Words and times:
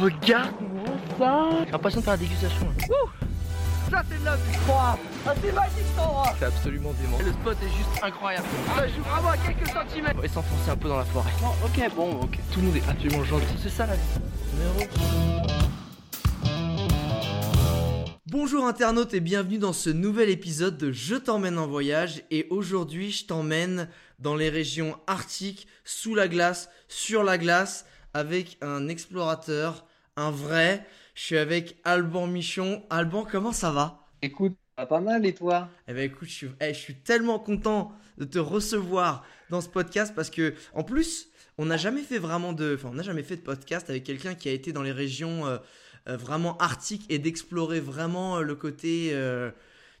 regarde-moi 0.00 0.84
ça 1.18 1.48
J'ai 1.64 1.72
l'impression 1.72 2.00
de 2.00 2.04
faire 2.04 2.14
la 2.14 2.18
dégustation. 2.18 2.66
Ça 3.90 4.02
c'est 4.10 4.20
de 4.20 4.24
la 4.24 4.36
vie 4.36 4.42
Ah 4.68 4.96
c'est 5.42 5.52
magique 5.52 5.72
cet 5.88 5.98
endroit 5.98 6.34
C'est 6.38 6.44
absolument 6.44 6.92
dément. 7.00 7.18
Le 7.24 7.32
spot 7.32 7.56
est 7.62 7.76
juste 7.76 8.02
incroyable. 8.02 8.46
Ça 8.76 8.88
joue 8.88 9.02
vraiment 9.02 9.28
à 9.30 9.36
quelques 9.36 9.68
centimètres 9.68 10.14
On 10.18 10.22
va 10.22 10.28
s'enfoncer 10.28 10.70
un 10.70 10.76
peu 10.76 10.88
dans 10.88 10.98
la 10.98 11.04
forêt. 11.04 11.30
ok, 11.64 11.94
bon, 11.94 12.20
ok. 12.22 12.38
Tout 12.52 12.60
le 12.60 12.66
monde 12.66 12.76
est 12.76 12.88
absolument 12.88 13.24
gentil. 13.24 13.44
C'est 13.62 13.70
ça 13.70 13.86
la 13.86 13.94
vie. 13.94 14.02
Bonjour 18.26 18.66
internautes 18.66 19.14
et 19.14 19.20
bienvenue 19.20 19.58
dans 19.58 19.72
ce 19.72 19.88
nouvel 19.88 20.28
épisode 20.30 20.76
de 20.76 20.92
Je 20.92 21.14
t'emmène 21.14 21.58
en 21.58 21.66
voyage 21.66 22.22
et 22.30 22.46
aujourd'hui 22.50 23.12
je 23.12 23.24
t'emmène 23.26 23.88
dans 24.18 24.34
les 24.34 24.50
régions 24.50 24.96
arctiques, 25.06 25.68
sous 25.84 26.14
la 26.14 26.26
glace, 26.28 26.68
sur 26.88 27.22
la 27.22 27.38
glace, 27.38 27.86
avec 28.16 28.56
un 28.62 28.88
explorateur, 28.88 29.84
un 30.16 30.30
vrai. 30.30 30.86
Je 31.14 31.22
suis 31.22 31.36
avec 31.36 31.76
Alban 31.84 32.26
Michon. 32.26 32.82
Alban, 32.88 33.26
comment 33.30 33.52
ça 33.52 33.70
va? 33.70 34.08
Écoute, 34.22 34.56
pas 34.76 35.00
mal 35.00 35.26
et 35.26 35.34
toi? 35.34 35.68
Eh 35.86 35.92
ben 35.92 36.10
écoute, 36.10 36.28
je 36.28 36.34
suis, 36.34 36.50
eh, 36.60 36.72
je 36.72 36.78
suis 36.78 36.94
tellement 36.94 37.38
content 37.38 37.92
de 38.16 38.24
te 38.24 38.38
recevoir 38.38 39.22
dans 39.50 39.60
ce 39.60 39.68
podcast 39.68 40.14
parce 40.16 40.30
que 40.30 40.54
en 40.72 40.82
plus, 40.82 41.28
on 41.58 41.66
n'a 41.66 41.76
jamais 41.76 42.02
fait 42.02 42.18
vraiment 42.18 42.54
de, 42.54 42.74
enfin, 42.74 42.88
on 42.90 42.94
n'a 42.94 43.02
jamais 43.02 43.22
fait 43.22 43.36
de 43.36 43.42
podcast 43.42 43.90
avec 43.90 44.04
quelqu'un 44.04 44.34
qui 44.34 44.48
a 44.48 44.52
été 44.52 44.72
dans 44.72 44.82
les 44.82 44.92
régions 44.92 45.46
euh, 45.46 45.58
euh, 46.08 46.16
vraiment 46.16 46.56
arctiques 46.56 47.04
et 47.10 47.18
d'explorer 47.18 47.80
vraiment 47.80 48.38
euh, 48.38 48.42
le 48.42 48.54
côté, 48.54 49.10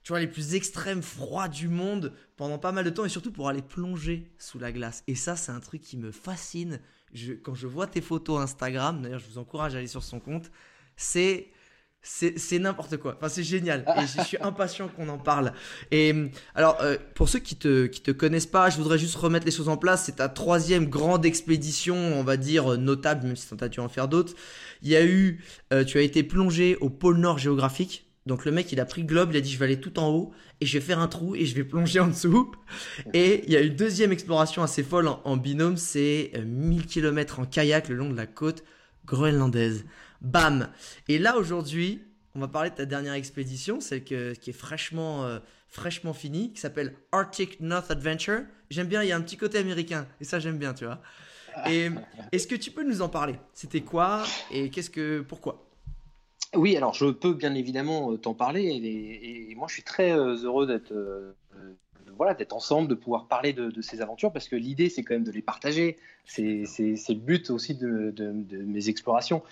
tu 0.02 0.08
vois, 0.08 0.20
les 0.20 0.26
plus 0.26 0.54
extrêmes 0.54 1.02
froids 1.02 1.48
du 1.48 1.68
monde 1.68 2.14
pendant 2.38 2.58
pas 2.58 2.72
mal 2.72 2.86
de 2.86 2.90
temps 2.90 3.04
et 3.04 3.10
surtout 3.10 3.32
pour 3.32 3.50
aller 3.50 3.62
plonger 3.62 4.30
sous 4.38 4.58
la 4.58 4.72
glace. 4.72 5.04
Et 5.06 5.14
ça, 5.16 5.36
c'est 5.36 5.52
un 5.52 5.60
truc 5.60 5.82
qui 5.82 5.98
me 5.98 6.10
fascine. 6.12 6.80
Quand 7.42 7.54
je 7.54 7.66
vois 7.66 7.86
tes 7.86 8.00
photos 8.00 8.40
Instagram, 8.40 9.02
d'ailleurs, 9.02 9.20
je 9.20 9.26
vous 9.26 9.38
encourage 9.38 9.74
à 9.74 9.78
aller 9.78 9.86
sur 9.86 10.02
son 10.02 10.20
compte. 10.20 10.50
C'est 10.96 11.50
c'est 12.06 12.58
n'importe 12.58 12.96
quoi. 12.98 13.16
Enfin, 13.16 13.28
c'est 13.28 13.42
génial. 13.42 13.84
Et 13.98 14.06
je 14.06 14.22
suis 14.22 14.36
impatient 14.40 14.88
qu'on 14.88 15.08
en 15.08 15.18
parle. 15.18 15.52
Et 15.90 16.14
alors, 16.54 16.78
euh, 16.80 16.96
pour 17.14 17.28
ceux 17.28 17.40
qui 17.40 17.56
te, 17.56 17.86
qui 17.86 18.00
te 18.00 18.12
connaissent 18.12 18.46
pas, 18.46 18.70
je 18.70 18.76
voudrais 18.76 18.98
juste 18.98 19.16
remettre 19.16 19.44
les 19.44 19.50
choses 19.50 19.68
en 19.68 19.76
place. 19.76 20.04
C'est 20.04 20.16
ta 20.16 20.28
troisième 20.28 20.86
grande 20.86 21.26
expédition, 21.26 21.96
on 21.96 22.22
va 22.22 22.36
dire, 22.36 22.72
euh, 22.72 22.76
notable, 22.76 23.26
même 23.26 23.36
si 23.36 23.48
t'as 23.56 23.68
dû 23.68 23.80
en 23.80 23.88
faire 23.88 24.06
d'autres. 24.06 24.34
Il 24.82 24.88
y 24.88 24.96
a 24.96 25.04
eu, 25.04 25.42
euh, 25.72 25.84
tu 25.84 25.98
as 25.98 26.02
été 26.02 26.22
plongé 26.22 26.76
au 26.76 26.90
pôle 26.90 27.16
Nord 27.16 27.38
géographique. 27.38 28.06
Donc 28.26 28.44
le 28.44 28.52
mec, 28.52 28.70
il 28.72 28.80
a 28.80 28.84
pris 28.84 29.04
globe, 29.04 29.30
il 29.32 29.36
a 29.36 29.40
dit 29.40 29.50
je 29.50 29.58
vais 29.58 29.64
aller 29.64 29.80
tout 29.80 29.98
en 29.98 30.08
haut 30.10 30.32
et 30.60 30.66
je 30.66 30.78
vais 30.78 30.84
faire 30.84 30.98
un 30.98 31.08
trou 31.08 31.34
et 31.34 31.44
je 31.46 31.54
vais 31.54 31.64
plonger 31.64 32.00
en 32.00 32.08
dessous. 32.08 32.52
Et 33.12 33.44
il 33.46 33.52
y 33.52 33.56
a 33.56 33.60
une 33.60 33.76
deuxième 33.76 34.12
exploration 34.12 34.62
assez 34.62 34.82
folle 34.82 35.08
en, 35.08 35.36
binôme, 35.36 35.76
c'est 35.76 36.32
euh, 36.34 36.44
1000 36.44 36.86
km 36.86 37.40
en 37.40 37.46
kayak 37.46 37.88
le 37.88 37.96
long 37.96 38.10
de 38.10 38.16
la 38.16 38.26
côte 38.26 38.64
groenlandaise. 39.04 39.84
Bam 40.20 40.68
Et 41.08 41.18
là 41.18 41.36
aujourd'hui, 41.36 42.02
on 42.34 42.40
va 42.40 42.48
parler 42.48 42.70
de 42.70 42.74
ta 42.74 42.86
dernière 42.86 43.14
expédition, 43.14 43.80
celle 43.80 44.04
qui 44.04 44.14
est 44.14 44.52
fraîchement, 44.52 45.24
euh, 45.24 45.38
fraîchement 45.68 46.12
finie, 46.12 46.52
qui 46.52 46.60
s'appelle 46.60 46.94
Arctic 47.12 47.60
North 47.60 47.90
Adventure. 47.90 48.40
J'aime 48.70 48.88
bien, 48.88 49.02
il 49.02 49.08
y 49.08 49.12
a 49.12 49.16
un 49.16 49.20
petit 49.20 49.36
côté 49.36 49.58
américain 49.58 50.06
et 50.20 50.24
ça 50.24 50.38
j'aime 50.38 50.58
bien, 50.58 50.74
tu 50.74 50.84
vois. 50.84 51.00
Et 51.70 51.90
est-ce 52.32 52.46
que 52.46 52.54
tu 52.54 52.70
peux 52.70 52.84
nous 52.84 53.00
en 53.00 53.08
parler? 53.08 53.36
C'était 53.54 53.80
quoi? 53.80 54.24
Et 54.50 54.68
qu'est-ce 54.68 54.90
que, 54.90 55.20
pourquoi? 55.20 55.65
Oui, 56.54 56.76
alors 56.76 56.94
je 56.94 57.06
peux 57.06 57.34
bien 57.34 57.54
évidemment 57.54 58.12
euh, 58.12 58.16
t'en 58.16 58.34
parler 58.34 58.62
et, 58.64 59.50
et 59.50 59.54
moi 59.56 59.66
je 59.68 59.74
suis 59.74 59.82
très 59.82 60.12
euh, 60.12 60.36
heureux 60.44 60.66
d'être 60.66 60.92
euh, 60.92 61.32
voilà, 62.16 62.34
d'être 62.34 62.54
ensemble, 62.54 62.88
de 62.88 62.94
pouvoir 62.94 63.26
parler 63.26 63.52
de, 63.52 63.70
de 63.70 63.82
ces 63.82 64.00
aventures 64.00 64.32
parce 64.32 64.48
que 64.48 64.56
l'idée 64.56 64.88
c'est 64.88 65.02
quand 65.02 65.14
même 65.14 65.24
de 65.24 65.32
les 65.32 65.42
partager. 65.42 65.96
C'est 66.24 66.62
le 66.68 67.14
but 67.14 67.50
aussi 67.50 67.74
de, 67.74 68.10
de- 68.10 68.32
de 68.32 68.58
mes 68.58 68.88
explorations. 68.88 69.42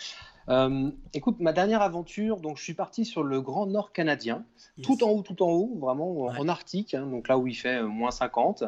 Euh, 0.49 0.91
écoute, 1.15 1.41
ma 1.41 1.53
dernière 1.53 1.83
aventure, 1.83 2.39
donc 2.41 2.59
je 2.59 2.63
suis 2.63 2.75
parti 2.75 3.05
sur 3.05 3.23
le 3.23 3.41
Grand 3.41 3.67
Nord 3.67 3.93
canadien, 3.93 4.45
tout 4.83 5.03
en 5.03 5.11
haut, 5.11 5.23
tout 5.23 5.43
en 5.43 5.51
haut, 5.51 5.77
vraiment 5.81 6.11
en- 6.11 6.33
Ouais. 6.33 6.39
en 6.39 6.49
Arctique, 6.49 6.95
hein, 6.95 7.07
donc 7.07 7.29
là 7.29 7.39
où 7.39 7.47
il 7.47 7.55
fait 7.55 7.77
euh, 7.83 7.87
moins 7.87 8.11
50. 8.11 8.65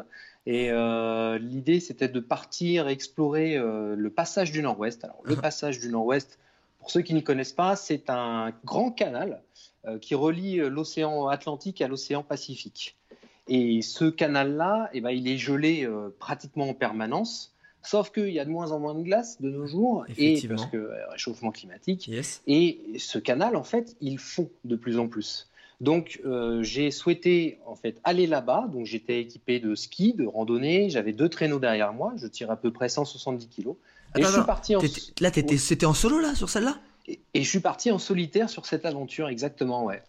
Et 0.47 0.69
euh, 0.71 1.37
l'idée, 1.37 1.79
c'était 1.79 2.07
de 2.07 2.19
partir 2.19 2.87
explorer 2.87 3.57
le 3.57 4.09
passage 4.09 4.51
du 4.51 4.61
Nord-Ouest. 4.61 5.03
Alors, 5.03 5.19
le 5.23 5.35
passage 5.49 5.79
du 5.79 5.89
Nord-Ouest, 5.89 6.39
pour 6.87 6.93
ceux 6.93 7.01
qui 7.01 7.13
ne 7.13 7.19
connaissent 7.19 7.51
pas, 7.51 7.75
c'est 7.75 8.09
un 8.09 8.53
grand 8.63 8.91
canal 8.91 9.43
euh, 9.85 9.99
qui 9.99 10.15
relie 10.15 10.61
euh, 10.61 10.69
l'océan 10.69 11.27
Atlantique 11.27 11.81
à 11.81 11.89
l'océan 11.89 12.23
Pacifique. 12.23 12.95
Et 13.49 13.81
ce 13.81 14.05
canal-là, 14.05 14.89
eh 14.93 15.01
ben, 15.01 15.09
il 15.09 15.27
est 15.27 15.37
gelé 15.37 15.83
euh, 15.83 16.15
pratiquement 16.17 16.69
en 16.69 16.73
permanence, 16.73 17.53
sauf 17.81 18.09
qu'il 18.09 18.29
y 18.29 18.39
a 18.39 18.45
de 18.45 18.49
moins 18.49 18.71
en 18.71 18.79
moins 18.79 18.95
de 18.95 19.01
glace 19.01 19.41
de 19.41 19.49
nos 19.49 19.67
jours, 19.67 20.05
et 20.17 20.41
parce 20.47 20.65
que 20.67 20.89
réchauffement 21.11 21.51
climatique. 21.51 22.07
Yes. 22.07 22.41
Et 22.47 22.79
ce 22.97 23.19
canal, 23.19 23.57
en 23.57 23.65
fait, 23.65 23.97
il 23.99 24.17
fond 24.17 24.49
de 24.63 24.77
plus 24.77 24.97
en 24.97 25.09
plus. 25.09 25.49
Donc, 25.79 26.21
euh, 26.25 26.63
j'ai 26.63 26.89
souhaité 26.89 27.59
en 27.65 27.75
fait 27.75 27.99
aller 28.03 28.27
là-bas. 28.27 28.69
Donc, 28.71 28.85
j'étais 28.85 29.19
équipé 29.19 29.59
de 29.59 29.75
ski, 29.75 30.13
de 30.13 30.25
randonnée. 30.25 30.89
J'avais 30.89 31.13
deux 31.13 31.29
traîneaux 31.29 31.59
derrière 31.59 31.93
moi. 31.93 32.13
Je 32.15 32.27
tire 32.27 32.49
à 32.49 32.55
peu 32.55 32.71
près 32.71 32.89
170 32.89 33.47
kilos. 33.47 33.75
Et 34.17 34.23
je 34.23 34.27
suis 34.31 34.45
parti 34.45 34.75
en 34.75 34.79
Là, 35.21 35.31
t'étais- 35.31 35.57
c'était 35.57 35.85
en 35.85 35.93
solo 35.93 36.19
là, 36.19 36.35
sur 36.35 36.49
celle-là? 36.49 36.77
Et, 37.07 37.19
et 37.33 37.43
je 37.43 37.49
suis 37.49 37.59
parti 37.61 37.91
en 37.91 37.99
solitaire 37.99 38.49
sur 38.49 38.65
cette 38.65 38.85
aventure, 38.85 39.29
exactement, 39.29 39.85
ouais. 39.85 40.03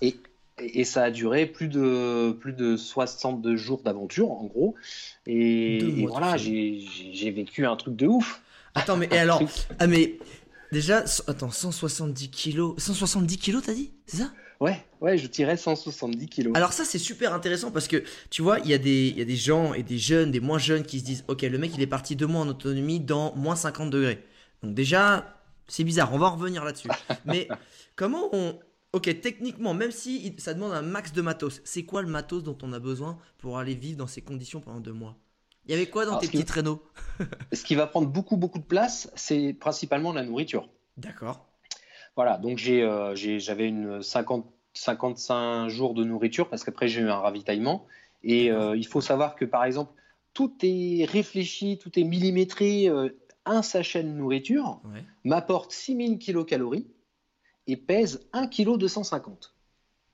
Et, 0.00 0.16
et 0.58 0.84
ça 0.84 1.04
a 1.04 1.10
duré 1.10 1.46
plus 1.46 1.68
de 1.68 2.32
plus 2.40 2.52
de 2.52 2.76
62 2.76 3.56
jours 3.56 3.82
d'aventure, 3.82 4.30
en 4.30 4.44
gros. 4.44 4.74
Et, 5.26 5.78
et 6.02 6.06
voilà, 6.06 6.36
j'ai 6.36 6.84
j'ai- 7.12 7.30
vécu 7.30 7.66
un 7.66 7.76
truc 7.76 7.96
de 7.96 8.06
ouf. 8.06 8.40
Attends, 8.74 8.96
mais 8.96 9.08
et 9.10 9.18
alors 9.18 9.42
Ah, 9.78 9.86
mais 9.86 10.18
déjà, 10.72 11.04
attends, 11.26 11.50
170 11.50 12.30
kilos. 12.30 12.74
170 12.78 13.38
kilos, 13.38 13.62
t'as 13.64 13.74
dit? 13.74 13.90
C'est 14.06 14.18
ça? 14.18 14.30
Ouais, 14.60 14.84
ouais, 15.00 15.18
je 15.18 15.26
tirais 15.26 15.56
170 15.56 16.26
kilos. 16.28 16.52
Alors, 16.56 16.72
ça, 16.72 16.84
c'est 16.84 16.98
super 16.98 17.34
intéressant 17.34 17.70
parce 17.70 17.88
que 17.88 18.02
tu 18.30 18.42
vois, 18.42 18.60
il 18.60 18.66
y, 18.70 18.74
a 18.74 18.78
des- 18.78 19.08
il 19.08 19.18
y 19.18 19.22
a 19.22 19.24
des 19.24 19.36
gens 19.36 19.74
et 19.74 19.82
des 19.82 19.98
jeunes, 19.98 20.30
des 20.30 20.40
moins 20.40 20.58
jeunes 20.58 20.84
qui 20.84 21.00
se 21.00 21.04
disent 21.04 21.24
Ok, 21.28 21.42
le 21.42 21.58
mec, 21.58 21.72
il 21.74 21.82
est 21.82 21.86
parti 21.86 22.14
deux 22.16 22.26
mois 22.26 22.42
en 22.42 22.48
autonomie 22.48 23.00
dans 23.00 23.34
moins 23.34 23.56
50 23.56 23.90
degrés. 23.90 24.24
Donc, 24.62 24.74
déjà, 24.74 25.40
c'est 25.66 25.84
bizarre, 25.84 26.12
on 26.14 26.18
va 26.18 26.26
en 26.26 26.36
revenir 26.36 26.64
là-dessus. 26.64 26.88
mais 27.24 27.48
comment 27.96 28.28
on. 28.32 28.58
Ok, 28.92 29.10
techniquement, 29.20 29.74
même 29.74 29.90
si 29.90 30.34
ça 30.38 30.54
demande 30.54 30.72
un 30.72 30.82
max 30.82 31.12
de 31.12 31.20
matos, 31.20 31.60
c'est 31.64 31.82
quoi 31.84 32.00
le 32.00 32.06
matos 32.08 32.44
dont 32.44 32.56
on 32.62 32.72
a 32.72 32.78
besoin 32.78 33.18
pour 33.38 33.58
aller 33.58 33.74
vivre 33.74 33.98
dans 33.98 34.06
ces 34.06 34.20
conditions 34.22 34.60
pendant 34.60 34.78
deux 34.78 34.92
mois? 34.92 35.16
Il 35.66 35.72
y 35.72 35.74
avait 35.74 35.86
quoi 35.88 36.04
dans 36.04 36.12
Alors, 36.12 36.20
tes 36.20 36.28
qui- 36.28 36.32
petits 36.36 36.44
traîneaux? 36.44 36.80
Ce 37.52 37.64
qui 37.64 37.74
va 37.74 37.88
prendre 37.88 38.06
beaucoup, 38.06 38.36
beaucoup 38.36 38.60
de 38.60 38.64
place, 38.64 39.10
c'est 39.16 39.52
principalement 39.52 40.12
la 40.12 40.22
nourriture. 40.22 40.68
D'accord. 40.96 41.44
Voilà, 42.16 42.38
donc 42.38 42.58
j'ai, 42.58 42.82
euh, 42.82 43.14
j'avais 43.16 43.68
une 43.68 44.02
50, 44.02 44.46
55 44.72 45.68
jours 45.68 45.94
de 45.94 46.04
nourriture 46.04 46.48
parce 46.48 46.64
qu'après 46.64 46.88
j'ai 46.88 47.00
eu 47.00 47.08
un 47.10 47.18
ravitaillement. 47.18 47.86
Et 48.22 48.50
euh, 48.50 48.76
il 48.76 48.86
faut 48.86 49.00
savoir 49.00 49.36
que 49.36 49.44
par 49.44 49.64
exemple, 49.64 49.92
tout 50.32 50.52
est 50.62 51.04
réfléchi, 51.04 51.78
tout 51.78 51.98
est 51.98 52.04
millimétré. 52.04 52.88
euh, 52.88 53.08
un 53.46 53.60
sachet 53.62 54.02
de 54.02 54.08
nourriture 54.08 54.80
Ouais. 54.84 55.04
m'apporte 55.24 55.70
6000 55.70 56.18
kilocalories 56.18 56.86
et 57.66 57.76
pèse 57.76 58.26
1 58.32 58.46
kg 58.46 58.78
250. 58.78 59.54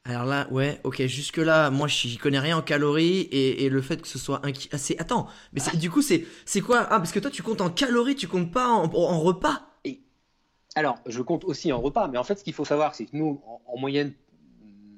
Alors 0.05 0.25
là, 0.25 0.49
ouais, 0.51 0.81
ok, 0.83 1.07
jusque-là, 1.07 1.71
moi, 1.71 1.87
j'y 1.87 2.17
connais 2.17 2.39
rien 2.39 2.57
en 2.57 2.63
calories 2.63 3.21
et, 3.31 3.65
et 3.65 3.69
le 3.69 3.83
fait 3.83 4.01
que 4.03 4.09
ce 4.09 4.19
soit 4.19 4.45
un... 4.45 4.51
Ah. 4.73 4.77
Attends, 4.99 5.29
mais 5.53 5.61
du 5.79 5.91
coup, 5.91 6.03
c'est, 6.03 6.27
c'est 6.47 6.61
quoi? 6.61 6.81
Ah, 6.91 6.99
parce 6.99 7.13
que 7.13 7.21
toi, 7.21 7.31
tu 7.31 7.43
comptes 7.43 7.61
en 7.61 7.71
calories, 7.71 8.17
tu 8.17 8.27
comptes 8.27 8.51
pas 8.51 8.69
en, 8.69 8.85
en 8.93 9.21
repas? 9.21 9.70
Alors, 10.77 10.99
je 11.07 11.21
compte 11.23 11.45
aussi 11.45 11.73
en 11.73 11.81
repas, 11.81 12.09
mais 12.09 12.19
en 12.19 12.25
fait, 12.25 12.37
ce 12.39 12.45
qu'il 12.45 12.53
faut 12.53 12.65
savoir, 12.65 12.95
c'est 12.95 13.07
que 13.07 13.17
nous, 13.17 13.41
en, 13.47 13.61
en 13.67 13.79
moyenne 13.79 14.13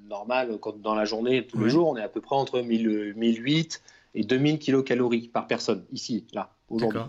normale, 0.08 0.58
quand 0.60 0.78
dans 0.80 0.94
la 0.94 1.04
journée, 1.06 1.46
tous 1.46 1.56
Ouais. 1.58 1.64
les 1.64 1.70
jours, 1.70 1.88
on 1.88 1.96
est 1.96 2.02
à 2.02 2.08
peu 2.08 2.20
près 2.20 2.36
entre 2.36 2.60
1000, 2.60 3.14
1008 3.16 3.82
et 4.14 4.24
2000 4.24 4.58
kilocalories 4.58 5.28
par 5.28 5.46
personne, 5.46 5.84
ici, 5.90 6.26
là, 6.34 6.54
aujourd'hui. 6.68 7.00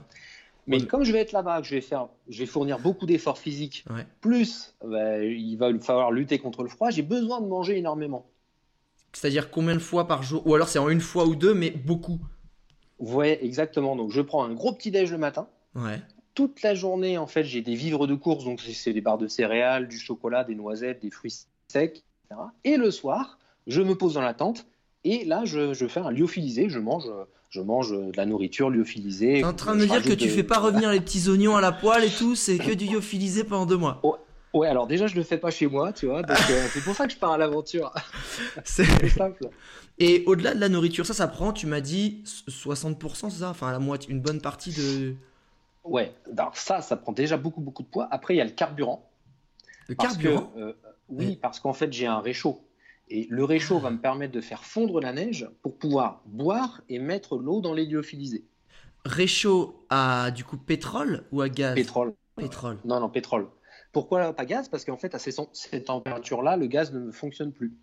Mais 0.66 0.80
Ouais. 0.80 0.88
comme 0.88 1.04
je 1.04 1.12
vais 1.12 1.20
être 1.20 1.34
là-bas, 1.34 1.60
que 1.62 1.68
je 1.68 1.76
vais 1.76 1.82
faire, 1.82 2.08
je 2.30 2.40
vais 2.40 2.46
fournir 2.46 2.80
beaucoup 2.80 3.06
d'efforts 3.06 3.38
physiques, 3.38 3.84
Ouais. 3.94 4.08
plus 4.22 4.74
bah, 4.86 5.22
il 5.22 5.58
va 5.58 5.78
falloir 5.80 6.12
lutter 6.12 6.40
contre 6.40 6.64
le 6.64 6.70
froid, 6.70 6.90
j'ai 6.90 7.02
besoin 7.02 7.42
de 7.42 7.48
manger 7.48 7.78
énormément. 7.78 8.26
C'est-à-dire 9.12 9.52
combien 9.52 9.74
de 9.76 9.80
fois 9.80 10.08
par 10.08 10.24
jour 10.24 10.48
Ou 10.48 10.56
alors 10.56 10.70
c'est 10.70 10.80
en 10.80 10.88
une 10.90 11.02
fois 11.02 11.26
ou 11.26 11.36
deux, 11.36 11.54
mais 11.54 11.70
beaucoup. 11.72 12.20
Vous 13.00 13.12
voyez 13.12 13.44
exactement. 13.46 13.98
Donc, 13.98 14.12
je 14.12 14.22
prends 14.22 14.46
un 14.46 14.54
gros 14.54 14.72
petit 14.72 14.90
déj 14.90 15.12
le 15.12 15.18
matin. 15.18 15.50
Ouais. 15.76 16.00
Toute 16.36 16.62
la 16.64 16.74
journée, 16.74 17.18
en 17.18 17.28
fait, 17.28 17.44
j'ai 17.44 17.62
des 17.62 17.76
vivres 17.76 18.08
de 18.08 18.16
course, 18.16 18.44
donc 18.46 18.60
c'est- 18.62 18.94
des 18.94 19.02
barres 19.02 19.18
de 19.20 19.28
céréales, 19.28 19.88
du 19.88 20.00
chocolat, 20.00 20.44
des 20.44 20.56
noisettes, 20.56 21.02
des 21.02 21.12
fruits 21.12 21.34
secs, 21.68 21.98
etc. 21.98 22.42
Et 22.64 22.78
le 22.78 22.90
soir, 22.92 23.38
je 23.68 23.82
me 23.82 23.94
pose 23.96 24.16
dans 24.16 24.22
la 24.22 24.34
tente 24.34 24.66
et 25.04 25.26
là, 25.26 25.44
je, 25.46 25.74
je 25.74 25.86
fais 25.88 26.00
un 26.00 26.10
lyophilisé. 26.12 26.70
Je 26.70 26.80
mange, 26.80 27.06
je 27.50 27.62
mange 27.62 27.92
de 27.92 28.16
la 28.18 28.26
nourriture 28.26 28.70
lyophilisée. 28.72 29.40
T'es 29.42 29.44
en 29.46 29.54
train 29.54 29.76
de 29.76 29.82
me 29.82 29.86
dire 29.86 30.02
que 30.02 30.14
tu 30.14 30.26
de- 30.28 30.32
fais 30.34 30.44
pas 30.44 30.58
revenir 30.60 30.92
les 30.92 31.02
petits 31.02 31.30
oignons 31.30 31.56
à 31.56 31.62
la 31.62 31.72
poêle 31.72 32.06
et 32.06 32.10
tout, 32.10 32.34
c'est 32.36 32.58
que 32.58 32.72
du 32.74 32.86
lyophilisé 32.88 33.44
pendant 33.44 33.66
deux 33.66 33.78
mois. 33.78 34.02
Ouais, 34.56 34.68
alors 34.68 34.86
déjà, 34.86 35.08
je 35.08 35.16
le 35.16 35.24
fais 35.24 35.40
pas 35.40 35.50
chez 35.50 35.66
moi, 35.66 35.92
tu 35.94 36.06
vois. 36.06 36.22
Donc, 36.22 36.38
euh, 36.52 36.68
c'est 36.72 36.84
pour 36.84 36.96
ça 36.96 37.08
que 37.08 37.14
je 37.14 37.18
pars 37.18 37.32
à 37.32 37.38
l'aventure. 37.40 37.92
C'est- 38.66 38.86
C'est 39.02 39.10
simple. 39.10 39.50
Et 39.98 40.24
au-delà 40.28 40.54
de 40.54 40.60
la 40.60 40.70
nourriture, 40.70 41.08
ça, 41.08 41.16
ça 41.16 41.28
prend, 41.28 41.54
tu 41.54 41.66
m'as 41.66 41.82
dit 41.82 42.24
60%, 42.48 43.32
c'est 43.32 43.40
ça? 43.40 43.50
Enfin, 43.50 43.72
la 43.72 43.80
moitié, 43.80 44.12
une 44.12 44.22
bonne 44.22 44.42
partie 44.42 44.72
de. 44.72 45.16
Ouais, 45.84 46.14
alors 46.38 46.56
ça, 46.56 46.82
ça 46.82 46.96
prend 46.96 47.12
déjà 47.12 47.38
beaucoup, 47.38 47.62
beaucoup 47.62 47.84
de 47.84 47.88
poids. 47.88 48.08
Après, 48.12 48.36
il 48.36 48.38
y 48.38 48.42
a 48.42 48.46
le 48.46 48.52
carburant. 48.52 49.10
Le 49.88 49.96
Parce 49.96 50.18
carburant? 50.18 50.52
que, 50.56 50.60
euh, 50.60 50.74
oui, 51.10 51.38
parce 51.42 51.60
qu'en 51.60 51.74
fait, 51.74 51.92
j'ai 51.92 52.08
un 52.08 52.20
réchaud. 52.20 52.62
Et 53.10 53.28
le 53.30 53.44
réchaud 53.44 53.80
va 53.80 53.92
me 53.92 54.00
permettre 54.00 54.32
de 54.34 54.40
faire 54.42 54.64
fondre 54.64 55.02
la 55.02 55.12
neige 55.12 55.50
pour 55.62 55.78
pouvoir 55.78 56.22
boire 56.26 56.82
et 56.88 57.00
mettre 57.00 57.38
l'eau 57.38 57.60
dans 57.60 57.74
les 57.74 57.86
lyophilisés. 57.86 58.46
Réchaud 59.06 59.86
à 59.90 60.32
du 60.32 60.46
coup 60.46 60.58
pétrole 60.58 61.26
ou 61.32 61.42
à 61.42 61.50
gaz? 61.50 61.76
Pétrole. 61.76 62.14
Pétrole. 62.38 62.78
Non, 62.86 63.02
non, 63.02 63.10
pétrole. 63.10 63.48
Pourquoi 63.92 64.34
pas 64.34 64.46
gaz? 64.46 64.70
Parce 64.70 64.86
qu'en 64.86 64.98
fait, 64.98 65.14
à 65.14 65.20
ces, 65.20 65.34
ces 65.52 65.84
températures-là, 65.84 66.56
le 66.56 66.66
gaz 66.68 66.94
ne 66.94 67.12
fonctionne 67.12 67.52
plus. 67.52 67.74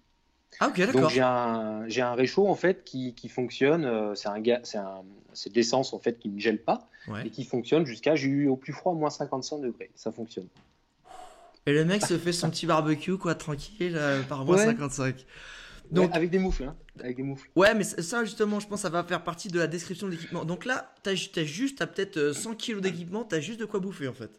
Ah 0.59 0.71
Donc 0.93 1.09
j'ai 1.11 1.21
un, 1.21 1.89
j'ai 1.89 2.03
un 2.03 2.15
réchaud 2.15 2.49
en 2.49 2.55
fait 2.55 2.85
qui, 2.85 3.15
qui 3.15 3.29
fonctionne. 3.29 3.85
euh, 3.85 4.15
C'est 4.15 4.29
un 4.29 4.43
c'est 4.65 4.79
un- 4.79 5.03
c'est 5.33 5.51
de 5.51 5.55
l'essence 5.55 5.93
en 5.95 5.99
fait 6.01 6.19
qui 6.19 6.29
ne 6.29 6.39
gèle 6.41 6.61
pas 6.63 6.89
Ouais. 7.09 7.27
et 7.27 7.31
qui 7.31 7.45
fonctionne 7.45 7.87
jusqu'à 7.87 8.15
j'ai 8.17 8.29
eu 8.29 8.49
au 8.49 8.57
plus 8.57 8.73
froid 8.73 8.93
moins 8.95 9.11
55 9.11 9.61
degrés. 9.61 9.91
Ça 9.95 10.11
fonctionne. 10.13 10.49
Et 11.67 11.73
le 11.73 11.85
mec 11.85 12.03
se 12.05 12.19
fait 12.19 12.33
son 12.33 12.51
petit 12.51 12.67
barbecue 12.67 13.17
quoi 13.17 13.35
tranquille 13.35 13.95
euh, 13.97 14.23
par 14.23 14.45
moins 14.45 14.57
Ouais. 14.57 14.65
55. 14.65 15.25
Donc 15.91 16.15
avec 16.15 16.31
des 16.31 16.39
moufles, 16.39 16.65
hein, 16.65 16.77
avec 17.01 17.17
des 17.17 17.23
moufles. 17.25 17.49
ouais 17.57 17.75
mais 17.75 17.83
ça 17.85 18.25
justement 18.25 18.61
je 18.61 18.67
pense 18.69 18.81
ça 18.83 18.91
va 18.91 19.03
faire 19.03 19.25
partie 19.25 19.49
de 19.49 19.59
la 19.59 19.67
description 19.67 20.07
de 20.07 20.13
l'équipement. 20.13 20.45
Donc 20.45 20.65
là 20.65 20.93
t'as 21.03 21.15
t'as 21.33 21.45
juste 21.45 21.79
t'as 21.79 21.87
peut-être 21.87 22.17
euh, 22.17 22.33
100 22.33 22.55
kilos 22.55 22.81
d'équipement 22.83 23.25
t'as 23.25 23.41
juste 23.41 23.59
de 23.61 23.65
quoi 23.65 23.81
bouffer 23.81 24.07
en 24.09 24.13
fait. 24.13 24.31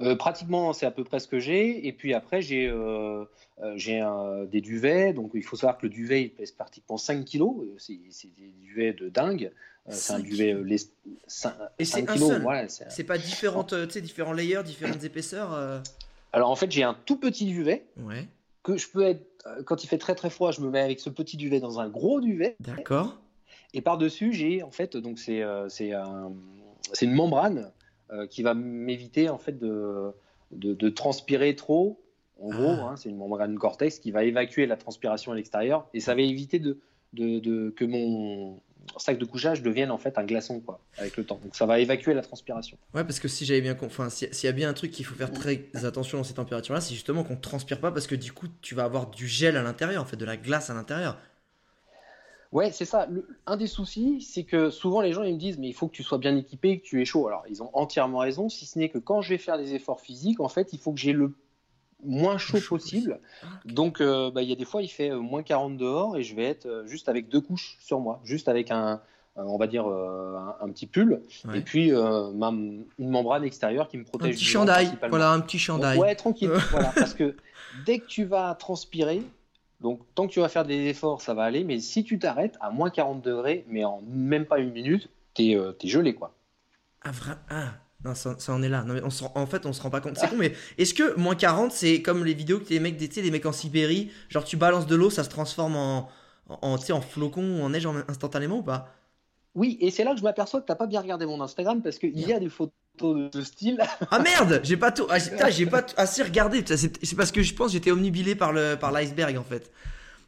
Euh, 0.00 0.14
pratiquement, 0.14 0.72
c'est 0.72 0.86
à 0.86 0.90
peu 0.92 1.02
près 1.04 1.18
ce 1.18 1.26
que 1.26 1.38
j'ai. 1.40 1.86
Et 1.86 1.92
puis 1.92 2.14
après, 2.14 2.40
j'ai 2.40 2.68
euh, 2.68 3.24
euh, 3.62 4.46
des 4.46 4.60
duvets. 4.60 5.12
Donc 5.12 5.32
il 5.34 5.42
faut 5.42 5.56
savoir 5.56 5.76
que 5.78 5.86
le 5.86 5.90
duvet 5.90 6.22
il 6.22 6.30
pèse 6.30 6.52
pratiquement 6.52 6.96
5 6.96 7.24
kilos. 7.24 7.56
Euh, 7.62 7.74
C'est 7.78 7.94
des 8.36 8.52
duvets 8.62 8.92
de 8.92 9.08
dingue. 9.08 9.50
C'est 9.90 10.12
un 10.12 10.16
5 10.18 10.22
duvet 10.22 10.54
les- 10.64 10.76
cin- 11.28 11.54
Et 11.78 11.84
5 11.84 12.06
c'est 12.06 12.10
un 12.10 12.16
seul 12.28 12.42
voilà, 12.42 12.68
c'est- 12.68 13.04
pas 13.04 13.16
différentes 13.18 13.74
tu 13.86 13.90
sais 13.94 14.00
différents 14.02 14.34
layers 14.34 14.62
différentes 14.62 15.02
épaisseurs. 15.02 15.52
euh, 15.54 15.80
Alors 16.32 16.50
en 16.50 16.56
fait, 16.56 16.70
j'ai 16.70 16.82
un 16.82 16.96
tout 17.06 17.16
petit 17.16 17.46
duvet 17.46 17.84
Ouais 17.96 18.26
que 18.62 18.76
je 18.76 18.86
peux 18.88 19.02
être. 19.02 19.24
Quand 19.64 19.82
il 19.82 19.86
fait 19.86 19.96
très 19.98 20.14
très 20.14 20.28
froid, 20.30 20.52
je 20.52 20.60
me 20.60 20.68
mets 20.68 20.80
avec 20.80 21.00
ce 21.00 21.08
petit 21.08 21.38
duvet 21.38 21.58
dans 21.58 21.80
un 21.80 21.88
gros 21.88 22.20
duvet. 22.20 22.54
d'accord. 22.60 23.16
Et 23.74 23.80
par-dessus, 23.80 24.32
j'ai 24.34 24.62
en 24.62 24.70
fait, 24.70 24.96
donc 24.96 25.18
c'est 25.18 25.42
c'est 25.68 25.92
un- 25.92 26.32
c'est 26.92 27.06
une 27.06 27.14
membrane 27.14 27.70
qui 28.30 28.42
va 28.42 28.54
m'éviter 28.54 29.28
en 29.28 29.38
fait 29.38 29.58
de, 29.58 30.10
de, 30.52 30.74
de 30.74 30.88
transpirer 30.88 31.54
trop. 31.56 32.00
En 32.40 32.48
gros, 32.50 32.76
Ah. 32.82 32.90
hein, 32.92 32.96
c'est 32.96 33.08
une 33.08 33.16
membrane 33.16 33.58
cortex 33.58 33.98
qui 33.98 34.10
va 34.12 34.24
évacuer 34.24 34.66
la 34.66 34.76
transpiration 34.76 35.32
à 35.32 35.34
l'extérieur 35.34 35.86
et 35.92 36.00
ça 36.00 36.14
va 36.14 36.20
éviter 36.22 36.58
de, 36.60 36.78
de, 37.12 37.70
que 37.70 37.84
mon 37.84 38.60
sac 38.96 39.18
de 39.18 39.24
couchage 39.24 39.62
devienne 39.62 39.90
en 39.90 39.98
fait 39.98 40.16
un 40.18 40.24
glaçon 40.24 40.60
quoi, 40.60 40.80
avec 40.96 41.16
le 41.16 41.24
temps. 41.24 41.38
Donc 41.42 41.54
ça 41.56 41.66
va 41.66 41.78
évacuer 41.80 42.14
la 42.14 42.22
transpiration. 42.22 42.78
Ouais, 42.94 43.02
parce 43.04 43.18
que 43.20 43.28
si 43.28 43.44
j'avais 43.44 43.60
bien 43.60 43.76
enfin, 43.82 44.08
si- 44.08 44.28
s'il 44.32 44.46
y 44.46 44.50
a 44.50 44.52
bien 44.52 44.68
un 44.70 44.72
truc 44.72 44.92
qu'il 44.92 45.04
faut 45.04 45.14
faire 45.16 45.30
très 45.32 45.68
attention 45.84 46.16
dans 46.18 46.24
ces 46.24 46.34
températures-là, 46.34 46.80
c'est 46.80 46.94
justement 46.94 47.24
qu'on 47.24 47.34
ne 47.34 47.40
transpire 47.40 47.80
pas 47.80 47.90
parce 47.92 48.06
que 48.06 48.14
du 48.14 48.32
coup, 48.32 48.46
tu 48.62 48.74
vas 48.74 48.84
avoir 48.84 49.10
du 49.10 49.26
gel 49.26 49.56
à 49.56 49.62
l'intérieur, 49.62 50.00
en 50.02 50.06
fait, 50.06 50.16
de 50.16 50.24
la 50.24 50.36
glace 50.36 50.70
à 50.70 50.74
l'intérieur. 50.74 51.18
Ouais, 52.50 52.70
c'est 52.72 52.84
ça. 52.86 53.06
Le- 53.06 53.26
un 53.46 53.56
des 53.56 53.66
soucis, 53.66 54.22
c'est 54.22 54.44
que 54.44 54.70
souvent 54.70 55.00
les 55.02 55.12
gens 55.12 55.22
ils 55.22 55.34
me 55.34 55.38
disent 55.38 55.58
mais 55.58 55.68
il 55.68 55.74
faut 55.74 55.86
que 55.86 55.92
tu 55.94 56.02
sois 56.02 56.18
bien 56.18 56.34
équipé, 56.36 56.78
que 56.80 56.84
tu 56.84 57.00
es 57.02 57.04
chaud. 57.04 57.26
Alors 57.28 57.44
ils 57.48 57.62
ont 57.62 57.70
entièrement 57.74 58.18
raison, 58.18 58.48
si 58.48 58.64
ce 58.66 58.78
n'est 58.78 58.88
que 58.88 58.98
quand 58.98 59.20
je 59.20 59.30
vais 59.30 59.38
faire 59.38 59.58
des 59.58 59.74
efforts 59.74 60.00
physiques, 60.00 60.40
en 60.40 60.48
fait, 60.48 60.72
il 60.72 60.78
faut 60.78 60.92
que 60.92 60.98
j'ai 61.00 61.12
le 61.12 61.34
moins 62.04 62.38
chaud 62.38 62.58
possible. 62.66 63.20
Donc 63.66 64.00
euh, 64.00 64.30
bah, 64.30 64.42
il 64.42 64.48
y 64.48 64.52
a 64.52 64.56
des 64.56 64.64
fois 64.64 64.82
il 64.82 64.88
fait 64.88 65.10
euh, 65.10 65.18
moins 65.18 65.42
40 65.42 65.76
dehors 65.76 66.16
et 66.16 66.22
je 66.22 66.34
vais 66.34 66.44
être 66.44 66.66
euh, 66.66 66.86
juste 66.86 67.08
avec 67.08 67.28
deux 67.28 67.40
couches 67.40 67.76
sur 67.80 68.00
moi, 68.00 68.20
juste 68.24 68.48
avec 68.48 68.70
un, 68.70 69.02
on 69.36 69.58
va 69.58 69.66
dire 69.66 69.86
euh, 69.86 70.36
un, 70.36 70.56
un 70.62 70.68
petit 70.70 70.86
pull 70.86 71.20
Ouais. 71.44 71.58
et 71.58 71.60
puis 71.60 71.92
euh, 71.92 72.30
ma- 72.32 72.48
une 72.50 72.86
membrane 73.10 73.44
extérieure 73.44 73.88
qui 73.88 73.96
me 73.98 74.02
Un 74.02 74.06
protège. 74.06 74.36
petit 74.36 74.44
du 74.44 74.52
vent 74.52 74.60
chandail, 74.60 74.90
voilà, 75.10 75.32
un 75.32 75.40
petit 75.40 75.56
Donc, 75.58 75.62
chandail. 75.62 75.98
ouais, 75.98 76.14
tranquille. 76.14 76.50
voilà, 76.70 76.92
parce 76.94 77.12
que 77.14 77.36
dès 77.84 77.98
que 77.98 78.06
tu 78.06 78.24
vas 78.24 78.54
transpirer, 78.54 79.22
donc 79.80 80.00
tant 80.14 80.26
que 80.26 80.32
tu 80.32 80.40
vas 80.40 80.48
faire 80.48 80.64
des 80.64 80.86
efforts, 80.86 81.22
ça 81.22 81.34
va 81.34 81.44
aller. 81.44 81.64
Mais 81.64 81.80
si 81.80 82.04
tu 82.04 82.18
t'arrêtes 82.18 82.56
à 82.60 82.70
moins 82.70 82.90
40 82.90 83.22
degrés, 83.22 83.64
mais 83.68 83.84
en 83.84 84.02
même 84.02 84.46
pas 84.46 84.58
une 84.58 84.72
minute, 84.72 85.10
t'es 85.34 85.54
euh, 85.56 85.72
gelé 85.84 86.14
quoi. 86.14 86.34
Ah, 87.02 87.10
vrai 87.12 87.36
Ah, 87.48 87.74
non, 88.04 88.14
ça, 88.14 88.38
ça 88.38 88.52
en 88.52 88.62
est 88.62 88.68
là. 88.68 88.82
Non, 88.84 88.94
mais 88.94 89.02
on 89.02 89.10
se 89.10 89.24
rend- 89.24 89.32
en 89.34 89.46
fait, 89.46 89.66
on 89.66 89.72
se 89.72 89.80
rend 89.82 89.90
pas 89.90 90.00
compte. 90.00 90.16
C'est 90.16 90.28
con, 90.28 90.36
mais 90.36 90.52
est-ce 90.78 90.94
que 90.94 91.16
moins 91.16 91.34
40, 91.36 91.72
c'est 91.72 92.02
comme 92.02 92.24
les 92.24 92.34
vidéos 92.34 92.60
que 92.60 92.68
les 92.70 92.80
mecs, 92.80 92.96
tu 92.98 93.10
sais, 93.10 93.22
les 93.22 93.30
mecs 93.30 93.46
en 93.46 93.52
Sibérie, 93.52 94.10
genre 94.28 94.44
tu 94.44 94.56
balances 94.56 94.86
de 94.86 94.96
l'eau, 94.96 95.10
ça 95.10 95.24
se 95.24 95.30
transforme 95.30 95.76
en, 95.76 96.08
en, 96.48 96.58
en, 96.62 96.74
en 96.92 97.00
flocon 97.00 97.60
ou 97.60 97.62
en 97.62 97.70
neige 97.70 97.86
en- 97.86 97.96
instantanément 98.08 98.58
ou 98.58 98.62
pas? 98.62 98.94
Oui, 99.54 99.76
et 99.80 99.90
c'est 99.90 100.04
là 100.04 100.12
que 100.12 100.18
je 100.18 100.22
m'aperçois 100.24 100.60
que 100.60 100.66
t'as 100.66 100.76
pas 100.76 100.86
bien 100.86 101.00
regardé 101.00 101.26
mon 101.26 101.40
Instagram 101.40 101.82
parce 101.82 101.98
qu'il 101.98 102.18
y 102.18 102.32
a 102.32 102.38
des 102.38 102.48
photos 102.48 102.72
de 103.02 103.30
ce 103.32 103.42
style. 103.42 103.78
Ah 104.10 104.18
merde, 104.20 104.60
j'ai 104.62 104.76
pas 104.76 104.92
tout, 104.92 105.06
ah, 105.10 105.18
j'ai- 105.50 105.66
pas 105.66 105.82
tout- 105.82 105.94
assez 105.96 106.22
regardé. 106.22 106.58
Putain, 106.58 106.76
C'est 106.76 107.16
parce 107.16 107.32
que 107.32 107.42
je 107.42 107.54
pense 107.54 107.68
que 107.68 107.72
j'étais 107.74 107.90
omnibilé 107.90 108.34
par 108.34 108.52
le 108.52 108.76
par 108.76 108.92
l'iceberg 108.92 109.36
en 109.36 109.42
fait. 109.44 109.70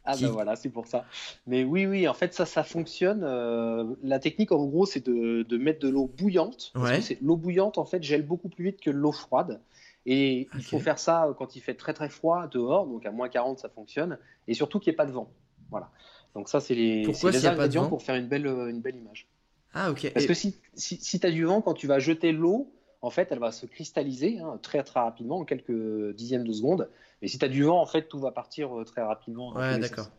Ah 0.03 0.15
Qui- 0.15 0.23
ben 0.23 0.31
voilà, 0.31 0.55
c'est 0.55 0.69
pour 0.69 0.87
ça. 0.87 1.05
Mais 1.45 1.63
oui, 1.63 1.85
oui, 1.85 2.07
en 2.07 2.13
fait 2.15 2.33
ça, 2.33 2.45
ça 2.47 2.63
fonctionne. 2.63 3.21
Euh, 3.23 3.85
la 4.03 4.17
technique 4.19 4.51
en 4.51 4.65
gros, 4.65 4.85
c'est 4.87 5.05
de, 5.05 5.43
de 5.43 5.57
mettre 5.57 5.79
de 5.79 5.89
l'eau 5.89 6.11
bouillante. 6.17 6.71
Ouais. 6.75 6.99
l'eau 7.21 7.35
bouillante 7.37 7.77
en 7.77 7.85
fait 7.85 8.01
gèle 8.01 8.25
beaucoup 8.25 8.49
plus 8.49 8.63
vite 8.65 8.81
que 8.81 8.89
l'eau 8.89 9.11
froide. 9.11 9.59
Et 10.07 10.47
il 10.55 10.63
faut 10.63 10.79
faire 10.79 10.97
ça 10.97 11.27
quand 11.37 11.55
il 11.55 11.59
fait 11.61 11.75
très 11.75 11.93
très 11.93 12.09
froid 12.09 12.47
dehors, 12.47 12.87
donc 12.87 13.05
à 13.05 13.11
moins 13.11 13.29
40 13.29 13.59
ça 13.59 13.69
fonctionne. 13.69 14.17
Et 14.47 14.55
surtout 14.55 14.79
qu'il 14.79 14.89
n'y 14.89 14.95
ait 14.95 14.97
pas 14.97 15.05
de 15.05 15.11
vent. 15.11 15.29
Voilà. 15.69 15.89
Donc 16.33 16.49
ça, 16.49 16.59
c'est 16.61 16.73
les, 16.75 17.03
Pourquoi 17.03 17.29
les 17.31 17.45
ingrédients 17.45 17.87
pour 17.89 18.01
faire 18.01 18.15
une 18.15 18.27
belle, 18.27 18.47
euh, 18.47 18.67
une 18.69 18.79
belle 18.81 18.95
image. 18.95 19.27
Ah 19.73 19.91
ok. 19.91 20.11
Parce 20.13 20.25
Et- 20.25 20.27
que 20.27 20.33
si, 20.33 20.55
si, 20.75 20.97
si 21.01 21.19
tu 21.19 21.27
as 21.27 21.31
du 21.31 21.45
vent, 21.45 21.61
quand 21.61 21.73
tu 21.73 21.87
vas 21.87 21.99
jeter 21.99 22.31
l'eau, 22.31 22.71
en 23.01 23.09
fait, 23.09 23.29
elle 23.31 23.39
va 23.39 23.51
se 23.51 23.65
cristalliser 23.65 24.39
hein, 24.39 24.59
très 24.61 24.83
très 24.83 24.99
rapidement, 24.99 25.39
en 25.39 25.45
quelques 25.45 26.15
dixièmes 26.15 26.47
de 26.47 26.53
seconde. 26.53 26.89
Mais 27.21 27.27
si 27.27 27.39
tu 27.39 27.45
as 27.45 27.49
du 27.49 27.63
vent, 27.63 27.81
en 27.81 27.85
fait, 27.85 28.07
tout 28.07 28.19
va 28.19 28.31
partir 28.31 28.77
euh, 28.79 28.83
très 28.85 29.01
rapidement. 29.01 29.53
Ouais, 29.55 29.79
d'accord. 29.79 30.09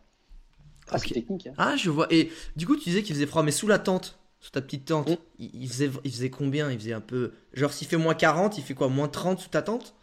Ah, 0.89 0.97
c'est 0.97 1.11
technique. 1.13 1.47
hein. 1.47 1.53
Ah, 1.57 1.75
je 1.77 1.89
vois. 1.89 2.07
Et 2.11 2.31
du 2.55 2.65
coup, 2.65 2.75
tu 2.75 2.83
disais 2.85 3.03
qu'il 3.03 3.15
faisait 3.15 3.25
froid, 3.25 3.43
mais 3.43 3.51
sous 3.51 3.67
la 3.67 3.79
tente, 3.79 4.19
sous 4.39 4.51
ta 4.51 4.61
petite 4.61 4.85
tente, 4.85 5.09
Mm. 5.09 5.15
il, 5.39 5.63
il 5.63 5.69
faisait, 5.69 5.91
il 6.03 6.11
faisait 6.11 6.29
combien? 6.29 6.69
Il 6.71 6.77
faisait 6.79 6.93
un 6.93 7.01
peu. 7.01 7.31
Genre, 7.53 7.71
s'il 7.71 7.87
fait 7.87 7.97
moins 7.97 8.15
40, 8.15 8.57
il 8.57 8.63
fait 8.63 8.73
quoi? 8.73 8.89
Moins 8.89 9.07
30 9.07 9.39
sous 9.39 9.49
ta 9.49 9.61
tente? 9.61 9.95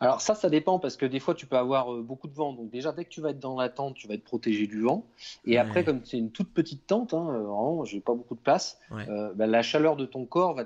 Alors 0.00 0.20
ça, 0.20 0.34
ça 0.34 0.48
dépend 0.50 0.78
parce 0.78 0.96
que 0.96 1.06
des 1.06 1.20
fois, 1.20 1.34
tu 1.34 1.46
peux 1.46 1.56
avoir 1.56 1.92
euh, 1.94 2.02
beaucoup 2.02 2.28
de 2.28 2.34
vent. 2.34 2.52
Donc 2.52 2.70
déjà, 2.70 2.92
dès 2.92 3.04
que 3.04 3.10
tu 3.10 3.20
vas 3.20 3.30
être 3.30 3.40
dans 3.40 3.58
la 3.58 3.68
tente, 3.68 3.94
tu 3.94 4.06
vas 4.08 4.14
être 4.14 4.24
protégé 4.24 4.66
du 4.66 4.80
vent. 4.82 5.06
Et 5.44 5.52
Ouais. 5.52 5.58
après, 5.58 5.84
comme 5.84 6.04
c'est 6.04 6.18
une 6.18 6.30
toute 6.30 6.52
petite 6.52 6.86
tente, 6.86 7.14
hein, 7.14 7.26
euh, 7.30 7.38
vraiment, 7.42 7.84
j'ai 7.84 8.00
pas 8.00 8.14
beaucoup 8.14 8.34
de 8.34 8.40
place, 8.40 8.78
Ouais. 8.90 9.06
euh, 9.08 9.32
bah, 9.34 9.46
la 9.46 9.62
chaleur 9.62 9.96
de 9.96 10.06
ton 10.06 10.24
corps 10.24 10.54
va 10.54 10.64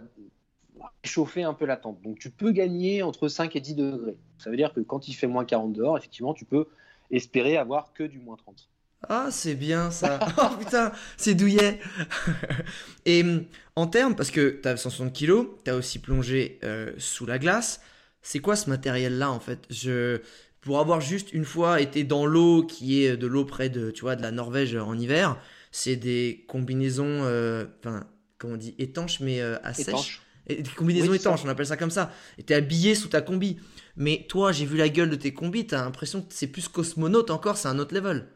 chauffer 1.04 1.42
un 1.42 1.54
peu 1.54 1.64
la 1.66 1.76
tente. 1.76 2.00
Donc 2.02 2.18
tu 2.18 2.30
peux 2.30 2.50
gagner 2.52 3.02
entre 3.02 3.28
5 3.28 3.56
et 3.56 3.60
10 3.60 3.74
degrés. 3.74 4.16
Ça 4.38 4.50
veut 4.50 4.56
dire 4.56 4.72
que 4.72 4.80
quand 4.80 5.08
il 5.08 5.14
fait 5.14 5.26
moins 5.26 5.44
40 5.44 5.72
dehors, 5.72 5.96
effectivement, 5.98 6.34
tu 6.34 6.44
peux 6.44 6.66
espérer 7.10 7.56
avoir 7.56 7.92
que 7.92 8.04
du 8.04 8.18
moins 8.18 8.36
30. 8.36 8.68
Ah, 9.08 9.28
c'est 9.30 9.54
bien 9.54 9.90
ça. 9.90 10.20
oh 10.38 10.56
putain, 10.58 10.92
c'est 11.16 11.34
douillet. 11.34 11.80
Et 13.04 13.22
hum, 13.22 13.44
en 13.76 13.86
termes, 13.86 14.14
parce 14.14 14.30
que 14.30 14.50
t'as 14.62 14.76
160 14.76 15.12
kilos, 15.12 15.48
t'as 15.64 15.74
aussi 15.74 15.98
plongé 15.98 16.58
euh, 16.62 16.92
sous 16.98 17.26
la 17.26 17.38
glace. 17.38 17.80
C'est 18.22 18.38
quoi 18.38 18.56
ce 18.56 18.70
matériel-là 18.70 19.30
en 19.30 19.40
fait? 19.40 19.66
Je 19.70 20.20
pour 20.60 20.78
avoir 20.78 21.00
juste 21.00 21.32
une 21.32 21.44
fois 21.44 21.80
été 21.80 22.04
dans 22.04 22.24
l'eau 22.24 22.62
qui 22.64 23.02
est 23.04 23.16
de 23.16 23.26
l'eau 23.26 23.44
près 23.44 23.68
de 23.68 23.90
tu 23.90 24.02
vois 24.02 24.14
de 24.14 24.22
la 24.22 24.30
Norvège 24.30 24.76
en 24.76 24.96
hiver, 24.96 25.36
c'est 25.72 25.96
des 25.96 26.44
combinaisons, 26.46 27.24
euh, 27.24 27.64
enfin 27.80 28.06
comment 28.38 28.54
on 28.54 28.56
dit 28.56 28.74
étanches 28.78 29.20
mais 29.20 29.40
euh, 29.40 29.58
à 29.64 29.74
sèche. 29.74 30.22
Et 30.48 30.62
des 30.62 30.70
combinaisons 30.70 31.10
Oui, 31.10 31.16
étanches, 31.16 31.42
on 31.44 31.48
appelle 31.48 31.66
ça 31.66 31.76
comme 31.76 31.90
ça. 31.90 32.10
Et 32.38 32.42
t'es 32.42 32.54
habillé 32.54 32.94
sous 32.94 33.08
ta 33.08 33.20
combi. 33.20 33.58
Mais 33.96 34.26
toi, 34.28 34.52
j'ai 34.52 34.66
vu 34.66 34.76
la 34.76 34.88
gueule 34.88 35.10
de 35.10 35.16
tes 35.16 35.32
combis, 35.32 35.66
t'as 35.66 35.84
l'impression 35.84 36.22
que 36.22 36.32
c'est 36.32 36.46
plus 36.46 36.68
cosmonaute 36.68 37.30
encore, 37.30 37.56
c'est 37.56 37.68
un 37.68 37.78
autre 37.78 37.94
level. 37.94 38.26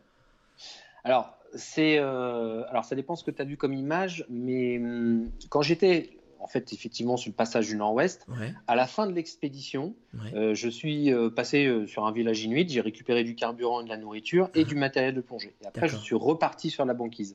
Alors, 1.02 1.36
c'est, 1.54 1.98
euh, 1.98 2.62
alors, 2.68 2.84
ça 2.84 2.94
dépend 2.94 3.16
ce 3.16 3.24
que 3.24 3.30
tu 3.30 3.40
as 3.40 3.44
vu 3.44 3.56
comme 3.56 3.72
image, 3.72 4.24
mais 4.28 4.78
hum, 4.78 5.30
quand 5.48 5.62
j'étais, 5.62 6.15
en 6.46 6.48
fait, 6.48 6.72
effectivement, 6.72 7.16
sur 7.16 7.28
le 7.30 7.34
passage 7.34 7.66
du 7.66 7.74
Nord-Ouest, 7.74 8.24
Ouais, 8.28 8.54
à 8.68 8.76
la 8.76 8.86
fin 8.86 9.08
de 9.08 9.12
l'expédition, 9.12 9.96
ouais. 10.14 10.32
euh, 10.34 10.54
je 10.54 10.68
suis 10.68 11.12
euh, 11.12 11.28
passé 11.28 11.66
euh, 11.66 11.88
sur 11.88 12.06
un 12.06 12.12
village 12.12 12.40
inuit, 12.44 12.68
j'ai 12.68 12.80
récupéré 12.80 13.24
du 13.24 13.34
carburant 13.34 13.80
et 13.80 13.84
de 13.84 13.88
la 13.88 13.96
nourriture 13.96 14.48
et 14.54 14.62
du 14.62 14.76
matériel 14.76 15.12
de 15.12 15.20
plongée. 15.20 15.56
Et 15.64 15.66
après, 15.66 15.88
je 15.88 15.96
suis 15.96 16.14
reparti 16.14 16.70
sur 16.70 16.84
la 16.84 16.94
banquise. 16.94 17.34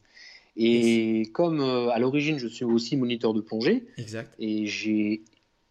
Et 0.55 1.29
comme 1.33 1.59
à 1.59 1.99
l'origine, 1.99 2.37
je 2.37 2.47
suis 2.47 2.63
aussi 2.63 2.95
moniteur 2.95 3.33
de 3.33 3.41
plongée, 3.41 3.85
Exact. 3.97 4.33
et 4.39 4.65
j'ai 4.65 5.23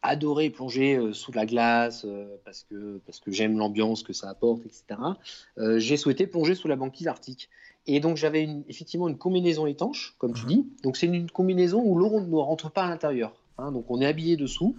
adoré 0.03 0.51
plonger 0.51 0.99
sous 1.15 1.33
la 1.33 1.47
glace 1.47 2.07
parce 2.45 2.65
que, 2.69 3.01
parce 3.07 3.21
que 3.21 3.31
j'aime 3.31 3.57
l'ambiance 3.59 4.03
que 4.03 4.13
ça 4.13 4.29
apporte, 4.29 4.63
etc. 4.67 5.01
J'ai 5.79 5.97
souhaité 5.97 6.27
plonger 6.27 6.55
sous 6.55 6.69
la 6.69 6.77
banquise 6.77 7.09
arctique. 7.09 7.49
Et 7.87 8.01
donc 8.01 8.17
j'avais 8.17 8.45
une- 8.45 8.65
effectivement 8.69 9.09
une 9.09 9.19
combinaison 9.19 9.67
étanche, 9.67 10.15
comme 10.19 10.35
tu 10.35 10.45
dis. 10.47 10.67
Donc 10.83 10.97
c'est 10.97 11.07
une 11.07 11.31
combinaison 11.31 11.83
où 11.85 11.97
l'eau 11.99 12.21
ne 12.21 12.37
rentre 12.37 12.71
pas 12.71 12.85
à 12.85 12.89
l'intérieur. 12.89 13.33
hein. 13.59 13.73
donc 13.73 13.87
on 13.91 14.01
est 14.01 14.07
habillé 14.07 14.37
dessous. 14.37 14.77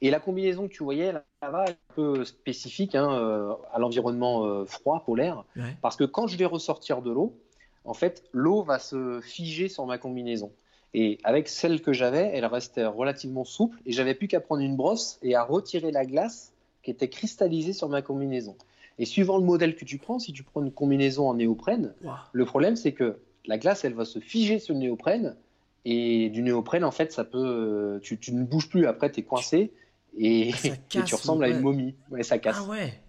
Et 0.00 0.10
la 0.10 0.18
combinaison 0.18 0.66
que 0.66 0.72
tu 0.72 0.82
voyais 0.82 1.12
là-bas 1.42 1.64
est 1.66 1.70
un 1.70 1.94
peu 1.94 2.24
spécifique 2.24 2.94
hein, 2.96 3.08
euh, 3.12 3.52
à 3.72 3.78
l'environnement 3.78 4.44
euh, 4.44 4.64
froid, 4.66 5.02
polaire. 5.06 5.44
Ouais. 5.56 5.76
Parce 5.80 5.94
que 5.96 6.02
quand 6.04 6.26
je 6.26 6.36
vais 6.36 6.44
ressortir 6.44 7.02
de 7.02 7.10
l'eau, 7.12 7.38
en 7.84 7.94
fait, 7.94 8.24
l'eau 8.32 8.62
va 8.62 8.78
se 8.80 9.20
figer 9.22 9.68
sur 9.68 9.86
ma 9.86 9.98
combinaison. 9.98 10.50
Et 10.94 11.18
avec 11.24 11.48
celle 11.48 11.80
que 11.80 11.92
j'avais, 11.92 12.30
elle 12.34 12.44
restait 12.46 12.84
relativement 12.84 13.44
souple 13.44 13.78
et 13.86 13.92
j'avais 13.92 14.14
plus 14.14 14.28
qu'à 14.28 14.40
prendre 14.40 14.60
une 14.62 14.76
brosse 14.76 15.18
et 15.22 15.34
à 15.36 15.42
retirer 15.44 15.90
la 15.92 16.04
glace 16.04 16.52
qui 16.82 16.90
était 16.90 17.08
cristallisée 17.08 17.72
sur 17.72 17.88
ma 17.88 18.02
combinaison. 18.02 18.56
Et 18.98 19.04
suivant 19.06 19.38
le 19.38 19.44
modèle 19.44 19.74
que 19.76 19.84
tu 19.84 19.98
prends, 19.98 20.18
si 20.18 20.32
tu 20.32 20.42
prends 20.42 20.62
une 20.62 20.72
combinaison 20.72 21.28
en 21.28 21.34
néoprène, 21.34 21.94
Wow. 22.04 22.12
le 22.32 22.44
problème 22.44 22.76
c'est 22.76 22.92
que 22.92 23.16
la 23.46 23.58
glace, 23.58 23.84
elle 23.84 23.94
va 23.94 24.04
se 24.04 24.18
figer 24.20 24.58
sur 24.58 24.74
le 24.74 24.80
néoprène 24.80 25.36
et 25.84 26.28
du 26.30 26.42
néoprène, 26.42 26.84
en 26.84 26.92
fait, 26.92 27.12
ça 27.12 27.24
peut, 27.24 27.38
euh, 27.38 27.98
tu, 28.00 28.16
tu 28.18 28.32
ne 28.32 28.44
bouges 28.44 28.68
plus. 28.68 28.86
Après, 28.86 29.10
tu 29.10 29.18
es 29.18 29.22
coincé 29.24 29.72
et, 30.16 30.52
Ah, 30.64 30.68
et 31.00 31.02
tu 31.04 31.14
ressembles 31.16 31.42
à 31.44 31.48
une 31.48 31.60
momie. 31.60 31.96
Ouais, 32.10 32.22
ça 32.22 32.38
casse. 32.38 32.58
Ah 32.60 32.68
ouais. 32.70 33.00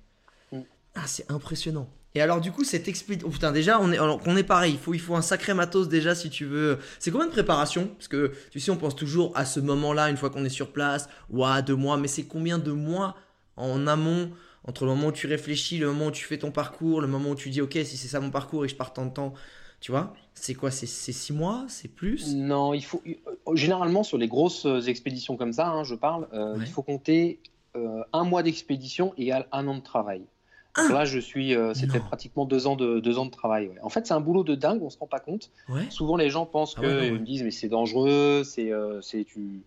Mm. 0.52 0.62
Ah, 0.96 1.04
c'est 1.06 1.30
impressionnant. 1.32 1.88
Et 2.16 2.22
alors 2.22 2.42
du 2.42 2.52
coup, 2.52 2.64
cette 2.64 2.88
expédition... 2.88 3.28
Oh 3.28 3.32
putain, 3.32 3.52
déjà, 3.52 3.80
on 3.80 3.92
est, 3.92 3.98
alors, 3.98 4.22
on 4.26 4.36
est 4.38 4.44
pareil. 4.44 4.74
Il 4.74 4.80
faut, 4.80 4.94
il 4.96 5.00
faut 5.00 5.16
un 5.16 5.22
sacré 5.22 5.54
matos 5.54 5.88
déjà 5.88 6.16
si 6.16 6.30
tu 6.32 6.46
veux. 6.46 6.80
C'est 7.00 7.12
combien 7.12 7.28
de 7.28 7.32
préparation 7.32 7.88
Parce 7.88 8.08
que 8.08 8.32
tu 8.52 8.60
sais, 8.60 8.72
on 8.72 8.78
pense 8.78 8.96
toujours 8.96 9.32
à 9.36 9.46
ce 9.46 9.60
moment-là, 9.60 10.10
une 10.10 10.18
fois 10.18 10.30
qu'on 10.32 10.46
est 10.46 10.50
sur 10.50 10.72
place, 10.72 11.10
ou 11.30 11.44
à 11.46 11.62
deux 11.62 11.76
mois. 11.76 11.98
Mais 11.98 12.08
c'est 12.08 12.24
combien 12.24 12.58
de 12.60 12.72
mois 12.72 13.16
en 13.56 13.86
amont? 13.88 14.32
Entre 14.66 14.86
le 14.86 14.92
moment 14.92 15.08
où 15.08 15.12
tu 15.12 15.28
réfléchis, 15.28 15.78
le 15.78 15.88
moment 15.88 16.08
où 16.08 16.12
tu 16.12 16.26
fais 16.26 16.38
ton 16.38 16.52
parcours, 16.52 17.02
le 17.02 17.08
moment 17.08 17.32
où 17.32 17.36
tu 17.36 17.50
dis, 17.50 17.62
ok, 17.62 17.74
si 17.84 17.98
c'est 17.98 18.08
ça 18.08 18.20
mon 18.20 18.32
parcours 18.32 18.64
et 18.66 18.68
je 18.68 18.76
pars 18.76 18.94
tant 18.94 19.06
de 19.06 19.12
temps, 19.12 19.34
tu 19.82 19.92
vois 19.92 20.14
C'est 20.34 20.54
quoi 20.54 20.72
C'est 20.72 20.86
six 20.88 21.34
mois 21.34 21.66
C'est 21.68 21.90
plus? 21.90 22.34
Non, 22.36 22.74
il 22.74 22.84
faut 22.84 23.02
euh, 23.06 23.56
généralement 23.56 24.04
sur 24.04 24.18
les 24.18 24.28
grosses 24.28 24.66
euh, 24.66 24.80
expéditions 24.82 25.36
comme 25.36 25.52
ça, 25.54 25.68
hein, 25.68 25.84
je 25.84 25.96
parle, 25.96 26.28
euh, 26.34 26.54
Ouais. 26.58 26.64
il 26.66 26.72
faut 26.72 26.82
compter 26.84 27.40
euh, 27.76 28.04
un 28.14 28.24
mois 28.24 28.44
d'expédition 28.44 29.14
et 29.18 29.32
un 29.34 29.68
an 29.68 29.76
de 29.76 29.82
travail. 29.82 30.22
Un 30.76 30.92
là, 30.92 31.06
je 31.06 31.20
suis, 31.20 31.54
euh, 31.54 31.74
c'était 31.76 32.00
pratiquement 32.00 32.46
deux 32.46 32.66
ans 32.66 32.76
de 32.76 33.00
deux 33.00 33.20
ans 33.20 33.26
de 33.28 33.32
travail. 33.32 33.68
ouais. 33.68 33.76
En 33.84 33.90
fait, 33.90 34.08
c'est 34.08 34.14
un 34.16 34.20
boulot 34.22 34.44
de 34.44 34.56
dingue, 34.56 34.82
on 34.82 34.90
se 34.90 34.98
rend 34.98 35.06
pas 35.06 35.20
compte. 35.20 35.52
Ouais. 35.70 35.86
Souvent, 35.90 36.16
les 36.16 36.32
gens 36.32 36.46
pensent 36.48 36.74
Ah 36.78 36.82
que 36.82 36.88
ouais, 36.88 37.08
ils 37.10 37.14
me 37.14 37.20
disent 37.20 37.44
mais 37.44 37.52
c'est 37.52 37.68
dangereux, 37.68 38.44
c'est 38.44 38.72
euh, 38.72 39.00
c'est 39.02 39.24
tu. 39.24 39.62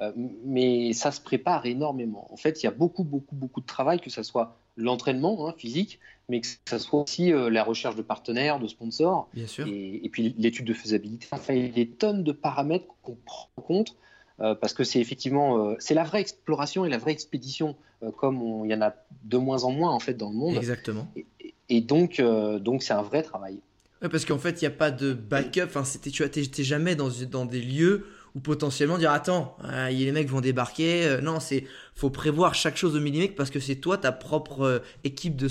Euh, 0.00 0.12
mais 0.44 0.92
ça 0.92 1.10
se 1.12 1.20
prépare 1.20 1.66
énormément. 1.66 2.26
En 2.32 2.36
fait, 2.36 2.62
il 2.62 2.66
y 2.66 2.68
a 2.68 2.72
beaucoup, 2.72 3.04
beaucoup, 3.04 3.34
beaucoup 3.34 3.60
de 3.60 3.66
travail, 3.66 4.00
que 4.00 4.10
ce 4.10 4.22
soit 4.22 4.56
l'entraînement 4.76 5.48
hein, 5.48 5.54
physique, 5.58 5.98
mais 6.28 6.40
que 6.40 6.46
ce 6.46 6.78
soit 6.78 7.02
aussi 7.02 7.32
euh, 7.32 7.50
la 7.50 7.64
recherche 7.64 7.96
de 7.96 8.02
partenaires, 8.02 8.58
de 8.60 8.68
sponsors, 8.68 9.28
Bien 9.34 9.46
sûr. 9.46 9.66
et, 9.66 10.00
et 10.04 10.08
puis 10.08 10.34
l'étude 10.38 10.66
de 10.66 10.72
faisabilité. 10.72 11.26
Enfin, 11.30 11.52
il 11.54 11.66
y 11.66 11.68
a 11.68 11.72
des 11.72 11.88
tonnes 11.88 12.24
de 12.24 12.32
paramètres 12.32 12.86
qu'on 13.02 13.16
prend 13.24 13.48
en 13.56 13.62
compte 13.62 13.96
euh, 14.40 14.54
parce 14.54 14.72
que 14.72 14.84
c'est 14.84 15.00
effectivement 15.00 15.66
euh, 15.66 15.76
c'est 15.80 15.94
la 15.94 16.04
vraie 16.04 16.20
exploration 16.20 16.86
et 16.86 16.88
la 16.88 16.98
vraie 16.98 17.12
expédition, 17.12 17.76
comme 18.16 18.62
il 18.64 18.70
y 18.70 18.74
en 18.74 18.80
a 18.80 18.94
de 19.24 19.36
moins 19.36 19.64
en 19.64 19.72
moins 19.72 19.90
en 19.90 19.98
fait 20.00 20.14
dans 20.14 20.30
le 20.30 20.36
monde. 20.36 20.56
Exactement. 20.56 21.06
Et, 21.16 21.26
et 21.68 21.80
donc 21.82 22.18
donc 22.60 22.82
c'est 22.82 22.94
un 22.94 23.02
vrai 23.02 23.22
travail. 23.22 23.58
Ouais, 24.02 24.08
parce 24.08 24.24
qu'en 24.24 24.38
fait, 24.38 24.62
il 24.62 24.64
n'y 24.64 24.68
a 24.74 24.76
pas 24.76 24.90
de 24.90 25.12
backup. 25.12 25.64
Enfin, 25.64 25.84
c'était, 25.84 26.10
tu 26.10 26.24
vois, 26.24 26.32
jamais 26.62 26.96
dans, 26.96 27.10
dans 27.30 27.44
des 27.44 27.60
lieux 27.60 28.06
où 28.34 28.40
potentiellement 28.40 28.98
dire 28.98 29.10
Attends, 29.12 29.56
euh, 29.64 29.88
les 29.88 30.12
mecs 30.12 30.28
vont 30.28 30.40
débarquer. 30.40 31.04
Euh, 31.06 31.20
non, 31.20 31.40
c'est 31.40 31.64
faut 31.94 32.10
prévoir 32.10 32.54
chaque 32.54 32.76
chose 32.76 32.96
au 32.96 33.00
millimètre 33.00 33.34
parce 33.34 33.50
que 33.50 33.60
c'est 33.60 33.76
toi, 33.76 33.98
ta 33.98 34.12
propre 34.12 34.62
euh, 34.62 34.78
équipe 35.04 35.36
de, 35.36 35.48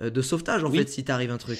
euh, 0.00 0.10
de 0.10 0.22
sauvetage, 0.22 0.64
en 0.64 0.70
Oui. 0.70 0.78
fait, 0.78 0.88
si 0.88 1.04
t'arrive 1.04 1.30
un 1.30 1.38
truc. 1.38 1.58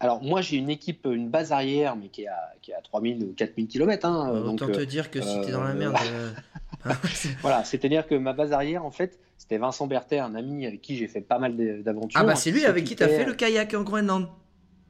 Alors 0.00 0.20
moi 0.20 0.40
j'ai 0.40 0.56
une 0.56 0.68
équipe, 0.68 1.06
une 1.06 1.28
base 1.30 1.52
arrière, 1.52 1.94
mais 1.94 2.08
qui 2.08 2.22
est 2.22 2.26
à, 2.26 2.52
qui 2.60 2.72
est 2.72 2.74
à 2.74 2.80
3000 2.80 3.22
ou 3.22 3.32
4000 3.36 3.68
km. 3.68 4.04
Hein, 4.06 4.32
Euh, 4.34 4.42
donc 4.42 4.60
Autant 4.60 4.72
te 4.72 4.80
dire 4.80 5.10
que 5.12 5.20
si 5.22 5.40
t'es 5.42 5.52
dans 5.52 5.62
la 5.62 5.74
merde. 5.74 5.94
voilà, 7.42 7.62
c'est-à-dire 7.64 8.06
que 8.08 8.16
ma 8.16 8.32
base 8.32 8.52
arrière 8.52 8.84
en 8.84 8.90
fait 8.90 9.18
c'était 9.38 9.58
Vincent 9.58 9.86
Berthet, 9.86 10.18
un 10.18 10.34
ami 10.34 10.66
avec 10.66 10.82
qui 10.82 10.96
j'ai 10.96 11.06
fait 11.06 11.20
pas 11.20 11.38
mal 11.38 11.56
d'aventures. 11.84 12.18
ah, 12.20 12.24
bah, 12.24 12.34
c'est 12.34 12.50
lui 12.50 12.64
avec 12.64 12.84
qui 12.84 12.96
t'as 12.96 13.08
fait 13.08 13.24
le 13.24 13.34
kayak 13.34 13.74
en 13.74 13.82
Groenland. 13.82 14.26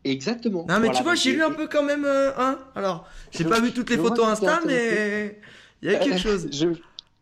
Exactement. 0.05 0.61
Non, 0.69 0.75
mais 0.81 0.87
Voilà, 0.87 0.93
tu 0.95 1.03
vois, 1.03 1.15
j'ai 1.15 1.33
lu 1.33 1.43
un 1.43 1.51
peu 1.53 1.69
quand 1.69 1.83
même. 1.83 2.05
euh, 2.05 2.33
hein 2.37 2.59
Alors, 2.75 3.07
j'ai 3.31 3.45
pas 3.45 3.61
vu 3.61 3.73
toutes 3.73 3.91
les 3.91 3.99
photos 3.99 4.27
Insta, 4.27 4.61
mais 4.67 5.39
il 5.83 5.91
y 5.91 5.95
a 5.95 5.99
quelque 5.99 6.19
chose. 6.19 6.49
je, 6.53 6.69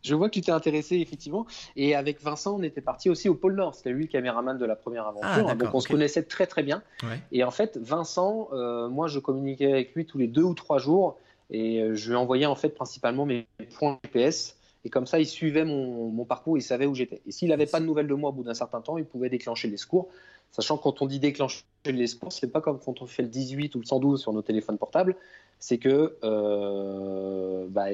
je 0.03 0.15
vois 0.15 0.29
que 0.29 0.33
tu 0.33 0.41
t'es 0.41 0.51
intéressé 0.51 0.95
effectivement. 0.97 1.45
Et 1.75 1.93
avec 1.95 2.21
Vincent, 2.23 2.55
on 2.59 2.63
était 2.63 2.81
parti 2.81 3.09
aussi 3.09 3.29
au 3.29 3.35
pôle 3.35 3.53
Nord. 3.55 3.75
C'était 3.75 3.91
lui 3.91 4.05
le 4.05 4.09
caméraman 4.11 4.57
de 4.57 4.65
la 4.65 4.75
première 4.75 5.05
aventure. 5.07 5.29
Ah, 5.31 5.41
d'accord, 5.43 5.55
donc 5.57 5.75
on 5.75 5.79
se 5.79 5.87
connaissait 5.87 6.23
très 6.23 6.47
très 6.47 6.63
bien. 6.63 6.81
Ouais. 7.03 7.19
Et 7.31 7.43
en 7.43 7.51
fait, 7.51 7.77
Vincent, 7.81 8.49
euh, 8.53 8.87
moi 8.89 9.07
je 9.07 9.19
communiquais 9.19 9.71
avec 9.71 9.93
lui 9.93 10.05
tous 10.05 10.17
les 10.17 10.27
deux 10.27 10.43
ou 10.43 10.53
trois 10.55 10.79
jours. 10.79 11.17
Et 11.51 11.81
euh, 11.81 11.95
je 11.95 12.09
lui 12.09 12.15
envoyais 12.15 12.45
en 12.47 12.55
fait 12.55 12.69
principalement 12.69 13.25
mes 13.27 13.45
points 13.77 13.99
GPS. 14.05 14.55
Et 14.85 14.89
comme 14.89 15.05
ça, 15.05 15.19
il 15.19 15.27
suivait 15.27 15.65
mon, 15.65 16.07
mon 16.09 16.25
parcours, 16.25 16.57
il 16.57 16.61
savait 16.63 16.87
où 16.87 16.95
j'étais. 16.95 17.21
Et 17.27 17.31
s'il 17.31 17.49
n'avait 17.49 17.67
pas 17.67 17.79
de 17.79 17.85
nouvelles 17.85 18.07
de 18.07 18.15
moi 18.15 18.31
au 18.31 18.33
bout 18.33 18.43
d'un 18.43 18.55
certain 18.55 18.81
temps, 18.81 18.97
il 18.97 19.05
pouvait 19.05 19.29
déclencher 19.29 19.67
les 19.67 19.77
secours. 19.77 20.07
Sachant 20.51 20.77
que 20.77 20.83
quand 20.83 21.01
on 21.01 21.05
dit 21.05 21.19
déclencher 21.19 21.63
les 21.85 22.07
secours, 22.07 22.31
c'est 22.33 22.47
pas 22.51 22.61
comme 22.61 22.79
quand 22.79 23.01
on 23.01 23.07
fait 23.07 23.23
le 23.23 23.29
18 23.29 23.75
ou 23.75 23.79
le 23.79 23.85
112 23.85 24.19
sur 24.21 24.33
nos 24.33 24.41
téléphones 24.41 24.77
portables. 24.77 25.15
C'est 25.59 25.77
que 25.77 26.17
euh, 26.23 27.67
bah, 27.69 27.85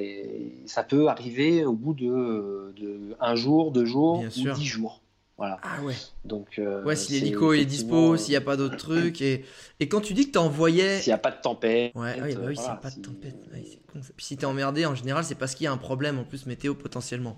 ça 0.66 0.82
peut 0.82 1.08
arriver 1.08 1.64
au 1.64 1.72
bout 1.74 1.94
de, 1.94 2.72
de 2.76 3.16
un 3.20 3.34
jour, 3.34 3.72
deux 3.72 3.84
jours 3.84 4.18
Bien 4.20 4.28
ou 4.28 4.32
sûr. 4.32 4.54
dix 4.54 4.64
jours. 4.66 5.02
Voilà. 5.36 5.60
Ah 5.62 5.80
ouais. 5.84 5.94
Donc, 6.24 6.58
euh, 6.58 6.82
Ouais, 6.82 6.96
si 6.96 7.12
l'hélico 7.12 7.52
est 7.52 7.58
effectivement, 7.58 8.12
dispo, 8.12 8.16
s'il 8.16 8.32
n'y 8.32 8.36
a 8.36 8.40
pas 8.40 8.56
d'autres 8.56 8.76
trucs. 8.76 9.22
Et, 9.22 9.44
et 9.78 9.88
quand 9.88 10.00
tu 10.00 10.12
dis 10.12 10.26
que 10.26 10.32
t'envoyais. 10.32 10.98
S'il 10.98 11.10
n'y 11.10 11.14
a 11.14 11.18
pas 11.18 11.30
de 11.30 11.40
tempête. 11.40 11.94
Ouais, 11.94 12.16
ah 12.18 12.24
oui, 12.24 12.34
bah 12.34 12.40
oui, 12.44 12.52
euh, 12.52 12.54
s'il 12.56 12.64
n'y 12.64 12.70
a 12.70 12.74
pas 12.76 12.90
de 12.90 13.00
tempête. 13.00 13.36
Ouais, 13.52 13.62
con. 13.92 14.00
Puis 14.16 14.26
si 14.26 14.36
t'es 14.36 14.46
emmerdé, 14.46 14.84
en 14.84 14.96
général, 14.96 15.22
c'est 15.22 15.36
parce 15.36 15.54
qu'il 15.54 15.64
y 15.64 15.66
a 15.68 15.72
un 15.72 15.76
problème 15.76 16.18
en 16.18 16.24
plus 16.24 16.46
météo 16.46 16.74
potentiellement. 16.74 17.36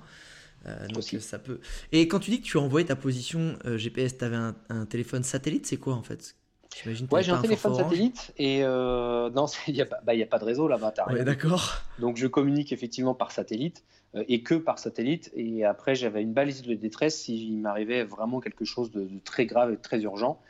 Euh, 0.67 0.89
donc 0.89 0.99
Aussi. 0.99 1.21
ça 1.21 1.39
peut. 1.39 1.61
Et 1.93 2.07
quand 2.09 2.19
tu 2.19 2.31
dis 2.31 2.41
que 2.41 2.47
tu 2.47 2.59
as 2.59 2.61
envoyé 2.61 2.87
ta 2.87 2.97
position 2.97 3.59
euh, 3.65 3.79
GPS, 3.79 4.19
t'avais 4.19 4.37
un, 4.37 4.55
un 4.69 4.85
téléphone 4.87 5.23
satellite, 5.23 5.67
c'est 5.67 5.79
quoi 5.79 5.95
en 5.95 6.03
fait? 6.03 6.37
Ouais, 7.11 7.23
j'ai 7.23 7.33
un 7.33 7.39
téléphone 7.39 7.75
satellite 7.75 8.33
et 8.39 8.63
euh, 8.63 9.29
non, 9.31 9.47
il 9.67 9.75
n'y 9.75 9.81
a, 9.81 9.87
pas- 9.87 10.01
bah, 10.05 10.13
a 10.13 10.27
pas 10.27 10.39
de 10.39 10.45
réseau 10.45 10.69
là-bas. 10.69 10.93
t'as 10.93 11.13
Ouais, 11.13 11.25
d'accord. 11.25 11.83
Donc 11.99 12.17
je 12.17 12.27
communique 12.27 12.73
effectivement 12.73 13.15
par 13.15 13.33
satellite 13.33 13.83
et 14.15 14.43
que 14.43 14.55
par 14.55 14.79
satellite. 14.79 15.31
Et 15.35 15.65
après, 15.65 15.95
j'avais 15.95 16.23
une 16.23 16.33
balise 16.33 16.63
de 16.63 16.75
détresse 16.75 17.19
s'il 17.19 17.59
m'arrivait 17.59 18.05
vraiment 18.05 18.41
quelque 18.41 18.65
chose 18.65 18.91
de, 18.93 19.01
de 19.01 19.19
très 19.25 19.47
grave 19.47 19.73
et 19.73 19.77
de 19.77 19.83
très 19.83 20.01
urgent. 20.03 20.41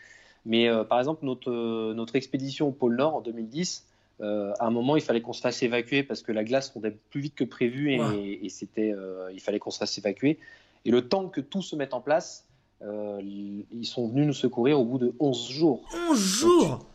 Mais 0.44 0.68
par 0.88 0.98
exemple, 0.98 1.24
notre, 1.24 1.92
notre 1.94 2.16
expédition 2.16 2.68
au 2.68 2.72
pôle 2.72 2.96
Nord 2.96 3.16
en 3.16 3.20
2010, 3.20 3.86
euh, 4.20 4.52
à 4.58 4.66
un 4.66 4.70
moment, 4.70 4.96
il 4.96 5.02
fallait 5.02 5.20
qu'on 5.22 5.32
se 5.32 5.40
fasse 5.40 5.62
évacuer 5.62 6.02
parce 6.02 6.22
que 6.22 6.32
la 6.32 6.44
glace 6.44 6.70
fondait 6.70 6.96
plus 7.10 7.20
vite 7.20 7.34
que 7.34 7.44
prévu 7.44 7.92
et, 7.92 7.98
Wow. 7.98 8.12
et 8.12 8.48
c'était, 8.48 8.92
euh, 8.92 9.30
il 9.32 9.40
fallait 9.40 9.58
qu'on 9.58 9.70
se 9.70 9.78
fasse 9.78 9.96
évacuer. 9.98 10.38
Et 10.84 10.90
le 10.90 11.08
temps 11.08 11.28
que 11.28 11.40
tout 11.40 11.62
se 11.62 11.76
mette 11.76 11.94
en 11.94 12.00
place, 12.00 12.46
euh, 12.82 13.18
ils 13.22 13.84
sont 13.86 14.08
venus 14.08 14.26
nous 14.26 14.32
secourir 14.32 14.80
au 14.80 14.84
bout 14.84 14.98
de 14.98 15.14
11 15.20 15.48
jours. 15.50 15.82
11 16.10 16.18
jours 16.18 16.86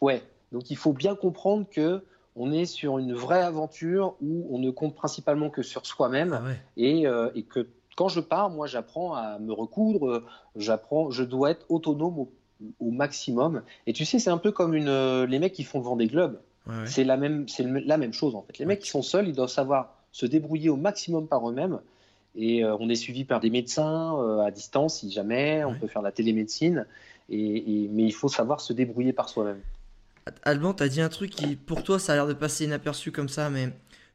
Ouais, 0.00 0.22
donc 0.52 0.70
il 0.70 0.76
faut 0.76 0.92
bien 0.92 1.14
comprendre 1.14 1.66
que 1.70 2.02
on 2.36 2.52
est 2.52 2.66
sur 2.66 2.98
une 2.98 3.14
vraie 3.14 3.42
aventure 3.42 4.14
où 4.22 4.46
on 4.50 4.58
ne 4.60 4.70
compte 4.70 4.94
principalement 4.94 5.50
que 5.50 5.62
sur 5.62 5.84
soi-même 5.86 6.38
Ah 6.40 6.44
ouais. 6.46 6.60
et, 6.76 7.04
et 7.34 7.42
que 7.42 7.66
quand 7.96 8.06
je 8.08 8.20
pars, 8.20 8.48
moi 8.50 8.68
j'apprends 8.68 9.14
à 9.14 9.40
me 9.40 9.52
recoudre, 9.52 10.22
j'apprends, 10.54 11.10
je 11.10 11.24
dois 11.24 11.50
être 11.50 11.66
autonome 11.68 12.16
au, 12.20 12.32
au 12.78 12.90
maximum. 12.92 13.62
Et 13.88 13.92
tu 13.92 14.04
sais, 14.04 14.20
c'est 14.20 14.30
un 14.30 14.38
peu 14.38 14.52
comme 14.52 14.74
une, 14.74 15.24
les 15.24 15.38
mecs 15.40 15.52
qui 15.52 15.64
font 15.64 15.78
le 15.80 15.84
Vendée 15.84 16.06
Globe. 16.06 16.38
Ouais, 16.68 16.74
ouais. 16.76 16.86
C'est 16.86 17.04
la 17.04 17.16
même, 17.16 17.48
c'est 17.48 17.62
la 17.64 17.96
même 17.96 18.12
chose 18.12 18.34
en 18.34 18.42
fait. 18.42 18.58
Les 18.58 18.66
mecs 18.66 18.80
qui 18.80 18.90
sont 18.90 19.02
seuls, 19.02 19.26
ils 19.28 19.34
doivent 19.34 19.48
savoir 19.48 19.94
se 20.12 20.26
débrouiller 20.26 20.68
au 20.70 20.76
maximum 20.76 21.26
par 21.26 21.48
eux-mêmes. 21.48 21.80
Et 22.36 22.62
euh, 22.64 22.76
on 22.78 22.88
est 22.88 22.94
suivi 22.94 23.24
par 23.24 23.40
des 23.40 23.50
médecins 23.50 24.16
euh, 24.20 24.40
à 24.40 24.50
distance 24.50 25.00
si 25.00 25.10
jamais. 25.10 25.64
On 25.64 25.74
peut 25.74 25.86
faire 25.86 26.02
de 26.02 26.06
la 26.06 26.12
télémédecine. 26.12 26.86
Et, 27.30 27.84
et- 27.84 27.88
mais 27.88 28.04
il 28.04 28.12
faut 28.14 28.28
savoir 28.28 28.60
se 28.60 28.72
débrouiller 28.72 29.12
par 29.12 29.28
soi-même. 29.28 29.60
Alban, 30.44 30.74
t'as 30.74 30.88
dit 30.88 31.00
un 31.00 31.08
truc 31.08 31.30
qui, 31.30 31.56
pour 31.56 31.82
toi, 31.82 31.98
ça 31.98 32.12
a 32.12 32.16
l'air 32.16 32.26
de 32.26 32.34
passer 32.34 32.64
inaperçu 32.64 33.12
comme 33.12 33.30
ça, 33.30 33.48
mais 33.48 33.70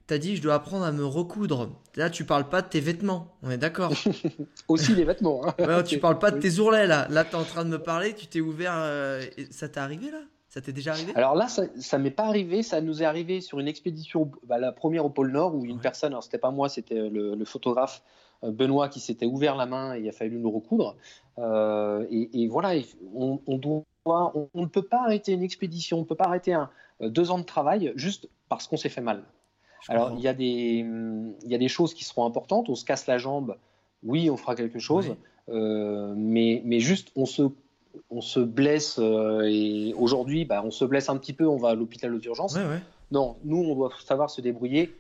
t'as 0.06 0.20
dit 0.20 0.36
je 0.36 0.42
dois 0.44 0.54
apprendre 0.54 0.86
à 0.86 0.92
me 0.92 1.04
recoudre. 1.06 1.72
Là, 1.96 2.10
tu 2.12 2.24
parles 2.24 2.48
pas 2.50 2.62
de 2.62 2.68
tes 2.68 2.80
vêtements, 2.80 3.36
on 3.42 3.50
est 3.50 3.58
d'accord. 3.58 3.92
Aussi 4.68 4.94
les 4.96 5.06
vêtements. 5.06 5.42
hein. 5.48 5.56
Ouais, 5.60 5.84
tu 5.84 5.98
parles 6.00 6.20
pas 6.20 6.30
de 6.32 6.40
tes 6.40 6.60
ourlets 6.60 6.86
là. 6.88 7.08
Là, 7.10 7.24
t'es 7.26 7.36
en 7.36 7.44
train 7.44 7.66
de 7.66 7.70
me 7.70 7.80
parler, 7.80 8.14
tu 8.14 8.28
t'es 8.28 8.42
ouvert. 8.42 8.74
euh, 8.76 9.24
Ça 9.50 9.68
t'est 9.70 9.80
arrivé 9.80 10.12
là? 10.12 10.22
Ça 10.54 10.62
t'est 10.62 10.72
déjà 10.72 10.92
arrivé? 10.92 11.12
Alors 11.16 11.34
là, 11.34 11.48
ça, 11.48 11.64
ça 11.80 11.98
m'est 11.98 12.12
pas 12.12 12.26
arrivé. 12.26 12.62
Ça 12.62 12.80
nous 12.80 13.02
est 13.02 13.06
arrivé 13.06 13.42
sur 13.42 13.60
une 13.60 13.68
expédition, 13.68 14.30
bah, 14.46 14.60
la 14.60 14.72
première 14.72 15.04
au 15.04 15.10
pôle 15.10 15.32
Nord, 15.32 15.56
où 15.56 15.66
une 15.66 15.78
Ouais. 15.78 15.82
personne, 15.82 16.12
alors 16.12 16.24
c'était 16.24 16.38
pas 16.38 16.52
moi, 16.52 16.70
c'était 16.70 17.10
le, 17.10 17.34
le 17.34 17.46
photographe 17.46 18.04
euh, 18.44 18.52
Benoît 18.52 18.88
qui 18.88 19.00
s'était 19.00 19.26
ouvert 19.26 19.56
la 19.56 19.66
main 19.66 19.96
et 19.96 20.02
il 20.02 20.08
a 20.08 20.12
fallu 20.12 20.38
nous 20.38 20.52
recoudre. 20.52 20.96
Euh, 21.40 22.06
et, 22.12 22.44
et 22.44 22.48
voilà, 22.48 22.76
il- 22.76 22.86
on, 23.16 23.40
on 23.48 23.58
doit, 23.58 23.82
on, 24.06 24.48
ne 24.54 24.68
peut 24.68 24.84
pas 24.84 25.02
arrêter 25.02 25.32
une 25.32 25.42
expédition, 25.42 25.98
on 25.98 26.02
ne 26.02 26.06
peut 26.06 26.14
pas 26.14 26.26
arrêter 26.26 26.54
un, 26.54 26.70
euh, 27.02 27.10
deux 27.10 27.32
ans 27.32 27.40
de 27.40 27.46
travail 27.46 27.92
juste 27.96 28.30
parce 28.48 28.68
qu'on 28.68 28.78
s'est 28.78 28.90
fait 28.90 29.02
mal. 29.02 29.24
Je 29.82 29.92
Alors 29.92 30.12
il 30.16 30.22
y 30.22 30.28
a 30.28 30.36
des, 30.36 30.86
il 31.44 31.52
y 31.52 31.56
a 31.56 31.58
des 31.58 31.68
choses 31.68 31.96
qui 31.96 32.04
seront 32.04 32.28
importantes. 32.28 32.70
On 32.70 32.76
se 32.76 32.86
casse 32.86 33.08
la 33.08 33.18
jambe, 33.18 33.58
oui, 34.04 34.30
on 34.30 34.38
fera 34.38 34.54
quelque 34.56 34.78
chose. 34.78 35.16
Euh, 35.50 36.14
mais 36.16 36.80
juste 36.80 37.12
on 37.16 37.26
se 37.26 37.42
on 38.10 38.22
se 38.22 38.40
blesse 38.40 38.98
euh, 39.00 39.42
et 39.44 39.94
aujourd'hui, 39.98 40.46
bah, 40.46 40.62
on 40.66 40.72
se 40.72 40.86
blesse 40.86 41.10
un 41.10 41.18
petit 41.18 41.34
peu, 41.34 41.48
on 41.48 41.58
va 41.58 41.70
à 41.70 41.76
l'hôpital 41.76 42.14
aux 42.14 42.20
urgences. 42.22 42.56
Ouais, 42.56 42.66
ouais. 42.66 42.82
Non, 43.12 43.38
nous, 43.44 43.58
on 43.58 43.76
doit 43.76 43.92
savoir 44.06 44.30
se 44.30 44.42
débrouiller 44.42 44.96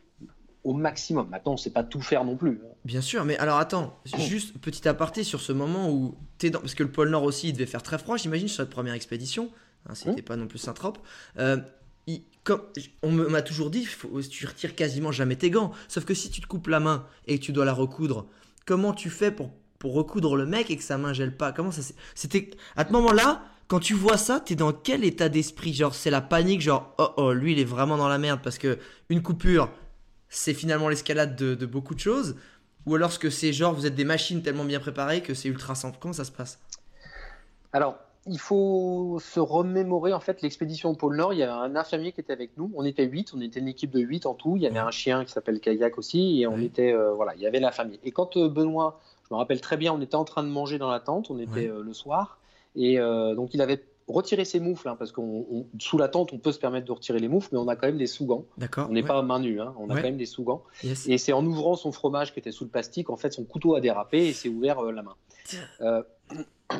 au 0.64 0.74
maximum. 0.74 1.28
Maintenant, 1.30 1.54
on 1.54 1.56
ne 1.56 1.60
sait 1.60 1.72
pas 1.72 1.84
tout 1.84 2.02
faire 2.02 2.24
non 2.24 2.36
plus. 2.36 2.60
Bien 2.86 3.02
sûr, 3.02 3.26
mais 3.26 3.38
alors 3.38 3.58
attends, 3.58 3.98
juste 4.06 4.58
petit 4.60 4.88
aparté 4.88 5.24
sur 5.24 5.42
ce 5.42 5.52
moment 5.52 5.90
où 5.92 6.16
t'es 6.38 6.50
dans. 6.50 6.60
Parce 6.60 6.76
que 6.76 6.84
le 6.84 6.92
pôle 6.92 7.10
Nord 7.10 7.24
aussi, 7.24 7.50
il 7.50 7.54
devait 7.54 7.66
faire 7.66 7.84
très 7.84 7.98
froid, 7.98 8.16
j'imagine, 8.18 8.48
sur 8.48 8.58
cette 8.64 8.70
première 8.70 8.94
expédition. 8.94 9.50
Hein, 9.90 9.96
C'était 9.96 10.22
Mmh. 10.22 10.26
pas 10.26 10.36
non 10.38 10.48
plus 10.48 10.60
Saint-Trope. 10.60 11.00
Euh, 11.40 11.58
il- 12.08 12.22
comme, 12.44 12.62
on 13.02 13.12
m'a 13.12 13.42
toujours 13.42 13.70
dit, 13.70 13.86
faut- 13.86 14.22
tu 14.22 14.46
retires 14.46 14.76
quasiment 14.76 15.12
jamais 15.12 15.36
tes 15.36 15.50
gants. 15.50 15.72
Sauf 15.88 16.06
que 16.06 16.14
si 16.14 16.30
tu 16.30 16.40
te 16.42 16.48
coupes 16.48 16.68
la 16.68 16.80
main 16.82 17.06
et 17.28 17.40
que 17.40 17.44
tu 17.44 17.52
dois 17.54 17.66
la 17.66 17.74
recoudre, 17.74 18.26
comment 18.66 18.94
tu 18.94 19.10
fais 19.10 19.32
pour, 19.32 19.50
pour 19.84 19.96
recoudre 19.96 20.38
le 20.38 20.46
mec 20.46 20.72
et 20.72 20.78
que 20.78 20.82
sa 20.82 20.98
main 20.98 21.12
gèle 21.12 21.36
pas 21.36 21.52
Comment 21.52 21.74
ça 21.74 21.82
C'était 22.16 22.52
à 22.78 22.86
ce 22.86 22.92
moment-là, 22.94 23.44
quand 23.68 23.82
tu 23.82 23.94
vois 23.94 24.16
ça, 24.16 24.40
t'es 24.40 24.56
dans 24.56 24.72
quel 24.72 25.04
état 25.04 25.28
d'esprit? 25.28 25.74
Genre, 25.74 25.94
c'est 25.94 26.10
la 26.10 26.22
panique, 26.22 26.62
genre, 26.62 26.96
oh 27.00 27.10
oh, 27.18 27.34
lui 27.34 27.52
il 27.52 27.60
est 27.60 27.66
vraiment 27.66 27.98
dans 27.98 28.08
la 28.08 28.18
merde 28.18 28.40
parce 28.42 28.58
que 28.58 28.80
une 29.10 29.22
coupure, 29.22 29.70
c'est 30.30 30.54
finalement 30.54 30.88
l'escalade 30.88 31.36
de, 31.36 31.54
de 31.54 31.66
beaucoup 31.66 31.96
de 31.96 32.00
choses. 32.00 32.38
Ou 32.86 32.96
alors, 32.96 33.12
ce 33.12 33.20
que 33.20 33.30
c'est 33.30 33.52
genre, 33.52 33.74
vous 33.74 33.86
êtes 33.86 33.96
des 33.96 34.06
machines 34.06 34.42
tellement 34.42 34.63
bien 34.63 34.80
préparées 34.80 35.22
que 35.22 35.34
c'est 35.34 35.50
ultra 35.50 35.75
simple. 35.75 35.98
Comment 36.00 36.13
ça 36.13 36.24
se 36.24 36.32
passe? 36.32 36.62
Alors, 37.74 37.98
il 38.25 38.40
faut 38.40 39.18
se 39.20 39.42
remémorer 39.42 40.13
en 40.13 40.22
fait 40.22 40.42
l'expédition 40.42 40.92
au 40.92 40.94
pôle 40.94 41.18
Nord. 41.18 41.34
Il 41.34 41.40
y 41.40 41.44
avait 41.44 41.52
un 41.52 41.75
infirmier 41.75 42.13
qui 42.13 42.22
était 42.22 42.32
avec 42.32 42.58
nous. 42.58 42.72
On 42.74 42.86
était 42.86 43.04
8, 43.04 43.34
on 43.36 43.42
était 43.42 43.60
une 43.60 43.68
équipe 43.68 43.92
de 43.92 44.00
8 44.00 44.25
en 44.25 44.34
tout. 44.34 44.56
Il 44.56 44.63
y 44.63 44.68
avait 44.68 44.80
un 44.80 44.92
chien 44.92 45.25
qui 45.25 45.34
s'appelle 45.34 45.60
Kayak 45.60 45.98
aussi, 45.98 46.42
et 46.42 46.48
on 46.48 46.58
était 46.58 46.94
euh, 46.94 47.12
voilà, 47.12 47.36
il 47.36 47.42
y 47.42 47.48
avait 47.48 47.60
l'infirmier. 47.60 48.00
Et 48.04 48.12
quand 48.12 48.38
euh, 48.38 48.48
Benoît, 48.48 49.02
je 49.30 49.34
me 49.34 49.38
rappelle 49.38 49.62
très 49.62 49.77
bien, 49.77 49.94
on 49.94 50.01
était 50.01 50.15
en 50.15 50.25
train 50.25 50.44
de 50.44 50.50
manger 50.50 50.77
dans 50.77 50.89
la 50.92 51.00
tente. 51.00 51.32
On 51.32 51.39
était 51.39 51.51
Ouais. 51.51 51.68
euh, 51.70 51.82
le 51.84 51.94
soir, 51.94 52.39
et 52.75 53.00
euh, 53.00 53.36
donc 53.36 53.53
il 53.53 53.62
avait 53.62 53.84
retiré 54.08 54.44
ses 54.44 54.60
moufles 54.60 54.89
hein, 54.89 54.98
parce 55.00 55.13
qu'on 55.13 55.46
on- 55.50 55.65
sous 55.80 55.98
la 55.98 56.10
tente 56.10 56.34
on 56.34 56.38
peut 56.38 56.51
se 56.51 56.60
permettre 56.60 56.86
de 56.86 56.92
retirer 56.92 57.20
les 57.20 57.30
moufles, 57.30 57.50
mais 57.53 57.58
on 57.58 57.70
a 57.70 57.77
quand 57.77 57.88
même 57.88 57.98
des 57.98 58.06
sous-gants. 58.08 58.44
D'accord 58.58 58.88
On 58.89 58.94
n'est 58.94 59.01
ouais, 59.01 59.08
pas 59.08 59.18
à 59.18 59.22
main 59.22 59.39
nue, 59.39 59.62
hein, 59.62 59.74
on 59.80 59.89
a 59.89 59.94
Ouais. 59.94 60.01
quand 60.01 60.08
même 60.08 60.18
des 60.18 60.25
sous-gants. 60.25 60.63
yes. 60.84 61.08
Et 61.08 61.18
c'est 61.18 61.32
en 61.32 61.46
ouvrant 61.46 61.75
son 61.75 61.92
fromage 61.94 62.34
qui 62.34 62.39
était 62.39 62.51
sous 62.51 62.65
le 62.65 62.70
plastique, 62.70 63.10
en 63.10 63.15
fait, 63.15 63.32
son 63.32 63.46
couteau 63.46 63.75
a 63.75 63.80
dérapé 63.82 64.27
et 64.27 64.34
s'est 64.34 64.50
ouvert 64.50 64.80
euh, 64.84 64.92
la 64.92 65.03
main. 65.03 65.15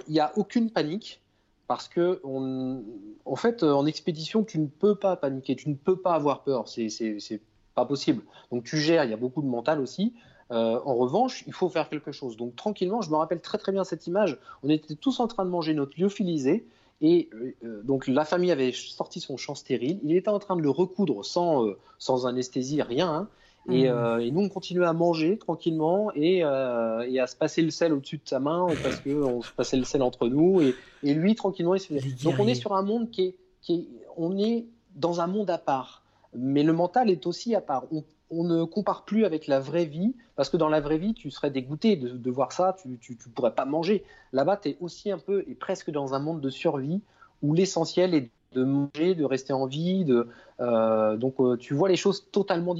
Il 0.08 0.14
n'y 0.14 0.20
a 0.20 0.32
aucune 0.38 0.70
panique 0.72 1.22
parce 1.68 1.88
que, 1.88 2.20
on, 2.24 2.82
en 3.26 3.36
fait, 3.36 3.64
en 3.64 3.86
expédition, 3.86 4.44
tu 4.44 4.60
ne 4.60 4.68
peux 4.68 4.96
pas 4.96 5.16
paniquer, 5.16 5.56
tu 5.56 5.70
ne 5.70 5.76
peux 5.76 5.96
pas 5.96 6.14
avoir 6.14 6.44
peur. 6.44 6.68
C'est 6.68 7.42
pas 7.76 7.86
possible. 7.86 8.24
Donc 8.52 8.64
tu 8.66 8.78
gères. 8.78 9.04
Il 9.06 9.12
y 9.12 9.14
a 9.14 9.18
beaucoup 9.18 9.42
de 9.42 9.48
mental 9.48 9.80
aussi. 9.80 10.14
Euh, 10.52 10.80
en 10.86 10.96
revanche, 10.96 11.44
il 11.48 11.54
faut 11.54 11.70
faire 11.70 11.90
quelque 11.90 12.12
chose. 12.12 12.38
Donc 12.38 12.56
tranquillement, 12.56 13.02
je 13.02 13.10
me 13.10 13.16
rappelle 13.16 13.42
très 13.42 13.58
très 13.58 13.72
bien 13.72 13.84
cette 13.84 14.08
image. 14.08 14.38
On 14.64 14.70
était 14.70 14.96
tous 14.96 15.20
en 15.20 15.28
train 15.28 15.46
de 15.46 15.50
manger 15.50 15.74
notre 15.74 15.94
lyophilisé. 16.00 16.66
Et 17.02 17.30
euh, 17.64 17.82
donc 17.84 18.08
la 18.08 18.24
famille 18.24 18.52
avait 18.52 18.72
sorti 18.72 19.20
son 19.20 19.36
champ 19.36 19.56
stérile. 19.56 20.00
Il 20.04 20.16
était 20.16 20.30
en 20.30 20.40
train 20.40 20.56
de 20.56 20.62
le 20.62 20.70
recoudre 20.70 21.26
sans, 21.26 21.66
euh, 21.66 21.78
sans 21.98 22.28
anesthésie, 22.28 22.82
rien. 22.82 23.10
hein. 23.10 23.28
Et, 23.70 23.90
euh, 23.90 24.20
et 24.20 24.30
nous, 24.32 24.42
on 24.42 24.50
continuait 24.50 24.86
à 24.86 24.92
manger 24.92 25.38
tranquillement 25.38 26.12
et, 26.16 26.44
euh, 26.44 27.08
et 27.10 27.20
à 27.22 27.28
se 27.28 27.36
passer 27.38 27.62
le 27.62 27.72
sel 27.72 27.94
au-dessus 27.94 28.18
de 28.18 28.28
sa 28.28 28.40
main 28.42 28.68
parce 28.84 29.00
qu'on 29.00 29.42
se 29.42 29.52
passait 29.54 29.78
le 29.78 29.86
sel 29.86 30.02
entre 30.02 30.28
nous. 30.28 30.62
Et, 30.62 30.76
et 31.02 31.14
lui, 31.14 31.34
tranquillement, 31.34 31.74
il 31.74 31.80
se 31.80 31.88
faisait. 31.88 32.10
Donc 32.24 32.36
on 32.40 32.48
est 32.48 32.56
sur 32.56 32.74
un 32.74 32.84
monde 32.84 33.10
qui 33.10 33.22
est, 33.28 33.36
qui 33.62 33.74
est. 33.76 33.88
On 34.18 34.38
est 34.38 34.66
dans 34.96 35.22
un 35.22 35.28
monde 35.28 35.50
à 35.50 35.58
part. 35.58 36.04
Mais 36.36 36.64
le 36.64 36.74
mental 36.74 37.10
est 37.10 37.26
aussi 37.26 37.56
à 37.56 37.62
part. 37.62 37.86
On, 37.94 38.04
on 38.30 38.44
ne 38.44 38.64
compare 38.64 39.06
plus 39.06 39.26
avec 39.26 39.48
la 39.48 39.60
vraie 39.60 39.86
vie 39.86 40.16
parce 40.36 40.50
que 40.50 40.58
dans 40.58 40.70
la 40.70 40.82
vraie 40.82 40.98
vie, 40.98 41.14
tu 41.14 41.30
serais 41.30 41.52
dégoûté 41.52 41.96
de, 41.96 42.32
voir 42.32 42.52
ça, 42.52 42.76
tu 42.82 42.90
ne 42.90 43.34
pourrais 43.34 43.54
pas 43.54 43.66
manger. 43.66 44.04
Là-bas, 44.32 44.58
tu 44.58 44.70
es 44.70 44.78
aussi 44.80 45.12
un 45.12 45.20
peu 45.20 45.44
et 45.48 45.56
presque 45.56 45.92
dans 45.92 46.14
un 46.14 46.20
monde 46.20 46.42
de 46.42 46.50
survie 46.50 47.02
où 47.42 47.54
l'essentiel 47.54 48.16
est 48.16 48.30
de 48.54 48.64
manger, 48.64 49.16
de 49.16 49.26
rester 49.26 49.54
en 49.54 49.66
vie. 49.66 50.06
De, 50.06 50.28
euh, 50.60 51.18
donc 51.18 51.36
euh, 51.40 51.58
tu 51.58 51.74
vois 51.74 51.90
les 51.90 51.96
choses 51.96 52.28
totalement 52.32 52.76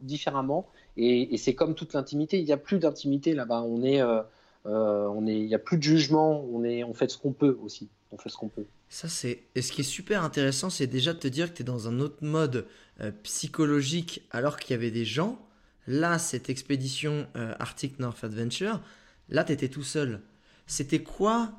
différemment. 0.00 0.66
Et, 0.96 1.36
c'est 1.36 1.54
comme 1.54 1.74
toute 1.74 1.94
l'intimité. 1.94 2.38
Il 2.38 2.44
n'y 2.44 2.52
a 2.52 2.56
plus 2.56 2.78
d'intimité 2.78 3.34
là-bas. 3.34 3.62
On 3.62 3.82
est, 3.82 4.02
euh, 4.02 4.22
on 4.64 5.26
est, 5.26 5.38
il 5.38 5.46
n'y 5.46 5.54
a 5.54 5.60
plus 5.60 5.78
de 5.78 5.82
jugement. 5.82 6.44
On 6.52 6.64
est, 6.64 6.82
on 6.82 6.94
fait 6.94 7.10
ce 7.10 7.18
qu'on 7.18 7.32
peut 7.32 7.58
aussi. 7.62 7.88
On 8.10 8.18
fait 8.18 8.28
ce 8.28 8.36
qu'on 8.36 8.48
peut. 8.48 8.66
Ça, 8.88 9.08
c'est. 9.08 9.42
Et 9.54 9.62
ce 9.62 9.72
qui 9.72 9.82
est 9.82 9.84
super 9.84 10.22
intéressant, 10.22 10.70
c'est 10.70 10.86
déjà 10.86 11.12
de 11.12 11.18
te 11.18 11.28
dire 11.28 11.50
que 11.50 11.56
tu 11.56 11.62
es 11.62 11.64
dans 11.64 11.88
un 11.88 12.00
autre 12.00 12.22
mode 12.22 12.66
euh, 13.00 13.10
psychologique 13.22 14.22
alors 14.30 14.56
qu'il 14.56 14.72
y 14.72 14.74
avait 14.74 14.90
des 14.90 15.04
gens. 15.04 15.44
Là, 15.86 16.18
cette 16.18 16.50
expédition 16.50 17.26
euh, 17.36 17.54
Arctic 17.58 17.98
North 17.98 18.22
Adventure, 18.24 18.80
là, 19.28 19.44
tu 19.44 19.52
étais 19.52 19.68
tout 19.68 19.82
seul. 19.82 20.20
C'était 20.66 21.02
quoi 21.02 21.52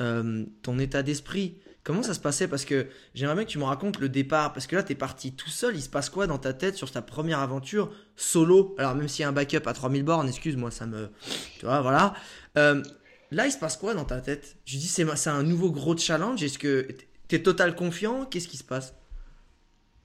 euh, 0.00 0.44
ton 0.62 0.78
état 0.78 1.02
d'esprit? 1.02 1.56
Comment 1.82 2.02
ça 2.02 2.14
se 2.14 2.20
passait? 2.20 2.48
Parce 2.48 2.64
que 2.64 2.86
j'aimerais 3.14 3.34
bien 3.34 3.44
que 3.44 3.50
tu 3.50 3.58
me 3.58 3.64
racontes 3.64 3.98
le 3.98 4.08
départ. 4.08 4.52
Parce 4.52 4.66
que 4.66 4.76
là, 4.76 4.82
tu 4.82 4.92
es 4.92 4.94
parti 4.94 5.32
tout 5.32 5.48
seul. 5.48 5.74
Il 5.74 5.82
se 5.82 5.88
passe 5.88 6.10
quoi 6.10 6.26
dans 6.26 6.38
ta 6.38 6.52
tête 6.52 6.76
sur 6.76 6.90
ta 6.90 7.02
première 7.02 7.40
aventure 7.40 7.90
solo? 8.14 8.74
Alors, 8.78 8.94
même 8.94 9.08
s'il 9.08 9.22
y 9.22 9.24
a 9.24 9.28
un 9.28 9.32
backup 9.32 9.66
à 9.66 9.72
3000 9.72 10.04
bornes, 10.04 10.28
excuse-moi, 10.28 10.70
ça 10.70 10.86
me. 10.86 11.10
Tu 11.58 11.64
vois, 11.66 11.80
voilà. 11.80 12.14
Là, 13.30 13.46
il 13.46 13.52
se 13.52 13.58
passe 13.58 13.76
quoi 13.76 13.94
dans 13.94 14.04
ta 14.04 14.20
tête? 14.20 14.56
Je 14.64 14.78
dis, 14.78 14.86
c'est 14.88 15.04
un 15.28 15.42
nouveau 15.42 15.70
gros 15.70 15.96
challenge. 15.96 16.42
Est-ce 16.42 16.58
que 16.58 16.88
t'es 17.28 17.42
total 17.42 17.74
confiant? 17.74 18.24
Qu'est-ce 18.26 18.48
qui 18.48 18.56
se 18.56 18.64
passe? 18.64 18.94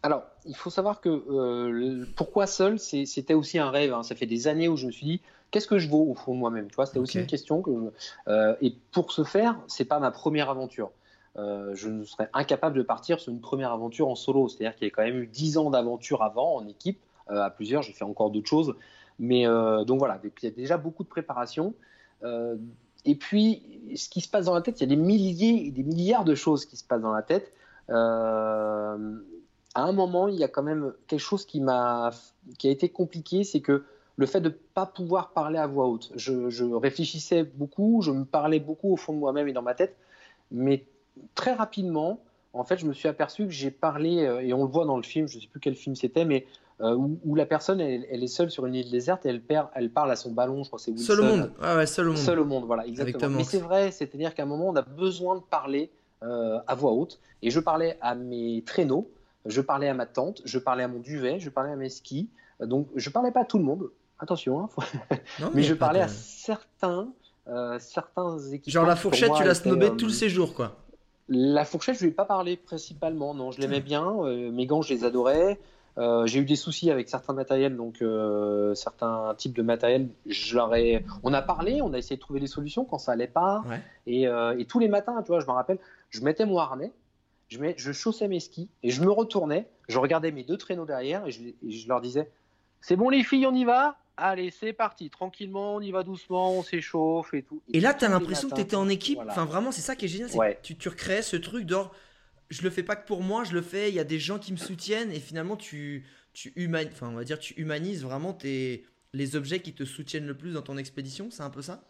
Alors, 0.01 0.23
il 0.45 0.55
faut 0.55 0.69
savoir 0.69 0.99
que 0.99 1.09
euh, 1.09 2.05
pourquoi 2.17 2.45
seul, 2.47 2.77
c'était 2.79 3.33
aussi 3.33 3.57
un 3.59 3.69
rêve. 3.71 3.93
hein. 3.93 4.03
Ça 4.03 4.15
fait 4.15 4.25
des 4.25 4.47
années 4.47 4.67
où 4.67 4.75
je 4.75 4.87
me 4.87 4.91
suis 4.91 5.05
dit, 5.05 5.21
qu'est-ce 5.51 5.67
que 5.67 5.77
je 5.79 5.87
vaux 5.87 6.05
au 6.09 6.13
fond 6.15 6.33
de 6.33 6.39
moi-même? 6.39 6.67
Tu 6.67 6.75
vois, 6.75 6.85
c'était 6.85 6.99
aussi 6.99 7.19
une 7.19 7.25
question 7.25 7.61
que. 7.61 7.71
je- 7.71 8.31
euh, 8.31 8.55
et 8.61 8.75
pour 8.91 9.11
ce 9.13 9.23
faire, 9.23 9.57
c'est 9.67 9.85
pas 9.85 9.99
ma 9.99 10.11
première 10.11 10.49
aventure. 10.49 10.91
Euh, 11.37 11.73
je 11.73 12.03
serais 12.03 12.29
incapable 12.33 12.77
de 12.77 12.83
partir 12.83 13.19
sur 13.19 13.31
une 13.31 13.39
première 13.39 13.71
aventure 13.71 14.09
en 14.09 14.15
solo. 14.15 14.49
C'est-à-dire 14.49 14.75
qu'il 14.75 14.87
y 14.87 14.91
a 14.91 14.93
quand 14.93 15.03
même 15.03 15.21
eu 15.23 15.27
10 15.27 15.57
ans 15.57 15.69
d'aventure 15.69 16.21
avant 16.21 16.55
en 16.57 16.67
équipe, 16.67 16.99
euh, 17.31 17.41
à 17.41 17.49
plusieurs. 17.49 17.81
J'ai 17.81 17.93
fait 17.93 18.03
encore 18.03 18.29
d'autres 18.29 18.49
choses. 18.49 18.75
Mais 19.19 19.47
euh, 19.47 19.85
donc 19.85 19.99
voilà, 19.99 20.17
donc 20.17 20.33
il 20.41 20.45
y 20.45 20.49
a 20.49 20.51
déjà 20.51 20.77
beaucoup 20.77 21.03
de 21.03 21.07
préparation. 21.09 21.73
Et 23.05 23.15
puis, 23.15 23.61
ce 23.95 24.09
qui 24.09 24.21
se 24.21 24.29
passe 24.29 24.45
dans 24.45 24.53
la 24.53 24.61
tête, 24.61 24.79
il 24.79 24.83
y 24.83 24.91
a 24.91 24.95
des 24.95 25.01
milliers 25.01 25.67
et 25.67 25.71
des 25.71 25.83
milliards 25.83 26.23
de 26.23 26.35
choses 26.35 26.65
qui 26.65 26.77
se 26.77 26.83
passent 26.83 27.01
dans 27.01 27.13
la 27.13 27.21
tête. 27.21 27.51
Euh, 27.89 29.19
à 29.75 29.83
un 29.83 29.91
moment, 29.91 30.27
il 30.27 30.35
y 30.35 30.43
a 30.43 30.47
quand 30.47 30.63
même 30.63 30.93
quelque 31.07 31.19
chose 31.19 31.45
qui 31.45 31.59
m'a, 31.59 32.11
qui 32.57 32.67
a 32.67 32.71
été 32.71 32.89
compliqué, 32.89 33.43
c'est 33.43 33.61
que 33.61 33.83
le 34.15 34.25
fait 34.25 34.41
de 34.41 34.49
ne 34.49 34.53
pas 34.53 34.85
pouvoir 34.85 35.31
parler 35.31 35.57
à 35.57 35.67
voix 35.67 35.87
haute. 35.87 36.11
Je, 36.15 36.49
je 36.49 36.63
réfléchissais 36.65 37.43
beaucoup, 37.43 38.01
je 38.01 38.11
me 38.11 38.25
parlais 38.25 38.59
beaucoup 38.59 38.93
au 38.93 38.97
fond 38.97 39.13
de 39.13 39.17
moi-même 39.17 39.47
et 39.47 39.53
dans 39.53 39.63
ma 39.63 39.73
tête, 39.73 39.95
mais 40.51 40.85
très 41.33 41.53
rapidement, 41.53 42.19
en 42.53 42.63
fait, 42.63 42.77
je 42.77 42.85
me 42.85 42.93
suis 42.93 43.07
aperçu 43.07 43.45
que 43.45 43.51
j'ai 43.51 43.71
parlé, 43.71 44.23
euh, 44.23 44.39
et 44.39 44.53
on 44.53 44.63
le 44.63 44.69
voit 44.69 44.85
dans 44.85 44.97
le 44.97 45.03
film, 45.03 45.27
je 45.27 45.37
ne 45.37 45.41
sais 45.41 45.47
plus 45.47 45.59
quel 45.59 45.75
film 45.75 45.95
c'était, 45.95 46.25
mais 46.25 46.45
euh, 46.81 46.95
où, 46.95 47.19
où 47.23 47.35
la 47.35 47.45
personne, 47.45 47.79
elle, 47.79 48.05
elle 48.09 48.23
est 48.23 48.27
seule 48.27 48.49
sur 48.51 48.65
une 48.65 48.75
île 48.75 48.89
déserte 48.91 49.25
et 49.25 49.29
elle, 49.29 49.41
perd, 49.41 49.67
elle 49.75 49.89
parle 49.91 50.11
à 50.11 50.15
son 50.15 50.31
ballon, 50.31 50.63
je 50.63 50.69
crois 50.69 50.77
que 50.79 50.83
c'est 50.85 50.91
Wilson. 50.91 51.05
Seul 51.05 51.19
au 51.21 51.23
monde. 51.23 51.51
Ouais, 51.61 51.75
ouais, 51.75 51.85
seul 51.85 52.07
au 52.07 52.11
monde. 52.13 52.17
Seul 52.21 52.39
au 52.39 52.45
monde, 52.45 52.65
voilà, 52.65 52.85
exactement. 52.87 53.37
Mais 53.37 53.43
c'est 53.43 53.59
vrai, 53.59 53.91
c'est-à-dire 53.91 54.33
qu'à 54.33 54.43
un 54.43 54.47
moment, 54.47 54.69
on 54.69 54.75
a 54.75 54.81
besoin 54.81 55.35
de 55.35 55.41
parler 55.41 55.91
euh, 56.23 56.59
à 56.67 56.75
voix 56.75 56.91
haute. 56.91 57.19
Et 57.41 57.49
je 57.49 57.59
parlais 57.59 57.97
à 58.01 58.15
mes 58.15 58.63
traîneaux, 58.65 59.09
je 59.45 59.61
parlais 59.61 59.89
à 59.89 59.93
ma 59.93 60.05
tante, 60.05 60.41
je 60.45 60.57
parlais 60.57 60.83
à 60.83 60.87
mon 60.87 60.99
duvet, 60.99 61.39
je 61.39 61.49
parlais 61.49 61.71
à 61.71 61.75
mes 61.75 61.89
skis. 61.89 62.29
Donc, 62.61 62.87
je 62.95 63.09
parlais 63.09 63.31
pas 63.31 63.41
à 63.41 63.45
tout 63.45 63.57
le 63.57 63.63
monde. 63.65 63.89
Attention, 64.19 64.59
hein, 64.61 64.69
faut- 64.69 64.81
Non, 65.41 65.51
mais 65.53 65.63
je 65.63 65.73
parlais 65.73 65.99
de- 65.99 66.05
à 66.05 66.07
certains, 66.07 67.09
euh, 67.49 67.77
certains 67.79 68.39
équipements. 68.39 68.71
Genre 68.81 68.85
la 68.87 68.95
fourchette, 68.95 69.27
moi, 69.29 69.37
tu 69.37 69.43
l'as 69.43 69.51
étaient, 69.59 69.69
snobé 69.69 69.87
euh, 69.87 69.95
tout 69.95 70.05
le 70.05 70.11
séjour, 70.11 70.53
quoi. 70.53 70.77
La 71.29 71.65
fourchette, 71.65 71.95
je 71.95 72.01
lui 72.03 72.09
ai 72.09 72.13
pas 72.13 72.25
parlé 72.25 72.57
principalement. 72.57 73.33
Non, 73.33 73.51
je 73.51 73.59
l'aimais 73.61 73.79
bien. 73.81 74.05
euh, 74.23 74.51
mes 74.51 74.65
gants, 74.65 74.81
je 74.81 74.93
les 74.93 75.03
adorais. 75.05 75.59
Euh, 75.99 76.25
j'ai 76.25 76.39
eu 76.39 76.45
des 76.45 76.55
soucis 76.55 76.89
avec 76.89 77.07
certains 77.07 77.33
matériels, 77.33 77.77
donc 77.77 78.01
euh, 78.01 78.73
certains 78.73 79.35
types 79.37 79.53
de 79.53 79.61
matériel. 79.61 80.09
Je 80.25 80.55
leur 80.55 80.73
ai- 80.73 81.05
On 81.21 81.33
a 81.33 81.41
parlé, 81.43 81.81
on 81.83 81.93
a 81.93 81.97
essayé 81.99 82.15
de 82.15 82.21
trouver 82.21 82.39
des 82.39 82.47
solutions 82.47 82.83
quand 82.83 82.97
ça 82.97 83.11
allait 83.11 83.27
pas. 83.27 83.63
Ouais. 83.69 83.79
Et, 84.07 84.27
euh, 84.27 84.57
et 84.57 84.65
tous 84.65 84.79
les 84.79 84.87
matins, 84.87 85.21
tu 85.21 85.27
vois, 85.27 85.39
je 85.39 85.45
me 85.45 85.51
rappelle, 85.51 85.77
je 86.09 86.21
mettais 86.21 86.45
mon 86.47 86.57
harnais, 86.57 86.91
je, 87.49 87.59
mets, 87.59 87.75
je 87.77 87.91
chaussais 87.91 88.27
mes 88.27 88.39
skis 88.39 88.69
et 88.81 88.89
je 88.89 89.03
me 89.03 89.11
retournais, 89.11 89.67
je 89.87 89.99
regardais 89.99 90.31
mes 90.31 90.43
deux 90.43 90.57
traîneaux 90.57 90.85
derrière 90.85 91.27
et 91.27 91.31
je, 91.31 91.41
et 91.43 91.71
je 91.71 91.87
leur 91.87 92.01
disais 92.01 92.31
C'est 92.81 92.95
bon, 92.95 93.09
les 93.09 93.23
filles, 93.23 93.45
on 93.45 93.53
y 93.53 93.63
va? 93.65 93.95
Allez, 94.17 94.51
c'est 94.51 94.73
parti, 94.73 95.09
tranquillement, 95.11 95.75
on 95.75 95.81
y 95.81 95.91
va 95.91 96.03
doucement, 96.03 96.53
on 96.53 96.63
s'échauffe 96.63 97.33
et 97.33 97.41
tout. 97.43 97.61
Et 97.73 97.79
là, 97.79 97.93
t'as 97.93 98.05
tous 98.05 98.05
les 98.05 98.19
l'impression 98.19 98.47
que 98.47 98.53
matins, 98.53 98.63
t'étais 98.63 98.75
en 98.75 98.87
équipe. 98.89 99.15
voilà. 99.15 99.31
Enfin, 99.31 99.45
vraiment, 99.45 99.71
c'est 99.71 99.81
ça 99.81 99.95
qui 99.95 100.05
est 100.05 100.07
génial. 100.07 100.29
c'est 100.29 100.37
Ouais. 100.37 100.55
que 100.55 100.61
tu, 100.67 100.75
tu 100.75 100.89
recrées 100.89 101.21
ce 101.23 101.35
truc 101.35 101.65
d'or. 101.65 101.91
Je 102.53 102.61
le 102.63 102.69
fais 102.69 102.83
pas 102.83 102.95
que 102.95 103.05
pour 103.07 103.21
moi, 103.21 103.43
je 103.43 103.53
le 103.53 103.61
fais. 103.61 103.89
Il 103.89 103.95
y 103.95 103.99
a 103.99 104.03
des 104.03 104.19
gens 104.19 104.39
qui 104.39 104.51
me 104.51 104.57
soutiennent 104.57 105.11
et 105.11 105.19
finalement, 105.19 105.57
tu, 105.57 106.05
tu 106.33 106.53
humanises. 106.55 106.91
Enfin, 106.93 107.09
on 107.09 107.15
va 107.15 107.23
dire, 107.23 107.39
tu 107.39 107.53
humanises 107.55 108.03
vraiment 108.03 108.33
tes 108.33 108.85
les 109.13 109.35
objets 109.35 109.59
qui 109.59 109.73
te 109.73 109.85
soutiennent 109.85 110.25
le 110.25 110.35
plus 110.35 110.53
dans 110.53 110.61
ton 110.61 110.77
expédition. 110.77 111.29
C'est 111.29 111.43
un 111.43 111.49
peu 111.49 111.61
ça? 111.61 111.83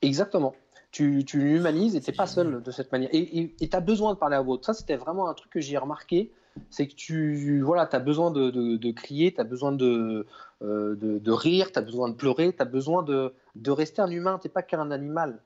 Exactement. 0.00 0.54
Tu, 0.90 1.24
tu 1.24 1.38
l'humanises 1.38 1.94
et 1.96 2.00
n'es 2.00 2.04
pas 2.16 2.26
génial. 2.26 2.52
seul 2.54 2.62
de 2.62 2.70
cette 2.70 2.92
manière. 2.92 3.10
Et 3.12 3.54
tu 3.58 3.68
as 3.76 3.80
besoin 3.80 4.12
de 4.14 4.18
parler 4.18 4.36
à 4.36 4.40
voix 4.42 4.54
haute. 4.54 4.64
Ça, 4.64 4.74
c'était 4.74 4.96
vraiment 4.96 5.28
un 5.28 5.34
truc 5.34 5.50
que 5.52 5.60
j'ai 5.60 5.78
remarqué. 5.78 6.30
C'est 6.68 6.86
que 6.86 6.94
tu 6.94 7.60
voilà, 7.62 7.88
as 7.90 7.98
besoin 7.98 8.30
de, 8.30 8.50
de- 8.50 8.76
de 8.76 8.90
crier, 8.90 9.32
tu 9.32 9.40
as 9.40 9.44
besoin 9.44 9.72
de, 9.72 10.26
euh, 10.62 10.94
de, 10.96 11.18
de 11.18 11.30
rire, 11.30 11.72
tu 11.72 11.78
as 11.78 11.82
besoin 11.82 12.10
de 12.10 12.14
pleurer, 12.14 12.52
tu 12.54 12.60
as 12.60 12.66
besoin 12.66 13.02
de, 13.02 13.32
de 13.56 13.70
rester 13.70 14.02
un 14.02 14.10
humain. 14.10 14.38
Tu 14.40 14.48
n'es 14.48 14.52
pas 14.52 14.62
qu'un 14.62 14.90
animal. 14.90 15.40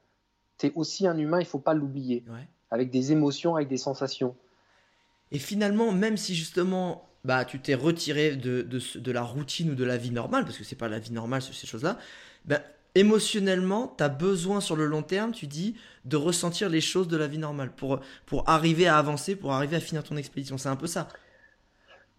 Tu 0.59 0.67
es 0.67 0.73
aussi 0.75 1.07
un 1.07 1.17
humain, 1.17 1.39
il 1.39 1.47
faut 1.47 1.61
pas 1.61 1.75
l'oublier. 1.75 2.25
Ouais. 2.29 2.49
Avec 2.71 2.91
des 2.91 3.13
émotions, 3.13 3.57
avec 3.57 3.69
des 3.69 3.77
sensations. 3.79 4.37
Et 5.33 5.39
finalement, 5.39 5.93
même 5.93 6.17
si 6.17 6.35
justement, 6.35 7.09
bah, 7.25 7.45
tu 7.45 7.61
t'es 7.61 7.75
retiré 7.75 8.37
de, 8.37 8.63
de, 8.63 9.13
la 9.13 9.23
routine 9.23 9.71
ou 9.71 9.75
de 9.75 9.85
la 9.85 9.97
vie 9.97 10.11
normale, 10.13 10.45
parce 10.45 10.57
que 10.59 10.65
c'est 10.65 10.77
pas 10.77 10.89
la 10.89 10.99
vie 10.99 11.13
normale, 11.13 11.43
ce- 11.43 11.53
ces 11.53 11.67
choses-là, 11.67 11.99
ben, 12.45 12.61
émotionnellement, 12.95 13.95
tu 13.99 14.05
as 14.05 14.09
besoin 14.09 14.61
sur 14.61 14.77
le 14.77 14.87
long 14.87 15.03
terme, 15.03 15.33
tu 15.33 15.47
dis, 15.47 15.77
de 16.05 16.17
ressentir 16.17 16.69
les 16.69 16.81
choses 16.81 17.09
de 17.09 17.17
la 17.17 17.27
vie 17.27 17.39
normale 17.39 17.73
pour, 17.75 18.01
pour 18.27 18.49
arriver 18.49 18.87
à 18.87 18.99
avancer, 18.99 19.37
pour 19.37 19.53
arriver 19.53 19.77
à 19.77 19.81
finir 19.81 20.05
ton 20.05 20.17
expédition. 20.17 20.59
C'est 20.59 20.69
un 20.69 20.77
peu 20.77 20.87
ça. 20.87 21.09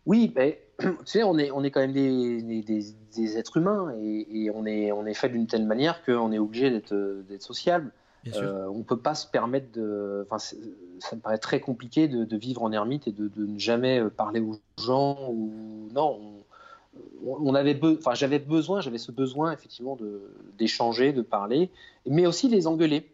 Oui, 0.05 0.31
mais 0.35 0.61
tu 0.79 0.87
sais, 1.05 1.23
on 1.23 1.37
est, 1.37 1.51
on 1.51 1.63
est 1.63 1.71
quand 1.71 1.81
même 1.81 1.93
des, 1.93 2.41
des, 2.41 2.61
des- 2.61 2.93
des 3.15 3.37
êtres 3.37 3.57
humains 3.57 3.93
et, 3.99 4.43
et 4.45 4.51
on, 4.51 4.65
est, 4.65 4.91
on 4.91 5.05
est 5.05 5.13
fait 5.15 5.29
d'une 5.29 5.47
telle 5.47 5.65
manière 5.65 6.03
qu'on 6.03 6.31
est 6.31 6.37
obligé 6.39 6.69
d'être 6.69 6.93
d'être 7.27 7.41
sociable. 7.41 7.91
Euh, 8.35 8.67
on 8.67 8.83
peut 8.83 8.99
pas 8.99 9.15
se 9.15 9.27
permettre 9.27 9.71
de. 9.71 10.25
Enfin, 10.29 10.37
ça 10.39 11.15
me 11.15 11.21
paraît 11.21 11.37
très 11.37 11.59
compliqué 11.59 12.07
de, 12.07 12.25
de 12.25 12.37
vivre 12.37 12.63
en 12.63 12.71
ermite 12.71 13.07
et 13.07 13.11
de, 13.11 13.27
de 13.27 13.45
ne 13.45 13.59
jamais 13.59 13.99
euh, 13.99 14.09
parler 14.09 14.39
aux 14.39 14.59
gens 14.81 15.29
ou 15.29 15.87
non. 15.93 16.43
On, 17.23 17.37
on 17.43 17.55
avait, 17.55 17.73
be- 17.73 17.97
enfin, 17.97 18.13
j'avais 18.13 18.39
besoin, 18.39 18.81
j'avais 18.81 18.97
ce 18.97 19.11
besoin 19.11 19.51
effectivement 19.51 19.97
d'échanger, 20.57 21.13
de 21.13 21.21
parler, 21.21 21.69
mais 22.05 22.25
aussi 22.25 22.47
les 22.47 22.67
engueuler. 22.67 23.11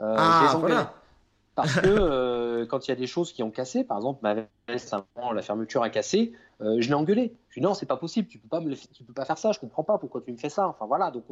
Euh, 0.00 0.16
ah, 0.18 0.50
les 0.54 0.60
voilà. 0.60 0.94
Parce 1.54 1.74
que 1.80 1.86
euh, 1.88 2.66
quand 2.66 2.86
il 2.86 2.90
y 2.90 2.92
a 2.92 2.96
des 2.96 3.06
choses 3.06 3.32
qui 3.32 3.42
ont 3.42 3.50
cassé, 3.50 3.84
par 3.84 3.98
exemple 3.98 4.20
ma 4.22 4.34
veste, 4.68 4.94
la 5.34 5.42
fermeture 5.42 5.82
a 5.82 5.90
cassé, 5.90 6.32
je 6.60 6.88
l'ai 6.88 6.94
engueulé. 6.94 7.34
Je 7.48 7.54
lui 7.54 7.58
ai 7.58 7.60
dit 7.60 7.66
non, 7.66 7.74
c'est 7.74 7.86
pas 7.86 7.96
possible, 7.96 8.28
tu 8.28 8.38
peux 8.38 8.48
pas 8.48 8.60
me 8.60 8.70
le- 8.70 8.76
tu 8.76 9.04
peux 9.04 9.12
pas 9.12 9.24
faire 9.24 9.38
ça, 9.38 9.52
je 9.52 9.58
comprends 9.58 9.84
pas 9.84 9.98
pourquoi 9.98 10.20
tu 10.20 10.30
me 10.32 10.36
fais 10.36 10.50
ça. 10.50 10.68
Enfin 10.68 10.86
voilà, 10.86 11.10
donc 11.10 11.24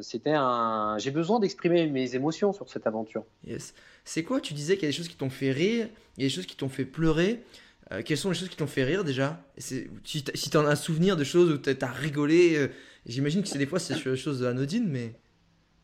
c'était 0.00 0.34
un, 0.34 0.96
j'ai 0.98 1.10
besoin 1.10 1.40
d'exprimer 1.40 1.86
mes 1.88 2.14
émotions 2.14 2.52
sur 2.52 2.68
cette 2.68 2.86
aventure. 2.86 3.24
Yes. 3.44 3.74
C'est 4.04 4.22
quoi 4.22 4.40
Tu 4.40 4.54
disais 4.54 4.74
qu'il 4.74 4.84
y 4.84 4.86
a 4.86 4.90
des 4.90 4.96
choses 4.96 5.08
qui 5.08 5.16
t'ont 5.16 5.30
fait 5.30 5.52
rire, 5.52 5.88
il 6.16 6.22
y 6.22 6.26
a 6.26 6.28
des 6.28 6.34
choses 6.34 6.46
qui 6.46 6.56
t'ont 6.56 6.68
fait 6.68 6.84
pleurer. 6.84 7.42
Euh, 7.90 8.02
quelles 8.04 8.16
sont 8.16 8.30
les 8.30 8.36
choses 8.36 8.48
qui 8.48 8.56
t'ont 8.56 8.66
fait 8.66 8.84
rire 8.84 9.04
déjà? 9.04 9.44
Si 9.58 10.50
t'en 10.50 10.66
as 10.66 10.70
un 10.70 10.76
souvenir 10.76 11.16
de 11.16 11.24
choses 11.24 11.50
où 11.50 11.58
t'as 11.58 11.74
t'as 11.74 11.90
rigolé, 11.90 12.56
euh, 12.56 12.68
j'imagine 13.06 13.42
que 13.42 13.48
c'est 13.48 13.58
des 13.58 13.66
fois 13.66 13.78
c'est 13.78 13.94
des 13.94 14.16
choses 14.16 14.44
anodines, 14.44 14.88
mais. 14.88 15.14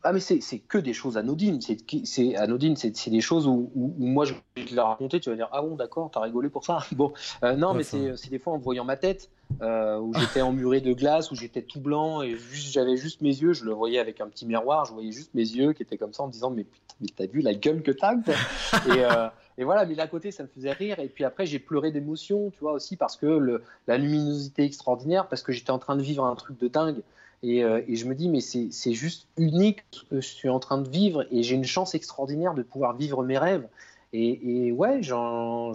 Ah 0.01 0.13
mais 0.13 0.21
c'est 0.21 0.39
que 0.59 0.77
des 0.77 0.93
choses 0.93 1.17
anodines, 1.17 1.59
c'est 1.59 1.77
c'est 2.05 2.35
anodine, 2.37 2.77
c'est 2.77 2.95
c'est 2.95 3.11
des 3.11 3.19
choses 3.19 3.47
où, 3.47 3.69
où- 3.75 3.93
où 3.99 4.05
moi 4.05 4.23
je 4.23 4.33
vais 4.55 4.63
te 4.65 4.73
la 4.73 4.85
raconter, 4.85 5.19
tu 5.19 5.29
vas 5.29 5.35
dire 5.35 5.49
ah 5.51 5.61
bon 5.61 5.75
d'accord, 5.75 6.09
t'as 6.11 6.21
rigolé 6.21 6.49
pour 6.49 6.63
ça. 6.63 6.79
Bon, 6.93 7.11
euh, 7.43 7.55
non 7.57 7.73
mais 7.73 7.81
enfin. 7.81 8.13
c'est 8.15 8.29
des 8.29 8.39
fois 8.39 8.53
en 8.53 8.57
voyant 8.59 8.85
ma 8.85 8.95
tête 8.95 9.29
euh, 9.61 9.97
où 9.99 10.13
j'étais 10.13 10.39
emmuré 10.41 10.79
de 10.79 10.93
glace, 10.93 11.31
où 11.31 11.35
j'étais 11.35 11.63
tout 11.63 11.81
blanc 11.81 12.21
et 12.21 12.37
j'avais 12.53 12.95
juste 12.95 13.19
mes 13.21 13.29
yeux, 13.35 13.51
je 13.51 13.65
le 13.65 13.71
voyais 13.73 13.99
avec 13.99 14.21
un 14.21 14.27
petit 14.29 14.45
miroir, 14.45 14.85
je 14.85 14.93
voyais 14.93 15.11
juste 15.11 15.33
mes 15.33 15.41
yeux 15.41 15.73
qui 15.73 15.83
étaient 15.83 15.97
comme 15.97 16.13
ça 16.13 16.23
en 16.23 16.27
me 16.27 16.31
disant 16.31 16.49
mais 16.49 16.63
putain 16.63 16.95
mais 17.01 17.07
t'as 17.15 17.25
vu 17.27 17.41
la 17.41 17.53
gueule 17.53 17.81
que 17.81 17.91
t'as 17.91 18.13
et, 18.87 19.03
euh, 19.03 19.27
et 19.57 19.63
voilà, 19.65 19.85
mais 19.85 19.99
à 19.99 20.07
côté 20.07 20.31
ça 20.31 20.43
me 20.43 20.47
faisait 20.47 20.71
rire 20.71 20.99
et 20.99 21.07
puis 21.09 21.25
après 21.25 21.45
j'ai 21.45 21.59
pleuré 21.59 21.91
d'émotion, 21.91 22.51
tu 22.51 22.59
vois 22.59 22.71
aussi 22.71 22.95
parce 22.95 23.17
que 23.17 23.25
le, 23.25 23.63
la 23.87 23.97
luminosité 23.97 24.63
extraordinaire, 24.63 25.27
parce 25.27 25.41
que 25.43 25.51
j'étais 25.51 25.71
en 25.71 25.79
train 25.79 25.97
de 25.97 26.01
vivre 26.03 26.23
un 26.23 26.35
truc 26.35 26.57
de 26.57 26.69
dingue. 26.69 27.01
Et, 27.41 27.63
euh, 27.63 27.81
et 27.87 27.95
je 27.95 28.05
me 28.05 28.15
dis, 28.15 28.27
mais 28.27 28.41
c'est 28.41 28.93
juste 28.93 29.27
unique 29.37 29.83
ce 29.91 30.03
que 30.03 30.21
je 30.21 30.27
suis 30.27 30.49
en 30.49 30.59
train 30.59 30.77
de 30.77 30.89
vivre 30.89 31.25
et 31.31 31.43
j'ai 31.43 31.55
une 31.55 31.65
chance 31.65 31.95
extraordinaire 31.95 32.53
de 32.53 32.63
pouvoir 32.63 32.95
vivre 32.97 33.23
mes 33.23 33.37
rêves. 33.37 33.67
Et, 34.11 34.65
et 34.67 34.71
ouais, 34.71 35.03
j'en 35.03 35.73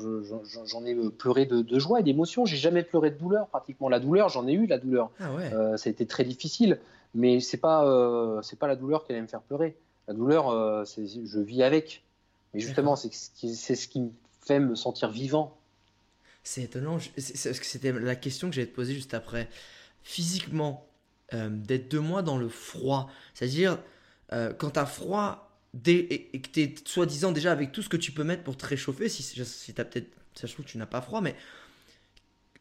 ai 0.84 0.94
pleuré 1.10 1.46
de, 1.46 1.62
de 1.62 1.78
joie 1.78 2.00
et 2.00 2.02
d'émotion. 2.02 2.44
J'ai 2.44 2.56
jamais 2.56 2.82
pleuré 2.82 3.10
de 3.10 3.16
douleur 3.16 3.46
pratiquement. 3.46 3.88
La 3.88 4.00
douleur, 4.00 4.28
j'en 4.28 4.46
ai 4.48 4.52
eu 4.52 4.66
la 4.66 4.78
douleur. 4.78 5.10
Ah 5.20 5.32
ouais. 5.32 5.52
Euh, 5.54 5.76
ça 5.76 5.88
a 5.88 5.90
été 5.92 6.04
très 6.04 6.24
difficile, 6.24 6.80
mais 7.14 7.40
c'est 7.40 7.58
pas 7.58 7.86
euh, 7.86 8.42
c'est 8.42 8.58
pas 8.58 8.66
la 8.66 8.76
douleur 8.76 9.06
qui 9.06 9.12
allait 9.12 9.22
me 9.22 9.28
faire 9.28 9.40
pleurer. 9.40 9.76
La 10.08 10.14
douleur, 10.14 10.50
je 10.84 11.40
vis 11.40 11.62
avec. 11.62 12.02
Mais 12.52 12.60
justement, 12.60 12.94
c'est 12.96 13.12
ce 13.12 13.88
qui 13.88 14.00
me 14.00 14.10
fait 14.40 14.60
me 14.60 14.74
sentir 14.74 15.10
vivant. 15.10 15.56
C'est 16.42 16.62
étonnant, 16.62 16.98
parce 17.14 17.58
que 17.58 17.64
c'était 17.66 17.92
la 17.92 18.16
question 18.16 18.50
que 18.50 18.54
j'allais 18.54 18.66
te 18.66 18.74
poser 18.74 18.92
juste 18.92 19.14
après. 19.14 19.48
Physiquement, 20.02 20.84
euh, 21.32 21.48
d'être 21.50 21.90
deux 21.90 22.00
mois 22.00 22.22
dans 22.22 22.36
le 22.36 22.48
froid, 22.48 23.10
c'est-à-dire 23.32 23.78
euh, 24.32 24.52
quand 24.52 24.70
t'as 24.70 24.86
froid 24.86 25.50
et, 25.86 26.36
et 26.36 26.40
que 26.40 26.48
t'es 26.48 26.74
soi-disant 26.84 27.32
déjà 27.32 27.50
avec 27.50 27.72
tout 27.72 27.82
ce 27.82 27.88
que 27.88 27.96
tu 27.96 28.12
peux 28.12 28.24
mettre 28.24 28.42
pour 28.42 28.56
te 28.56 28.66
réchauffer, 28.66 29.08
si, 29.08 29.74
t'as 29.74 29.84
peut-être, 29.84 30.08
ça 30.34 30.46
se 30.46 30.52
trouve 30.52 30.66
que 30.66 30.70
tu 30.70 30.78
n'as 30.78 30.86
pas 30.86 31.00
froid, 31.00 31.20
mais 31.20 31.34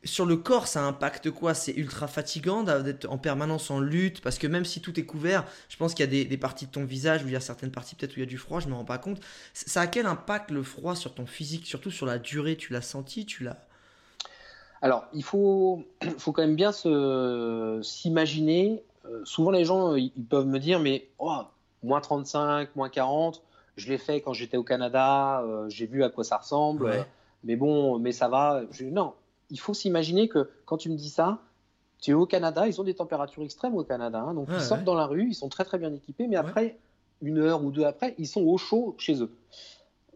sur 0.06 0.26
le 0.26 0.36
corps, 0.36 0.67
ça 0.67 0.84
impacte 0.84 1.30
quoi? 1.30 1.54
C'est 1.54 1.73
ultra 1.73 2.08
fatigant 2.08 2.63
d'être 2.63 3.10
en 3.10 3.17
permanence 3.17 3.71
en 3.71 3.80
lutte, 3.80 4.21
parce 4.21 4.38
que 4.38 4.47
même 4.47 4.65
si 4.65 4.82
tout 4.82 4.99
est 4.99 5.06
couvert, 5.06 5.45
je 5.69 5.78
pense 5.78 5.93
qu'il 5.93 6.06
y 6.06 6.21
a 6.21 6.26
des, 6.26 6.38
parties 6.38 6.65
de 6.65 6.71
ton 6.71 6.84
visage 6.86 7.23
où 7.23 7.28
il 7.28 7.34
y 7.34 7.38
a 7.38 7.41
certaines 7.41 7.71
parties 7.71 7.95
peut-être 7.95 8.13
où 8.13 8.19
il 8.19 8.21
y 8.21 8.23
a 8.23 8.28
du 8.28 8.38
froid, 8.38 8.60
je 8.60 8.67
me 8.67 8.73
rends 8.73 8.86
pas 8.86 8.97
compte. 8.97 9.21
Ça 9.54 9.82
a 9.82 9.88
quel 9.88 10.06
impact 10.06 10.52
le 10.52 10.63
froid 10.63 10.95
sur 10.95 11.13
ton 11.13 11.26
physique, 11.26 11.65
surtout 11.65 11.91
sur 11.91 12.06
la 12.06 12.19
durée 12.19 12.58
Tu 12.58 12.73
l'as 12.73 12.82
senti 12.82 13.26
Tu 13.26 13.43
l'as 13.43 13.65
Alors, 14.83 15.05
il 15.13 15.23
faut, 15.23 15.81
faut 16.19 16.31
quand 16.33 16.41
même 16.43 16.55
bien 16.55 16.71
s'imaginer. 17.81 18.83
euh, 19.05 19.21
souvent, 19.25 19.51
les 19.51 19.65
gens, 19.65 19.95
ils 19.95 20.11
peuvent 20.29 20.45
me 20.45 20.59
dire, 20.59 20.79
mais 20.79 21.07
oh, 21.19 21.39
moins 21.83 22.01
35, 22.01 22.75
moins 22.75 22.89
40, 22.89 23.41
je 23.75 23.89
l'ai 23.89 23.97
fait 23.97 24.21
quand 24.21 24.33
j'étais 24.33 24.57
au 24.57 24.63
Canada, 24.63 25.41
euh, 25.41 25.67
j'ai 25.69 25.85
vu 25.87 26.03
à 26.03 26.09
quoi 26.09 26.23
ça 26.23 26.37
ressemble, 26.37 26.85
Ouais. 26.85 27.05
mais 27.43 27.55
bon, 27.55 27.97
mais 27.97 28.11
ça 28.11 28.27
va. 28.27 28.61
Je- 28.71 28.85
non, 28.85 29.13
il 29.49 29.59
faut 29.59 29.73
s'imaginer 29.73 30.27
que 30.27 30.49
quand 30.65 30.77
tu 30.77 30.89
me 30.89 30.95
dis 30.95 31.09
ça, 31.09 31.39
tu 32.01 32.11
es 32.11 32.13
au 32.13 32.25
Canada, 32.25 32.67
ils 32.67 32.79
ont 32.79 32.83
des 32.83 32.93
températures 32.93 33.43
extrêmes 33.43 33.75
au 33.75 33.83
Canada, 33.83 34.19
hein, 34.19 34.33
donc 34.33 34.49
Ouais, 34.49 34.55
ils 34.57 34.61
sortent 34.61 34.81
ouais. 34.81 34.85
dans 34.85 34.95
la 34.95 35.05
rue, 35.05 35.27
ils 35.29 35.33
sont 35.35 35.49
très 35.49 35.63
très 35.63 35.77
bien 35.77 35.93
équipés, 35.93 36.27
mais 36.27 36.35
après, 36.35 36.77
une 37.21 37.39
heure 37.39 37.63
ou 37.63 37.71
deux 37.71 37.85
après, 37.85 38.15
ils 38.17 38.27
sont 38.27 38.41
au 38.43 38.57
chaud 38.57 38.95
chez 38.97 39.21
eux. 39.21 39.31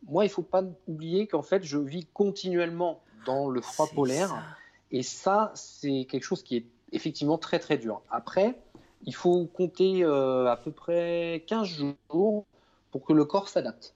Moi, 0.10 0.25
il 0.25 0.30
faut 0.30 0.41
pas 0.41 0.63
oublier 0.88 1.25
qu'en 1.27 1.41
fait, 1.41 1.63
je 1.63 1.77
vis 1.77 2.06
continuellement 2.13 2.99
dans 3.28 3.50
le 3.50 3.62
froid 3.62 3.88
polaire. 3.94 4.30
ça. 4.30 4.44
Et 4.92 5.04
ça, 5.04 5.52
c'est 5.54 6.08
quelque 6.10 6.24
chose 6.24 6.42
qui 6.42 6.58
est 6.58 6.66
effectivement 6.92 7.38
très 7.38 7.60
très 7.60 7.78
dur. 7.78 8.02
Après, 8.10 8.56
il 9.04 9.13
faut 9.13 9.46
compter 9.46 10.04
euh, 10.04 10.48
à 10.48 10.56
peu 10.56 10.72
près 10.72 11.44
15 11.48 11.68
jours 11.68 12.46
pour 12.92 13.06
que 13.06 13.13
le 13.13 13.26
corps 13.26 13.50
s'adapte. 13.50 13.94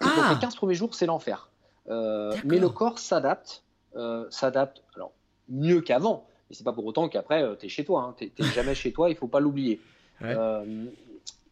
Ah 0.00 0.32
les 0.34 0.38
15 0.38 0.56
premiers 0.56 0.74
jours, 0.74 0.94
c'est 0.94 1.06
l'enfer. 1.06 1.48
Euh, 1.88 2.34
mais 2.44 2.58
le 2.58 2.68
corps 2.68 2.98
s'adapte, 2.98 3.62
euh, 3.96 4.26
s'adapte 4.30 4.82
alors 4.96 5.12
mieux 5.48 5.80
qu'avant. 5.80 6.26
Mais 6.50 6.56
c'est 6.56 6.64
pas 6.64 6.72
pour 6.72 6.84
autant 6.84 7.08
qu'après 7.08 7.56
tu 7.58 7.66
es 7.66 7.68
chez 7.68 7.84
toi. 7.84 8.02
Hein. 8.02 8.14
T'es 8.18 8.32
t'es 8.34 8.42
jamais 8.44 8.74
chez 8.74 8.92
toi, 8.92 9.08
il 9.08 9.16
faut 9.16 9.28
pas 9.28 9.40
l'oublier. 9.40 9.80
Ouais. 10.20 10.34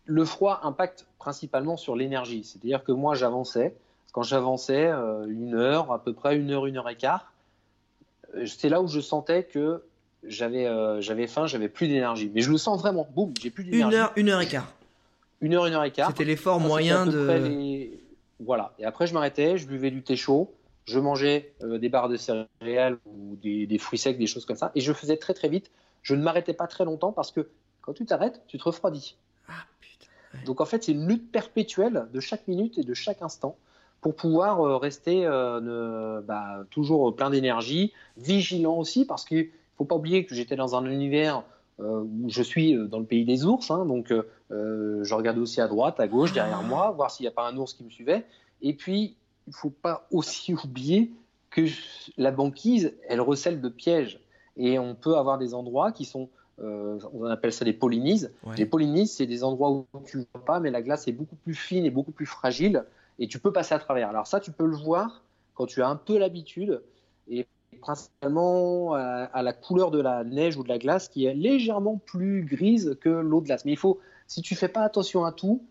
Le 0.04 0.24
froid 0.24 0.60
impacte 0.64 1.06
principalement 1.18 1.76
sur 1.76 1.94
l'énergie. 1.94 2.42
C'est-à-dire 2.42 2.82
que 2.82 2.90
moi, 2.90 3.14
j'avançais. 3.14 3.76
Quand 4.12 4.22
j'avançais 4.22 4.86
euh, 4.86 5.26
une 5.26 5.54
heure, 5.54 5.90
à 5.92 6.02
peu 6.02 6.12
près 6.12 6.36
une 6.36 6.50
heure, 6.50 6.66
une 6.66 6.76
heure 6.76 6.88
et 6.88 6.96
quart, 6.96 7.32
euh, 8.36 8.46
c'est 8.46 8.68
là 8.68 8.80
où 8.82 8.86
je 8.88 9.00
sentais 9.00 9.44
que 9.44 9.82
j'avais 10.24 10.66
euh, 10.66 11.00
j'avais 11.00 11.26
faim, 11.26 11.46
j'avais 11.46 11.68
plus 11.68 11.88
d'énergie. 11.88 12.30
Mais 12.34 12.42
je 12.42 12.50
le 12.50 12.58
sens 12.58 12.78
vraiment. 12.80 13.08
Boum, 13.14 13.32
j'ai 13.40 13.50
plus 13.50 13.64
Une 13.64 13.70
d'énergie. 13.70 13.96
heure, 13.96 14.12
une 14.16 14.28
heure 14.28 14.40
et 14.40 14.46
quart. 14.48 14.70
Une 15.40 15.54
heure, 15.54 15.66
une 15.66 15.74
heure 15.74 15.84
et 15.84 15.90
quart. 15.90 16.08
C'était 16.10 16.24
l'effort 16.24 16.60
moyen 16.60 17.06
de. 17.06 17.30
les- 17.32 17.98
Voilà. 18.40 18.72
Et 18.78 18.84
après, 18.84 19.06
je 19.06 19.14
m'arrêtais, 19.14 19.56
je 19.56 19.66
buvais 19.66 19.90
du 19.90 20.02
thé 20.02 20.14
chaud, 20.16 20.52
je 20.84 20.98
mangeais 21.00 21.52
euh, 21.62 21.78
des 21.78 21.88
barres 21.88 22.08
de 22.08 22.16
céréales 22.16 22.98
ou 23.06 23.36
des, 23.42 23.66
des 23.66 23.78
fruits 23.78 23.98
secs, 23.98 24.18
des 24.18 24.26
choses 24.26 24.44
comme 24.44 24.56
ça. 24.56 24.70
Et 24.74 24.80
je 24.80 24.92
faisais 24.92 25.16
très 25.16 25.32
très 25.34 25.48
vite. 25.48 25.70
Je 26.02 26.14
ne 26.14 26.22
m'arrêtais 26.22 26.52
pas 26.54 26.66
très 26.66 26.84
longtemps 26.84 27.12
parce 27.12 27.30
que 27.32 27.48
quand 27.80 27.92
tu 27.94 28.04
t'arrêtes, 28.04 28.42
tu 28.46 28.58
te 28.58 28.64
refroidis. 28.64 29.16
Ah 29.48 29.52
putain. 29.80 30.44
Donc 30.44 30.60
en 30.60 30.64
fait, 30.66 30.84
c'est 30.84 30.92
une 30.92 31.08
lutte 31.08 31.32
perpétuelle 31.32 32.06
de 32.12 32.20
chaque 32.20 32.46
minute 32.46 32.76
et 32.78 32.82
de 32.84 32.94
chaque 32.94 33.22
instant 33.22 33.56
pour 34.02 34.14
pouvoir 34.14 34.60
euh, 34.60 34.76
rester 34.76 35.24
euh, 35.24 35.60
ne- 35.60 36.20
bah, 36.20 36.64
toujours 36.70 37.16
plein 37.16 37.30
d'énergie, 37.30 37.94
vigilant 38.18 38.76
aussi 38.76 39.06
parce 39.06 39.24
qu'il 39.24 39.48
faut 39.78 39.86
pas 39.86 39.94
oublier 39.96 40.26
que 40.26 40.34
j'étais 40.34 40.56
dans 40.56 40.76
un 40.76 40.84
univers 40.84 41.44
euh, 41.80 42.02
où 42.02 42.28
je 42.28 42.42
suis 42.42 42.76
dans 42.88 42.98
le 42.98 43.06
pays 43.06 43.24
des 43.24 43.46
ours, 43.46 43.70
hein, 43.70 43.86
donc 43.86 44.12
je 44.50 45.14
regardais 45.14 45.40
aussi 45.40 45.62
à 45.62 45.68
droite, 45.68 45.98
à 45.98 46.06
gauche, 46.06 46.34
derrière 46.34 46.62
moi, 46.62 46.90
voir 46.90 47.10
s'il 47.10 47.24
n'y 47.24 47.28
a 47.28 47.32
pas 47.32 47.48
un 47.48 47.56
ours 47.56 47.72
qui 47.72 47.82
me 47.84 47.90
suivait. 47.90 48.26
Et 48.60 48.74
puis, 48.74 49.16
il 49.46 49.54
faut 49.54 49.70
pas 49.70 50.06
aussi 50.10 50.52
oublier 50.64 51.10
que 51.50 51.62
la 52.18 52.30
banquise, 52.30 52.94
elle 53.08 53.20
recèle 53.20 53.60
de 53.60 53.68
pièges. 53.68 54.20
Et 54.56 54.78
on 54.78 54.94
peut 54.94 55.16
avoir 55.16 55.38
des 55.38 55.54
endroits 55.54 55.92
qui 55.92 56.04
sont, 56.04 56.28
euh, 56.60 56.98
on 57.14 57.24
appelle 57.24 57.52
ça 57.52 57.64
des 57.64 57.72
polynises. 57.72 58.32
Ouais. 58.44 58.56
Les 58.56 58.66
polynises, 58.66 59.12
c'est 59.12 59.26
des 59.26 59.42
endroits 59.44 59.70
où 59.70 59.86
tu 60.06 60.18
ne 60.18 60.24
vois 60.34 60.44
pas, 60.44 60.60
mais 60.60 60.70
la 60.70 60.82
glace 60.82 61.08
est 61.08 61.12
beaucoup 61.12 61.36
plus 61.36 61.54
fine 61.54 61.84
et 61.86 61.90
beaucoup 61.90 62.12
plus 62.12 62.26
fragile, 62.26 62.84
et 63.18 63.28
tu 63.28 63.38
peux 63.38 63.52
passer 63.52 63.74
à 63.74 63.78
travers. 63.78 64.08
Alors 64.08 64.26
ça, 64.26 64.40
tu 64.40 64.52
peux 64.52 64.66
le 64.66 64.76
voir 64.76 65.22
quand 65.54 65.66
tu 65.66 65.82
as 65.82 65.88
un 65.88 65.96
peu 65.96 66.18
l'habitude, 66.18 66.82
et 67.28 67.46
principalement 67.80 68.94
à, 68.94 69.42
la 69.42 69.52
couleur 69.52 69.90
de 69.90 70.00
la 70.00 70.24
neige 70.24 70.56
ou 70.56 70.62
de 70.62 70.68
la 70.68 70.78
glace, 70.78 71.08
qui 71.08 71.26
est 71.26 71.34
légèrement 71.34 71.98
plus 71.98 72.44
grise 72.44 72.96
que 73.00 73.08
l'eau 73.08 73.40
de 73.40 73.46
glace. 73.46 73.64
Mais 73.64 73.72
il 73.72 73.78
faut, 73.78 74.00
si 74.26 74.42
tu 74.42 74.54
fais 74.54 74.68
pas 74.68 74.82
attention 74.82 75.24
à 75.24 75.32
tout, 75.32 75.62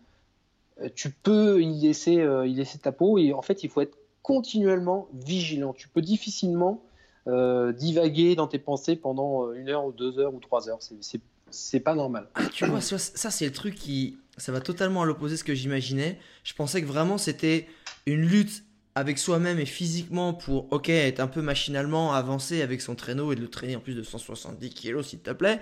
euh, 0.80 0.88
tu 0.94 1.10
peux 1.10 1.62
y 1.62 1.80
laisser, 1.80 2.20
euh, 2.20 2.46
y 2.46 2.54
laisser 2.54 2.78
ta 2.78 2.92
peau, 2.92 3.18
et 3.18 3.32
en 3.32 3.42
fait, 3.42 3.64
il 3.64 3.70
faut 3.70 3.80
être 3.80 3.96
continuellement 4.22 5.08
vigilant. 5.12 5.72
Tu 5.72 5.88
peux 5.88 6.02
difficilement 6.02 6.82
euh, 7.28 7.72
divaguer 7.72 8.34
dans 8.34 8.46
tes 8.46 8.58
pensées 8.58 8.96
pendant 8.96 9.52
une 9.52 9.68
heure 9.68 9.84
ou 9.84 9.92
deux 9.92 10.18
heures 10.18 10.34
ou 10.34 10.40
trois 10.40 10.68
heures. 10.68 10.78
C'est- 10.80 11.80
pas 11.80 11.94
normal. 11.94 12.28
Ah, 12.34 12.46
tu 12.50 12.64
vois, 12.64 12.80
ça, 12.80 12.98
c'est 13.30 13.44
le 13.44 13.52
truc 13.52 13.74
qui. 13.74 14.18
Ça 14.36 14.52
va 14.52 14.60
totalement 14.60 15.02
à 15.02 15.04
l'opposé 15.06 15.34
de 15.34 15.38
ce 15.38 15.44
que 15.44 15.54
j'imaginais. 15.54 16.18
Je 16.44 16.54
pensais 16.54 16.80
que 16.80 16.86
vraiment 16.86 17.18
c'était 17.18 17.68
une 18.06 18.22
lutte 18.22 18.64
avec 18.94 19.18
soi-même 19.18 19.58
et 19.58 19.66
physiquement 19.66 20.34
pour, 20.34 20.70
ok, 20.72 20.88
être 20.90 21.20
un 21.20 21.26
peu 21.26 21.40
machinalement 21.42 22.12
avancer 22.12 22.60
avec 22.62 22.80
son 22.82 22.94
traîneau 22.94 23.32
et 23.32 23.36
de 23.36 23.40
le 23.40 23.48
traîner 23.48 23.76
en 23.76 23.80
plus 23.80 23.94
de 23.94 24.02
170 24.02 24.70
kilos, 24.70 25.08
s'il 25.08 25.20
te 25.20 25.30
plaît. 25.30 25.60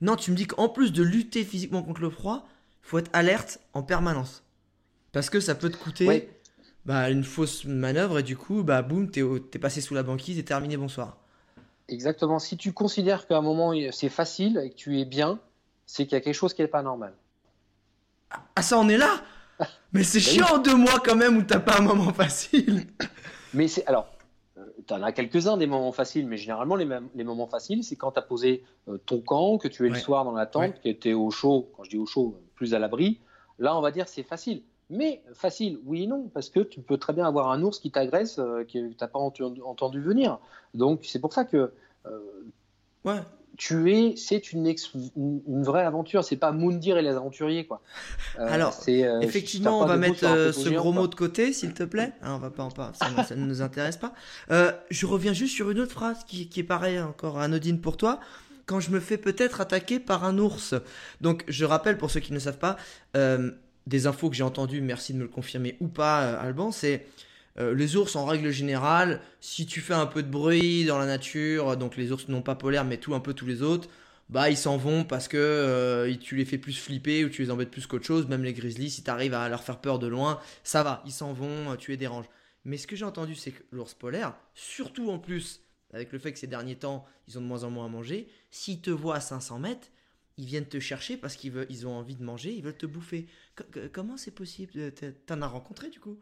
Non, 0.00 0.16
tu 0.16 0.30
me 0.30 0.36
dis 0.36 0.46
qu'en 0.46 0.68
plus 0.68 0.92
de 0.92 1.02
lutter 1.02 1.44
physiquement 1.44 1.82
contre 1.82 2.00
le 2.00 2.10
froid, 2.10 2.48
il 2.84 2.88
faut 2.88 2.98
être 2.98 3.10
alerte 3.12 3.60
en 3.74 3.82
permanence. 3.82 4.42
Parce 5.12 5.30
que 5.30 5.40
ça 5.40 5.54
peut 5.54 5.70
te 5.70 5.76
coûter 5.76 6.06
Ouais. 6.06 6.28
bah, 6.84 7.10
une 7.10 7.24
fausse 7.24 7.64
manœuvre 7.64 8.20
et 8.20 8.22
du 8.22 8.36
coup, 8.36 8.62
bah 8.62 8.82
boum, 8.82 9.10
t'es 9.10 9.58
passé 9.58 9.80
sous 9.80 9.94
la 9.94 10.02
banquise 10.04 10.38
et 10.38 10.44
terminé, 10.44 10.76
bonsoir. 10.76 11.16
Exactement. 11.88 12.38
Si 12.38 12.56
tu 12.56 12.72
considères 12.72 13.26
qu'à 13.26 13.36
un 13.38 13.42
moment 13.42 13.72
c'est 13.92 14.08
facile 14.08 14.60
et 14.64 14.70
que 14.70 14.76
tu 14.76 15.00
es 15.00 15.04
bien, 15.04 15.40
c'est 15.86 16.04
qu'il 16.04 16.12
y 16.12 16.16
a 16.16 16.20
quelque 16.20 16.34
chose 16.34 16.54
qui 16.54 16.62
n'est 16.62 16.68
pas 16.68 16.82
normal. 16.82 17.12
Ah, 18.56 18.62
ça 18.62 18.78
en 18.78 18.88
est 18.88 18.98
là 18.98 19.20
Mais 19.92 20.02
c'est 20.04 20.18
Ben 20.18 20.24
chiant 20.24 20.58
deux 20.58 20.76
mois 20.76 21.00
quand 21.04 21.16
même 21.16 21.36
où 21.36 21.42
t'as 21.42 21.60
pas 21.60 21.78
un 21.78 21.82
moment 21.82 22.12
facile. 22.12 22.86
Mais 23.54 23.66
c'est 23.68 23.84
alors, 23.86 24.06
tu 24.86 24.94
en 24.94 25.02
as 25.02 25.12
quelques-uns 25.12 25.56
des 25.56 25.66
moments 25.66 25.92
faciles, 25.92 26.26
mais 26.26 26.36
généralement 26.36 26.76
les, 26.76 27.24
moments 27.24 27.48
faciles, 27.48 27.82
c'est 27.82 27.96
quand 27.96 28.12
tu 28.12 28.18
as 28.20 28.22
posé 28.22 28.62
euh, 28.88 28.98
ton 28.98 29.20
camp, 29.20 29.58
que 29.58 29.66
tu 29.68 29.82
es 29.86 29.90
Ouais. 29.90 29.94
le 29.96 30.00
soir 30.00 30.24
dans 30.24 30.32
la 30.32 30.46
tente, 30.46 30.62
Ouais. 30.62 30.74
que 30.94 30.98
tu 31.00 31.10
es 31.10 31.14
au 31.14 31.30
chaud, 31.30 31.70
quand 31.76 31.82
je 31.84 31.90
dis 31.90 31.98
au 31.98 32.06
chaud, 32.06 32.36
plus 32.54 32.74
à 32.74 32.78
l'abri. 32.78 33.18
Là, 33.58 33.76
on 33.76 33.80
va 33.80 33.90
dire 33.90 34.06
c'est 34.08 34.22
facile. 34.22 34.62
Mais 34.88 35.22
facile, 35.34 35.78
oui 35.84 36.04
et 36.04 36.06
non, 36.06 36.28
parce 36.32 36.48
que 36.48 36.60
tu 36.60 36.80
peux 36.80 36.96
très 36.96 37.12
bien 37.12 37.26
avoir 37.26 37.50
un 37.50 37.62
ours 37.62 37.78
qui 37.78 37.90
t'agresse, 37.90 38.38
euh, 38.38 38.64
que 38.64 38.70
tu 38.88 38.96
n'as 39.00 39.08
pas 39.08 39.18
entendu, 39.18 39.62
entendu 39.62 40.00
venir. 40.00 40.38
Donc 40.74 41.00
c'est 41.04 41.20
pour 41.20 41.32
ça 41.32 41.44
que 41.44 41.72
euh, 42.06 42.18
Ouais. 43.04 43.20
Tu 43.62 43.92
es, 43.92 44.16
c'est 44.16 44.54
une, 44.54 44.66
ex- 44.66 44.90
une, 45.16 45.42
une 45.46 45.62
vraie 45.64 45.84
aventure. 45.84 46.24
C'est 46.24 46.36
pas 46.36 46.50
Moundir 46.50 46.96
et 46.96 47.02
les 47.02 47.10
aventuriers, 47.10 47.66
quoi. 47.66 47.82
Euh, 48.38 48.46
Alors, 48.50 48.74
euh, 48.88 49.20
Effectivement, 49.20 49.80
on 49.80 49.82
pas 49.82 49.88
va 49.88 49.96
mettre 49.98 50.24
euh, 50.24 50.50
ce 50.50 50.70
gros 50.70 50.92
mot 50.92 51.06
de 51.06 51.14
côté, 51.14 51.52
s'il 51.52 51.74
te 51.74 51.82
plaît. 51.82 52.12
Hein, 52.22 52.36
on 52.36 52.38
va 52.38 52.48
pas 52.48 52.62
en 52.62 52.70
parler, 52.70 52.94
ça, 52.96 53.10
ne- 53.10 53.22
ça 53.22 53.36
ne 53.36 53.44
nous 53.44 53.60
intéresse 53.60 53.98
pas. 53.98 54.14
Je 54.48 55.04
reviens 55.06 55.34
juste 55.34 55.54
sur 55.54 55.70
une 55.70 55.78
autre 55.80 55.92
phrase 55.92 56.24
qui, 56.26 56.48
qui 56.48 56.60
est 56.60 56.64
pareil, 56.64 56.98
encore 57.00 57.38
anodine 57.38 57.82
pour 57.82 57.98
toi. 57.98 58.18
Quand 58.64 58.80
je 58.80 58.90
me 58.92 58.98
fais 59.00 59.18
peut-être 59.18 59.60
attaquer 59.60 60.00
par 60.00 60.24
un 60.24 60.38
ours. 60.38 60.74
Donc, 61.20 61.44
je 61.46 61.66
rappelle 61.66 61.98
pour 61.98 62.10
ceux 62.10 62.20
qui 62.20 62.32
ne 62.32 62.38
savent 62.38 62.58
pas, 62.58 62.76
des 63.86 64.06
infos 64.06 64.30
que 64.30 64.36
j'ai 64.36 64.42
entendues, 64.42 64.80
merci 64.80 65.12
de 65.12 65.18
me 65.18 65.24
le 65.24 65.28
confirmer 65.28 65.76
ou 65.80 65.88
pas, 65.88 66.30
Alban, 66.38 66.70
c'est 66.72 67.04
euh, 67.60 67.74
les 67.74 67.96
ours 67.96 68.16
en 68.16 68.24
règle 68.24 68.50
générale, 68.50 69.20
si 69.40 69.66
tu 69.66 69.80
fais 69.80 69.94
un 69.94 70.06
peu 70.06 70.22
de 70.22 70.28
bruit 70.30 70.84
dans 70.84 70.98
la 70.98 71.06
nature, 71.06 71.76
donc 71.76 71.96
les 71.96 72.12
ours 72.12 72.28
non 72.28 72.42
pas 72.42 72.54
polaires, 72.56 72.84
mais 72.84 72.96
tout 72.98 73.14
un 73.14 73.20
peu 73.20 73.34
tous 73.34 73.46
les 73.46 73.62
autres, 73.62 73.88
bah 74.28 74.50
ils 74.50 74.56
s'en 74.56 74.76
vont 74.76 75.04
parce 75.04 75.28
que 75.28 75.36
euh, 75.38 76.14
tu 76.20 76.36
les 76.36 76.44
fais 76.44 76.58
plus 76.58 76.78
flipper 76.78 77.24
ou 77.24 77.28
tu 77.28 77.42
les 77.42 77.50
embêtes 77.50 77.70
plus 77.70 77.86
qu'autre 77.86 78.06
chose. 78.06 78.26
Même 78.28 78.44
les 78.44 78.52
grizzlies, 78.52 78.90
si 78.90 79.02
tu 79.02 79.10
arrives 79.10 79.34
à 79.34 79.48
leur 79.48 79.62
faire 79.64 79.80
peur 79.80 79.98
de 79.98 80.06
loin, 80.06 80.40
ça 80.64 80.82
va, 80.82 81.02
ils 81.06 81.12
s'en 81.12 81.32
vont, 81.32 81.72
euh, 81.72 81.76
tu 81.76 81.90
les 81.90 81.96
déranges. 81.96 82.26
Mais 82.64 82.76
ce 82.76 82.86
que 82.86 82.96
j'ai 82.96 83.04
entendu, 83.04 83.34
c'est 83.34 83.52
que 83.52 83.62
l'ours 83.72 83.94
polaire, 83.94 84.34
surtout 84.54 85.10
en 85.10 85.18
plus 85.18 85.60
avec 85.92 86.12
le 86.12 86.18
fait 86.20 86.32
que 86.32 86.38
ces 86.38 86.46
derniers 86.46 86.76
temps, 86.76 87.04
ils 87.26 87.36
ont 87.38 87.40
de 87.40 87.46
moins 87.46 87.64
en 87.64 87.70
moins 87.70 87.86
à 87.86 87.88
manger, 87.88 88.28
s'ils 88.50 88.80
te 88.80 88.90
voient 88.90 89.16
à 89.16 89.20
500 89.20 89.58
mètres, 89.58 89.88
ils 90.36 90.46
viennent 90.46 90.66
te 90.68 90.78
chercher 90.80 91.16
parce 91.16 91.36
qu'ils 91.36 91.66
ils 91.68 91.86
ont 91.86 91.92
envie 91.96 92.14
de 92.16 92.22
manger, 92.22 92.52
ils 92.52 92.62
veulent 92.62 92.76
te 92.76 92.86
bouffer. 92.86 93.26
Co- 93.56 93.64
co- 93.72 93.80
comment 93.92 94.16
c'est 94.16 94.30
possible 94.30 94.92
T'en 95.26 95.42
as 95.42 95.46
rencontré 95.48 95.90
du 95.90 95.98
coup? 96.00 96.18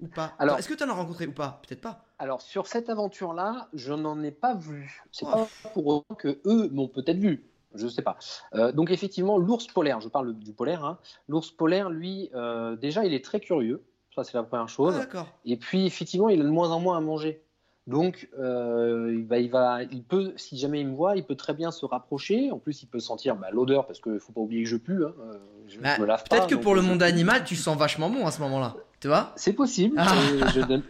Ou 0.00 0.06
pas 0.08 0.32
Alors- 0.38 0.58
Est-ce 0.58 0.68
que 0.68 0.74
t'en 0.74 0.88
as 0.88 0.92
rencontré 0.92 1.26
ou 1.26 1.32
pas? 1.32 1.60
Peut-être 1.66 1.80
pas. 1.80 2.04
Alors 2.18 2.40
sur 2.40 2.66
cette 2.66 2.88
aventure-là, 2.88 3.68
je 3.74 3.92
n'en 3.92 4.22
ai 4.22 4.30
pas 4.30 4.54
vu. 4.54 5.02
C'est 5.12 5.26
Oh. 5.28 5.32
pas 5.32 5.48
pour 5.74 5.86
autant 5.86 6.14
que 6.14 6.38
eux 6.46 6.68
m'ont 6.72 6.88
peut-être 6.88 7.18
vu. 7.18 7.44
Je 7.74 7.86
sais 7.86 8.02
pas. 8.02 8.16
Euh, 8.54 8.72
donc 8.72 8.90
effectivement, 8.90 9.38
l'ours 9.38 9.66
polaire, 9.66 10.00
je 10.00 10.08
parle 10.08 10.34
du 10.38 10.52
polaire. 10.52 10.84
hein. 10.84 10.98
L'ours 11.28 11.50
polaire, 11.50 11.90
lui, 11.90 12.30
euh, 12.34 12.76
déjà, 12.76 13.04
il 13.04 13.12
est 13.12 13.24
très 13.24 13.40
curieux. 13.40 13.82
Ça, 14.14 14.24
c'est 14.24 14.34
la 14.34 14.42
première 14.42 14.64
Ah, 14.64 14.68
chose. 14.68 14.96
D'accord. 14.96 15.26
Et 15.44 15.56
puis 15.56 15.84
effectivement, 15.86 16.28
il 16.28 16.40
a 16.40 16.44
de 16.44 16.48
moins 16.48 16.70
en 16.70 16.80
moins 16.80 16.96
à 16.96 17.00
manger. 17.00 17.42
Donc, 17.86 18.28
euh, 18.38 19.14
il, 19.16 19.26
va, 19.26 19.38
il, 19.38 19.50
va, 19.50 19.82
il 19.84 20.02
peut, 20.02 20.32
si 20.36 20.58
jamais 20.58 20.80
il 20.80 20.88
me 20.88 20.94
voit, 20.94 21.16
il 21.16 21.24
peut 21.24 21.36
très 21.36 21.54
bien 21.54 21.70
se 21.70 21.86
rapprocher. 21.86 22.50
En 22.50 22.58
plus, 22.58 22.82
il 22.82 22.86
peut 22.86 23.00
sentir 23.00 23.36
bah, 23.36 23.48
l'odeur 23.50 23.86
parce 23.86 24.00
qu'il 24.00 24.18
faut 24.20 24.32
pas 24.32 24.40
oublier 24.42 24.62
que 24.64 24.68
je 24.68 24.76
pue. 24.76 25.04
hein. 25.06 25.12
Je, 25.68 25.78
Bah, 25.78 25.94
je 25.96 26.00
me 26.02 26.06
lave 26.06 26.22
pas. 26.24 26.36
Peut-être 26.36 26.48
que 26.48 26.54
donc 26.54 26.62
pour 26.64 26.74
le 26.74 26.82
monde 26.82 27.02
animal, 27.02 27.44
tu 27.44 27.54
sens 27.56 27.76
vachement 27.78 28.10
bon 28.10 28.26
à 28.26 28.30
ce 28.30 28.40
moment-là. 28.42 28.74
Tu 29.00 29.08
vois 29.08 29.32
C'est 29.36 29.52
possible. 29.52 29.96
Ah. 29.98 30.14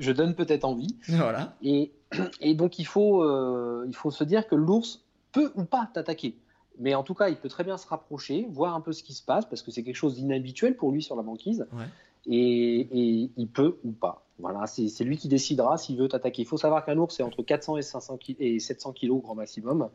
Je 0.01 0.13
donne, 0.13 0.35
peut-être 0.35 0.65
envie. 0.65 0.97
Voilà. 1.09 1.55
Et, 1.63 1.93
et 2.41 2.55
donc 2.55 2.79
il 2.79 2.87
faut, 2.87 3.23
euh, 3.23 3.85
il 3.89 3.95
faut 3.95 4.11
se 4.11 4.25
dire 4.25 4.49
que 4.49 4.55
l'ours 4.55 5.03
peut 5.33 5.53
ou 5.57 5.65
pas 5.65 5.89
t'attaquer. 5.93 6.35
Mais 6.79 6.95
en 6.95 7.03
tout 7.03 7.15
cas, 7.15 7.29
il 7.29 7.37
peut 7.37 7.49
très 7.49 7.65
bien 7.65 7.77
se 7.77 7.87
rapprocher, 7.89 8.47
voir 8.51 8.75
un 8.75 8.81
peu 8.81 8.93
ce 8.93 9.03
qui 9.03 9.13
se 9.13 9.23
passe, 9.23 9.45
parce 9.45 9.63
que 9.63 9.71
c'est 9.71 9.83
quelque 9.83 9.97
chose 9.97 10.15
d'inhabituel 10.15 10.77
pour 10.77 10.93
lui 10.93 11.03
sur 11.03 11.17
la 11.17 11.23
banquise. 11.23 11.67
Ouais. 11.73 11.85
Et, 12.27 12.81
et 12.81 13.31
il 13.37 13.49
peut 13.49 13.79
ou 13.85 13.91
pas. 13.91 14.25
Voilà, 14.39 14.67
c'est 14.67 15.03
lui 15.03 15.17
qui 15.17 15.27
décidera 15.29 15.77
s'il 15.77 15.99
veut 15.99 16.07
t'attaquer. 16.09 16.43
Il 16.43 16.45
faut 16.45 16.57
savoir 16.57 16.85
qu'un 16.85 16.97
ours, 16.97 17.17
c'est 17.17 17.25
entre 17.25 17.43
400 17.43 17.79
et, 17.79 17.83
500 17.83 18.17
ki- 18.19 18.37
et 18.39 18.61
700 18.61 18.93
kilos 18.93 19.21
grand 19.21 19.35
maximum. 19.35 19.89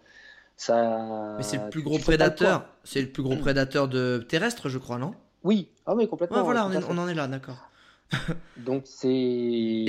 Ça, 0.57 1.35
Mais 1.37 1.43
c'est 1.43 1.57
le 1.57 1.69
plus 1.69 1.81
gros 1.81 1.97
le 1.97 2.03
prédateur. 2.03 2.61
poids. 2.61 2.69
C'est 2.83 3.01
le 3.01 3.07
plus 3.09 3.23
gros 3.23 3.37
prédateur 3.37 3.87
de 3.87 4.23
terrestre, 4.27 4.67
je 4.69 4.77
crois, 4.77 4.97
non? 4.97 5.13
Oui, 5.43 5.69
ah, 5.85 5.95
mais 5.95 6.07
complètement. 6.07 6.37
Ouais, 6.37 6.43
voilà, 6.43 6.69
est- 6.73 6.83
on 6.89 6.97
en 6.97 7.07
est 7.07 7.13
là, 7.13 7.27
d'accord. 7.27 7.57
Donc 8.57 8.83
c'est 8.85 9.85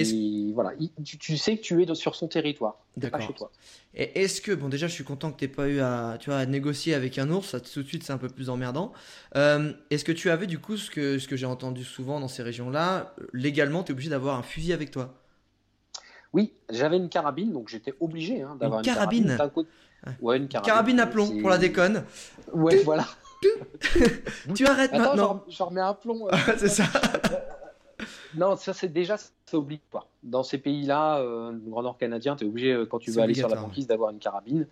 voilà, 0.55 0.73
il- 0.81 0.91
tu, 1.05 1.19
tu 1.19 1.37
sais 1.37 1.57
que 1.57 1.63
tu 1.63 1.83
es 1.83 1.95
sur 1.95 2.15
son 2.15 2.29
territoire, 2.29 2.75
pas 2.95 3.01
D'accord. 3.01 3.21
chez 3.27 3.33
toi. 3.35 3.51
Et 3.95 4.23
est-ce 4.23 4.41
que, 4.41 4.53
bon, 4.53 4.69
déjà, 4.69 4.87
je 4.89 4.93
suis 4.93 5.05
content 5.05 5.31
que 5.31 5.39
tu 5.39 5.49
pas 5.49 5.69
eu 5.69 5.81
à, 5.81 6.17
tu 6.19 6.31
vois, 6.31 6.39
à 6.39 6.47
négocier 6.47 6.95
avec 6.95 7.19
un 7.19 7.31
ours, 7.31 7.51
ça, 7.51 7.61
tout 7.61 7.83
de 7.83 7.87
suite, 7.89 8.03
c'est 8.05 8.13
un 8.13 8.19
peu 8.19 8.29
plus 8.29 8.49
emmerdant. 8.51 8.93
Euh, 9.37 9.73
est-ce 9.91 10.05
que 10.05 10.13
tu 10.13 10.31
avais, 10.31 10.47
du 10.47 10.59
coup, 10.59 10.77
ce 10.77 10.91
que, 10.91 11.19
ce 11.19 11.29
que 11.29 11.37
j'ai 11.37 11.47
entendu 11.47 11.85
souvent 11.85 12.19
dans 12.21 12.29
ces 12.29 12.43
régions-là, 12.43 13.15
euh, 13.21 13.27
légalement, 13.33 13.83
tu 13.83 13.91
es 13.91 13.93
obligé 13.93 14.11
d'avoir 14.11 14.39
un 14.39 14.43
fusil 14.43 14.73
avec 14.73 14.91
toi? 14.91 15.15
Oui, 16.33 16.53
j'avais 16.71 16.97
une 16.97 17.09
carabine, 17.09 17.53
donc 17.53 17.69
j'étais 17.69 17.95
obligé 18.01 18.43
hein, 18.43 18.57
d'avoir 18.59 18.81
Une 18.81 18.87
une, 18.89 18.95
carabine 18.95 19.39
Ouais, 20.21 20.37
une 20.39 20.49
carabine. 20.49 20.67
Carabine 20.73 21.01
à 21.01 21.07
plomb, 21.07 21.39
pour 21.41 21.51
la 21.51 21.59
déconne. 21.59 22.05
Ouais, 22.53 22.77
voilà. 22.83 23.07
Tu 24.55 24.67
arrêtes 24.67 24.93
Attends, 24.93 25.11
maintenant. 25.17 25.45
j'en- 25.47 25.53
j'en 25.53 25.67
remets 25.67 25.81
un 25.83 25.95
plomb. 25.95 26.29
euh. 26.29 26.37
c'est 26.59 26.69
ça. 26.69 26.85
Non, 28.37 28.57
ça 28.57 28.73
c'est 28.73 28.93
déjà 28.93 29.17
c'est 29.17 29.57
obligatoire. 29.57 30.07
Dans 30.23 30.43
ces 30.43 30.59
pays-là, 30.59 31.19
euh, 31.21 31.53
le 31.53 31.71
Grand 31.71 31.83
Nord 31.83 31.99
canadien, 31.99 32.37
tu 32.37 32.45
es 32.45 32.49
obligé, 32.49 32.73
euh, 32.73 32.87
quand 32.87 32.99
tu 32.99 33.11
veux 33.11 33.21
aller 33.23 33.35
sur 33.35 33.49
la 33.49 33.57
banquise, 33.69 33.87
d'avoir 33.87 34.11
une 34.11 34.19
carabine. 34.19 34.67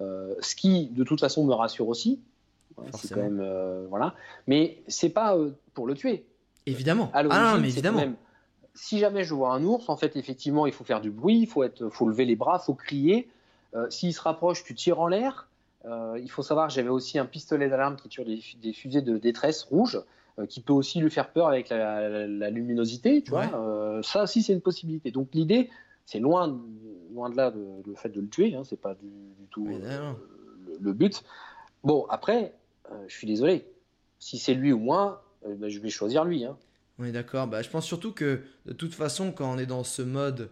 Euh, 0.00 0.34
ce 0.40 0.54
qui, 0.54 0.86
de 0.88 1.04
toute 1.04 1.20
façon, 1.20 1.44
me 1.44 1.52
rassure 1.54 1.88
aussi. 1.88 2.20
Ouais, 2.76 2.86
c'est 2.94 3.12
quand 3.14 3.20
même. 3.22 3.40
euh, 3.42 3.86
voilà. 3.88 4.14
Mais 4.46 4.82
c'est 4.88 5.08
pas 5.08 5.36
pour 5.74 5.86
le 5.86 5.94
tuer. 5.94 6.24
Évidemment. 6.66 7.10
À 7.12 7.22
Ah 7.30 7.54
non, 7.56 7.60
mais 7.60 7.68
évidemment. 7.68 7.98
même- 7.98 8.16
si 8.74 8.98
jamais 9.00 9.24
je 9.24 9.34
vois 9.34 9.52
un 9.52 9.64
ours, 9.64 9.88
en 9.88 9.96
fait, 9.96 10.14
effectivement, 10.16 10.66
il 10.66 10.72
faut 10.72 10.84
faire 10.84 11.00
du 11.00 11.10
bruit, 11.10 11.40
il 11.40 11.46
faut, 11.46 11.64
être, 11.64 11.88
faut 11.88 12.08
lever 12.08 12.24
les 12.24 12.36
bras, 12.36 12.60
il 12.62 12.64
faut 12.66 12.74
crier. 12.74 13.28
S'il 13.90 14.14
se 14.14 14.20
rapproche, 14.20 14.62
tu 14.62 14.74
tires 14.74 15.00
en 15.00 15.08
l'air. 15.08 15.48
Il 15.84 16.28
faut 16.30 16.42
savoir 16.42 16.68
que 16.68 16.74
j'avais 16.74 16.88
aussi 16.88 17.18
un 17.18 17.24
pistolet 17.26 17.68
d'alarme 17.68 17.96
qui 17.96 18.08
tire 18.08 18.24
des, 18.24 18.40
des 18.62 18.72
fusées 18.72 19.02
de 19.02 19.18
détresse 19.18 19.64
rouges, 19.64 20.00
qui 20.46 20.60
peut 20.60 20.72
aussi 20.72 21.00
lui 21.00 21.10
faire 21.10 21.30
peur 21.32 21.48
avec 21.48 21.68
la, 21.70 22.08
la- 22.08 22.26
la 22.26 22.50
luminosité. 22.50 23.22
Tu 23.22 23.32
Ouais. 23.32 23.46
vois 23.48 23.58
Euh, 23.60 24.02
ça 24.02 24.22
aussi, 24.24 24.42
c'est 24.42 24.52
une 24.52 24.60
possibilité. 24.60 25.10
Donc 25.10 25.28
l'idée, 25.32 25.70
c'est 26.06 26.20
loin, 26.20 26.58
loin 27.12 27.30
de 27.30 27.36
là 27.36 27.50
de- 27.50 27.66
le 27.86 27.94
fait 27.94 28.08
de 28.10 28.20
le 28.20 28.28
tuer. 28.28 28.54
Hein, 28.54 28.62
c'est 28.64 28.80
pas 28.80 28.94
du, 28.94 29.06
du 29.08 29.46
tout 29.50 29.68
euh, 29.68 30.12
le, 30.66 30.78
le 30.80 30.92
but. 30.92 31.22
Bon, 31.84 32.06
après, 32.10 32.54
euh, 32.90 32.94
je 33.08 33.14
suis 33.16 33.26
désolé. 33.26 33.66
Si 34.18 34.38
c'est 34.38 34.54
lui 34.54 34.72
ou 34.72 34.78
moi, 34.78 35.24
euh, 35.46 35.54
ben, 35.56 35.68
je 35.68 35.78
vais 35.80 35.90
choisir 35.90 36.24
lui. 36.24 36.44
Hein. 36.44 36.56
On 36.98 37.04
est 37.04 37.12
d'accord. 37.12 37.46
Bah, 37.46 37.62
je 37.62 37.70
pense 37.70 37.86
surtout 37.86 38.12
que 38.12 38.40
de 38.66 38.72
toute 38.72 38.94
façon, 38.94 39.30
quand 39.32 39.52
on 39.52 39.58
est 39.58 39.66
dans 39.66 39.84
ce 39.84 40.02
mode, 40.02 40.50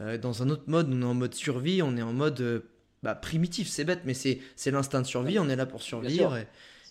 euh, 0.00 0.18
dans 0.18 0.42
un 0.42 0.50
autre 0.50 0.64
mode, 0.66 0.88
on 0.92 1.00
est 1.02 1.04
en 1.04 1.14
mode 1.14 1.34
survie, 1.34 1.82
on 1.82 1.96
est 1.96 2.02
en 2.02 2.12
mode 2.12 2.40
euh, 2.40 2.60
bah, 3.04 3.14
primitif. 3.14 3.68
C'est 3.68 3.84
bête, 3.84 4.00
mais 4.04 4.14
c'est 4.14 4.40
l'instinct 4.70 5.00
de 5.02 5.06
survie. 5.06 5.38
On 5.38 5.48
est 5.48 5.56
là 5.56 5.66
pour 5.66 5.82
survivre. 5.82 6.36
et- 6.36 6.46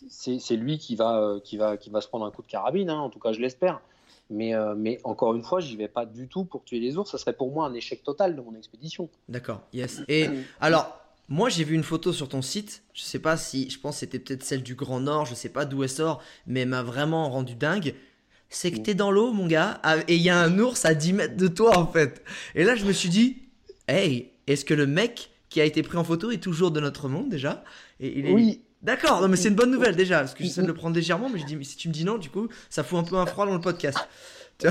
c'est 0.10 0.56
lui 0.56 0.78
qui 0.78 0.96
va, 0.96 1.20
euh, 1.20 1.40
qui, 1.40 1.58
va, 1.58 1.78
qui 1.78 1.90
va 1.90 2.02
se 2.02 2.08
prendre 2.08 2.26
un 2.26 2.32
coup 2.32 2.42
de 2.42 2.48
carabine, 2.48 2.90
hein, 2.90 3.00
en 3.00 3.10
tout 3.10 3.20
cas 3.20 3.34
je 3.34 3.40
l'espère. 3.40 3.82
Mais, 4.30 4.56
euh, 4.56 4.74
mais 4.76 5.00
encore 5.04 5.36
une 5.36 5.44
fois, 5.44 5.60
j'y 5.60 5.76
vais 5.76 5.88
pas 5.90 6.06
du 6.06 6.28
tout 6.28 6.46
pour 6.46 6.64
tuer 6.64 6.80
les 6.80 6.98
ours, 6.98 7.12
ça 7.12 7.18
serait 7.18 7.34
pour 7.34 7.52
moi 7.52 7.68
un 7.68 7.74
échec 7.74 8.04
total 8.04 8.36
de 8.36 8.42
mon 8.42 8.56
expédition. 8.56 9.10
D'accord. 9.30 9.62
Yes. 9.74 10.02
Et 10.08 10.28
alors, 10.62 10.98
moi, 11.30 11.50
j'ai 11.50 11.64
vu 11.64 11.76
une 11.76 11.84
photo 11.84 12.14
sur 12.14 12.30
ton 12.30 12.42
site. 12.42 12.84
Je 12.94 13.02
sais 13.02 13.20
pas 13.20 13.38
si, 13.38 13.70
je 13.70 13.80
pense 13.80 13.96
que 13.96 14.00
c'était 14.00 14.20
peut-être 14.20 14.44
celle 14.44 14.64
du 14.64 14.76
Grand 14.76 15.02
Nord. 15.02 15.26
Je 15.26 15.36
sais 15.36 15.50
pas 15.50 15.66
d'où 15.66 15.84
elle 15.84 15.90
sort, 15.90 16.22
mais 16.48 16.62
elle 16.62 16.70
m'a 16.70 16.84
vraiment 16.84 17.30
rendu 17.30 17.56
dingue. 17.56 17.96
C'est 18.50 18.72
que 18.72 18.80
Mm. 18.80 18.84
t'es 18.84 18.94
dans 18.94 19.12
l'eau, 19.12 19.34
mon 19.34 19.48
gars, 19.48 19.82
et 20.08 20.16
il 20.16 20.22
y 20.22 20.30
a 20.30 20.40
un 20.40 20.58
ours 20.60 20.86
à 20.86 20.94
10 20.94 21.14
mètres 21.14 21.38
de 21.38 21.48
toi, 21.48 21.78
en 21.78 21.88
fait. 21.88 22.24
Et 22.56 22.64
là, 22.64 22.76
je 22.76 22.86
me 22.86 22.92
suis 22.94 23.10
dit, 23.10 23.38
hey, 23.88 24.30
est-ce 24.48 24.64
que 24.64 24.74
le 24.74 24.88
mec 24.88 25.32
qui 25.50 25.60
a 25.60 25.66
été 25.66 25.84
pris 25.84 25.98
en 25.98 26.04
photo 26.04 26.32
est 26.32 26.42
toujours 26.42 26.72
de 26.72 26.80
notre 26.80 27.10
monde 27.10 27.30
déjà? 27.30 27.64
Et 28.00 28.20
il 28.20 28.26
est... 28.28 28.34
Oui, 28.34 28.62
D'accord, 28.84 29.22
non 29.22 29.28
mais 29.30 29.38
c'est 29.38 29.48
une 29.50 29.56
bonne 29.56 29.72
nouvelle 29.72 29.96
déjà, 29.96 30.20
parce 30.20 30.34
que 30.34 30.44
j'essaie 30.44 30.62
de 30.62 30.68
le 30.68 30.74
prendre 30.74 30.96
légèrement, 30.96 31.30
mais 31.30 31.40
je 31.40 31.46
dis, 31.46 31.56
mais 31.56 31.64
si 31.64 31.78
tu 31.78 31.88
me 31.88 31.94
dis 31.94 32.04
non, 32.04 32.18
du 32.18 32.30
coup, 32.30 32.50
ça 32.70 32.84
fout 32.84 33.00
un 33.00 33.04
peu 33.04 33.16
un 33.16 33.26
froid 33.26 33.46
dans 33.46 33.54
le 33.54 33.62
podcast. 33.62 33.98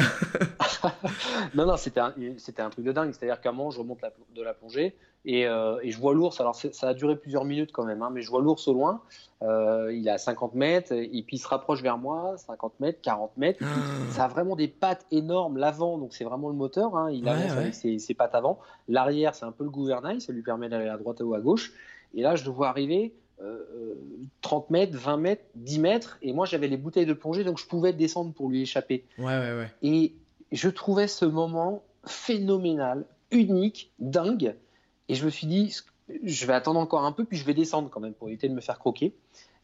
non, 1.55 1.67
non, 1.67 1.77
c'était 1.77 2.01
un, 2.01 2.15
un 2.59 2.71
truc 2.71 2.85
de 2.85 2.93
dingue. 2.93 3.13
C'est-à-dire 3.13 3.41
qu'à 3.41 3.51
un 3.51 3.53
moment, 3.53 3.71
je 3.71 3.79
remonte 3.79 4.01
la- 4.03 4.13
de 4.35 4.43
la 4.43 4.55
plongée 4.55 4.95
et, 5.25 5.47
euh, 5.47 5.79
et 5.83 5.91
je 5.91 5.99
vois 5.99 6.15
l'ours. 6.15 6.41
Alors, 6.41 6.55
ça 6.55 6.89
a 6.89 6.95
duré 6.95 7.17
plusieurs 7.17 7.45
minutes 7.45 7.73
quand 7.73 7.85
même, 7.85 8.03
hein, 8.03 8.11
mais 8.13 8.23
je 8.23 8.31
vois 8.31 8.41
l'ours 8.41 8.67
au 8.69 8.73
loin. 8.75 9.03
Euh, 9.43 9.93
il 9.93 10.07
est 10.07 10.11
à 10.11 10.19
50 10.19 10.55
mètres 10.55 10.93
et 10.93 11.23
puis 11.27 11.37
il 11.37 11.39
se 11.39 11.49
rapproche 11.49 11.83
vers 11.83 11.99
moi, 11.99 12.35
50 12.39 12.79
mètres, 12.81 13.01
40 13.03 13.37
mètres. 13.37 13.59
Puis, 13.59 14.13
ça 14.13 14.25
a 14.25 14.29
vraiment 14.29 14.57
des 14.57 14.69
pattes 14.69 15.05
énormes. 15.11 15.57
L'avant, 15.59 15.99
donc 15.99 16.15
c'est 16.15 16.25
vraiment 16.25 16.49
le 16.49 16.55
moteur. 16.55 16.97
hein, 16.97 17.11
il 17.11 17.25
Ouais, 17.25 17.31
avance 17.31 17.51
ouais. 17.53 17.59
avec 17.59 17.75
ses, 17.75 17.99
ses 17.99 18.15
pattes 18.15 18.35
avant. 18.35 18.59
L'arrière, 18.89 19.35
c'est 19.35 19.45
un 19.45 19.53
peu 19.53 19.65
le 19.65 19.71
gouvernail. 19.71 20.21
Ça 20.21 20.33
lui 20.33 20.43
permet 20.43 20.69
d'aller 20.69 20.89
à 20.89 20.97
droite 20.97 21.21
ou 21.23 21.35
à 21.35 21.41
gauche. 21.41 21.73
Et 22.15 22.23
là, 22.23 22.37
je 22.37 22.45
le 22.45 22.51
vois 22.51 22.69
arriver. 22.69 23.15
Euh, 23.43 23.59
euh, 23.75 23.95
30 24.41 24.71
mètres, 24.71 24.97
20 24.97 25.17
mètres, 25.17 25.45
10 25.57 25.79
mètres, 25.81 26.19
et 26.23 26.33
moi 26.33 26.47
j'avais 26.47 26.69
les 26.69 26.77
bouteilles 26.77 27.07
de 27.07 27.13
plongée, 27.13 27.45
donc 27.45 27.59
je 27.59 27.67
pouvais 27.67 27.93
descendre 27.93 28.33
pour 28.33 28.49
lui 28.49 28.63
échapper. 28.63 29.05
Ouais, 29.19 29.25
ouais, 29.25 29.53
ouais. 29.53 29.71
Et 29.83 30.15
je 30.53 30.69
trouvais 30.69 31.09
ce 31.09 31.25
moment 31.25 31.83
phénoménal, 32.05 33.05
unique, 33.31 33.93
dingue. 33.99 34.55
Et 35.09 35.15
je 35.15 35.25
me 35.25 35.31
suis 35.31 35.47
dit, 35.47 35.75
je 36.23 36.47
vais 36.47 36.53
attendre 36.53 36.81
encore 36.81 37.05
un 37.05 37.13
peu, 37.13 37.25
puis 37.25 37.37
je 37.37 37.45
vais 37.45 37.55
descendre 37.55 37.91
quand 37.91 38.01
même 38.01 38.15
pour 38.15 38.29
éviter 38.29 38.49
de 38.49 38.55
me 38.55 38.61
faire 38.61 38.79
croquer. 38.79 39.15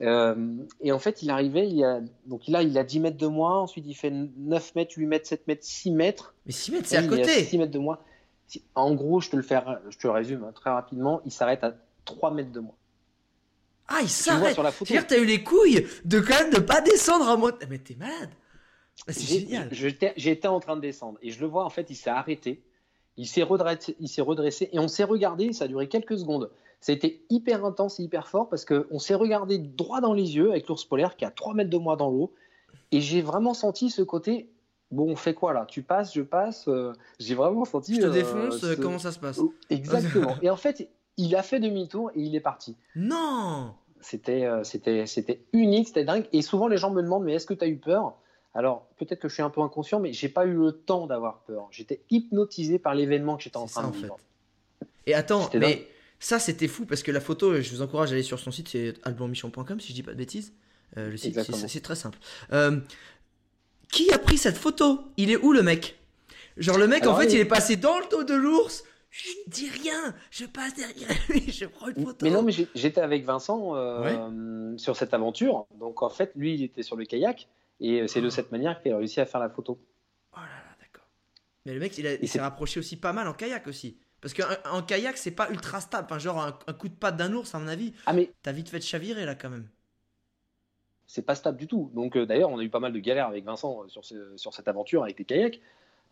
Euh, 0.01 0.57
et 0.81 0.93
en 0.93 0.99
fait, 0.99 1.23
il 1.23 1.31
arrivait, 1.31 1.69
il 1.69 1.83
a, 1.85 2.01
donc 2.27 2.47
là, 2.47 2.63
il 2.63 2.77
a 2.79 2.85
10 2.85 3.01
mètres 3.01 3.17
de 3.17 3.27
moi, 3.27 3.59
ensuite 3.61 3.85
il 3.87 3.95
fait 3.95 4.11
9 4.11 4.75
mètres, 4.75 4.93
8 4.97 5.07
mètres, 5.07 5.27
7 5.27 5.47
mètres, 5.49 5.65
6 5.65 5.91
mètres. 5.91 6.35
Mais 6.47 6.53
6 6.53 6.73
mètres, 6.73 6.87
c'est 6.87 6.97
à 6.97 7.03
Il 7.03 7.09
côté. 7.09 7.45
6 7.45 7.59
mètres 7.59 7.73
de 7.73 7.79
moi. 7.79 8.05
En 8.75 8.95
gros, 8.95 9.21
je 9.21 9.31
te 9.31 9.37
le, 9.37 9.43
fais, 9.43 9.61
je 9.91 9.99
te 9.99 10.07
le 10.07 10.13
résume 10.13 10.45
hein, 10.45 10.53
très 10.55 10.71
rapidement, 10.71 11.21
il 11.27 11.33
s'arrête 11.33 11.65
à 11.65 11.75
3 12.05 12.33
mètres 12.33 12.53
de 12.53 12.61
moi. 12.61 12.75
Ah, 13.89 14.01
il 14.03 14.09
s'arrête. 14.09 14.55
C'est-à-dire 14.85 15.07
t'as 15.07 15.19
eu 15.19 15.25
les 15.25 15.43
couilles 15.43 15.87
de 16.05 16.21
quand 16.21 16.35
même 16.41 16.53
de 16.53 16.59
pas 16.61 16.81
descendre 16.81 17.29
à 17.29 17.37
moi. 17.37 17.53
Mais 17.69 17.79
t'es 17.79 17.95
malade. 17.97 18.31
Ah, 19.07 19.13
c'est 19.13 19.23
génial. 19.41 19.69
J'étais 20.17 20.49
en 20.49 20.61
train 20.61 20.77
de 20.77 20.81
descendre 20.83 21.19
et 21.23 21.31
je 21.31 21.41
le 21.41 21.47
vois, 21.47 21.65
en 21.65 21.71
fait, 21.71 21.87
il 21.89 21.95
s'est 21.95 22.11
arrêté, 22.11 22.63
il 23.17 23.27
s'est 23.27 23.43
redressé, 23.43 23.97
il 24.01 24.09
s'est 24.09 24.23
redressé 24.23 24.69
et 24.73 24.79
on 24.79 24.89
s'est 24.89 25.05
regardé, 25.05 25.53
ça 25.53 25.65
a 25.65 25.69
duré 25.69 25.89
quelques 25.89 26.19
secondes. 26.19 26.51
Été 26.87 27.25
hyper 27.31 27.65
intense 27.65 27.99
et 27.99 28.05
hyper 28.05 28.29
fort 28.29 28.49
parce 28.49 28.65
qu'on 28.65 28.99
s'est 28.99 29.15
regardé 29.15 29.59
droit 29.59 30.01
dans 30.01 30.13
les 30.15 30.37
yeux 30.37 30.51
avec 30.51 30.69
l'ours 30.69 30.85
polaire 30.85 31.17
qui 31.17 31.25
est 31.25 31.29
à 31.29 31.31
3 31.33 31.55
mètres 31.55 31.71
de 31.71 31.77
moi 31.79 31.97
dans 31.97 32.11
l'eau 32.11 32.33
et 32.93 33.01
j'ai 33.01 33.21
vraiment 33.23 33.55
senti 33.55 33.91
ce 33.91 34.03
côté. 34.03 34.49
Bon, 34.91 35.11
on 35.11 35.17
fait 35.17 35.35
quoi 35.35 35.53
là? 35.53 35.67
Tu 35.69 35.83
passes, 35.83 36.15
je 36.15 36.23
passe. 36.23 36.67
euh, 36.69 36.93
j'ai 37.19 37.35
vraiment 37.35 37.65
senti. 37.65 37.97
Je 37.97 38.01
te 38.01 38.07
euh, 38.07 38.11
défonce, 38.11 38.61
ce- 38.61 38.75
comment 38.75 38.99
ça 38.99 39.13
se 39.13 39.19
passe? 39.19 39.39
Oh, 39.39 39.53
Exactement. 39.71 40.37
et 40.43 40.49
en 40.51 40.57
fait, 40.57 40.89
il 41.19 41.37
a 41.37 41.43
fait 41.43 41.61
demi-tour 41.61 42.11
et 42.15 42.21
il 42.23 42.35
est 42.35 42.41
parti. 42.41 42.77
Non 42.97 43.75
C'était 44.01 44.45
euh, 44.47 44.65
c'était 44.65 45.05
c'était 45.07 45.43
unique, 45.53 45.89
c'était 45.89 46.05
dingue. 46.05 46.25
Et 46.33 46.41
souvent, 46.43 46.67
les 46.69 46.79
gens 46.79 46.91
me 46.91 47.03
demandent, 47.03 47.25
mais 47.25 47.35
est-ce 47.35 47.47
que 47.47 47.55
tu 47.55 47.65
as 47.65 47.69
eu 47.69 47.77
peur? 47.77 48.15
Alors, 48.55 48.89
peut-être 48.97 49.21
que 49.21 49.29
je 49.29 49.35
suis 49.35 49.43
un 49.43 49.51
peu 49.51 49.61
inconscient, 49.61 50.01
mais 50.01 50.13
j'ai 50.15 50.29
pas 50.31 50.47
eu 50.47 50.55
le 50.55 50.73
temps 50.73 51.07
d'avoir 51.07 51.41
peur. 51.41 51.69
J'étais 51.71 52.01
hypnotisé 52.11 52.79
par 52.79 52.95
l'événement 52.95 53.37
que 53.37 53.43
j'étais 53.43 53.59
en 53.59 53.67
ça 53.67 53.81
train 53.81 53.89
en 53.89 53.93
de 53.93 53.97
fait. 53.97 54.03
vivre. 54.03 54.19
Et 55.07 55.15
attends, 55.15 55.49
mais 55.55 55.61
dingue. 55.61 55.85
ça 56.19 56.39
c'était 56.39 56.69
fou 56.69 56.85
parce 56.87 57.03
que 57.03 57.11
la 57.13 57.21
photo, 57.21 57.61
je 57.61 57.71
vous 57.71 57.83
encourage 57.83 58.11
à 58.11 58.15
aller 58.15 58.23
sur 58.23 58.39
son 58.39 58.51
site, 58.51 58.69
c'est 58.69 58.95
albummission.com 59.05 59.79
si 59.81 59.89
je 59.89 59.95
dis 59.95 60.03
pas 60.03 60.13
de 60.13 60.17
bêtises. 60.17 60.53
Euh, 60.97 61.11
le 61.11 61.17
site, 61.19 61.39
c'est- 61.69 61.81
très 61.81 61.95
simple. 61.97 62.19
Euh, 62.53 62.79
qui 63.93 64.11
a 64.13 64.19
pris 64.19 64.39
cette 64.39 64.57
photo? 64.57 65.01
Il 65.17 65.31
est 65.31 65.37
où 65.37 65.53
le 65.53 65.63
mec? 65.63 65.99
Genre 66.57 66.79
le 66.79 66.89
mec 66.89 67.07
en 67.07 67.15
fait 67.15 67.33
il 67.33 67.39
est 67.39 67.45
passé 67.45 67.77
dans 67.77 67.99
le 67.99 68.07
dos 68.11 68.25
de 68.25 68.35
l'ours. 68.35 68.85
Je 69.21 69.51
dis 69.51 69.69
rien, 69.69 70.15
je 70.31 70.45
passe 70.47 70.75
derrière 70.75 71.09
lui, 71.29 71.51
je 71.51 71.65
prends 71.65 71.89
une 71.89 72.05
photo. 72.05 72.25
Mais 72.25 72.31
non, 72.31 72.43
mais 72.43 72.53
j'étais 72.75 73.01
avec 73.01 73.25
Vincent 73.25 73.75
euh, 73.75 74.77
sur 74.77 74.95
cette 74.97 75.13
aventure. 75.13 75.67
Donc, 75.75 76.03
en 76.03 76.09
fait, 76.09 76.31
lui, 76.37 76.55
il 76.55 76.63
était 76.63 76.85
sur 76.85 76.95
le 76.97 77.05
kayak. 77.05 77.49
Et 77.81 78.07
c'est 78.07 78.21
de 78.21 78.31
cette 78.31 78.53
manière 78.53 78.81
qu'il 78.81 78.93
a 78.93 78.97
réussi 78.97 79.21
à 79.21 79.27
faire 79.27 79.41
la 79.41 79.49
photo. 79.51 79.81
Oh 80.35 80.37
là 80.37 80.43
là, 80.43 80.77
d'accord. 80.81 81.07
Mais 81.67 81.75
le 81.75 81.81
mec, 81.81 81.99
il, 81.99 82.29
s'est 82.29 82.41
rapproché 82.41 82.79
aussi 82.79 82.97
pas 82.97 83.13
mal 83.13 83.27
en 83.27 83.33
kayak 83.35 83.67
aussi. 83.67 83.97
Parce 84.21 84.35
qu'en 84.35 84.45
en 84.73 84.83
kayak, 84.83 85.17
c'est 85.17 85.31
pas 85.33 85.51
ultra 85.51 85.81
stable. 85.81 86.05
Enfin, 86.09 86.19
genre 86.21 86.41
un, 86.41 86.57
un 86.69 86.73
coup 86.73 86.89
de 86.89 86.95
patte 86.95 87.17
d'un 87.17 87.33
ours, 87.33 87.53
à 87.55 87.59
mon 87.59 87.67
avis, 87.69 87.93
Ah, 88.07 88.13
mais 88.13 88.31
t'as 88.43 88.53
vite 88.53 88.69
fait 88.69 88.79
de 88.79 88.85
chavirer 88.85 89.25
là 89.27 89.35
quand 89.35 89.51
même. 89.51 89.69
c'est 91.09 91.23
pas 91.23 91.35
stable 91.35 91.57
du 91.59 91.67
tout. 91.67 91.91
Donc, 91.95 92.17
euh, 92.17 92.27
d'ailleurs, 92.27 92.51
on 92.51 92.59
a 92.59 92.63
eu 92.63 92.69
pas 92.71 92.81
mal 92.81 92.93
de 92.93 92.99
galères 93.01 93.27
avec 93.29 93.45
Vincent 93.45 93.83
euh, 93.83 93.89
sur, 93.89 94.05
ce- 94.05 94.37
sur 94.37 94.53
cette 94.55 94.69
aventure 94.69 95.03
avec 95.03 95.19
les 95.19 95.25
kayaks. 95.25 95.61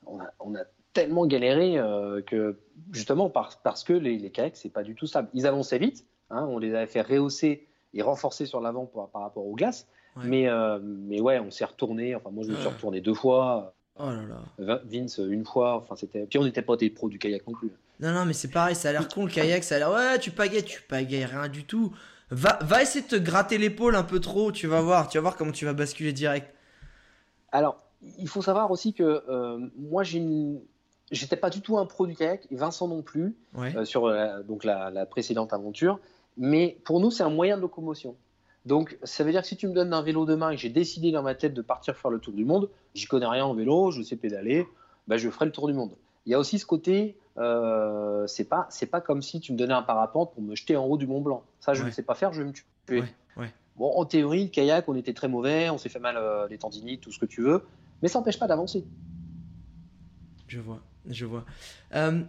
On 0.06 0.20
a, 0.20 0.30
on 0.40 0.54
a 0.56 0.62
tellement 0.96 1.26
galéré 1.26 1.78
euh, 1.78 2.20
que, 2.22 2.58
justement, 2.92 3.30
par- 3.30 3.60
parce 3.62 3.84
que 3.84 3.92
les, 3.92 4.18
les 4.18 4.30
kayaks, 4.30 4.56
c'est 4.56 4.68
pas 4.72 4.82
du 4.82 4.94
tout 4.94 5.06
stable. 5.06 5.28
Ils 5.34 5.46
avançaient 5.46 5.78
vite. 5.78 6.04
hein, 6.30 6.46
on 6.48 6.58
les 6.58 6.74
avait 6.74 6.86
fait 6.86 7.02
rehausser 7.02 7.66
et 7.94 8.02
renforcer 8.02 8.46
sur 8.46 8.60
l'avant 8.60 8.86
par, 8.86 9.08
par 9.08 9.22
rapport 9.22 9.46
aux 9.46 9.54
glaces. 9.54 9.86
Ouais. 10.16 10.22
Mais, 10.26 10.48
euh, 10.48 10.78
mais 10.82 11.20
ouais, 11.20 11.38
on 11.38 11.50
s'est 11.50 11.64
retourné. 11.64 12.14
Enfin, 12.14 12.30
moi, 12.30 12.44
je 12.44 12.50
me 12.50 12.56
suis 12.56 12.68
retourné 12.68 13.00
deux 13.00 13.14
fois. 13.14 13.74
Oh 13.98 14.06
là 14.06 14.22
là. 14.26 14.40
Vin- 14.58 14.80
Vince 14.84 15.18
une 15.18 15.44
fois. 15.44 15.76
Enfin, 15.76 15.94
c'était. 15.96 16.26
Puis 16.26 16.38
on 16.38 16.44
n'était 16.44 16.62
pas 16.62 16.76
des 16.76 16.90
pros 16.90 17.08
du 17.08 17.18
kayak 17.18 17.46
non 17.46 17.52
plus. 17.54 17.70
Non, 18.00 18.12
non, 18.12 18.24
mais 18.26 18.32
c'est 18.34 18.50
pareil, 18.50 18.74
ça 18.74 18.88
a 18.90 18.92
l'air 18.92 19.08
con 19.08 19.24
le 19.24 19.30
kayak, 19.30 19.62
ça 19.64 19.76
a 19.76 19.78
l'air. 19.78 19.90
Ouais, 19.90 20.18
tu 20.18 20.30
pagayes, 20.30 20.64
tu 20.64 20.82
pagayes 20.82 21.24
rien 21.24 21.48
du 21.48 21.64
tout. 21.64 21.94
Va, 22.30 22.58
va 22.62 22.82
essayer 22.82 23.04
de 23.04 23.08
te 23.08 23.16
gratter 23.16 23.56
l'épaule 23.56 23.94
un 23.94 24.02
peu 24.02 24.20
trop, 24.20 24.52
tu 24.52 24.66
vas 24.66 24.80
voir, 24.82 25.08
tu 25.08 25.16
vas 25.18 25.22
voir 25.22 25.36
comment 25.36 25.52
tu 25.52 25.64
vas 25.64 25.72
basculer 25.74 26.12
direct. 26.12 26.52
Alors, 27.52 27.76
il 28.18 28.28
faut 28.28 28.42
savoir 28.42 28.70
aussi 28.70 28.92
que 28.92 29.22
euh, 29.28 29.58
moi, 29.78 30.02
j'ai 30.02 30.18
une... 30.18 30.60
j'étais 31.10 31.36
pas 31.36 31.50
du 31.50 31.60
tout 31.60 31.78
un 31.78 31.86
pro 31.86 32.06
du 32.06 32.14
kayak, 32.14 32.46
et 32.50 32.56
Vincent 32.56 32.88
non 32.88 33.02
plus, 33.02 33.36
Ouais. 33.54 33.76
euh, 33.76 33.84
sur 33.84 34.08
la, 34.08 34.42
donc 34.42 34.64
la, 34.64 34.90
la 34.90 35.06
précédente 35.06 35.52
aventure. 35.52 36.00
Mais 36.36 36.78
pour 36.84 37.00
nous, 37.00 37.10
c'est 37.10 37.22
un 37.22 37.30
moyen 37.30 37.56
de 37.56 37.62
locomotion. 37.62 38.16
Donc, 38.66 38.98
ça 39.04 39.22
veut 39.24 39.30
dire 39.30 39.42
que 39.42 39.46
si 39.46 39.56
tu 39.56 39.68
me 39.68 39.72
donnes 39.72 39.94
un 39.94 40.02
vélo 40.02 40.24
demain 40.26 40.50
et 40.50 40.56
que 40.56 40.60
j'ai 40.60 40.68
décidé 40.70 41.12
dans 41.12 41.22
ma 41.22 41.34
tête 41.36 41.54
de 41.54 41.62
partir 41.62 41.96
faire 41.96 42.10
le 42.10 42.18
tour 42.18 42.32
du 42.34 42.44
monde, 42.44 42.68
j'y 42.94 43.06
connais 43.06 43.26
rien 43.26 43.44
en 43.44 43.54
vélo, 43.54 43.90
je 43.92 44.02
sais 44.02 44.16
pédaler, 44.16 44.66
bah, 45.06 45.16
je 45.16 45.30
ferai 45.30 45.46
le 45.46 45.52
tour 45.52 45.68
du 45.68 45.72
monde. 45.72 45.92
Il 46.26 46.32
y 46.32 46.34
a 46.34 46.38
aussi 46.40 46.58
ce 46.58 46.66
côté, 46.66 47.16
euh, 47.38 48.26
c'est 48.26 48.44
pas, 48.48 48.66
c'est 48.70 48.86
pas 48.86 49.00
comme 49.00 49.22
si 49.22 49.38
tu 49.38 49.52
me 49.52 49.56
donnais 49.56 49.72
un 49.74 49.82
parapente 49.82 50.32
pour 50.34 50.42
me 50.42 50.56
jeter 50.56 50.76
en 50.76 50.84
haut 50.86 50.96
du 50.96 51.06
Mont 51.06 51.20
Blanc. 51.20 51.44
Ça, 51.60 51.74
je 51.74 51.82
Ouais. 51.82 51.86
ne 51.86 51.92
sais 51.92 52.02
pas 52.02 52.14
faire, 52.16 52.32
je 52.32 52.42
vais 52.42 52.48
me 52.48 52.52
tuer. 52.52 52.64
Ouais. 53.36 53.52
Bon, 53.76 53.92
en 53.94 54.04
théorie, 54.06 54.44
le 54.44 54.50
kayak, 54.50 54.88
on 54.88 54.96
était 54.96 55.12
très 55.12 55.28
mauvais, 55.28 55.68
on 55.70 55.76
s'est 55.78 55.90
fait 55.90 55.98
mal 56.00 56.16
euh, 56.16 56.48
les 56.48 56.56
tendinites, 56.58 57.02
tout 57.02 57.12
ce 57.12 57.18
que 57.20 57.26
tu 57.26 57.42
veux, 57.42 57.62
mais 58.02 58.08
ça 58.08 58.18
n'empêche 58.18 58.38
pas 58.38 58.46
d'avancer. 58.48 58.84
Je 60.48 60.58
vois, 60.60 60.80
je 61.10 61.24
vois. 61.24 61.44
Euh, 61.94 62.20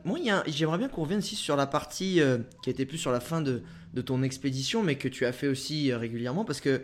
j'aimerais 0.47 0.77
bien 0.77 0.87
qu'on 0.89 1.01
revienne 1.03 1.19
aussi 1.19 1.35
sur 1.35 1.55
la 1.55 1.67
partie 1.67 2.21
euh, 2.21 2.37
qui 2.63 2.69
a 2.69 2.71
été 2.71 2.85
plus 2.85 2.97
sur 2.97 3.11
la 3.11 3.19
fin 3.19 3.41
de, 3.41 3.61
de 3.93 4.01
ton 4.01 4.23
expédition, 4.23 4.83
mais 4.83 4.95
que 4.95 5.07
tu 5.07 5.25
as 5.25 5.31
fait 5.31 5.47
aussi 5.47 5.91
euh, 5.91 5.97
régulièrement, 5.97 6.45
parce 6.45 6.61
que 6.61 6.81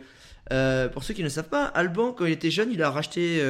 euh, 0.51 0.89
pour 0.89 1.03
ceux 1.03 1.13
qui 1.13 1.23
ne 1.23 1.29
savent 1.29 1.49
pas, 1.49 1.65
Alban, 1.65 2.11
quand 2.11 2.25
il 2.25 2.31
était 2.33 2.51
jeune, 2.51 2.69
il 2.71 2.81
a 2.83 2.89
racheté 2.89 3.41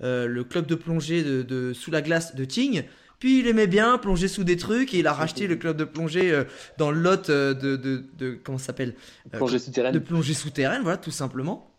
le 0.00 0.42
club 0.44 0.66
de 0.66 0.74
plongée 0.74 1.22
de, 1.22 1.42
de- 1.42 1.72
sous 1.72 1.90
la 1.90 2.00
glace 2.02 2.34
de 2.34 2.44
Tignes. 2.44 2.84
Puis 3.18 3.40
il 3.40 3.46
aimait 3.48 3.66
bien 3.66 3.98
plonger 3.98 4.28
sous 4.28 4.44
des 4.44 4.56
trucs 4.56 4.94
et 4.94 5.00
il 5.00 5.06
a 5.06 5.12
racheté 5.12 5.46
le 5.46 5.56
club 5.56 5.76
de 5.76 5.84
plongée 5.84 6.42
dans 6.78 6.90
le 6.90 6.98
lot 6.98 7.28
de, 7.28 7.52
de, 7.76 8.04
de- 8.16 8.38
comment 8.42 8.56
s'appelle 8.56 8.94
Plongée 9.30 9.58
souterraine. 9.58 9.92
de 9.92 9.98
plongée 9.98 10.32
souterraine, 10.32 10.80
voilà, 10.82 10.96
tout 10.96 11.10
simplement. 11.10 11.70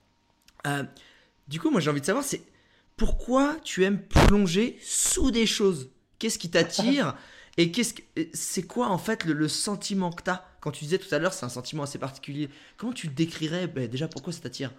Du 1.48 1.60
coup, 1.60 1.72
moi 1.72 1.82
j'ai 1.82 1.90
envie 1.90 2.02
de 2.02 2.06
savoir, 2.06 2.24
c'est 2.24 2.44
pourquoi 2.98 3.58
tu 3.64 3.84
aimes 3.84 4.00
plonger 4.00 4.78
sous 4.84 5.32
des 5.32 5.48
choses? 5.48 5.90
Qu'est-ce 6.22 6.38
qui 6.38 6.52
t'attire 6.52 7.16
Et 7.58 7.72
qu'est-ce 7.72 7.96
que 7.96 8.02
c'est 8.32 8.62
quoi 8.62 8.90
en 8.90 9.00
fait 9.00 9.26
le, 9.26 9.34
le 9.34 9.48
sentiment 9.48 10.12
que 10.12 10.22
t'as? 10.22 10.44
Quand 10.60 10.70
tu 10.70 10.84
disais 10.84 11.00
tout 11.00 11.14
à 11.14 11.18
l'heure, 11.18 11.34
c'est 11.34 11.48
un 11.48 11.50
sentiment 11.50 11.82
assez 11.82 11.98
particulier. 11.98 12.52
Comment 12.78 12.94
tu 12.94 13.08
le 13.08 13.14
décrirais 13.14 13.66
Ben, 13.66 13.88
Déjà, 13.88 14.08
pourquoi 14.08 14.32
ça 14.32 14.42
t'attire? 14.42 14.72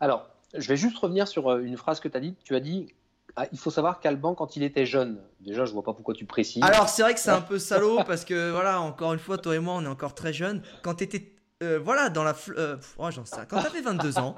Alors, 0.00 0.28
je 0.52 0.66
vais 0.66 0.76
juste 0.76 0.98
revenir 0.98 1.28
sur 1.28 1.52
euh, 1.52 1.60
une 1.60 1.76
phrase 1.76 2.00
que 2.00 2.08
tu 2.08 2.16
as 2.16 2.20
dit. 2.20 2.34
Tu 2.42 2.56
as 2.56 2.60
dit 2.60 2.88
ah, 3.36 3.46
il 3.52 3.58
faut 3.58 3.70
savoir 3.70 4.00
qu'Alban, 4.00 4.34
quand 4.34 4.56
il 4.56 4.64
était 4.64 4.86
jeune, 4.86 5.20
déjà, 5.40 5.66
je 5.66 5.72
vois 5.72 5.84
pas 5.84 5.92
pourquoi 5.92 6.14
tu 6.14 6.24
précises. 6.24 6.64
Alors, 6.64 6.88
c'est 6.88 7.02
vrai 7.02 7.14
que 7.14 7.20
c'est 7.20 7.30
un 7.30 7.40
peu 7.40 7.60
salaud 7.60 8.00
parce 8.06 8.24
que 8.24 8.50
voilà, 8.50 8.80
encore 8.80 9.12
une 9.12 9.20
fois, 9.20 9.38
toi 9.38 9.54
et 9.54 9.60
moi, 9.60 9.74
on 9.74 9.84
est 9.84 9.88
encore 9.88 10.16
très 10.16 10.32
jeunes. 10.32 10.62
Quand 10.82 10.94
t'étais, 10.94 11.36
euh, 11.62 11.78
voilà, 11.78 12.10
dans 12.10 12.24
la, 12.24 12.34
euh, 12.56 12.76
oh, 12.98 13.08
j'en 13.12 13.24
sais. 13.24 13.46
Quand 13.48 13.62
t'avais 13.62 13.82
22 13.82 14.18
ans, 14.18 14.34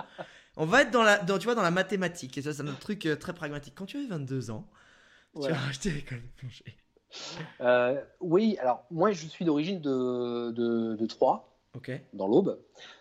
on 0.59 0.67
va 0.67 0.83
être 0.83 0.91
dans 0.91 1.03
la, 1.03 1.17
dans, 1.17 1.39
tu 1.39 1.45
vois, 1.45 1.55
dans 1.55 1.63
la 1.63 1.71
mathématique. 1.71 2.37
Et 2.37 2.43
ça, 2.43 2.53
c'est 2.53 2.63
un 2.63 2.73
truc 2.73 3.07
euh, 3.07 3.17
très 3.17 3.33
pragmatique. 3.33 3.75
Quand 3.75 3.87
tu 3.87 3.97
avais 3.97 4.07
22 4.07 4.51
ans, 4.51 4.67
Ouais. 5.37 5.49
tu 5.49 5.53
as 5.55 5.67
acheté 5.69 5.91
l'école 5.91 6.23
de 6.23 6.29
plongée. 6.39 6.77
Euh, 7.61 8.01
oui, 8.21 8.57
alors 8.61 8.85
moi, 8.91 9.13
je 9.13 9.27
suis 9.27 9.45
d'origine 9.45 9.81
de, 9.81 10.51
de, 10.51 10.97
de 10.97 11.07
Troyes, 11.07 11.49
dans 12.15 12.27
l'Aube, 12.27 12.59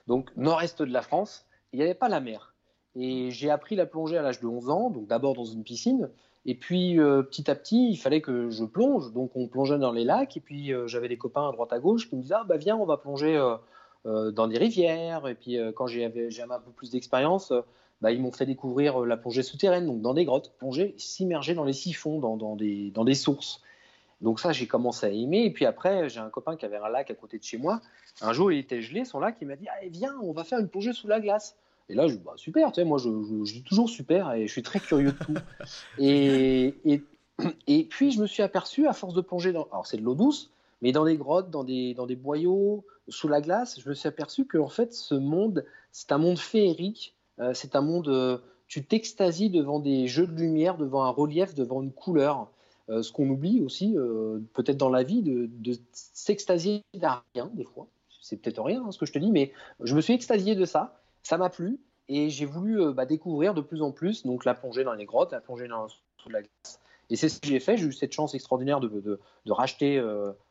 donc 0.08 0.36
nord-est 0.36 0.82
de 0.82 0.92
la 0.92 1.02
France. 1.02 1.46
Il 1.72 1.78
n'y 1.78 1.84
avait 1.84 1.94
pas 1.94 2.10
la 2.10 2.20
mer. 2.20 2.54
Et 2.96 3.32
j'ai 3.32 3.50
appris 3.50 3.76
la 3.76 3.86
plongée 3.86 4.18
à 4.18 4.22
l'âge 4.22 4.40
de 4.40 4.48
11 4.48 4.70
ans, 4.70 4.90
donc 4.90 5.08
d'abord 5.08 5.34
dans 5.34 5.46
une 5.46 5.64
piscine. 5.64 6.10
Et 6.46 6.56
puis 6.56 7.00
euh, 7.00 7.24
petit 7.24 7.50
à 7.50 7.56
petit, 7.56 7.90
il 7.90 7.98
fallait 7.98 8.22
que 8.22 8.50
je 8.50 8.64
plonge. 8.64 9.12
Donc 9.14 9.32
on 9.36 9.48
plongeait 9.48 9.80
dans 9.80 9.92
les 9.92 10.04
lacs. 10.04 10.38
Et 10.38 10.40
puis 10.40 10.74
euh, 10.74 10.88
j'avais 10.88 11.08
des 11.08 11.18
copains 11.18 11.50
à 11.50 11.52
droite 11.52 11.74
à 11.74 11.80
gauche 11.80 12.10
qui 12.10 12.16
me 12.16 12.22
disaient 12.22 12.36
Ah 12.38 12.46
bah 12.46 12.58
viens, 12.58 12.78
on 12.78 12.86
va 12.86 12.98
plonger 12.98 13.38
dans 14.06 14.48
des 14.48 14.58
rivières. 14.58 15.28
Et 15.28 15.36
puis 15.36 15.58
quand 15.76 15.88
j'avais 15.88 16.30
j'avais 16.30 16.54
un 16.54 16.60
peu 16.60 16.72
plus 16.72 16.92
d'expérience, 16.92 17.52
bah, 18.02 18.12
ils 18.12 18.22
m'ont 18.22 18.32
fait 18.32 18.46
découvrir 18.46 19.02
euh, 19.04 19.06
la 19.06 19.18
plongée 19.18 19.44
souterraine, 19.44 19.86
donc 19.86 20.02
dans 20.02 20.14
des 20.14 20.26
grottes, 20.26 20.52
plonger, 20.58 20.94
s'immerger 20.98 21.54
dans 21.54 21.64
les 21.64 21.74
siphons, 21.74 22.20
dans, 22.20 22.38
dans, 22.38 22.56
des, 22.56 22.92
dans 22.92 23.04
des 23.06 23.16
sources. 23.16 23.62
Donc 24.22 24.40
ça, 24.40 24.52
j'ai 24.52 24.68
commencé 24.68 25.06
à 25.06 25.10
aimer. 25.10 25.44
Et 25.46 25.52
puis 25.52 25.66
après, 25.66 26.10
j'ai 26.10 26.20
un 26.20 26.30
copain 26.30 26.56
qui 26.56 26.66
avait 26.66 26.78
un 26.78 26.90
lac 26.90 27.12
à 27.12 27.16
côté 27.16 27.38
de 27.38 27.44
chez 27.44 27.58
moi. 27.58 27.82
Un 28.22 28.32
jour, 28.34 28.52
il 28.52 28.58
était 28.60 28.82
gelé, 28.82 29.06
son 29.06 29.20
lac, 29.20 29.38
il 29.42 29.48
m'a 29.48 29.56
dit 29.56 29.68
Allez, 29.68 29.90
viens, 29.90 30.16
on 30.22 30.32
va 30.32 30.44
faire 30.44 30.60
une 30.60 30.68
plongée 30.70 30.94
sous 30.94 31.08
la 31.08 31.20
glace. 31.20 31.56
Et 31.90 31.96
là, 31.96 32.08
je 32.08 32.14
dis 32.16 32.22
bah, 32.26 32.34
super, 32.38 32.72
tu 32.72 32.76
sais, 32.82 32.86
moi, 32.86 32.98
je, 32.98 33.10
je- 33.10 33.46
je 33.46 33.54
dis 33.56 33.62
toujours 33.64 33.90
super 33.90 34.34
et 34.34 34.48
je 34.48 34.52
suis 34.52 34.64
très 34.64 34.80
curieux 34.80 35.12
de 35.12 35.24
tout. 35.26 35.34
et, 36.00 36.74
et, 36.86 37.04
et 37.68 37.84
puis, 37.84 38.12
je 38.12 38.22
me 38.22 38.28
suis 38.28 38.42
aperçu, 38.44 38.88
à 38.88 38.94
force 38.94 39.14
de 39.14 39.22
plonger 39.22 39.52
dans. 39.52 39.68
Alors, 39.72 39.86
c'est 39.86 39.98
de 39.98 40.02
l'eau 40.02 40.16
douce, 40.16 40.50
mais 40.82 40.92
dans 40.92 41.06
des 41.06 41.18
grottes, 41.18 41.50
dans 41.52 41.64
des, 41.64 41.94
dans 41.94 42.06
des 42.08 42.16
boyaux, 42.16 42.84
sous 43.08 43.28
la 43.28 43.42
glace, 43.42 43.80
je 43.80 43.88
me 43.90 43.94
suis 43.94 44.08
aperçu 44.08 44.46
que, 44.46 44.58
en 44.58 44.70
fait, 44.70 44.94
ce 44.94 45.14
monde, 45.16 45.66
c'est 45.92 46.12
un 46.12 46.18
monde 46.18 46.40
féerique. 46.40 47.14
Euh, 47.40 47.54
c'est 47.54 47.76
un 47.76 47.82
monde. 47.82 48.08
euh, 48.08 48.38
tu 48.68 48.84
t'extasies 48.84 49.50
devant 49.50 49.80
des 49.80 50.08
jeux 50.08 50.26
de 50.26 50.34
lumière, 50.36 50.78
devant 50.78 51.04
un 51.04 51.10
relief, 51.10 51.54
devant 51.54 51.82
une 51.84 51.92
couleur. 51.92 52.50
Euh, 52.90 53.02
ce 53.02 53.12
qu'on 53.12 53.30
oublie 53.30 53.62
aussi, 53.64 53.98
euh, 53.98 54.40
peut-être 54.54 54.78
dans 54.78 54.90
la 54.90 55.04
vie, 55.04 55.22
de, 55.22 55.48
de 55.52 55.78
s'extasier 55.92 56.84
à 57.02 57.24
rien, 57.34 57.50
des 57.54 57.64
fois. 57.64 57.88
C'est 58.22 58.38
peut-être 58.38 58.62
rien 58.62 58.84
hein, 58.84 58.92
ce 58.92 58.98
que 58.98 59.06
je 59.06 59.14
te 59.14 59.20
dis, 59.20 59.32
mais 59.32 59.52
je 59.82 59.96
me 59.96 60.02
suis 60.02 60.14
extasié 60.14 60.56
de 60.56 60.66
ça. 60.66 61.00
Ça 61.24 61.38
m'a 61.38 61.50
plu 61.50 61.80
et 62.10 62.30
j'ai 62.30 62.46
voulu 62.46 62.80
euh, 62.82 62.92
bah, 62.92 63.06
découvrir 63.06 63.54
de 63.54 63.62
plus 63.62 63.82
en 63.82 63.92
plus 63.92 64.24
donc 64.24 64.46
la 64.46 64.54
plongée 64.54 64.84
dans 64.84 64.94
les 64.94 65.06
grottes, 65.06 65.32
la 65.32 65.42
plongée 65.42 65.68
dans, 65.68 65.88
sous 65.90 66.30
la 66.30 66.42
glace. 66.42 66.80
Et 67.10 67.16
c'est 67.16 67.30
ce 67.30 67.40
que 67.40 67.48
j'ai 67.48 67.60
fait. 67.60 67.78
J'ai 67.78 67.86
eu 67.86 67.94
cette 67.94 68.14
chance 68.14 68.34
extraordinaire 68.34 68.80
de, 68.80 68.88
de, 68.88 69.20
de 69.46 69.52
racheter 69.52 70.04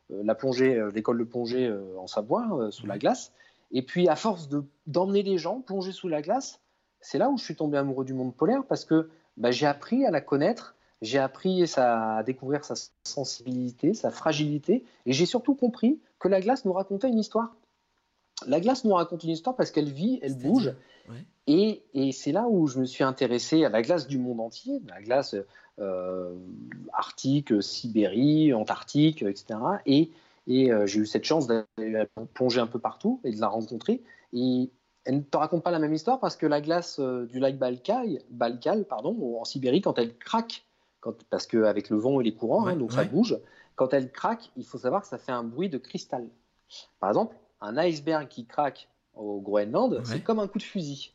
la 0.09 0.35
plongée, 0.35 0.81
l'école 0.93 1.19
de 1.19 1.25
plongée 1.25 1.69
en 1.97 2.07
Savoie, 2.07 2.69
sous 2.71 2.87
la 2.87 2.97
glace. 2.97 3.33
Et 3.71 3.81
puis, 3.81 4.07
à 4.07 4.15
force 4.15 4.47
d'emmener 4.87 5.21
des 5.21 5.37
gens 5.37 5.59
plonger 5.59 5.91
sous 5.91 6.07
la 6.07 6.21
glace, 6.21 6.61
c'est 7.05 7.19
là 7.19 7.29
où 7.29 7.37
je 7.37 7.43
suis 7.43 7.55
tombé 7.55 7.77
amoureux 7.77 8.03
du 8.03 8.15
monde 8.15 8.33
polaire 8.33 8.63
parce 8.67 8.83
que 8.83 9.09
bah, 9.37 9.51
j'ai 9.51 9.67
appris 9.67 10.05
à 10.05 10.11
la 10.11 10.21
connaître, 10.21 10.75
j'ai 11.03 11.19
appris 11.19 11.63
à 11.77 12.23
découvrir 12.25 12.65
sa 12.65 12.73
sensibilité, 13.03 13.93
sa 13.93 14.09
fragilité, 14.09 14.83
et 15.05 15.13
j'ai 15.13 15.27
surtout 15.27 15.53
compris 15.53 15.99
que 16.17 16.27
la 16.27 16.41
glace 16.41 16.65
nous 16.65 16.73
racontait 16.73 17.09
une 17.09 17.19
histoire. 17.19 17.55
La 18.47 18.59
glace 18.59 18.85
nous 18.85 18.93
raconte 18.95 19.23
une 19.23 19.29
histoire 19.29 19.55
parce 19.55 19.69
qu'elle 19.69 19.91
vit, 19.91 20.19
elle 20.23 20.35
bouge, 20.35 20.73
ouais. 21.09 21.23
et, 21.45 21.83
et 21.93 22.11
c'est 22.11 22.31
là 22.31 22.47
où 22.49 22.65
je 22.65 22.79
me 22.79 22.85
suis 22.85 23.03
intéressé 23.03 23.63
à 23.63 23.69
la 23.69 23.83
glace 23.83 24.07
du 24.07 24.17
monde 24.17 24.39
entier, 24.39 24.81
la 24.87 24.99
glace 24.99 25.35
euh, 25.77 26.33
Arctique, 26.91 27.61
Sibérie, 27.61 28.51
Antarctique, 28.51 29.21
etc. 29.21 29.59
Et, 29.85 30.09
et 30.47 30.71
euh, 30.71 30.87
j'ai 30.87 31.01
eu 31.01 31.05
cette 31.05 31.25
chance 31.25 31.45
d'aller 31.45 32.05
plonger 32.33 32.61
un 32.61 32.67
peu 32.67 32.79
partout 32.79 33.21
et 33.23 33.31
de 33.31 33.39
la 33.39 33.47
rencontrer. 33.47 34.01
Et 34.33 34.71
elle 35.05 35.17
ne 35.17 35.21
te 35.21 35.37
raconte 35.37 35.63
pas 35.63 35.71
la 35.71 35.79
même 35.79 35.93
histoire 35.93 36.19
parce 36.19 36.35
que 36.35 36.45
la 36.45 36.61
glace 36.61 36.99
euh, 36.99 37.25
du 37.27 37.39
lac 37.39 37.57
Baïkal, 37.57 38.19
Baïkal 38.29 38.85
pardon, 38.85 39.37
en 39.39 39.45
Sibérie, 39.45 39.81
quand 39.81 39.97
elle 39.99 40.17
craque, 40.17 40.65
quand, 40.99 41.13
parce 41.29 41.45
qu'avec 41.47 41.89
le 41.89 41.97
vent 41.97 42.19
et 42.19 42.23
les 42.23 42.33
courants, 42.33 42.65
Ouais, 42.65 42.73
hein, 42.73 42.75
donc 42.75 42.89
ouais. 42.91 42.95
ça 42.97 43.03
bouge, 43.05 43.37
quand 43.75 43.93
elle 43.93 44.11
craque, 44.11 44.51
il 44.57 44.65
faut 44.65 44.77
savoir 44.77 45.01
que 45.01 45.07
ça 45.07 45.17
fait 45.17 45.31
un 45.31 45.43
bruit 45.43 45.69
de 45.69 45.77
cristal. 45.77 46.27
Par 46.99 47.09
exemple, 47.09 47.35
un 47.61 47.77
iceberg 47.77 48.27
qui 48.27 48.45
craque 48.45 48.89
au 49.13 49.39
Groenland, 49.39 49.93
Ouais. 49.93 49.99
c'est 50.05 50.21
comme 50.21 50.39
un 50.39 50.47
coup 50.47 50.57
de 50.57 50.63
fusil. 50.63 51.13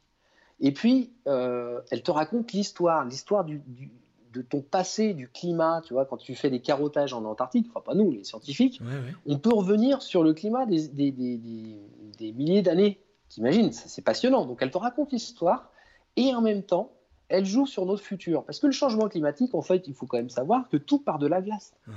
Et 0.61 0.73
puis, 0.73 1.13
euh, 1.27 1.81
elle 1.91 2.03
te 2.03 2.11
raconte 2.11 2.53
l'histoire, 2.53 3.05
l'histoire 3.05 3.45
du, 3.45 3.59
du- 3.67 3.91
de 4.33 4.43
ton 4.43 4.61
passé, 4.61 5.13
du 5.15 5.29
climat, 5.29 5.83
tu 5.85 5.93
vois, 5.95 6.05
quand 6.07 6.17
tu 6.19 6.37
fais 6.37 6.51
des 6.51 6.61
carottages 6.61 7.13
en 7.13 7.25
Antarctique, 7.25 7.67
enfin 7.71 7.81
pas 7.81 7.95
nous, 7.97 8.13
les 8.13 8.23
scientifiques, 8.23 8.81
on 9.27 9.39
peut 9.39 9.53
revenir 9.53 10.03
sur 10.03 10.23
le 10.23 10.35
climat 10.35 10.67
des, 10.67 10.87
des- 10.87 11.11
des- 11.11 11.37
des- 11.39 11.81
des 12.17 12.33
milliers 12.33 12.63
d'années. 12.63 13.01
T'imagines, 13.31 13.73
c'est 13.73 14.03
passionnant. 14.03 14.45
Donc 14.45 14.61
elle 14.61 14.71
te 14.71 14.77
raconte 14.77 15.13
l'histoire 15.13 15.71
et 16.17 16.35
en 16.35 16.43
même 16.43 16.63
temps, 16.63 16.93
elle 17.29 17.47
joue 17.47 17.65
sur 17.65 17.87
notre 17.87 18.03
futur. 18.03 18.45
Parce 18.45 18.59
que 18.59 18.67
le 18.67 18.73
changement 18.73 19.09
climatique, 19.09 19.55
en 19.55 19.63
fait, 19.63 19.87
il 19.87 19.95
faut 19.95 20.07
quand 20.07 20.19
même 20.19 20.29
savoir 20.31 20.69
que 20.69 20.77
tout 20.77 20.99
part 20.99 21.19
de 21.21 21.29
la 21.29 21.41
glace. 21.41 21.73
Ouais. 21.87 21.95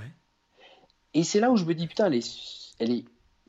Et 1.16 1.24
c'est 1.24 1.40
là 1.40 1.52
où 1.52 1.58
je 1.58 1.66
me 1.66 1.74
dis, 1.74 1.88
putain, 1.88 2.06
elle 2.06 2.14
est, 2.14 2.76
elle 2.80 2.92
est 2.92 3.06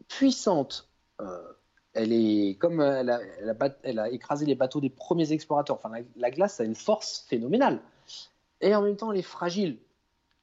puissante. 0.09 0.89
Euh, 1.21 1.53
elle 1.93 2.13
est 2.13 2.57
comme 2.59 2.81
euh, 2.81 3.01
elle 3.01 3.11
a, 3.11 3.21
elle 3.39 3.51
a 3.51 3.55
bat- 3.55 3.79
elle 3.83 3.99
a 3.99 4.11
écrasé 4.11 4.47
les 4.47 4.55
bateaux 4.55 4.81
des 4.81 4.91
premiers 4.91 5.31
explorateurs. 5.33 5.77
Enfin, 5.77 5.91
la, 5.91 6.01
la 6.17 6.31
glace 6.31 6.59
a 6.61 6.65
une 6.65 6.75
force 6.75 7.25
phénoménale. 7.29 7.81
Et 8.63 8.75
en 8.75 8.81
même 8.81 8.97
temps, 8.97 9.13
elle 9.13 9.19
est 9.19 9.23
fragile. 9.23 9.79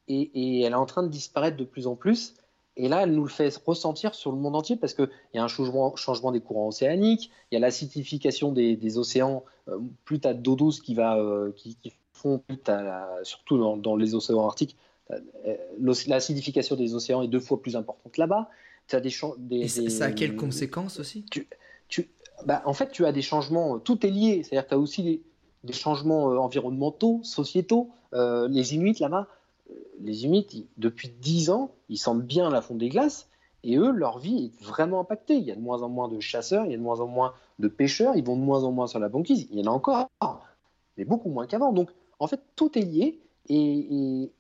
Et, 0.08 0.22
et 0.22 0.62
elle 0.62 0.74
est 0.74 0.76
en 0.76 0.86
train 0.86 1.04
de 1.04 1.10
disparaître 1.10 1.58
de 1.58 1.64
plus 1.64 1.88
en 1.88 1.96
plus. 1.96 2.36
Et 2.78 2.88
là, 2.88 3.04
elle 3.04 3.14
nous 3.14 3.24
le 3.24 3.30
fait 3.30 3.54
ressentir 3.66 4.16
sur 4.16 4.32
le 4.32 4.38
monde 4.38 4.56
entier 4.56 4.78
parce 4.78 4.94
qu'il 4.94 5.10
y 5.34 5.38
a 5.38 5.44
un 5.44 5.48
changement, 5.48 5.96
changement 5.96 6.32
des 6.32 6.40
courants 6.40 6.68
océaniques, 6.68 7.30
il 7.52 7.56
y 7.56 7.58
a 7.58 7.60
l'acidification 7.60 8.52
des, 8.52 8.76
des 8.78 8.98
océans. 8.98 9.44
Euh, 9.68 9.78
plus 10.06 10.20
tu 10.20 10.28
as 10.28 10.34
d'eau 10.34 10.56
douce 10.56 10.80
qui, 10.80 10.94
va, 10.96 11.18
euh, 11.18 11.52
qui, 11.56 11.76
qui 11.76 11.94
fond, 12.14 12.40
plus 12.48 12.58
t'as 12.58 12.82
la- 12.82 13.20
surtout 13.24 13.58
dans, 13.58 13.78
dans 13.78 13.96
les 13.96 14.16
océans 14.16 14.46
arctiques, 14.46 14.78
euh, 15.12 15.20
l'acidification 16.08 16.76
des 16.76 16.96
océans 16.96 17.22
est 17.22 17.28
deux 17.28 17.40
fois 17.40 17.62
plus 17.62 17.76
importante 17.76 18.18
là-bas. 18.18 18.50
As 18.94 19.00
des, 19.00 19.12
des, 19.38 19.60
Et 19.62 19.68
ça, 19.68 20.06
a 20.06 20.12
quelles 20.12 20.36
conséquences 20.36 21.00
aussi? 21.00 21.26
Tu, 21.88 22.10
bah, 22.46 22.62
en 22.66 22.74
fait, 22.74 22.92
tu 22.92 23.06
as 23.06 23.12
des 23.12 23.22
changements, 23.22 23.76
euh, 23.76 23.80
tout 23.80 24.06
est 24.06 24.10
lié. 24.10 24.44
C'est-à-dire 24.44 24.66
que 24.66 24.70
tu 24.70 24.76
as 24.76 24.80
aussi 24.80 25.04
des, 25.04 25.22
des 25.64 25.74
changements 25.74 26.26
environnementaux, 26.26 27.22
sociétaux. 27.24 27.90
Euh, 28.14 28.50
les 28.50 28.76
Inuits, 28.76 28.98
là-bas, 29.00 29.28
les 30.00 30.26
Inuits, 30.26 30.68
depuis 30.78 31.10
10 31.10 31.50
ans, 31.50 31.72
ils 31.90 31.98
sentent 31.98 32.24
bien 32.24 32.50
la 32.50 32.62
fonte 32.62 32.78
des 32.78 32.90
glaces. 32.90 33.28
Et 33.64 33.78
eux, 33.78 33.92
leur 33.92 34.18
vie 34.18 34.46
est 34.46 34.64
vraiment 34.64 35.00
impactée. 35.02 35.36
Il 35.36 35.44
y 35.44 35.52
a 35.52 35.56
de 35.56 35.62
moins 35.62 35.84
en 35.84 35.90
moins 35.90 36.08
de 36.08 36.20
chasseurs, 36.20 36.66
il 36.66 36.72
y 36.72 36.74
a 36.74 36.78
de 36.78 36.82
moins 36.82 37.00
en 37.00 37.08
moins 37.08 37.34
de 37.60 37.68
pêcheurs, 37.68 38.16
ils 38.16 38.24
vont 38.24 38.36
de 38.36 38.42
moins 38.42 38.64
en 38.64 38.72
moins 38.72 38.88
sur 38.88 39.00
la 39.00 39.10
banquise. 39.10 39.48
Il 39.52 39.60
y 39.60 39.62
en 39.62 39.72
a 39.72 39.76
encore, 39.76 40.10
mais 40.98 41.06
beaucoup 41.06 41.30
moins 41.30 41.46
qu'avant. 41.46 41.72
Donc, 41.72 41.92
en 42.20 42.28
fait, 42.28 42.42
tout 42.56 42.78
est 42.78 42.82
lié 42.82 43.20
et 43.50 44.32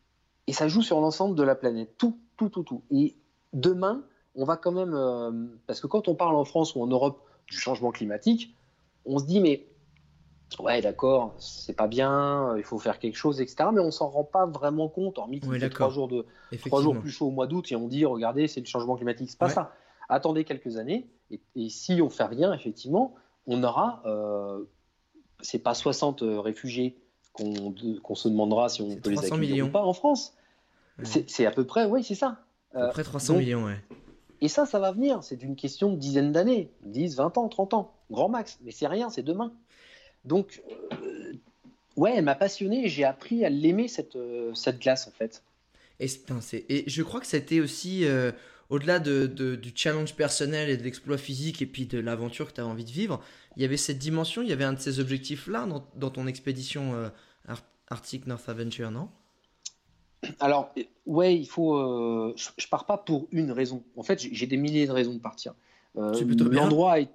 ça 0.53 0.67
joue 0.67 0.81
sur 0.81 0.99
l'ensemble 0.99 1.35
de 1.35 1.43
la 1.43 1.55
planète. 1.55 1.95
Tout, 1.97 2.17
tout, 2.37 2.49
tout, 2.49 2.63
tout. 2.63 2.81
Et 2.89 3.15
demain, 3.53 4.03
on 4.35 4.43
va 4.45 4.57
quand 4.57 4.71
même. 4.71 4.93
euh, 4.93 5.31
parce 5.67 5.79
que 5.81 5.87
quand 5.87 6.07
on 6.07 6.15
parle 6.15 6.35
en 6.35 6.45
France 6.45 6.75
ou 6.75 6.81
en 6.81 6.87
Europe 6.87 7.21
du 7.47 7.57
changement 7.57 7.91
climatique, 7.91 8.55
on 9.05 9.19
se 9.19 9.25
dit, 9.25 9.39
mais 9.39 9.67
ouais, 10.59 10.81
d'accord, 10.81 11.33
c'est 11.37 11.75
pas 11.75 11.87
bien, 11.87 12.55
il 12.57 12.63
faut 12.63 12.77
faire 12.79 12.99
quelque 12.99 13.15
chose, 13.15 13.39
etc. 13.41 13.69
Mais 13.73 13.79
on 13.81 13.91
s'en 13.91 14.09
rend 14.09 14.23
pas 14.23 14.45
vraiment 14.45 14.87
compte, 14.89 15.17
hormis 15.17 15.39
qu'il 15.39 15.59
fait 15.59 15.69
trois 15.69 15.89
jours, 15.89 16.07
de, 16.07 16.25
trois 16.65 16.81
jours 16.81 16.97
plus 16.99 17.09
chaud 17.11 17.27
au 17.27 17.31
mois 17.31 17.47
d'août 17.47 17.71
et 17.71 17.75
on 17.75 17.87
dit, 17.87 18.05
regardez, 18.05 18.47
c'est 18.47 18.59
le 18.59 18.65
changement 18.65 18.95
climatique. 18.95 19.29
C'est 19.29 19.39
pas 19.39 19.47
Ouais. 19.47 19.53
ça. 19.53 19.73
Attendez 20.09 20.43
quelques 20.43 20.77
années 20.77 21.07
et, 21.29 21.39
et 21.55 21.69
si 21.69 22.01
on 22.01 22.09
fait 22.09 22.25
rien, 22.25 22.53
effectivement, 22.53 23.15
on 23.47 23.63
aura. 23.63 24.01
Euh, 24.05 24.63
c'est 25.41 25.59
pas 25.59 25.73
60 25.73 26.21
réfugiés 26.23 26.97
qu'on 27.33 28.15
se 28.15 28.27
demandera 28.27 28.67
si 28.69 28.81
on 28.81 28.95
peut 28.97 29.09
les 29.09 29.15
300 29.15 29.35
accueillir 29.35 29.53
millions. 29.55 29.67
ou 29.67 29.71
pas 29.71 29.83
en 29.83 29.93
France. 29.93 30.33
Ouais. 30.99 31.23
C'est 31.27 31.45
à 31.45 31.51
peu 31.51 31.65
près, 31.65 31.85
oui, 31.85 32.03
c'est 32.03 32.13
ça. 32.15 32.37
À 32.73 32.77
peu 32.79 32.85
Euh, 32.85 32.89
près 32.89 33.03
300 33.03 33.33
donc- 33.33 33.41
millions, 33.41 33.63
ouais. 33.65 33.79
et 34.41 34.47
ça, 34.49 34.65
ça 34.65 34.79
va 34.79 34.91
venir. 34.91 35.23
C'est 35.23 35.41
une 35.41 35.55
question 35.55 35.91
de 35.91 35.95
dizaines 35.95 36.31
d'années, 36.31 36.71
10, 36.83 37.15
20 37.15 37.37
ans, 37.37 37.47
30 37.47 37.73
ans, 37.73 37.93
grand 38.11 38.27
max. 38.29 38.59
Mais 38.63 38.71
c'est 38.71 38.87
rien, 38.87 39.09
c'est 39.09 39.23
demain. 39.23 39.53
Donc, 40.25 40.61
euh, 40.91 41.33
ouais, 41.95 42.13
elle 42.15 42.23
m'a 42.23 42.35
passionné 42.35 42.85
et 42.85 42.89
j'ai 42.89 43.03
appris 43.03 43.43
à 43.45 43.49
l'aimer, 43.49 43.87
cette, 43.87 44.15
euh, 44.15 44.53
cette 44.53 44.79
glace, 44.79 45.07
en 45.07 45.11
fait. 45.11 45.43
Et, 45.99 46.07
et 46.69 46.83
je 46.87 47.03
crois 47.03 47.19
que 47.19 47.27
c'était 47.27 47.59
aussi, 47.59 48.05
euh, 48.05 48.31
au-delà 48.69 48.99
de, 48.99 49.27
de- 49.27 49.55
du 49.55 49.71
challenge 49.75 50.15
personnel 50.15 50.69
et 50.69 50.77
de 50.77 50.83
l'exploit 50.83 51.17
physique 51.17 51.61
et 51.61 51.65
puis 51.65 51.85
de 51.85 51.99
l'aventure 51.99 52.47
que 52.47 52.53
tu 52.53 52.61
avais 52.61 52.69
envie 52.69 52.85
de 52.85 52.91
vivre, 52.91 53.21
il 53.55 53.61
y 53.61 53.65
avait 53.65 53.77
cette 53.77 53.99
dimension, 53.99 54.41
il 54.41 54.49
y 54.49 54.53
avait 54.53 54.63
un 54.63 54.73
de 54.73 54.79
ces 54.79 54.99
objectifs-là 54.99 55.65
dans, 55.67 55.85
dans 55.95 56.09
ton 56.09 56.25
expédition 56.27 57.11
Ar- 57.47 57.63
Arctic 57.89 58.25
North 58.27 58.47
Adventure, 58.49 58.89
non? 58.89 59.09
Alors, 60.39 60.73
ouais, 61.05 61.35
il 61.35 61.47
faut. 61.47 61.75
euh, 61.75 62.33
je, 62.35 62.49
je 62.57 62.67
pars 62.67 62.85
pas 62.85 62.97
pour 62.97 63.27
une 63.31 63.51
raison. 63.51 63.83
En 63.97 64.03
fait, 64.03 64.19
j'ai 64.19 64.45
des 64.47 64.57
milliers 64.57 64.85
de 64.85 64.91
raisons 64.91 65.13
de 65.15 65.19
partir. 65.19 65.53
Euh, 65.97 66.13
C'est 66.13 66.25
plutôt 66.25 66.45
bien. 66.47 66.61
L'endroit, 66.61 66.99
est- 67.01 67.09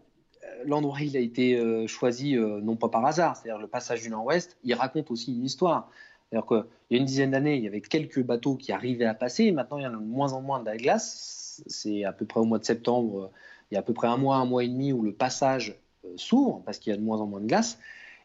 l'endroit, 0.65 1.01
il 1.01 1.17
a 1.17 1.21
été 1.21 1.57
euh, 1.57 1.87
choisi 1.87 2.37
euh, 2.37 2.61
non 2.61 2.77
pas 2.77 2.89
par 2.89 3.05
hasard. 3.05 3.37
C'est-à-dire 3.37 3.61
le 3.61 3.69
passage 3.69 4.03
du 4.03 4.11
Nord-Ouest, 4.11 4.57
il 4.65 4.75
raconte 4.75 5.11
aussi 5.11 5.33
une 5.35 5.45
histoire. 5.45 5.91
C'est-à-dire 6.31 6.67
y 6.91 6.95
a 6.97 6.99
une 6.99 7.05
dizaine 7.05 7.31
d'années, 7.31 7.57
il 7.57 7.65
y 7.65 7.69
avait 7.69 7.81
quelques 7.81 8.23
bateaux 8.23 8.57
qui 8.57 8.73
arrivaient 8.73 9.05
à 9.05 9.15
passer. 9.15 9.53
Maintenant, 9.53 9.79
il 9.79 9.85
y 9.85 9.87
en 9.87 9.95
a 9.95 9.97
de 9.97 10.05
moins 10.05 10.33
en 10.33 10.43
moins 10.43 10.61
de 10.61 10.67
la 10.67 10.77
glace. 10.77 11.63
C'est 11.67 12.05
à 12.05 12.13
peu 12.13 12.27
près 12.27 12.41
au 12.41 12.45
mois 12.45 12.59
de 12.59 12.65
septembre. 12.65 13.25
euh, 13.25 13.29
Il 13.71 13.75
y 13.75 13.77
a 13.77 13.81
à 13.81 13.83
peu 13.83 13.93
près 13.93 14.09
un 14.09 14.17
mois, 14.17 14.37
un 14.37 14.45
mois 14.45 14.65
et 14.65 14.69
demi 14.69 14.93
où 14.93 15.03
le 15.03 15.13
passage 15.13 15.77
s'ouvre 16.17 16.63
parce 16.65 16.79
qu'il 16.79 16.93
y 16.93 16.95
a 16.95 16.99
de 16.99 17.03
moins 17.03 17.21
en 17.21 17.27
moins 17.27 17.41
de 17.41 17.47
glace. 17.47 17.79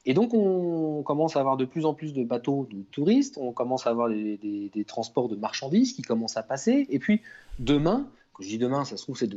Et 0.06 0.16
donc, 0.16 0.34
on 0.34 1.04
commence 1.04 1.36
à 1.36 1.40
avoir 1.40 1.58
de 1.58 1.66
plus 1.66 1.86
en 1.86 1.94
plus 1.94 2.12
de 2.14 2.24
bateaux 2.24 2.68
de 2.72 2.82
touristes, 2.92 3.38
on 3.40 3.52
commence 3.52 3.86
à 3.86 3.92
avoir 3.92 4.10
des, 4.10 4.86
transports 4.88 5.30
de 5.30 5.36
marchandises 5.36 5.94
qui 5.94 6.02
commencent 6.02 6.38
à 6.38 6.44
passer. 6.44 6.88
Et 6.90 6.98
puis, 6.98 7.22
demain, 7.60 8.08
quand 8.34 8.42
je 8.42 8.50
dis 8.50 8.58
demain, 8.58 8.84
ça 8.84 8.98
se 8.98 9.04
trouve, 9.04 9.16
c'est 9.16 9.30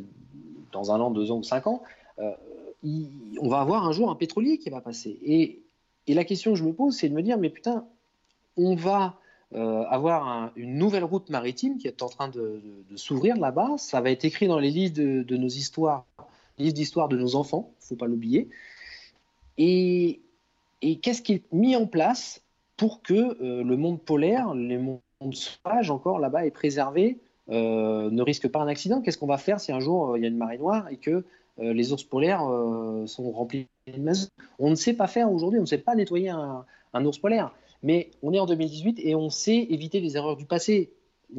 dans 0.73 0.91
un 0.91 1.01
an, 1.01 1.11
deux 1.11 1.31
ans 1.31 1.37
ou 1.37 1.43
cinq 1.43 1.67
ans, 1.67 1.83
on 2.85 3.49
va 3.49 3.61
avoir 3.61 3.87
un 3.87 3.93
jour 3.93 4.11
un 4.11 4.15
pétrolier 4.15 4.59
qui 4.59 4.71
va 4.71 4.81
passer. 4.81 5.19
Et, 5.25 5.61
la 6.07 6.25
question 6.25 6.53
que 6.53 6.59
je 6.59 6.65
me 6.65 6.75
pose, 6.75 6.95
c'est 6.95 7.09
de 7.09 7.15
me 7.15 7.23
dire, 7.23 7.39
mais 7.39 7.49
putain, 7.49 7.87
on 8.59 8.75
va 8.75 9.19
euh, 9.55 9.85
avoir 9.89 10.29
un- 10.29 10.53
une 10.55 10.77
nouvelle 10.77 11.05
route 11.05 11.31
maritime 11.31 11.79
qui 11.79 11.87
est 11.87 12.03
en 12.03 12.09
train 12.09 12.29
de, 12.29 12.61
s'ouvrir 12.97 13.37
là-bas. 13.37 13.77
Ça 13.79 14.01
va 14.01 14.11
être 14.11 14.25
écrit 14.25 14.47
dans 14.47 14.59
les 14.59 14.71
livres 14.71 14.93
de, 14.93 15.23
de 15.23 15.37
nos 15.37 15.49
histoires, 15.49 16.05
les 16.59 16.65
livres 16.65 16.75
d'histoire 16.75 17.09
de 17.09 17.17
nos 17.17 17.37
enfants, 17.37 17.73
faut 17.81 17.97
pas 17.97 18.07
l'oublier. 18.07 18.51
Et, 19.57 20.21
qu'est-ce 20.81 21.23
qui 21.23 21.35
est 21.35 21.53
mis 21.53 21.77
en 21.77 21.87
place 21.87 22.43
pour 22.77 23.03
que 23.03 23.15
euh, 23.15 23.63
le 23.63 23.77
monde 23.77 24.01
polaire, 24.03 24.55
les 24.55 24.79
mondes 24.79 25.01
sauvages 25.33 25.91
encore 25.91 26.19
là-bas 26.19 26.45
est 26.45 26.51
préservé, 26.51 27.19
euh, 27.51 28.11
ne 28.11 28.23
risque 28.23 28.49
pas 28.49 28.61
un 28.61 28.69
accident? 28.69 29.01
Qu'est-ce 29.01 29.19
qu'on 29.19 29.27
va 29.27 29.39
faire 29.39 29.61
si 29.61 29.73
un 29.73 29.81
jour 29.81 30.17
il 30.17 30.23
y 30.23 30.27
a 30.27 30.29
une 30.29 30.37
marée 30.37 30.59
noire 30.59 30.89
et 30.91 30.97
que 30.97 31.25
les 31.59 31.93
ours 31.93 32.05
polaires 32.05 32.45
euh, 32.49 33.07
sont 33.07 33.31
remplis 33.31 33.67
de 33.87 34.01
mazout 34.01 34.29
On 34.59 34.71
ne 34.71 34.75
sait 34.75 34.95
pas 34.95 35.07
faire 35.07 35.31
aujourd'hui, 35.31 35.59
on 35.59 35.63
ne 35.63 35.69
sait 35.69 35.79
pas 35.79 35.95
nettoyer 35.95 36.31
un, 36.31 36.65
ours 37.05 37.19
polaire. 37.19 37.55
Mais 37.83 38.11
on 38.23 38.33
est 38.33 38.39
en 38.39 38.47
2018 38.47 39.01
et 39.03 39.15
on 39.15 39.31
sait 39.31 39.67
éviter 39.71 40.01
les 40.01 40.17
erreurs 40.17 40.37
du 40.37 40.47
passé. 40.47 40.93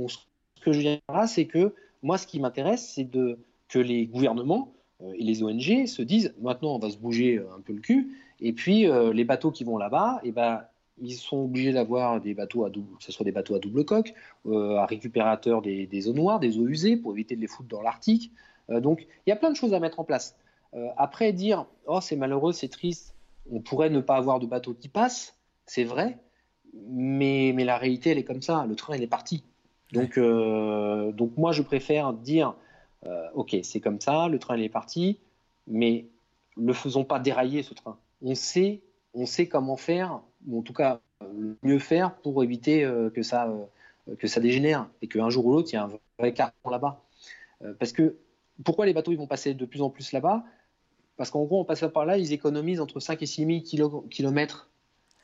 Ce 0.08 0.18
que 0.62 0.72
je 0.72 0.82
là, 0.82 1.28
c'est 1.28 1.46
que 1.46 1.74
moi, 2.04 2.18
ce 2.18 2.28
qui 2.28 2.40
m'intéresse, 2.40 2.94
c'est 2.96 3.06
que 3.06 3.80
les 3.80 4.06
gouvernements 4.06 4.74
euh, 5.02 5.12
et 5.18 5.24
les 5.24 5.44
ONG 5.44 5.86
se 5.86 6.02
disent 6.02 6.34
maintenant, 6.40 6.76
on 6.76 6.80
va 6.80 6.90
se 6.90 6.98
bouger 6.98 7.38
euh, 7.38 7.56
un 7.58 7.62
peu 7.62 7.74
le 7.74 7.82
cul. 7.82 8.16
Et 8.40 8.54
puis, 8.54 8.88
euh, 8.88 9.14
les 9.14 9.24
bateaux 9.24 9.52
qui 9.52 9.64
vont 9.64 9.78
là-bas, 9.78 10.22
eh 10.24 10.32
ben, 10.32 10.64
ils 11.02 11.14
sont 11.14 11.44
obligés 11.46 11.74
d'avoir 11.74 12.22
des 12.22 12.34
bateaux 12.34 12.66
à 12.66 12.70
double, 12.70 12.98
que 12.98 13.04
ce 13.04 13.12
soit 13.12 13.26
des 13.26 13.32
bateaux 13.32 13.56
à 13.56 13.60
double 13.60 13.86
coque, 13.86 14.14
euh, 14.46 14.78
à 14.78 14.86
récupérateur 14.86 15.62
des 15.62 16.08
eaux 16.08 16.14
noires, 16.14 16.40
des 16.40 16.58
eaux 16.58 16.68
usées, 16.68 16.96
pour 16.96 17.14
éviter 17.14 17.36
de 17.36 17.42
les 17.42 17.48
foutre 17.48 17.70
dans 17.70 17.82
l'Arctique. 17.82 18.32
Euh, 18.70 18.80
donc, 18.80 19.08
il 19.26 19.30
y 19.30 19.34
a 19.34 19.36
plein 19.36 19.52
de 19.52 19.56
choses 19.56 19.74
à 19.74 19.80
mettre 19.80 20.00
en 20.00 20.04
place. 20.04 20.36
Euh, 20.74 20.88
après, 20.98 21.32
dire, 21.34 21.66
oh, 21.88 22.02
c'est 22.02 22.16
malheureux, 22.16 22.52
c'est 22.52 22.68
triste, 22.68 23.16
on 23.52 23.62
pourrait 23.62 23.90
ne 23.90 24.02
pas 24.02 24.16
avoir 24.16 24.40
de 24.40 24.46
bateaux 24.46 24.74
qui 24.74 24.90
passent, 24.90 25.38
c'est 25.66 25.84
vrai, 25.84 26.18
mais, 26.88 27.54
mais 27.56 27.64
la 27.64 27.78
réalité, 27.78 28.12
elle 28.12 28.18
est 28.18 28.24
comme 28.24 28.42
ça. 28.42 28.66
Le 28.68 28.76
train, 28.76 28.96
il 28.96 29.04
est 29.04 29.08
parti. 29.08 29.44
Donc, 29.94 30.18
euh, 30.18 31.12
donc 31.12 31.38
moi, 31.38 31.52
je 31.52 31.62
préfère 31.62 32.14
dire, 32.14 32.56
euh, 33.06 33.28
ok, 33.34 33.56
c'est 33.64 33.80
comme 33.80 34.02
ça, 34.02 34.28
le 34.28 34.40
train, 34.40 34.58
il 34.58 34.64
est 34.64 34.70
parti, 34.70 35.20
mais 35.68 36.08
ne 36.58 36.74
faisons 36.74 37.06
pas 37.06 37.20
dérailler 37.20 37.64
ce 37.64 37.74
train. 37.74 37.98
On 38.22 38.36
sait, 38.36 38.82
on 39.14 39.26
sait 39.26 39.48
comment 39.48 39.78
faire, 39.78 40.22
ou 40.48 40.60
en 40.60 40.62
tout 40.62 40.74
cas, 40.74 41.00
mieux 41.64 41.80
faire 41.80 42.16
pour 42.16 42.44
éviter 42.44 42.84
euh, 42.84 43.10
que, 43.10 43.22
ça, 43.22 43.54
que 44.20 44.28
ça 44.28 44.42
dégénère 44.42 44.90
et 45.02 45.08
qu'un 45.08 45.30
jour 45.30 45.46
ou 45.46 45.54
l'autre, 45.54 45.70
il 45.72 45.76
y 45.76 45.78
a 45.78 45.86
un 45.86 45.92
vrai 46.20 46.34
carton 46.34 46.70
là-bas. 46.70 47.02
parce 47.80 47.94
que 47.94 48.18
pourquoi 48.64 48.86
les 48.86 48.94
bateaux 48.94 49.12
ils 49.12 49.18
vont 49.18 49.28
passer 49.28 49.54
de 49.54 49.66
plus 49.66 49.82
en 49.82 49.90
plus 49.90 50.12
là-bas? 50.12 50.44
Parce 51.18 51.30
qu'en 51.30 51.44
gros, 51.44 51.62
en 51.62 51.66
passant 51.66 51.90
par 51.90 52.06
là, 52.06 52.18
ils 52.18 52.34
économisent 52.34 52.82
entre 52.82 53.00
5 53.00 53.22
et 53.22 53.26
6 53.26 53.64
000 53.76 54.02
kilomètres 54.10 54.70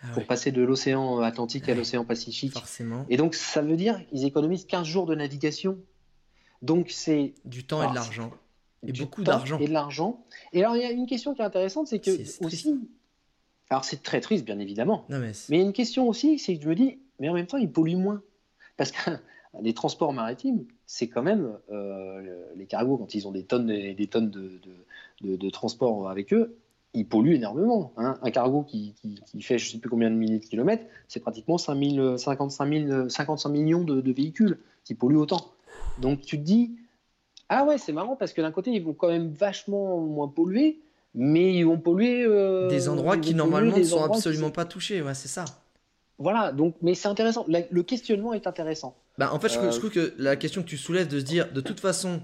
ah 0.02 0.08
pour 0.14 0.26
passer 0.26 0.52
de 0.52 0.62
l'océan 0.62 1.20
Atlantique 1.20 1.68
à 1.70 1.76
l'océan 1.76 2.06
Pacifique. 2.06 2.54
Forcément. 2.54 3.06
Et 3.10 3.18
donc, 3.18 3.36
ça 3.36 3.62
veut 3.62 3.76
dire 3.76 4.02
qu'ils 4.08 4.26
économisent 4.26 4.66
15 4.66 4.86
jours 4.86 5.06
de 5.06 5.16
navigation. 5.16 5.78
Donc, 6.62 6.90
c'est. 6.90 7.34
Du 7.46 7.66
temps 7.66 7.84
et 7.84 7.90
de 7.90 7.96
l'argent. 7.96 8.32
Et 8.88 8.94
beaucoup 8.94 9.24
d'argent. 9.24 9.60
Et 9.60 9.68
de 9.68 9.74
l'argent. 9.74 10.26
Et 10.54 10.64
alors, 10.64 10.76
il 10.76 10.82
y 10.82 10.86
a 10.86 10.92
une 10.92 11.06
question 11.06 11.36
qui 11.36 11.42
est 11.42 11.46
intéressante, 11.46 11.88
c'est 11.88 12.00
que 12.00 12.12
aussi. 12.44 12.80
Alors, 13.70 13.86
c'est 13.86 14.02
très 14.02 14.22
triste, 14.22 14.44
bien 14.44 14.60
évidemment. 14.60 15.06
mais, 15.10 15.32
il 15.50 15.58
y 15.58 15.60
a 15.60 15.64
une 15.64 15.74
question 15.74 16.08
aussi, 16.08 16.40
c'est 16.40 16.58
que 16.58 16.64
je 16.64 16.70
me 16.70 16.76
dis, 16.76 17.00
mais 17.20 17.30
en 17.30 17.34
même 17.34 17.48
temps, 17.48 17.58
ils 17.58 17.72
polluent 17.72 17.96
moins. 17.96 18.22
Parce 18.78 18.92
que 18.92 19.12
les 19.60 19.74
transports 19.74 20.14
maritimes, 20.14 20.66
c'est 20.86 21.08
quand 21.08 21.24
même 21.24 21.58
euh, 21.72 22.36
les 22.56 22.66
cargos, 22.66 22.98
quand 22.98 23.14
ils 23.14 23.28
ont 23.28 23.32
des 23.32 23.44
tonnes 23.44 23.70
et 23.70 23.94
des 23.94 24.08
tonnes 24.08 24.30
de, 24.30 24.60
de, 25.22 26.08
avec 26.08 26.34
eux, 26.34 26.58
il 26.94 27.08
pollue 27.08 27.34
énormément. 27.34 27.94
Hein. 27.98 28.18
Un 28.22 28.32
cargo 28.32 28.64
qui, 28.64 28.96
fait 29.40 29.58
je 29.58 29.68
ne 29.68 29.72
sais 29.72 29.78
plus 29.78 29.90
combien 29.90 30.10
de 30.10 30.16
milliers 30.16 30.40
de 30.40 30.46
kilomètres, 30.46 30.86
c'est 31.08 31.20
pratiquement 31.20 31.58
5 31.58 32.18
55, 32.18 33.10
55 33.10 33.50
millions 33.50 33.84
de, 33.84 34.12
véhicules 34.12 34.60
qui 34.84 34.96
polluent 34.96 35.18
autant. 35.18 35.52
Donc 36.00 36.22
tu 36.22 36.38
te 36.38 36.44
dis, 36.44 36.76
ah 37.50 37.66
ouais, 37.66 37.78
c'est 37.78 37.94
marrant 37.94 38.16
parce 38.16 38.34
que 38.34 38.42
d'un 38.42 38.52
côté, 38.52 38.72
ils 38.72 38.84
vont 38.84 38.94
quand 38.94 39.10
même 39.10 39.30
vachement 39.32 40.00
moins 40.00 40.28
polluer, 40.28 40.80
mais 41.14 41.54
ils 41.54 41.64
vont 41.64 41.78
polluer. 41.78 42.24
Euh, 42.26 42.68
des 42.68 42.90
endroits 42.90 43.18
qui 43.18 43.36
normalement 43.36 43.78
ne 43.78 43.84
sont 43.84 44.04
absolument 44.04 44.52
pas 44.52 44.66
touchés, 44.66 45.02
ouais, 45.02 45.14
c'est 45.14 45.28
ça. 45.28 45.46
Voilà, 46.18 46.52
donc, 46.52 46.76
mais 46.82 46.94
c'est 46.94 47.08
intéressant. 47.08 47.46
le 47.48 47.82
questionnement 47.82 48.34
est 48.34 48.48
intéressant. 48.48 48.96
Bah, 49.18 49.34
en 49.34 49.40
fait, 49.40 49.50
je, 49.50 49.56
je, 49.56 49.60
euh, 49.60 49.70
trouve 49.72 49.90
que 49.92 50.14
la 50.18 50.36
question 50.36 50.64
que 50.64 50.68
tu 50.68 50.78
soulèves 50.78 51.08
de 51.08 51.20
se 51.20 51.26
dire, 51.26 51.52
de 51.52 51.62
toute 51.62 51.80
façon, 51.80 52.22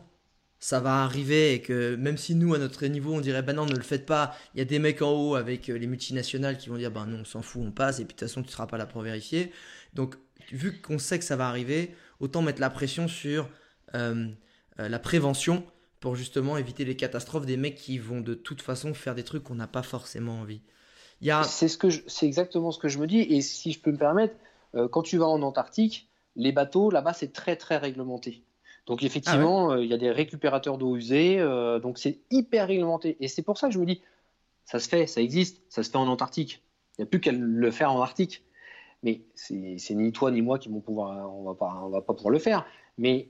ça 0.60 0.80
va 0.80 1.04
arriver 1.04 1.54
et 1.54 1.62
que 1.62 1.96
même 1.96 2.18
si 2.18 2.34
nous 2.36 2.54
à 2.54 2.58
notre 2.58 2.86
niveau 2.88 3.14
on 3.14 3.22
dirait 3.22 3.44
bah 3.44 3.54
non 3.54 3.66
ne 3.66 3.76
le 3.76 3.84
faites 3.84 4.06
pas 4.06 4.36
il 4.54 4.58
y 4.58 4.62
a 4.62 4.66
des 4.66 4.80
mecs 4.80 5.02
en 5.02 5.12
haut 5.12 5.36
avec 5.36 5.70
euh, 5.70 5.78
les 5.78 5.86
multinationales 5.86 6.58
qui 6.58 6.70
vont 6.70 6.78
dire 6.78 6.92
bah 6.92 7.06
non 7.08 7.20
on 7.22 7.26
s'en 7.26 7.42
fout 7.42 7.62
on 7.64 7.72
passe 7.72 8.00
et 8.00 8.06
puis 8.06 8.16
de 8.16 8.20
toute 8.20 8.28
façon 8.28 8.42
tu 8.42 8.50
seras 8.50 8.68
pas 8.68 8.78
là 8.78 8.86
pour 8.86 9.02
vérifier. 9.02 9.52
Donc 9.94 10.16
vu 10.52 10.82
qu'on 10.82 10.98
sait 10.98 11.20
que 11.20 11.26
ça 11.26 11.36
va 11.36 11.48
arriver 11.48 11.96
autant 12.20 12.42
mettre 12.42 12.62
la 12.62 12.70
pression 12.70 13.08
sur 13.08 13.48
euh, 13.94 14.28
euh, 14.80 14.90
la 14.90 15.00
prévention 15.00 15.64
pour 16.00 16.16
justement 16.16 16.58
éviter 16.58 16.86
les 16.86 16.96
catastrophes 16.96 17.46
des 17.46 17.58
mecs 17.58 17.76
qui 17.76 18.00
vont 18.00 18.22
de 18.22 18.34
toute 18.34 18.62
façon 18.62 18.94
faire 18.94 19.14
des 19.14 19.24
trucs 19.24 19.44
qu'on 19.44 19.56
n'a 19.56 19.68
pas 19.68 19.84
forcément 19.84 20.42
envie. 20.42 20.62
A... 21.30 21.44
c'est 21.44 21.68
ce 21.68 21.78
que 21.78 21.90
c'est 22.08 22.26
exactement 22.26 22.72
ce 22.72 22.80
que 22.80 22.88
je 22.88 22.98
me 23.00 23.08
dis 23.08 23.20
et 23.20 23.42
si 23.42 23.72
je 23.72 23.80
peux 23.80 23.92
me 23.92 23.98
permettre 23.98 24.36
quand 24.92 25.02
tu 25.02 25.18
vas 25.18 25.26
en 25.26 25.42
Antarctique 25.42 26.08
les 26.38 26.54
bateaux 26.54 26.90
là-bas 26.90 27.12
c'est 27.12 27.34
très 27.34 27.58
très 27.58 27.76
réglementé 27.78 28.44
donc 28.88 29.04
effectivement, 29.04 29.72
ah 29.72 29.76
euh, 29.76 29.84
il 29.84 29.90
y 29.90 29.94
a 29.94 29.98
des 29.98 30.12
récupérateurs 30.12 30.78
d'eau 30.78 30.96
usée, 30.96 31.40
euh, 31.40 31.78
donc 31.80 31.98
c'est 31.98 32.20
hyper 32.32 32.68
réglementé. 32.68 33.18
Et 33.20 33.28
c'est 33.28 33.42
pour 33.42 33.58
ça 33.58 33.68
que 33.68 33.74
je 33.74 33.80
me 33.80 33.86
dis, 33.86 34.02
ça 34.64 34.80
se 34.80 34.88
fait, 34.88 35.06
ça 35.08 35.22
existe, 35.22 35.62
ça 35.68 35.84
se 35.84 35.92
fait 35.92 35.98
en 35.98 36.08
Antarctique. 36.08 36.64
Il 36.98 37.02
n'y 37.02 37.04
a 37.04 37.08
plus 37.08 37.20
qu'à 37.20 37.34
le 37.34 37.72
faire 37.72 37.92
en 37.92 38.02
Arctique. 38.02 38.44
Mais 39.04 39.22
c'est 39.36 39.94
ni 39.94 40.12
toi 40.12 40.32
ni 40.32 40.42
moi 40.42 40.58
qui 40.58 40.70
vont 40.70 40.80
pouvoir, 40.80 41.32
on 41.36 41.44
va 41.44 41.54
pas, 41.54 41.82
on 41.84 41.90
va 41.90 42.02
pas 42.02 42.14
pouvoir 42.14 42.32
le 42.32 42.40
faire. 42.40 42.66
Mais 42.98 43.30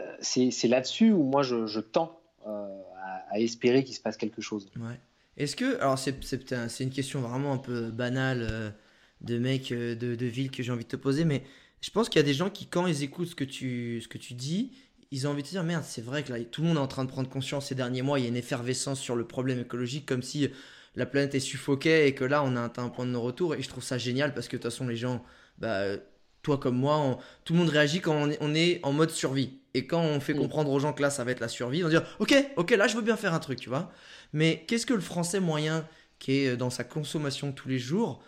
euh, 0.00 0.16
c'est 0.20 0.68
là-dessus 0.68 1.12
où 1.12 1.24
moi 1.24 1.42
je, 1.42 1.80
tends 1.80 2.20
à, 2.46 3.40
espérer 3.40 3.82
qu'il 3.82 3.94
se 3.96 4.00
passe 4.00 4.16
quelque 4.16 4.40
chose. 4.40 4.70
Ouais. 4.76 4.98
Est-ce 5.36 5.56
que, 5.56 5.76
alors 5.80 5.98
c'est 5.98 6.84
une 6.84 6.90
question 6.90 7.20
vraiment 7.20 7.52
un 7.52 7.58
peu 7.58 7.90
banale 7.90 8.74
de 9.22 9.38
mec 9.38 9.70
de, 9.70 9.94
de 9.94 10.26
ville 10.26 10.50
que 10.50 10.62
j'ai 10.62 10.72
envie 10.72 10.84
de 10.84 10.88
te 10.88 10.96
poser, 10.96 11.24
mais 11.24 11.42
je 11.82 11.90
pense 11.90 12.08
qu'il 12.08 12.18
y 12.20 12.24
a 12.24 12.26
des 12.26 12.32
gens 12.32 12.48
qui, 12.48 12.66
quand 12.66 12.86
ils 12.86 13.02
écoutent 13.02 13.28
ce 13.28 13.34
que 13.34 13.44
tu, 13.44 14.00
ce 14.00 14.08
que 14.08 14.16
tu 14.16 14.32
dis, 14.32 14.72
ils 15.10 15.26
ont 15.26 15.30
envie 15.30 15.42
de 15.42 15.48
se 15.48 15.52
dire 15.52 15.64
merde, 15.64 15.84
c'est 15.86 16.00
vrai 16.00 16.22
que 16.22 16.32
là, 16.32 16.42
tout 16.44 16.62
le 16.62 16.68
monde 16.68 16.78
est 16.78 16.80
en 16.80 16.86
train 16.86 17.04
de 17.04 17.10
prendre 17.10 17.28
conscience 17.28 17.66
ces 17.66 17.74
derniers 17.74 18.02
mois, 18.02 18.18
il 18.18 18.22
y 18.22 18.24
a 18.26 18.28
une 18.28 18.36
effervescence 18.36 18.98
sur 18.98 19.16
le 19.16 19.26
problème 19.26 19.60
écologique, 19.60 20.06
comme 20.06 20.22
si 20.22 20.48
la 20.94 21.06
planète 21.06 21.34
est 21.34 21.40
suffoquée 21.40 22.06
et 22.06 22.14
que 22.14 22.24
là, 22.24 22.42
on 22.44 22.56
a 22.56 22.62
atteint 22.62 22.84
un 22.84 22.88
point 22.88 23.04
de 23.04 23.10
non-retour. 23.10 23.54
Et 23.54 23.62
je 23.62 23.68
trouve 23.68 23.82
ça 23.82 23.98
génial 23.98 24.32
parce 24.32 24.48
que 24.48 24.56
de 24.56 24.62
toute 24.62 24.70
façon, 24.70 24.86
les 24.86 24.96
gens, 24.96 25.24
bah, 25.58 25.96
toi 26.42 26.58
comme 26.58 26.76
moi, 26.76 27.18
tout 27.44 27.52
le 27.52 27.58
monde 27.58 27.68
réagit 27.68 28.00
quand 28.00 28.28
on 28.40 28.54
est, 28.54 28.80
en 28.82 28.92
mode 28.92 29.10
survie. 29.10 29.58
Et 29.74 29.86
quand 29.86 30.02
on 30.02 30.20
fait 30.20 30.34
mm. 30.34 30.38
comprendre 30.38 30.70
aux 30.70 30.78
gens 30.78 30.92
que 30.92 31.02
là, 31.02 31.10
ça 31.10 31.24
va 31.24 31.30
être 31.32 31.40
la 31.40 31.48
survie, 31.48 31.78
ils 31.78 31.82
vont 31.82 31.88
dire 31.88 32.04
ok, 32.20 32.34
ok, 32.56 32.70
là, 32.72 32.86
je 32.86 32.96
veux 32.96 33.02
bien 33.02 33.16
faire 33.16 33.34
un 33.34 33.38
truc, 33.38 33.58
tu 33.58 33.68
vois. 33.68 33.90
Mais 34.32 34.64
qu'est-ce 34.68 34.86
que 34.86 34.94
le 34.94 35.00
français 35.00 35.40
moyen, 35.40 35.86
qui 36.18 36.38
est 36.38 36.56
dans 36.56 36.70
sa 36.70 36.84
consommation 36.84 37.52
tous 37.52 37.68
les 37.68 37.78
jours, 37.78 38.22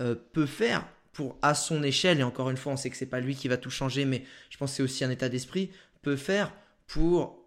euh, 0.00 0.14
peut 0.32 0.46
faire 0.46 0.86
pour 1.20 1.36
à 1.42 1.54
son 1.54 1.82
échelle, 1.82 2.20
et 2.20 2.22
encore 2.22 2.48
une 2.48 2.56
fois, 2.56 2.72
on 2.72 2.78
sait 2.78 2.88
que 2.88 2.96
c'est 2.96 3.04
pas 3.04 3.20
lui 3.20 3.36
qui 3.36 3.46
va 3.46 3.58
tout 3.58 3.68
changer, 3.68 4.06
mais 4.06 4.24
je 4.48 4.56
pense 4.56 4.70
que 4.70 4.76
c'est 4.76 4.82
aussi 4.82 5.04
un 5.04 5.10
état 5.10 5.28
d'esprit, 5.28 5.70
peut 6.00 6.16
faire 6.16 6.50
pour 6.86 7.44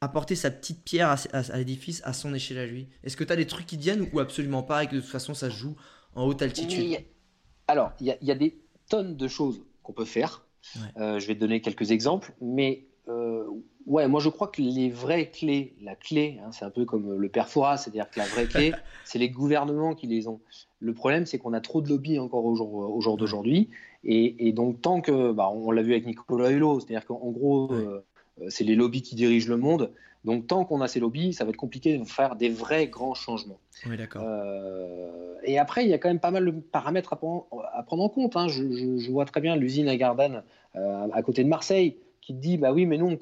apporter 0.00 0.34
sa 0.34 0.50
petite 0.50 0.82
pierre 0.82 1.14
à, 1.32 1.56
l'édifice 1.56 2.02
à 2.04 2.14
son 2.14 2.34
échelle 2.34 2.58
à 2.58 2.66
lui. 2.66 2.88
Est-ce 3.04 3.16
que 3.16 3.22
tu 3.22 3.32
as 3.32 3.36
des 3.36 3.46
trucs 3.46 3.66
qui 3.66 3.76
viennent 3.76 4.08
ou 4.12 4.18
absolument 4.18 4.64
pas 4.64 4.82
et 4.82 4.88
que 4.88 4.96
de 4.96 5.00
toute 5.00 5.08
façon 5.08 5.34
ça 5.34 5.50
se 5.50 5.54
joue 5.54 5.76
en 6.16 6.26
haute 6.26 6.42
altitude? 6.42 6.98
Alors, 7.68 7.92
il 8.00 8.16
y, 8.20 8.30
a 8.32 8.34
des 8.34 8.60
tonnes 8.88 9.16
de 9.16 9.28
choses 9.28 9.62
qu'on 9.84 9.92
peut 9.92 10.04
faire. 10.04 10.44
Euh, 10.96 11.20
je 11.20 11.26
vais 11.28 11.36
te 11.36 11.40
donner 11.40 11.60
quelques 11.60 11.92
exemples, 11.92 12.34
mais 12.40 12.88
ouais, 13.86 14.08
moi 14.08 14.20
je 14.20 14.28
crois 14.28 14.48
que 14.48 14.60
les 14.62 14.90
vraies 14.90 15.30
clés, 15.30 15.74
la 15.82 15.94
clé, 15.94 16.40
hein, 16.42 16.50
c'est 16.52 16.64
un 16.64 16.70
peu 16.70 16.84
comme 16.84 17.16
le 17.16 17.28
père 17.28 17.48
Fora, 17.48 17.76
c'est-à-dire 17.76 18.10
que 18.10 18.18
la 18.18 18.26
vraie 18.26 18.46
clé, 18.46 18.72
c'est 19.04 19.18
les 19.18 19.30
gouvernements 19.30 19.94
qui 19.94 20.06
les 20.06 20.28
ont. 20.28 20.40
Le 20.80 20.94
problème, 20.94 21.26
c'est 21.26 21.38
qu'on 21.38 21.52
a 21.52 21.60
trop 21.60 21.80
de 21.80 21.88
lobbies 21.88 22.18
encore 22.18 22.44
au 22.44 22.54
jour, 22.54 22.74
au 22.74 23.00
jour 23.00 23.16
d'aujourd'hui. 23.16 23.70
Et, 24.04 24.52
donc, 24.52 24.80
tant 24.80 25.00
que, 25.00 25.30
bah, 25.30 25.48
on 25.48 25.70
l'a 25.70 25.82
vu 25.82 25.92
avec 25.92 26.06
Nicolas 26.06 26.50
Hulot, 26.50 26.80
c'est-à-dire 26.80 27.06
qu'en 27.06 27.30
gros, 27.30 27.72
euh, 27.72 28.02
c'est 28.48 28.64
les 28.64 28.74
lobbies 28.74 29.02
qui 29.02 29.14
dirigent 29.14 29.48
le 29.48 29.56
monde. 29.56 29.92
Donc, 30.24 30.46
tant 30.46 30.64
qu'on 30.64 30.80
a 30.80 30.88
ces 30.88 31.00
lobbies, 31.00 31.32
ça 31.32 31.44
va 31.44 31.50
être 31.50 31.56
compliqué 31.56 31.98
de 31.98 32.04
faire 32.04 32.36
des 32.36 32.48
vrais 32.48 32.88
grands 32.88 33.14
changements. 33.14 33.58
Oui, 33.88 33.96
d'accord. 33.96 34.22
Euh, 34.24 35.34
et 35.44 35.58
après, 35.58 35.84
il 35.84 35.88
y 35.88 35.94
a 35.94 35.98
quand 35.98 36.08
même 36.08 36.20
pas 36.20 36.30
mal 36.30 36.44
de 36.44 36.50
paramètres 36.50 37.12
à, 37.12 37.16
prendre 37.16 38.02
en 38.02 38.08
compte. 38.08 38.36
Hein. 38.36 38.48
Je, 38.48 39.10
vois 39.10 39.24
très 39.24 39.40
bien 39.40 39.56
l'usine 39.56 39.88
à 39.88 39.96
Gardanne, 39.96 40.42
euh, 40.76 41.08
à 41.12 41.22
côté 41.22 41.42
de 41.44 41.48
Marseille, 41.48 41.96
qui 42.20 42.34
dit 42.34 42.56
bah 42.56 42.72
oui, 42.72 42.86
mais 42.86 42.98
nous, 42.98 43.06
on, 43.06 43.18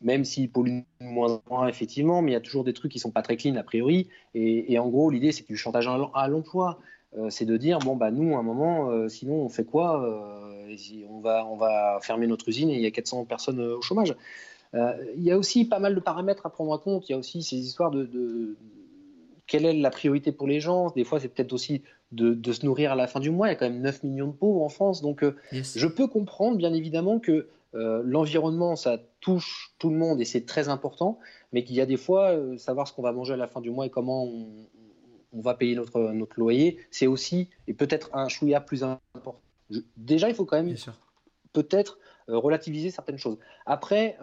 même 0.00 0.24
s'il 0.24 0.50
pollue 0.50 0.80
moins, 1.00 1.40
moins, 1.50 1.68
effectivement, 1.68 2.22
mais 2.22 2.32
il 2.32 2.34
y 2.34 2.36
a 2.36 2.40
toujours 2.40 2.64
des 2.64 2.72
trucs 2.72 2.92
qui 2.92 2.98
sont 2.98 3.10
pas 3.10 3.22
très 3.22 3.36
clean 3.36 3.56
a 3.56 3.62
priori. 3.62 4.08
Et, 4.34 4.78
en 4.78 4.88
gros, 4.88 5.10
l'idée, 5.10 5.32
c'est 5.32 5.46
du 5.46 5.56
chantage 5.56 5.88
à 5.88 6.28
l'emploi. 6.28 6.78
Euh, 7.16 7.30
c'est 7.30 7.46
de 7.46 7.56
dire, 7.56 7.78
bon, 7.78 7.96
bah, 7.96 8.10
nous, 8.10 8.36
à 8.36 8.40
un 8.40 8.42
moment, 8.42 8.90
euh, 8.90 9.08
sinon, 9.08 9.36
on 9.36 9.48
fait 9.48 9.64
quoi 9.64 10.04
euh, 10.04 10.76
on, 11.08 11.20
va, 11.20 11.46
on 11.46 11.56
va 11.56 11.98
fermer 12.02 12.26
notre 12.26 12.48
usine 12.48 12.68
et 12.68 12.74
il 12.74 12.82
y 12.82 12.86
a 12.86 12.90
400 12.90 13.24
personnes 13.24 13.60
au 13.60 13.80
chômage. 13.80 14.14
il 14.74 15.22
y 15.22 15.32
a 15.32 15.38
aussi 15.38 15.64
pas 15.64 15.78
mal 15.78 15.94
de 15.94 16.00
paramètres 16.00 16.44
à 16.44 16.50
prendre 16.50 16.70
en 16.72 16.78
compte. 16.78 17.08
Il 17.08 17.12
y 17.12 17.14
a 17.14 17.18
aussi 17.18 17.42
ces 17.42 17.56
histoires 17.56 17.90
de, 17.90 18.56
quelle 19.46 19.64
est 19.64 19.72
la 19.72 19.90
priorité 19.90 20.30
pour 20.30 20.46
les 20.46 20.60
gens. 20.60 20.92
Des 20.94 21.04
fois, 21.04 21.18
c'est 21.18 21.28
peut-être 21.28 21.54
aussi 21.54 21.82
de, 22.12 22.52
se 22.52 22.66
nourrir 22.66 22.92
à 22.92 22.94
la 22.94 23.06
fin 23.06 23.18
du 23.18 23.30
mois. 23.30 23.48
Il 23.48 23.50
y 23.50 23.52
a 23.54 23.56
quand 23.56 23.68
même 23.68 23.80
9 23.80 24.02
millions 24.02 24.28
de 24.28 24.32
pauvres 24.32 24.62
en 24.62 24.68
France. 24.68 25.00
Donc, 25.00 25.24
je 25.52 25.86
peux 25.86 26.06
comprendre, 26.06 26.58
bien 26.58 26.74
évidemment, 26.74 27.18
que 27.18 27.48
euh, 27.74 28.02
l'environnement, 28.04 28.76
ça 28.76 28.98
touche 29.20 29.74
tout 29.78 29.90
le 29.90 29.96
monde 29.96 30.20
et 30.20 30.24
c'est 30.24 30.46
très 30.46 30.68
important, 30.68 31.18
mais 31.52 31.64
qu'il 31.64 31.76
y 31.76 31.80
a 31.80 31.86
des 31.86 31.98
fois, 31.98 32.30
euh, 32.30 32.56
savoir 32.56 32.88
ce 32.88 32.94
qu'on 32.94 33.02
va 33.02 33.12
manger 33.12 33.34
à 33.34 33.36
la 33.36 33.46
fin 33.46 33.60
du 33.60 33.70
mois 33.70 33.86
et 33.86 33.90
comment 33.90 34.24
on, 34.24 35.40
va 35.40 35.54
payer 35.54 35.76
notre, 35.76 36.00
notre 36.12 36.40
loyer, 36.40 36.78
c'est 36.90 37.06
aussi, 37.06 37.48
et 37.68 37.74
peut-être 37.74 38.08
un 38.14 38.28
chouïa 38.28 38.60
plus 38.60 38.82
important. 38.82 39.38
déjà, 39.96 40.28
il 40.28 40.34
faut 40.34 40.46
quand 40.46 40.62
même 40.62 40.74
peut-être 41.52 41.98
euh, 42.28 42.38
relativiser 42.38 42.90
certaines 42.90 43.18
choses. 43.18 43.36
Après, 43.66 44.18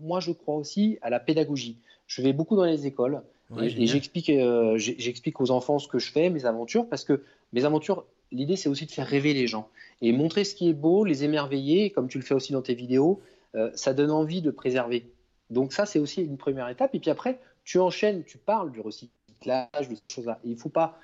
moi, 0.00 0.20
je 0.20 0.30
crois 0.30 0.54
aussi 0.54 0.98
à 1.02 1.10
la 1.10 1.18
pédagogie. 1.20 1.80
Je 2.06 2.22
vais 2.22 2.32
beaucoup 2.32 2.56
dans 2.56 2.64
les 2.64 2.86
écoles 2.86 3.22
et, 3.60 3.86
j'explique, 3.86 4.30
j'explique 4.76 5.40
aux 5.40 5.50
enfants 5.50 5.78
ce 5.78 5.88
que 5.88 5.98
je 5.98 6.10
fais, 6.10 6.30
mes 6.30 6.46
aventures, 6.46 6.88
parce 6.88 7.04
que 7.04 7.24
mes 7.52 7.64
aventures, 7.64 8.06
l'idée, 8.34 8.56
c'est 8.56 8.68
aussi 8.68 8.86
de 8.86 8.90
faire 8.90 9.06
rêver 9.06 9.32
les 9.32 9.46
gens 9.46 9.68
et 10.02 10.12
montrer 10.12 10.44
ce 10.44 10.54
qui 10.54 10.68
est 10.68 10.74
beau, 10.74 11.04
les 11.04 11.24
émerveiller, 11.24 11.90
comme 11.90 12.08
tu 12.08 12.18
le 12.18 12.24
fais 12.24 12.34
aussi 12.34 12.52
dans 12.52 12.62
tes 12.62 12.74
vidéos, 12.74 13.22
euh, 13.54 13.70
ça 13.74 13.94
donne 13.94 14.10
envie 14.10 14.42
de 14.42 14.50
préserver. 14.50 15.10
Donc 15.50 15.72
ça, 15.72 15.86
c'est 15.86 15.98
aussi 15.98 16.22
une 16.22 16.36
première 16.36 16.68
étape. 16.68 16.94
Et 16.94 17.00
puis 17.00 17.10
après, 17.10 17.40
tu 17.64 17.78
enchaînes, 17.78 18.24
tu 18.24 18.38
parles 18.38 18.72
du 18.72 18.80
recyclage, 18.80 19.88
de 19.88 19.94
ces 19.94 20.14
choses-là. 20.14 20.40
Il 20.44 20.56
faut 20.56 20.68
pas, 20.68 20.98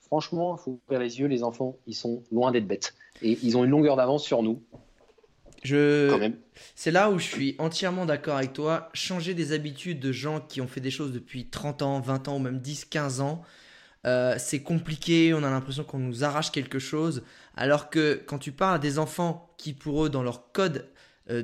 franchement, 0.00 0.56
il 0.56 0.62
faut 0.62 0.80
ouvrir 0.86 1.00
les 1.00 1.18
yeux. 1.18 1.26
Les 1.26 1.42
enfants, 1.42 1.76
ils 1.86 1.94
sont 1.94 2.22
loin 2.30 2.52
d'être 2.52 2.66
bêtes 2.66 2.94
et 3.22 3.38
ils 3.42 3.56
ont 3.56 3.64
une 3.64 3.70
longueur 3.70 3.96
d'avance 3.96 4.24
sur 4.24 4.42
nous. 4.42 4.62
Je... 5.62 6.32
C'est 6.74 6.92
là 6.92 7.10
où 7.10 7.18
je 7.18 7.26
suis 7.26 7.56
entièrement 7.58 8.06
d'accord 8.06 8.36
avec 8.36 8.52
toi. 8.52 8.88
Changer 8.94 9.34
des 9.34 9.52
habitudes 9.52 9.98
de 9.98 10.12
gens 10.12 10.40
qui 10.40 10.60
ont 10.60 10.68
fait 10.68 10.80
des 10.80 10.90
choses 10.90 11.12
depuis 11.12 11.46
30 11.46 11.82
ans, 11.82 12.00
20 12.00 12.28
ans 12.28 12.36
ou 12.36 12.38
même 12.38 12.60
10, 12.60 12.84
15 12.84 13.20
ans, 13.20 13.42
euh, 14.04 14.34
c'est 14.38 14.60
compliqué, 14.62 15.32
on 15.34 15.42
a 15.42 15.50
l'impression 15.50 15.84
qu'on 15.84 15.98
nous 15.98 16.22
arrache 16.24 16.50
quelque 16.52 16.78
chose, 16.78 17.22
alors 17.56 17.90
que 17.90 18.20
quand 18.26 18.38
tu 18.38 18.52
parles 18.52 18.76
à 18.76 18.78
des 18.78 18.98
enfants 18.98 19.54
qui 19.58 19.72
pour 19.72 20.04
eux 20.04 20.10
dans 20.10 20.22
leur 20.22 20.52
code 20.52 20.86
euh, 21.30 21.42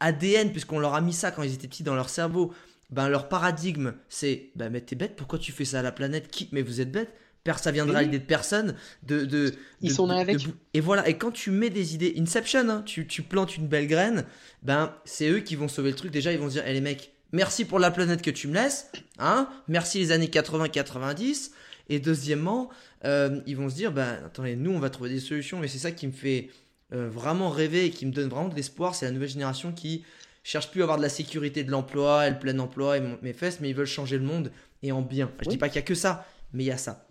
ADN, 0.00 0.50
puisqu'on 0.50 0.78
leur 0.78 0.94
a 0.94 1.00
mis 1.00 1.12
ça 1.12 1.30
quand 1.30 1.42
ils 1.42 1.52
étaient 1.54 1.68
petits 1.68 1.82
dans 1.82 1.94
leur 1.94 2.08
cerveau, 2.08 2.52
ben 2.90 3.08
leur 3.08 3.28
paradigme 3.28 3.94
c'est 4.08 4.50
ben 4.56 4.70
mais 4.70 4.80
t'es 4.80 4.96
bête, 4.96 5.14
pourquoi 5.16 5.38
tu 5.38 5.52
fais 5.52 5.64
ça 5.64 5.80
à 5.80 5.82
la 5.82 5.92
planète? 5.92 6.28
Qui 6.30 6.48
Mais 6.52 6.62
vous 6.62 6.80
êtes 6.80 6.90
bête 6.90 7.10
ça 7.56 7.72
viendra 7.72 7.98
Oui. 7.98 8.04
l'idée 8.04 8.20
de 8.20 8.24
personne. 8.24 8.76
De, 9.02 9.24
de, 9.24 9.54
Ils 9.80 9.88
de- 9.88 9.94
sont 9.94 10.08
avec. 10.08 10.36
de- 10.36 10.52
et 10.72 10.78
voilà, 10.80 11.08
et 11.08 11.18
quand 11.18 11.32
tu 11.32 11.50
mets 11.50 11.70
des 11.70 11.94
idées, 11.96 12.14
Inception, 12.16 12.68
hein, 12.68 12.82
tu, 12.86 13.08
tu 13.08 13.22
plantes 13.22 13.56
une 13.56 13.66
belle 13.66 13.88
graine, 13.88 14.24
ben 14.62 14.94
c'est 15.04 15.28
eux 15.28 15.40
qui 15.40 15.56
vont 15.56 15.66
sauver 15.66 15.90
le 15.90 15.96
truc. 15.96 16.12
Déjà, 16.12 16.30
ils 16.32 16.38
vont 16.38 16.46
se 16.48 16.52
dire, 16.54 16.62
eh 16.64 16.72
les 16.72 16.80
mecs, 16.80 17.12
merci 17.32 17.64
pour 17.64 17.80
la 17.80 17.90
planète 17.90 18.22
que 18.22 18.30
tu 18.30 18.46
me 18.46 18.54
laisses, 18.54 18.92
hein, 19.18 19.48
merci 19.66 19.98
les 19.98 20.12
années 20.12 20.28
80-90. 20.28 21.50
Et 21.90 21.98
deuxièmement, 21.98 22.70
euh, 23.04 23.40
ils 23.46 23.56
vont 23.56 23.68
se 23.68 23.74
dire, 23.74 23.92
ben 23.92 24.22
attendez, 24.24 24.56
nous 24.56 24.70
on 24.70 24.78
va 24.78 24.88
trouver 24.90 25.10
des 25.10 25.20
solutions, 25.20 25.62
et 25.62 25.68
c'est 25.68 25.78
ça 25.78 25.90
qui 25.90 26.06
me 26.06 26.12
fait 26.12 26.48
euh, 26.94 27.10
vraiment 27.10 27.50
rêver 27.50 27.86
et 27.86 27.90
qui 27.90 28.06
me 28.06 28.12
donne 28.12 28.28
vraiment 28.28 28.48
de 28.48 28.54
l'espoir, 28.54 28.94
c'est 28.94 29.04
la 29.06 29.10
nouvelle 29.12 29.28
génération 29.28 29.72
qui 29.72 30.04
cherche 30.42 30.70
plus 30.70 30.80
à 30.80 30.84
avoir 30.84 30.96
de 30.98 31.02
la 31.02 31.08
sécurité 31.08 31.64
de 31.64 31.70
l'emploi 31.70 32.26
et 32.26 32.30
le 32.30 32.38
plein 32.38 32.58
emploi 32.60 32.96
et 32.96 33.02
mes 33.22 33.32
fesses, 33.32 33.58
mais 33.60 33.68
ils 33.68 33.74
veulent 33.74 33.86
changer 33.86 34.16
le 34.16 34.24
monde 34.24 34.50
et 34.82 34.92
en 34.92 35.02
bien. 35.02 35.30
Je 35.40 35.46
Oui. 35.46 35.54
dis 35.54 35.58
pas 35.58 35.68
qu'il 35.68 35.76
y 35.76 35.80
a 35.80 35.82
que 35.82 35.94
ça, 35.94 36.26
mais 36.52 36.64
il 36.64 36.68
y 36.68 36.70
a 36.70 36.78
ça. 36.78 37.06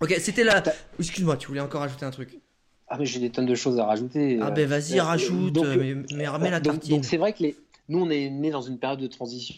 Ok, 0.00 0.14
c'était 0.18 0.42
la. 0.42 0.60
T'as- 0.60 0.72
Excuse-moi, 0.98 1.36
tu 1.36 1.46
voulais 1.48 1.60
encore 1.60 1.82
ajouter 1.82 2.04
un 2.04 2.10
truc? 2.10 2.40
Ah, 2.88 2.96
mais 2.98 3.06
j'ai 3.06 3.20
des 3.20 3.30
tonnes 3.30 3.46
de 3.46 3.54
choses 3.54 3.78
à 3.78 3.84
rajouter. 3.84 4.38
Ah 4.40 4.50
ben 4.50 4.66
vas-y, 4.68 4.98
euh, 4.98 5.02
rajoute, 5.02 5.54
donc, 5.54 5.66
mais, 5.66 5.94
mais 6.14 6.28
remets 6.28 6.50
la 6.50 6.60
tartine. 6.60 6.96
Donc 6.96 7.04
c'est 7.04 7.16
vrai 7.16 7.32
que 7.32 7.42
les... 7.42 7.56
nous, 7.88 8.00
on 8.00 8.10
est 8.10 8.30
nés 8.30 8.50
dans 8.50 8.62
une 8.62 8.78
période 8.78 9.00
de 9.00 9.06
transition. 9.06 9.54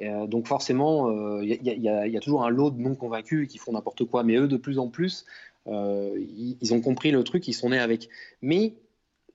Euh, 0.00 0.26
donc 0.26 0.46
forcément, 0.46 1.40
il 1.40 1.48
y, 1.48 1.88
a- 1.88 2.06
y 2.06 2.16
a- 2.16 2.20
toujours 2.20 2.44
un 2.44 2.50
lot 2.50 2.70
de 2.70 2.80
non 2.80 2.94
convaincus 2.94 3.48
qui 3.48 3.58
font 3.58 3.72
n'importe 3.72 4.04
quoi. 4.04 4.22
Mais 4.22 4.36
eux, 4.36 4.48
de 4.48 4.56
plus 4.56 4.78
en 4.78 4.88
plus, 4.88 5.24
euh, 5.68 6.18
ils, 6.60 6.72
ont 6.74 6.80
compris 6.80 7.10
le 7.10 7.22
truc, 7.24 7.46
ils 7.48 7.52
sont 7.52 7.70
nés 7.70 7.78
avec. 7.78 8.08
Mais 8.42 8.74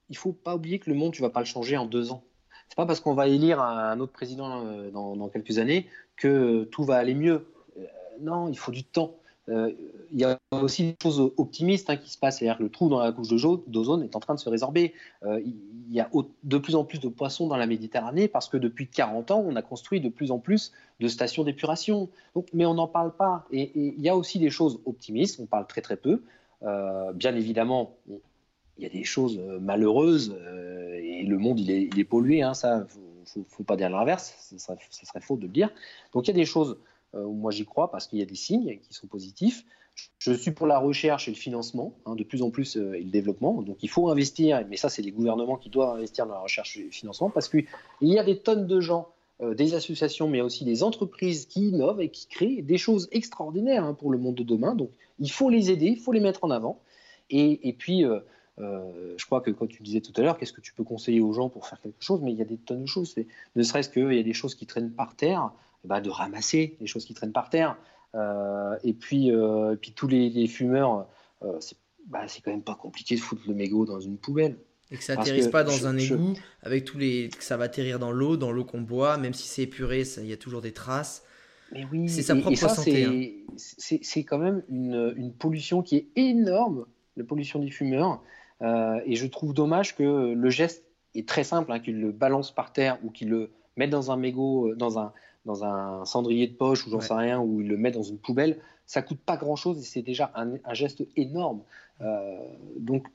il 0.09 0.18
faut 0.18 0.34
pas 0.34 0.55
oublier 0.55 0.80
que 0.80 0.89
le 0.89 0.95
monde, 0.95 1.14
tu 1.14 1.22
vas 1.22 1.30
pas 1.30 1.39
le 1.39 1.45
changer 1.45 1.78
en 1.78 1.86
deux 1.86 2.11
ans. 2.11 2.24
C'est 2.70 2.76
pas 2.76 2.86
parce 2.86 2.99
qu'on 2.99 3.14
va 3.14 3.28
élire 3.28 3.61
un, 3.61 3.99
autre 3.99 4.14
président 4.14 4.66
euh, 4.66 4.89
dans, 4.89 5.30
quelques 5.30 5.59
années 5.59 5.88
que 6.16 6.64
tout 6.66 6.84
va 6.84 6.95
aller 6.95 7.14
mieux. 7.14 7.47
Euh, 7.78 7.86
non, 8.22 8.49
il 8.49 8.57
faut 8.57 8.72
du 8.72 8.84
temps. 8.84 9.18
Euh, 9.50 9.72
Il 10.12 10.20
y 10.20 10.26
a 10.26 10.39
aussi 10.52 10.84
des 10.84 10.96
choses 11.02 11.34
optimistes 11.38 11.89
hein, 11.89 11.98
qui 11.98 12.10
se 12.10 12.18
passent, 12.18 12.39
c'est-à-dire 12.39 12.58
que 12.58 12.64
le 12.64 12.70
trou 12.70 12.88
dans 12.88 13.00
la 13.00 13.12
couche 13.12 13.30
d'ozone 13.68 14.04
est 14.04 14.16
en 14.16 14.20
train 14.20 14.36
de 14.36 14.39
se 14.39 14.50
résorber. 14.50 14.94
Euh, 15.24 15.41
il 15.46 15.56
il 15.89 15.98
y 15.98 16.00
a 16.00 16.10
de 16.44 16.58
plus 16.58 16.76
en 16.76 16.86
plus 16.86 17.00
de 17.00 17.10
poissons 17.10 17.46
dans 17.48 17.58
la 17.58 17.68
Méditerranée 17.68 18.28
parce 18.28 18.48
que 18.48 18.58
depuis 18.58 18.88
40 18.88 19.32
ans, 19.32 19.44
on 19.46 19.56
a 19.56 19.62
construit 19.62 20.00
de 20.00 20.10
plus 20.10 20.32
en 20.32 20.39
plus 20.39 20.72
de 21.02 21.08
stations 21.08 21.44
d'épuration. 21.44 22.10
Mais 22.54 22.66
on 22.66 22.74
n'en 22.74 22.88
parle 22.88 23.12
pas. 23.16 23.46
Et, 23.52 23.72
il 23.76 24.02
y 24.02 24.10
a 24.10 24.16
aussi 24.16 24.39
des 24.39 24.50
choses 24.50 24.80
optimistes, 24.86 25.39
on 25.39 25.46
parle 25.46 25.68
très 25.68 25.82
très 25.82 25.98
peu. 25.98 26.24
Euh, 26.64 27.12
bien 27.14 27.36
évidemment, 27.36 27.96
il 28.78 28.84
y 28.84 28.86
a 28.86 28.89
des 28.89 29.04
choses 29.04 29.39
malheureuses 29.62 30.36
et 30.96 31.26
le 31.26 31.38
monde 31.38 31.60
il 31.60 31.70
est, 31.70 31.89
il 31.96 32.06
pollué, 32.08 32.41
hein, 32.41 32.54
ça, 32.54 32.86
faut, 32.88 33.02
faut, 33.26 33.46
faut 33.48 33.64
pas 33.64 33.76
dire 33.76 33.89
l'inverse, 33.89 34.36
ça 34.39 34.58
serait, 34.58 34.80
serait 34.89 35.22
faux 35.22 35.36
de 35.36 35.44
le 35.44 35.50
dire. 35.50 35.70
Donc 36.14 36.28
il 36.28 36.32
y 36.32 36.34
a 36.34 36.36
des 36.36 36.46
choses 36.46 36.78
moi 37.14 37.51
j'y 37.51 37.66
crois 37.66 37.91
parce 37.91 38.07
qu'il 38.07 38.20
y 38.20 38.22
a 38.22 38.26
des 38.26 38.36
signes 38.36 38.80
qui 38.80 38.93
sont 38.93 39.07
positifs. 39.07 39.66
Je 40.18 40.34
suis 40.34 40.51
pour 40.51 40.68
la 40.68 40.80
recherche 40.80 41.28
et 41.28 41.32
le 41.32 41.38
financement, 41.38 41.93
hein, 42.05 42.16
de 42.16 42.24
plus 42.24 42.41
en 42.41 42.49
plus, 42.49 42.78
euh, 42.78 42.93
et 42.93 43.03
le 43.03 43.11
développement. 43.11 43.61
Donc 43.61 43.78
il 43.84 43.89
faut 43.89 44.09
investir, 44.09 44.66
mais 44.70 44.78
ça 44.78 44.89
c'est 44.89 45.01
les 45.01 45.11
gouvernements 45.11 45.57
qui 45.57 45.70
doivent 45.70 45.95
investir 45.95 46.26
dans 46.26 46.34
la 46.34 46.39
recherche 46.39 46.78
et 46.78 46.84
le 46.84 46.91
financement 46.91 47.30
parce 47.30 47.49
qu'il 47.49 47.66
y 48.01 48.18
a 48.18 48.24
des 48.24 48.39
tonnes 48.39 48.66
de 48.66 48.80
gens, 48.80 49.09
euh, 49.41 49.53
des 49.53 49.76
associations, 49.76 50.28
mais 50.28 50.41
aussi 50.41 50.66
des 50.66 50.82
entreprises 50.84 51.45
qui 51.45 51.70
innovent 51.70 52.01
et 52.01 52.09
qui 52.09 52.28
créent 52.28 52.61
des 52.61 52.78
choses 52.78 53.07
extraordinaires 53.11 53.84
hein, 53.84 53.93
pour 53.93 54.11
le 54.11 54.18
monde 54.18 54.36
de 54.36 54.43
demain. 54.43 54.74
Donc 54.76 54.89
il 55.20 55.32
faut 55.32 55.49
les 55.49 55.70
aider, 55.70 55.88
il 55.88 55.99
faut 55.99 56.11
les 56.11 56.22
mettre 56.22 56.43
en 56.43 56.49
avant. 56.49 56.80
Et, 57.30 57.68
et 57.68 57.74
puis, 57.74 58.03
euh, 58.03 58.20
euh, 58.59 59.14
je 59.18 59.26
crois 59.26 59.41
que 59.41 59.51
quand 59.51 59.68
tu 59.68 59.84
disais 59.84 60.01
tout 60.01 60.14
à 60.16 60.22
l'heure, 60.22 60.38
qu'est-ce 60.38 60.53
que 60.53 60.61
tu 60.61 60.74
peux 60.74 60.84
conseiller 60.84 61.22
aux 61.22 61.34
gens 61.34 61.49
pour 61.49 61.68
faire 61.68 61.80
quelque 61.82 62.03
chose, 62.03 62.22
mais 62.22 62.32
il 62.32 62.38
y 62.38 62.41
a 62.41 62.45
des 62.45 62.57
tonnes 62.57 62.84
de 62.84 62.88
choses. 62.88 63.16
Ne 63.55 63.64
serait-ce 63.64 63.89
qu'il 63.89 64.14
y 64.14 64.20
a 64.20 64.24
des 64.24 64.34
choses 64.34 64.55
qui 64.55 64.66
traînent 64.66 64.91
par 64.91 65.16
terre, 65.16 65.51
eh 65.84 65.88
ben, 65.88 66.02
de 66.02 66.10
ramasser 66.10 66.78
les 66.80 66.88
choses 66.88 67.06
qui 67.06 67.14
traînent 67.14 67.32
par 67.34 67.50
terre. 67.50 67.78
Euh, 68.16 68.76
et, 68.84 68.94
puis, 68.94 69.32
euh, 69.32 69.74
et 69.74 69.78
puis 69.78 69.92
tous 69.94 70.08
les, 70.08 70.30
les 70.30 70.48
fumeurs, 70.48 71.08
euh, 71.44 71.58
c'est 71.60 71.76
bah, 72.08 72.26
quand 72.44 72.52
même 72.52 72.62
pas 72.62 72.76
compliqué 72.76 73.16
de 73.16 73.20
foutre 73.22 73.42
le 73.48 73.54
mégot 73.54 73.86
dans 73.86 74.00
une 74.00 74.18
poubelle. 74.18 74.58
Et 74.92 74.98
que 74.98 75.04
ça 75.04 75.14
atterrisse 75.14 75.48
pas 75.48 75.64
dans 75.64 75.72
je- 75.72 75.88
un 75.88 75.98
je- 75.98 76.14
égout, 76.14 76.34
avec 76.62 76.86
tous 76.86 76.98
les. 77.00 77.30
que 77.30 77.44
ça 77.44 77.58
va 77.58 77.64
atterrir 77.66 77.98
dans 77.98 78.12
l'eau, 78.12 78.38
dans 78.38 78.52
l'eau 78.52 78.66
qu'on 78.66 78.82
boit, 78.82 79.18
même 79.18 79.34
si 79.34 79.48
c'est 79.48 79.64
épuré, 79.64 80.04
il 80.18 80.26
y 80.28 80.34
a 80.34 80.38
toujours 80.38 80.62
des 80.62 80.74
traces. 80.74 81.24
Mais 81.72 81.88
oui, 81.92 82.08
C'est 82.08 82.22
sa 82.22 82.36
propre 82.36 82.52
et 82.52 82.56
ça, 82.56 82.70
santé, 82.70 83.46
c'est- 83.58 83.74
C'est 83.78 84.00
c'est 84.04 84.24
quand 84.24 84.38
même 84.38 84.64
une, 84.70 85.14
une 85.18 85.34
pollution 85.34 85.82
qui 85.82 85.96
est 85.96 86.08
énorme, 86.16 86.86
la 87.18 87.24
pollution 87.24 87.60
des 87.60 87.72
fumeurs. 87.72 88.22
Euh, 88.62 89.00
et 89.06 89.16
je 89.16 89.26
trouve 89.26 89.54
dommage 89.54 89.96
que 89.96 90.34
le 90.34 90.50
geste 90.50 90.84
est 91.16 91.28
très 91.28 91.44
simple, 91.44 91.72
hein, 91.72 91.80
qu'ils 91.80 92.00
le 92.00 92.12
balancent 92.12 92.54
par 92.54 92.74
terre 92.74 93.00
ou 93.04 93.10
qu'ils 93.10 93.30
le 93.30 93.50
mettent 93.78 93.90
dans 93.90 94.12
un 94.12 94.18
mégot, 94.18 94.76
dans 94.76 95.00
un, 95.00 95.14
dans 95.46 95.64
un 95.66 96.06
cendrier 96.06 96.48
de 96.48 96.54
poche 96.54 96.86
ou 96.88 96.89
j'en 96.89 96.98
Ouais. 97.00 97.04
sais 97.06 97.14
rien, 97.14 97.39
ou 97.39 97.62
ils 97.62 97.68
le 97.68 97.78
mettent 97.78 97.96
dans 97.96 98.04
une 98.04 98.18
poubelle. 98.20 98.60
Ça 98.86 99.02
coûte 99.02 99.20
pas 99.26 99.38
grand-chose 99.38 99.80
et 99.80 99.84
c'est 99.84 100.02
déjà 100.02 100.32
un, 100.36 100.54
un 100.64 100.74
geste 100.74 101.04
énorme. 101.16 101.62
Euh, 102.02 102.38
donc, 102.80 103.08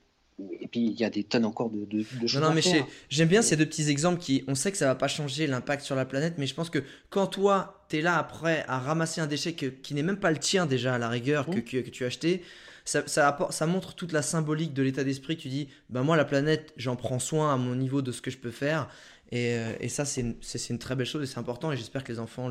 et 0.61 0.69
puis 0.69 0.81
il 0.87 0.93
y 1.01 1.05
a 1.05 1.11
des 1.11 1.25
tonnes 1.25 1.45
encore 1.45 1.69
de, 1.69 1.85
de, 1.85 2.05
de 2.21 2.27
choses 2.27 2.41
Non, 2.41 2.49
non, 2.51 2.55
mais 2.55 2.63
j'aime 3.09 3.29
bien 3.29 3.43
ces 3.43 3.57
deux 3.57 3.67
petits 3.67 3.89
exemples 3.91 4.21
qui, 4.21 4.45
on 4.47 4.55
sait 4.55 4.71
que 4.71 4.79
ça 4.79 4.87
va 4.87 4.95
pas 4.95 5.09
changer 5.09 5.47
l'impact 5.47 5.83
sur 5.83 5.97
la 5.97 6.05
planète, 6.05 6.35
mais 6.39 6.47
je 6.47 6.55
pense 6.55 6.71
que 6.71 6.79
quand 7.11 7.27
toi, 7.27 7.85
tu 7.89 7.99
es 7.99 8.03
là 8.03 8.17
après 8.19 8.65
à 8.69 8.79
ramasser 8.79 9.21
un 9.21 9.27
déchet 9.27 9.55
que- 9.55 9.67
qui 9.67 9.95
n'est 9.95 10.03
même 10.05 10.21
pas 10.21 10.31
le 10.31 10.39
tien 10.39 10.65
déjà 10.67 10.95
à 10.95 10.99
la 10.99 11.09
rigueur 11.09 11.47
que, 11.47 11.59
que, 11.59 11.79
que 11.79 11.91
tu 11.91 12.05
as 12.05 12.07
acheté, 12.07 12.43
ça, 12.89 13.67
montre 13.67 13.95
toute 13.95 14.13
la 14.13 14.23
symbolique 14.23 14.73
de 14.73 14.83
l'état 14.83 15.05
d'esprit. 15.05 15.37
Tu 15.37 15.49
dis, 15.49 15.69
ben 15.91 16.03
moi, 16.03 16.17
la 16.17 16.25
planète, 16.25 16.73
j'en 16.77 16.97
prends 16.97 17.19
soin 17.19 17.53
à 17.53 17.57
mon 17.57 17.75
niveau 17.75 18.03
de 18.03 18.13
ce 18.13 18.23
que 18.23 18.31
je 18.31 18.39
peux 18.39 18.51
faire. 18.51 18.89
Et, 19.31 19.55
euh, 19.55 19.89
ça, 19.89 20.05
c'est 20.05 20.21
une, 20.23 20.79
très 20.79 20.97
belle 20.97 21.07
chose 21.07 21.23
et 21.23 21.27
c'est 21.27 21.39
important. 21.39 21.71
Et 21.73 21.77
j'espère 21.77 22.03
que 22.05 22.13
les 22.13 22.19
enfants 22.19 22.49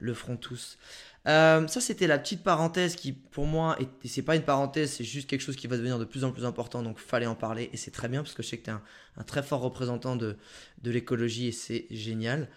le, 0.00 0.14
feront 0.14 0.36
tous. 0.36 0.78
Euh, 1.26 1.66
ça, 1.66 1.80
c'était 1.80 2.06
la 2.06 2.18
petite 2.18 2.42
parenthèse 2.42 2.96
qui, 2.96 3.12
pour 3.12 3.46
moi, 3.46 3.76
et 3.80 4.08
c'est 4.08 4.22
pas 4.22 4.36
une 4.36 4.42
parenthèse, 4.42 4.92
c'est 4.92 5.04
juste 5.04 5.28
quelque 5.28 5.40
chose 5.40 5.56
qui 5.56 5.66
va 5.66 5.76
devenir 5.76 5.98
de 5.98 6.04
plus 6.04 6.24
en 6.24 6.32
plus 6.32 6.44
important. 6.44 6.82
Donc, 6.82 6.98
fallait 6.98 7.26
en 7.26 7.34
parler. 7.34 7.70
Et 7.72 7.76
c'est 7.76 7.90
très 7.90 8.08
bien 8.08 8.22
parce 8.22 8.34
que 8.34 8.42
je 8.42 8.48
sais 8.48 8.58
que 8.58 8.64
tu 8.64 8.70
es 8.70 8.74
un, 8.74 9.24
très 9.24 9.42
fort 9.42 9.60
représentant 9.60 10.16
de, 10.16 10.36
de 10.82 10.90
l'écologie 10.90 11.48
et 11.48 11.52
c'est 11.52 11.86
génial. 11.90 12.48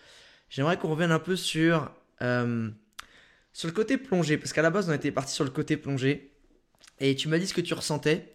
J'aimerais 0.50 0.78
qu'on 0.78 0.90
revienne 0.90 1.14
un 1.14 1.20
peu 1.20 1.38
sur, 1.38 1.90
euh, 2.22 2.70
sur 3.54 3.68
le 3.70 3.74
côté 3.74 3.98
plongée. 3.98 4.38
Parce 4.38 4.52
qu'à 4.52 4.62
la 4.62 4.70
base, 4.70 4.90
on 4.90 4.94
était 4.94 5.12
parti 5.12 5.34
sur 5.34 5.46
le 5.46 5.50
côté 5.50 5.78
plongée. 5.78 6.31
Et 7.02 7.16
tu 7.16 7.28
m'as 7.28 7.40
dit 7.40 7.48
ce 7.48 7.54
que 7.54 7.62
tu 7.62 7.74
ressentais. 7.74 8.32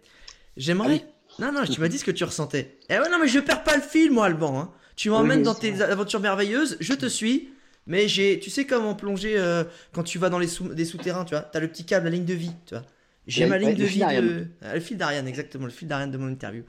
J'aimerais. 0.57 1.05
Non, 1.39 1.53
non, 1.53 1.64
tu 1.64 1.81
m'as 1.81 1.89
dit 1.89 1.99
ce 1.99 2.05
que 2.05 2.11
tu 2.11 2.25
ressentais. 2.25 2.77
Eh 2.91 2.95
ouais, 2.99 3.09
non, 3.11 3.19
mais 3.21 3.29
je 3.29 3.39
perds 3.39 3.62
pas 3.62 3.77
le 3.77 3.83
fil, 3.83 4.11
moi, 4.11 4.27
Alban. 4.27 4.59
hein. 4.59 4.73
Tu 4.97 5.11
m'emmènes 5.11 5.39
Oui, 5.39 5.45
dans 5.45 5.55
tes 5.55 5.83
aventures 5.83 6.21
merveilleuses, 6.21 6.77
je 6.81 6.95
te 6.95 7.07
suis. 7.07 7.51
Mais 7.87 8.09
j'ai, 8.09 8.41
tu 8.41 8.51
sais 8.51 8.67
comme 8.67 8.85
en 8.85 8.95
plongée 8.95 9.39
euh, 9.39 9.62
quand 9.93 10.03
tu 10.03 10.19
vas 10.19 10.29
dans 10.29 10.41
les 10.41 10.49
sous, 10.49 10.69
des 10.75 10.85
souterrains, 10.85 11.25
tu 11.25 11.35
vois, 11.35 11.43
t'as 11.43 11.61
le 11.61 11.69
petit 11.69 11.85
câble, 11.85 12.07
la 12.07 12.11
ligne 12.11 12.25
de 12.25 12.35
vie, 12.35 12.51
tu 12.67 12.75
vois. 12.75 12.85
J'ai 13.29 13.47
ma 13.47 13.59
ligne 13.59 13.75
de 13.75 13.85
vie 13.85 14.01
de, 14.01 14.47
Ah, 14.62 14.75
le 14.75 14.81
fil 14.81 14.97
d'Ariane, 14.97 15.29
exactement, 15.29 15.67
le 15.67 15.71
fil 15.71 15.87
d'Ariane 15.87 16.11
de 16.11 16.19
mon 16.19 16.29
interview. 16.29 16.64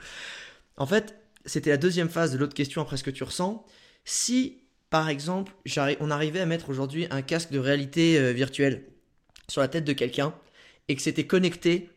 En 0.75 0.85
fait, 0.85 1.15
c'était 1.45 1.71
la 1.71 1.77
deuxième 1.77 2.09
phase 2.09 2.31
de 2.33 2.37
l'autre 2.37 2.53
question 2.53 2.81
après 2.81 2.97
ce 2.97 3.03
que 3.03 3.09
tu 3.09 3.23
ressens. 3.23 3.65
Si, 4.05 4.59
par 4.91 5.09
exemple, 5.09 5.53
on 5.99 6.11
arrivait 6.11 6.39
à 6.39 6.45
mettre 6.45 6.69
aujourd'hui 6.69 7.07
un 7.09 7.21
casque 7.23 7.51
de 7.51 7.59
réalité 7.59 8.19
euh, 8.19 8.31
virtuelle 8.31 8.83
sur 9.47 9.61
la 9.61 9.67
tête 9.67 9.85
de 9.85 9.93
quelqu'un 9.93 10.33
et 10.87 10.95
que 10.95 11.01
c'était 11.01 11.27
connecté 11.27 11.89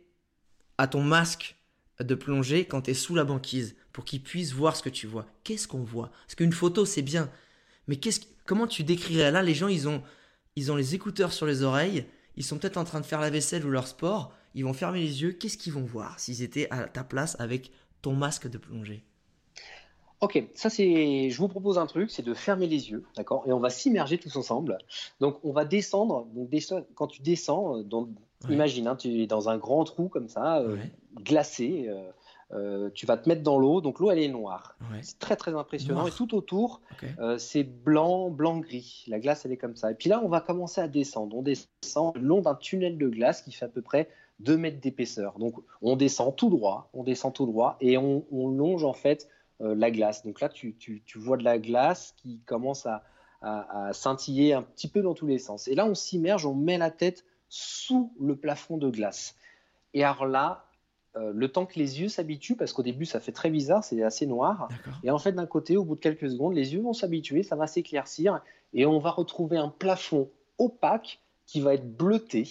à 0.79 0.87
ton 0.87 1.03
masque 1.03 1.57
de 2.01 2.15
plongée 2.15 2.65
quand 2.65 2.83
tu 2.83 2.93
es 2.93 2.95
sous 2.95 3.15
la 3.15 3.25
banquise 3.25 3.77
pour 3.93 4.05
qu'il 4.05 4.23
puisse 4.23 4.53
voir 4.53 4.77
ce 4.77 4.83
que 4.83 4.89
tu 4.89 5.07
vois. 5.07 5.27
Qu'est-ce 5.45 5.69
qu'on 5.69 5.83
voit? 5.83 6.11
Parce 6.27 6.35
qu'une 6.35 6.53
photo, 6.53 6.85
c'est 6.85 7.03
bien. 7.03 7.31
Mais 7.87 7.99
comment 8.47 8.67
tu 8.67 8.85
décrirais? 8.85 9.31
Là, 9.31 9.43
les 9.43 9.55
gens, 9.55 9.69
ils 9.69 9.89
ont, 9.89 10.03
ils 10.57 10.73
ont 10.73 10.77
les 10.77 10.95
écouteurs 10.95 11.33
sur 11.33 11.47
les 11.47 11.63
oreilles. 11.63 12.07
Ils 12.37 12.45
sont 12.45 12.59
peut-être 12.59 12.79
en 12.79 12.85
train 12.85 13.01
de 13.01 13.07
faire 13.07 13.21
la 13.21 13.31
vaisselle 13.31 13.67
ou 13.67 13.71
leur 13.71 13.87
sport. 13.87 14.33
Ils 14.55 14.65
vont 14.65 14.73
fermer 14.73 15.01
les 15.01 15.23
yeux. 15.23 15.33
Qu'est-ce 15.33 15.59
qu'ils 15.59 15.73
vont 15.73 15.85
voir 15.85 16.19
s'ils 16.19 16.43
étaient 16.43 16.69
à 16.71 16.85
ta 16.85 17.05
place 17.05 17.37
avec 17.39 17.71
ton 18.03 18.15
masque 18.15 18.49
de 18.49 18.59
plongée? 18.59 19.05
Ok, 20.21 20.43
ça 20.55 20.69
c'est. 20.69 21.31
Je 21.31 21.39
vous 21.39 21.49
propose 21.49 21.79
un 21.79 21.87
truc, 21.87 22.11
c'est 22.11 22.23
de 22.23 22.35
fermer 22.35 22.67
les 22.67 22.91
yeux, 22.91 23.05
d'accord, 23.17 23.45
et 23.47 23.53
on 23.53 23.59
va 23.59 23.71
s'immerger 23.71 24.19
tous 24.19 24.37
ensemble. 24.37 24.77
Donc 25.19 25.41
on 25.45 25.53
va 25.53 25.65
descendre. 25.65 26.27
Donc 26.35 26.51
quand 26.95 27.07
tu 27.07 27.23
descends, 27.23 27.79
euh, 27.79 27.83
dans... 27.83 28.07
Ouais. 28.49 28.55
imagine, 28.55 28.87
hein, 28.87 28.97
tu 28.97 29.23
es 29.23 29.27
dans 29.27 29.49
un 29.49 29.59
grand 29.59 29.85
trou 29.85 30.09
comme 30.09 30.29
ça, 30.29 30.59
euh, 30.59 30.75
Ouais. 30.77 30.91
glacé. 31.23 31.87
euh, 31.89 32.11
euh, 32.53 32.91
tu 32.95 33.07
vas 33.07 33.17
te 33.17 33.29
mettre 33.29 33.43
dans 33.45 33.59
l'eau, 33.59 33.81
donc 33.81 34.01
l'eau 34.01 34.11
elle 34.11 34.19
est 34.19 34.27
noire. 34.29 34.77
Ouais. 34.91 34.99
C'est 35.03 35.21
très 35.21 35.37
très 35.37 35.55
impressionnant. 35.55 36.01
Noir. 36.01 36.09
Et 36.09 36.11
tout 36.11 36.35
autour, 36.35 36.81
euh, 37.21 37.39
c'est 37.39 37.63
blanc, 37.63 38.29
blanc 38.29 38.59
gris. 38.59 39.05
La 39.07 39.21
glace 39.21 39.45
elle 39.47 39.53
est 39.53 39.57
comme 39.57 39.77
ça. 39.77 39.93
Et 39.93 39.95
puis 39.95 40.09
là, 40.11 40.21
on 40.25 40.29
va 40.29 40.41
commencer 40.41 40.81
à 40.81 40.89
descendre. 40.89 41.37
On 41.37 41.43
descend 41.43 42.13
le 42.17 42.23
long 42.23 42.41
d'un 42.41 42.57
tunnel 42.57 42.99
de 42.99 43.09
glace 43.09 43.43
qui 43.43 43.53
fait 43.53 43.67
à 43.67 43.69
peu 43.69 43.83
près 43.83 44.09
2 44.41 44.57
mètres 44.57 44.81
d'épaisseur. 44.81 45.39
Donc 45.39 45.55
on 45.81 45.95
descend 45.95 46.35
tout 46.35 46.51
droit, 46.51 46.91
on 46.93 47.05
descend 47.05 47.33
tout 47.33 47.47
droit 47.47 47.77
et 47.81 47.97
on, 47.99 48.25
on 48.33 48.49
longe 48.49 48.83
en 48.83 48.95
fait 48.95 49.29
euh, 49.61 49.77
la 49.77 49.93
glace. 49.93 50.25
Donc 50.27 50.41
là, 50.41 50.49
tu, 50.49 50.75
tu- 50.75 51.03
tu 51.07 51.19
vois 51.19 51.37
de 51.37 51.45
la 51.45 51.59
glace 51.61 52.15
qui 52.17 52.41
commence 52.47 52.85
à, 52.85 53.05
à- 53.43 53.87
à 53.89 53.93
scintiller 53.93 54.55
un 54.55 54.63
petit 54.63 54.89
peu 54.89 55.03
dans 55.03 55.15
tous 55.15 55.27
les 55.29 55.39
sens. 55.39 55.69
Et 55.69 55.77
là, 55.77 55.87
on 55.87 55.95
s'immerge, 55.95 56.47
on 56.47 56.55
met 56.57 56.79
la 56.79 56.91
tête 56.91 57.25
sous 57.51 58.15
le 58.19 58.37
plafond 58.37 58.79
de 58.79 58.89
glace. 58.89 59.37
Et 59.93 60.05
alors 60.05 60.25
là, 60.25 60.65
euh, 61.17 61.33
le 61.35 61.49
temps 61.49 61.67
que 61.67 61.79
les 61.79 62.01
yeux 62.01 62.09
s'habituent, 62.09 62.57
parce 62.57 62.73
qu'au 62.73 62.85
début 62.85 63.05
ça 63.05 63.21
fait 63.21 63.33
très 63.33 63.51
bizarre, 63.51 63.85
c'est 63.85 64.03
assez 64.03 64.27
noir. 64.27 64.69
Et 65.03 65.11
en 65.11 65.19
fait, 65.19 65.33
d'un 65.33 65.47
côté, 65.47 65.77
au 65.77 65.85
bout 65.85 65.97
de 65.97 66.01
quelques 66.01 66.31
secondes, 66.31 66.55
les 66.55 66.73
yeux 66.73 66.81
vont 66.81 66.93
s'habituer, 66.93 67.43
ça 67.43 67.57
va 67.57 67.67
s'éclaircir 67.67 68.41
et 68.73 68.87
on 68.87 69.01
va 69.01 69.11
retrouver 69.11 69.59
un 69.59 69.69
plafond 69.69 70.29
opaque 70.59 71.21
qui 71.47 71.61
va 71.61 71.75
être 71.75 71.97
bleuté. 71.97 72.49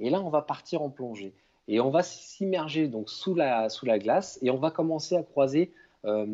Et 0.00 0.10
là, 0.10 0.20
on 0.20 0.30
va 0.30 0.42
partir 0.42 0.82
en 0.82 0.90
plongée. 0.90 1.32
Et 1.68 1.78
on 1.78 1.90
va 1.90 2.02
s'immerger 2.02 2.88
donc 2.88 3.08
sous 3.08 3.36
la, 3.36 3.68
sous 3.68 3.86
la 3.86 4.00
glace 4.00 4.38
et 4.42 4.50
on 4.50 4.58
va 4.58 4.72
commencer 4.72 5.16
à 5.16 5.22
croiser 5.22 5.72
euh, 6.04 6.26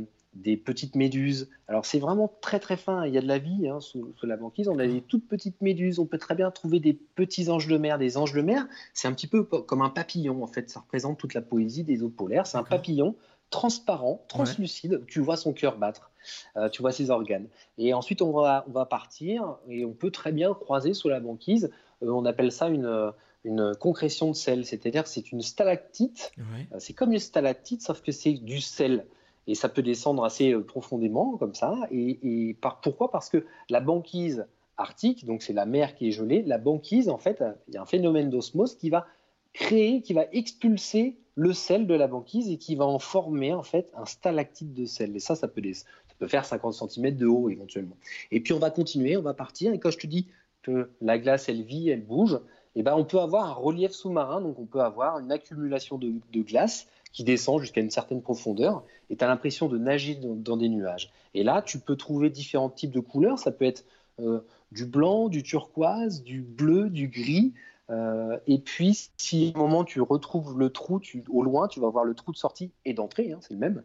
des 0.42 0.56
petites 0.56 0.94
méduses. 0.94 1.48
Alors 1.66 1.84
c'est 1.84 1.98
vraiment 1.98 2.32
très 2.40 2.60
très 2.60 2.76
fin, 2.76 3.06
il 3.06 3.14
y 3.14 3.18
a 3.18 3.20
de 3.20 3.26
la 3.26 3.38
vie 3.38 3.68
hein, 3.68 3.80
sous, 3.80 4.14
la 4.22 4.36
banquise, 4.36 4.68
on 4.68 4.78
a 4.78 4.86
des 4.86 5.00
toutes 5.00 5.26
petites 5.26 5.60
méduses, 5.60 5.98
on 5.98 6.06
peut 6.06 6.18
très 6.18 6.34
bien 6.34 6.50
trouver 6.50 6.80
des 6.80 6.92
petits 6.92 7.50
anges 7.50 7.66
de 7.66 7.76
mer. 7.76 7.98
Des 7.98 8.16
anges 8.16 8.32
de 8.32 8.42
mer, 8.42 8.66
c'est 8.94 9.08
un 9.08 9.12
petit 9.12 9.26
peu 9.26 9.42
comme 9.44 9.82
un 9.82 9.90
papillon 9.90 10.42
en 10.42 10.46
fait, 10.46 10.70
ça 10.70 10.80
représente 10.80 11.18
toute 11.18 11.34
la 11.34 11.42
poésie 11.42 11.84
des 11.84 12.02
eaux 12.02 12.08
polaires, 12.08 12.46
c'est 12.46 12.58
un 12.58 12.64
papillon 12.64 13.16
transparent, 13.50 14.24
translucide, 14.28 15.04
tu 15.06 15.20
vois 15.20 15.36
son 15.36 15.52
cœur 15.52 15.78
battre, 15.78 16.10
euh, 16.56 16.68
tu 16.68 16.82
vois 16.82 16.92
ses 16.92 17.10
organes. 17.10 17.48
Et 17.78 17.94
ensuite 17.94 18.22
on 18.22 18.32
va, 18.32 18.64
on 18.68 18.72
va 18.72 18.86
partir 18.86 19.56
et 19.68 19.84
on 19.84 19.92
peut 19.92 20.10
très 20.10 20.32
bien 20.32 20.54
croiser 20.54 20.94
sous 20.94 21.08
la 21.08 21.20
banquise, 21.20 21.70
euh, 22.02 22.10
on 22.10 22.24
appelle 22.24 22.52
ça 22.52 22.68
une 22.68 23.12
une 23.44 23.74
concrétion 23.76 24.30
de 24.30 24.36
sel, 24.36 24.66
c'est-à-dire 24.66 25.06
c'est 25.06 25.32
une 25.32 25.42
stalactite. 25.42 26.32
Euh, 26.38 26.76
c'est 26.78 26.92
comme 26.92 27.12
une 27.12 27.18
stalactite, 27.20 27.82
sauf 27.82 28.02
que 28.02 28.12
c'est 28.12 28.32
du 28.32 28.60
sel 28.60 29.06
et 29.48 29.54
ça 29.54 29.68
peut 29.68 29.82
descendre 29.82 30.24
assez 30.24 30.52
euh, 30.52 30.62
profondément 30.62 31.36
comme 31.38 31.54
ça. 31.54 31.74
Et, 31.90 32.56
pourquoi? 32.82 33.10
Parce 33.10 33.30
que 33.30 33.44
la 33.70 33.80
banquise 33.80 34.46
arctique, 34.76 35.24
donc 35.24 35.42
c'est 35.42 35.54
la 35.54 35.66
mer 35.66 35.96
qui 35.96 36.08
est 36.08 36.12
gelée, 36.12 36.42
la 36.42 36.58
banquise, 36.58 37.08
en 37.08 37.18
fait, 37.18 37.42
il 37.66 37.74
y 37.74 37.76
a 37.78 37.82
un 37.82 37.86
phénomène 37.86 38.30
d'osmose 38.30 38.76
qui 38.76 38.90
va 38.90 39.06
créer, 39.54 40.02
qui 40.02 40.12
va 40.12 40.26
expulser 40.32 41.16
le 41.34 41.52
sel 41.52 41.86
de 41.86 41.94
la 41.94 42.06
banquise 42.06 42.50
et 42.50 42.58
qui 42.58 42.76
va 42.76 42.84
en 42.84 42.98
former 42.98 43.54
en 43.54 43.62
fait 43.62 43.90
un 43.96 44.04
stalactite 44.04 44.74
de 44.74 44.84
sel. 44.84 45.16
Et 45.16 45.20
ça, 45.20 45.34
ça 45.34 45.48
peut, 45.48 45.62
ça 45.72 46.14
peut 46.18 46.28
faire 46.28 46.44
50 46.44 46.74
cm 46.74 47.16
de 47.16 47.26
haut 47.26 47.48
éventuellement. 47.48 47.96
Et 48.30 48.40
puis 48.40 48.52
on 48.52 48.58
va 48.58 48.70
continuer, 48.70 49.16
on 49.16 49.22
va 49.22 49.34
partir. 49.34 49.72
Et 49.72 49.80
quand 49.80 49.90
je 49.90 49.98
te 49.98 50.06
dis 50.06 50.28
que 50.62 50.90
la 51.00 51.18
glace, 51.18 51.48
elle 51.48 51.62
vit, 51.62 51.88
elle 51.88 52.04
bouge, 52.04 52.38
eh 52.74 52.82
ben, 52.82 52.94
on 52.94 53.04
peut 53.04 53.18
avoir 53.18 53.46
un 53.46 53.54
relief 53.54 53.92
sous-marin, 53.92 54.42
donc 54.42 54.58
on 54.58 54.66
peut 54.66 54.82
avoir 54.82 55.18
une 55.18 55.32
accumulation 55.32 55.98
de 55.98 56.42
glace 56.42 56.86
qui 57.12 57.24
descend 57.24 57.60
jusqu'à 57.60 57.80
une 57.80 57.90
certaine 57.90 58.22
profondeur, 58.22 58.84
et 59.10 59.16
tu 59.16 59.24
as 59.24 59.28
l'impression 59.28 59.68
de 59.68 59.78
nager 59.78 60.14
dans, 60.14 60.56
des 60.56 60.68
nuages. 60.68 61.10
Et 61.34 61.42
là, 61.42 61.62
tu 61.62 61.78
peux 61.78 61.96
trouver 61.96 62.30
différents 62.30 62.70
types 62.70 62.92
de 62.92 63.00
couleurs, 63.00 63.38
ça 63.38 63.50
peut 63.50 63.64
être 63.64 63.84
euh, 64.20 64.40
du 64.72 64.84
blanc, 64.84 65.28
du 65.28 65.42
turquoise, 65.42 66.22
du 66.22 66.42
bleu, 66.42 66.90
du 66.90 67.08
gris, 67.08 67.52
euh, 67.90 68.38
et 68.46 68.58
puis, 68.58 69.10
si 69.16 69.52
un 69.54 69.58
moment 69.58 69.84
tu 69.84 70.00
retrouves 70.00 70.58
le 70.58 70.70
trou, 70.70 71.00
au 71.30 71.42
loin, 71.42 71.68
tu 71.68 71.80
vas 71.80 71.88
voir 71.88 72.04
le 72.04 72.14
trou 72.14 72.32
de 72.32 72.36
sortie 72.36 72.70
et 72.84 72.92
d'entrée, 72.92 73.32
hein, 73.32 73.38
c'est 73.40 73.54
le 73.54 73.60
même. 73.60 73.82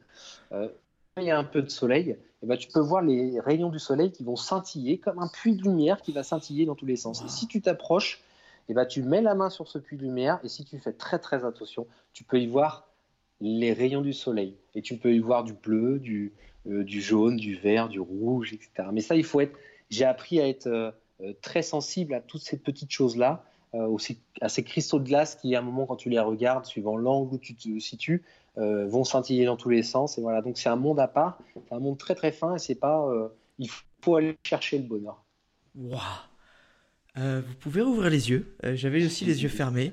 Euh, 0.52 0.68
il 1.18 1.24
y 1.24 1.32
a 1.32 1.38
un 1.38 1.44
peu 1.44 1.62
de 1.62 1.70
soleil, 1.70 2.18
et 2.42 2.46
ben, 2.46 2.58
tu 2.58 2.68
peux 2.70 2.80
voir 2.80 3.02
les 3.02 3.40
rayons 3.40 3.70
du 3.70 3.80
soleil 3.80 4.12
qui 4.12 4.24
vont 4.24 4.36
scintiller 4.36 4.98
comme 4.98 5.20
un 5.20 5.28
puits 5.28 5.56
de 5.56 5.62
lumière 5.62 6.02
qui 6.02 6.12
va 6.12 6.24
scintiller 6.24 6.66
dans 6.66 6.76
tous 6.76 6.88
les 6.88 6.96
sens. 6.96 7.24
Et 7.24 7.30
si 7.30 7.48
tu 7.48 7.62
t'approches, 7.62 8.22
et 8.68 8.74
ben, 8.74 8.86
tu 8.86 9.04
mets 9.04 9.22
la 9.22 9.36
main 9.36 9.50
sur 9.50 9.68
ce 9.68 9.78
puits 9.78 9.98
de 9.98 10.02
lumière, 10.02 10.40
et 10.44 10.50
si 10.50 10.66
tu 10.66 10.80
fais 10.80 10.94
très 10.94 11.20
très 11.20 11.46
attention, 11.46 11.86
tu 12.14 12.24
peux 12.24 12.40
y 12.40 12.48
voir 12.48 12.88
les 13.44 13.74
rayons 13.74 14.02
du 14.02 14.14
soleil. 14.14 14.56
Et 14.74 14.82
tu 14.82 14.98
peux 14.98 15.14
y 15.14 15.20
voir 15.20 15.44
du 15.44 15.54
bleu, 15.54 16.00
du, 16.00 16.34
euh, 16.66 16.84
jaune, 16.88 17.36
du 17.36 17.56
vert, 17.56 17.90
du 17.90 18.00
rouge, 18.00 18.54
etc. 18.54 18.88
Mais 18.92 19.02
ça, 19.02 19.16
il 19.16 19.26
faut 19.26 19.42
être. 19.42 19.56
J'ai 19.90 20.06
appris 20.06 20.40
à 20.40 20.48
être 20.48 20.68
euh, 20.68 20.92
euh, 21.22 21.34
très 21.42 21.62
sensible 21.62 22.14
à 22.14 22.22
toutes 22.22 22.42
ces 22.42 22.58
petites 22.58 22.92
choses-là, 22.92 23.46
aussi 23.76 24.20
à 24.40 24.50
ces 24.50 24.64
cristaux 24.64 25.00
de 25.00 25.06
glace 25.06 25.34
qui, 25.34 25.56
à 25.56 25.60
un 25.60 25.62
moment, 25.64 25.88
quand 25.88 25.96
tu 25.96 26.08
les 26.08 26.20
regardes, 26.20 26.64
suivant 26.64 26.96
l'angle 26.96 27.34
où 27.34 27.38
tu 27.40 27.56
te 27.56 27.80
situes, 27.80 28.24
vont 28.56 29.04
scintiller 29.04 29.46
dans 29.46 29.58
tous 29.58 29.70
les 29.70 29.82
sens. 29.82 30.20
Et 30.20 30.22
voilà. 30.22 30.44
Donc 30.44 30.60
c'est 30.60 30.70
un 30.70 30.76
monde 30.76 31.00
à 31.00 31.08
part, 31.08 31.40
c'est 31.56 31.74
un 31.74 31.80
monde 31.80 31.98
très 31.98 32.14
très 32.14 32.32
fin. 32.32 32.54
Et 32.54 32.60
c'est 32.60 32.76
pas. 32.76 33.10
il 33.58 33.68
faut 34.04 34.16
aller 34.16 34.38
chercher 34.44 34.78
le 34.78 34.84
bonheur. 34.84 35.26
Waouh. 35.74 36.00
vous 37.16 37.56
pouvez 37.60 37.82
rouvrir 37.82 38.12
les 38.12 38.30
yeux. 38.30 38.56
J'avais 38.62 39.04
aussi 39.04 39.26
les 39.26 39.42
yeux 39.42 39.50
fermés. 39.50 39.92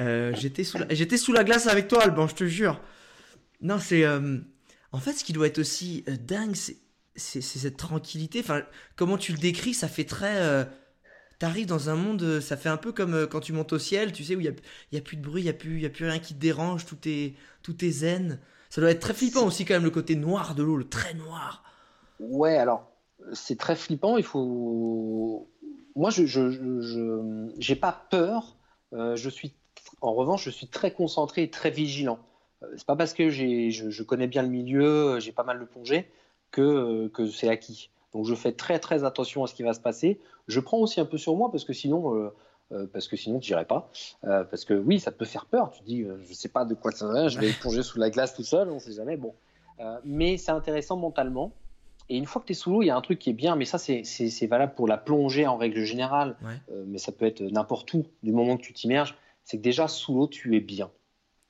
Euh, 0.00 0.32
j'étais 0.34 0.64
sous, 0.64 0.78
la... 0.78 1.18
sous 1.18 1.32
la 1.32 1.44
glace 1.44 1.66
avec 1.66 1.88
toi, 1.88 2.02
Alban, 2.02 2.26
je 2.26 2.34
te 2.34 2.44
jure. 2.44 2.80
Non, 3.60 3.78
c'est. 3.78 4.04
Euh, 4.04 4.38
en 4.92 4.98
fait, 4.98 5.12
ce 5.12 5.24
qui 5.24 5.32
doit 5.32 5.46
être 5.46 5.58
aussi 5.58 6.04
euh, 6.08 6.16
dingue, 6.16 6.54
c'est, 6.54 7.40
cette 7.40 7.76
tranquillité. 7.76 8.40
Enfin, 8.40 8.62
comment 8.96 9.18
tu 9.18 9.32
le 9.32 9.38
décris, 9.38 9.74
ça 9.74 9.88
fait 9.88 10.04
très. 10.04 10.68
T'arrives 11.38 11.66
dans 11.66 11.90
un 11.90 11.96
monde, 11.96 12.40
ça 12.40 12.56
fait 12.56 12.68
un 12.68 12.76
peu 12.76 12.92
comme 12.92 13.26
quand 13.26 13.40
tu 13.40 13.52
montes 13.52 13.72
au 13.72 13.78
ciel, 13.78 14.12
tu 14.12 14.24
sais, 14.24 14.36
où 14.36 14.40
il 14.40 14.44
n'y 14.44 14.98
a, 14.98 15.00
a, 15.00 15.00
plus 15.00 15.16
de 15.16 15.22
bruit, 15.22 15.42
il 15.42 15.44
n'y 15.44 15.50
a, 15.50 15.54
plus, 15.54 15.84
a 15.84 15.90
plus 15.90 16.08
rien 16.08 16.20
qui 16.20 16.34
te 16.34 16.38
dérange, 16.40 16.86
tout 16.86 16.96
est, 17.06 17.34
tout 17.62 17.84
est 17.84 17.90
zen. 17.90 18.40
Ça 18.70 18.80
doit 18.80 18.90
être 18.90 19.00
très 19.00 19.14
flippant 19.14 19.44
aussi, 19.46 19.64
quand 19.64 19.74
même, 19.74 19.84
le 19.84 19.90
côté 19.90 20.16
noir 20.16 20.54
de 20.54 20.62
l'eau, 20.62 20.76
le 20.76 20.88
très 20.88 21.12
noir. 21.14 21.64
Ouais, 22.20 22.56
alors, 22.56 22.92
c'est 23.32 23.58
très 23.58 23.76
flippant. 23.76 24.16
Il 24.16 24.24
faut. 24.24 25.50
Moi, 25.96 26.10
je 26.10 26.22
n'ai 26.22 26.28
je, 26.28 27.50
je, 27.58 27.74
pas 27.74 28.06
peur. 28.10 28.56
je 28.92 29.28
suis 29.28 29.54
en 30.04 30.12
revanche, 30.12 30.44
je 30.44 30.50
suis 30.50 30.66
très 30.66 30.90
concentré 30.90 31.42
et 31.42 31.50
très 31.50 31.70
vigilant. 31.70 32.18
Euh, 32.62 32.66
c'est 32.76 32.86
pas 32.86 32.96
parce 32.96 33.14
que 33.14 33.30
je, 33.30 33.70
je, 33.70 34.02
connais 34.02 34.26
bien 34.26 34.42
le 34.42 34.48
milieu, 34.48 34.84
euh, 34.84 35.20
j'ai 35.20 35.32
pas 35.32 35.44
mal 35.44 35.58
de 35.58 35.64
plongé, 35.64 36.10
que, 36.50 36.60
euh, 36.60 37.08
que 37.08 37.26
c'est 37.26 37.48
acquis. 37.48 37.90
Donc 38.12 38.26
je 38.26 38.34
fais 38.34 38.52
très 38.52 38.78
très 38.78 39.02
attention 39.04 39.42
à 39.44 39.46
ce 39.46 39.54
qui 39.54 39.62
va 39.62 39.72
se 39.72 39.80
passer. 39.80 40.20
Je 40.46 40.60
prends 40.60 40.78
aussi 40.78 41.00
un 41.00 41.06
peu 41.06 41.18
sur 41.18 41.34
moi 41.36 41.50
parce 41.50 41.64
que 41.64 41.72
sinon, 41.72 42.30
parce 42.92 43.08
que 43.08 43.16
sinon 43.16 43.40
tu 43.40 43.50
n'irais 43.50 43.64
pas. 43.64 43.90
parce 44.22 44.64
que 44.64 44.74
oui, 44.74 45.00
ça 45.00 45.10
peut 45.10 45.24
faire 45.24 45.46
peur. 45.46 45.72
Tu 45.72 45.82
dis, 45.82 46.06
je 46.22 46.32
sais 46.32 46.48
pas 46.48 46.64
de 46.64 46.74
quoi 46.74 46.92
ça 46.92 47.08
va, 47.08 47.26
je 47.26 47.40
vais 47.40 47.50
plonger 47.50 47.82
sous 47.82 47.98
la 47.98 48.10
glace 48.10 48.32
tout 48.32 48.44
seul, 48.44 48.70
on 48.70 48.78
sait 48.78 48.92
jamais. 48.92 49.16
Bon, 49.16 49.34
mais 50.04 50.36
c'est 50.36 50.52
intéressant 50.52 50.96
mentalement. 50.96 51.50
Et 52.08 52.16
une 52.16 52.26
fois 52.26 52.40
que 52.40 52.46
tu 52.46 52.52
es 52.52 52.54
sous 52.54 52.70
l'eau, 52.70 52.82
il 52.82 52.86
y 52.86 52.90
a 52.90 52.96
un 52.96 53.00
truc 53.00 53.18
qui 53.18 53.30
est 53.30 53.32
bien, 53.32 53.56
mais 53.56 53.64
ça 53.64 53.78
c'est 53.78 54.46
valable 54.46 54.74
pour 54.76 54.86
la 54.86 54.96
plongée 54.96 55.48
en 55.48 55.56
règle 55.56 55.82
générale, 55.82 56.36
mais 56.86 56.98
ça 56.98 57.10
peut 57.10 57.26
être 57.26 57.42
n'importe 57.42 57.92
où, 57.94 58.04
du 58.22 58.30
moment 58.30 58.56
que 58.56 58.62
tu 58.62 58.72
t'immerges 58.72 59.16
c'est 59.44 59.58
que 59.58 59.62
déjà 59.62 59.88
sous 59.88 60.14
l'eau, 60.14 60.28
tu 60.28 60.56
es 60.56 60.60
bien. 60.60 60.90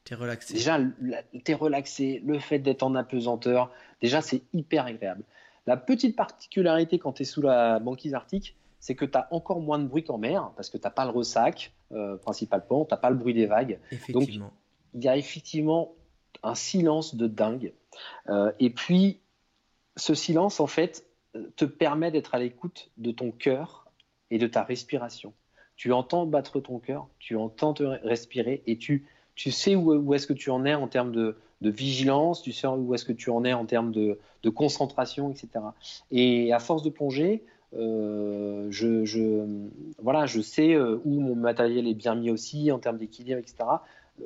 Tu 0.04 0.12
es 0.12 0.16
relaxé. 0.16 0.54
Déjà, 0.54 0.78
tu 0.78 1.50
es 1.50 1.54
relaxé. 1.54 2.22
Le 2.24 2.38
fait 2.38 2.58
d'être 2.58 2.82
en 2.82 2.94
apesanteur, 2.94 3.70
déjà, 4.02 4.20
c'est 4.20 4.42
hyper 4.52 4.86
agréable. 4.86 5.24
La 5.66 5.76
petite 5.76 6.14
particularité 6.14 6.98
quand 6.98 7.14
tu 7.14 7.22
es 7.22 7.24
sous 7.24 7.40
la 7.40 7.78
banquise 7.78 8.14
arctique, 8.14 8.56
c'est 8.80 8.94
que 8.94 9.06
tu 9.06 9.16
as 9.16 9.28
encore 9.30 9.60
moins 9.60 9.78
de 9.78 9.86
bruit 9.86 10.04
qu'en 10.04 10.18
mer, 10.18 10.52
parce 10.56 10.68
que 10.68 10.76
tu 10.76 10.84
n'as 10.84 10.90
pas 10.90 11.06
le 11.06 11.10
ressac, 11.10 11.72
euh, 11.92 12.18
principalement, 12.18 12.84
tu 12.84 12.92
n'as 12.92 12.98
pas 12.98 13.08
le 13.08 13.16
bruit 13.16 13.32
des 13.32 13.46
vagues. 13.46 13.78
Effectivement. 13.90 14.46
Donc, 14.46 14.54
il 14.92 15.04
y 15.04 15.08
a 15.08 15.16
effectivement 15.16 15.94
un 16.42 16.54
silence 16.54 17.14
de 17.14 17.26
dingue. 17.26 17.72
Euh, 18.28 18.52
et 18.60 18.68
puis, 18.70 19.20
ce 19.96 20.14
silence, 20.14 20.60
en 20.60 20.66
fait, 20.66 21.06
te 21.56 21.64
permet 21.64 22.10
d'être 22.10 22.34
à 22.34 22.38
l'écoute 22.38 22.90
de 22.98 23.10
ton 23.10 23.30
cœur 23.30 23.86
et 24.30 24.38
de 24.38 24.46
ta 24.46 24.62
respiration 24.64 25.32
tu 25.76 25.92
entends 25.92 26.26
battre 26.26 26.60
ton 26.60 26.78
cœur, 26.78 27.08
tu 27.18 27.36
entends 27.36 27.74
te 27.74 27.82
respirer 27.82 28.62
et 28.66 28.78
tu, 28.78 29.06
tu 29.34 29.50
sais 29.50 29.74
où, 29.74 30.14
est-ce 30.14 30.26
que 30.26 30.32
tu 30.32 30.50
en 30.50 30.64
es 30.64 30.74
en 30.74 30.88
termes 30.88 31.12
de, 31.12 31.36
vigilance, 31.60 32.42
tu 32.42 32.52
sais 32.52 32.66
où 32.66 32.94
est-ce 32.94 33.06
que 33.06 33.12
tu 33.12 33.30
en 33.30 33.42
es 33.44 33.54
en 33.54 33.64
termes 33.64 33.90
de, 33.90 34.18
concentration, 34.54 35.30
etc. 35.30 35.48
Et 36.10 36.52
à 36.52 36.58
force 36.58 36.82
de 36.82 36.90
plonger, 36.90 37.42
euh, 37.74 38.66
je, 38.70 39.46
voilà, 39.98 40.26
je 40.26 40.40
sais 40.40 40.74
euh, 40.74 41.00
où 41.04 41.20
mon 41.20 41.34
matériel 41.34 41.88
est 41.88 41.94
bien 41.94 42.14
mis 42.14 42.30
aussi 42.30 42.70
en 42.70 42.78
termes 42.78 42.98
d'équilibre, 42.98 43.38
etc. 43.38 43.56
Euh, 44.20 44.24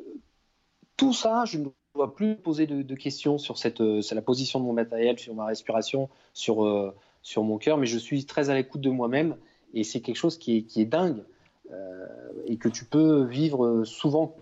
tout 0.96 1.12
ça, 1.12 1.44
je 1.46 1.58
ne 1.58 1.66
dois 1.94 2.14
plus 2.14 2.34
poser 2.34 2.66
de, 2.66 2.94
questions 2.94 3.38
sur, 3.38 3.56
cette, 3.56 3.80
la 3.80 4.22
position 4.22 4.58
de 4.58 4.64
mon 4.64 4.72
matériel, 4.72 5.18
sur 5.18 5.34
ma 5.34 5.46
respiration, 5.46 6.10
sur, 6.34 6.92
sur 7.22 7.44
mon 7.44 7.56
cœur, 7.56 7.78
mais 7.78 7.86
je 7.86 7.98
suis 7.98 8.26
très 8.26 8.50
à 8.50 8.54
l'écoute 8.54 8.80
de 8.80 8.90
moi-même 8.90 9.36
et 9.74 9.84
c'est 9.84 10.00
quelque 10.00 10.16
chose 10.16 10.38
qui 10.38 10.56
est, 10.56 10.62
qui 10.62 10.80
est 10.80 10.86
dingue. 10.86 11.22
Euh, 11.72 12.06
et 12.46 12.56
que 12.56 12.68
tu 12.68 12.84
peux 12.84 13.24
vivre 13.24 13.84
souvent 13.84 14.36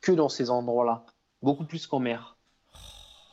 que 0.00 0.12
dans 0.12 0.28
ces 0.28 0.50
endroits-là, 0.50 1.04
beaucoup 1.42 1.64
plus 1.64 1.86
qu'en 1.86 1.98
mer. 1.98 2.36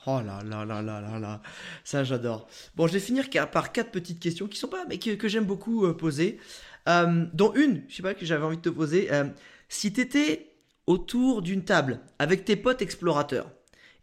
Oh 0.06 0.20
là 0.22 0.42
là 0.44 0.66
là 0.66 0.82
là 0.82 1.02
là 1.02 1.20
là, 1.20 1.42
ça 1.84 2.04
j'adore. 2.04 2.48
Bon, 2.76 2.88
je 2.88 2.94
vais 2.94 3.00
finir 3.00 3.26
par 3.52 3.72
quatre 3.72 3.92
petites 3.92 4.20
questions 4.20 4.48
qui 4.48 4.58
sont 4.58 4.68
pas, 4.68 4.86
mais 4.88 4.98
que, 4.98 5.28
j'aime 5.28 5.46
beaucoup 5.46 5.86
euh, 5.86 5.94
poser. 5.94 6.40
Euh, 6.88 7.26
dont 7.34 7.54
une, 7.54 7.84
je 7.88 7.98
sais 7.98 8.04
pas 8.04 8.14
que 8.14 8.26
j'avais 8.26 8.46
envie 8.46 8.58
de 8.58 8.62
te 8.62 8.70
poser. 8.70 9.10
si 9.68 9.92
tu 9.92 10.02
étais 10.02 10.54
autour 10.88 11.42
d'une 11.42 11.66
table 11.66 12.00
avec 12.20 12.46
tes 12.46 12.56
potes 12.56 12.82
explorateurs 12.82 13.52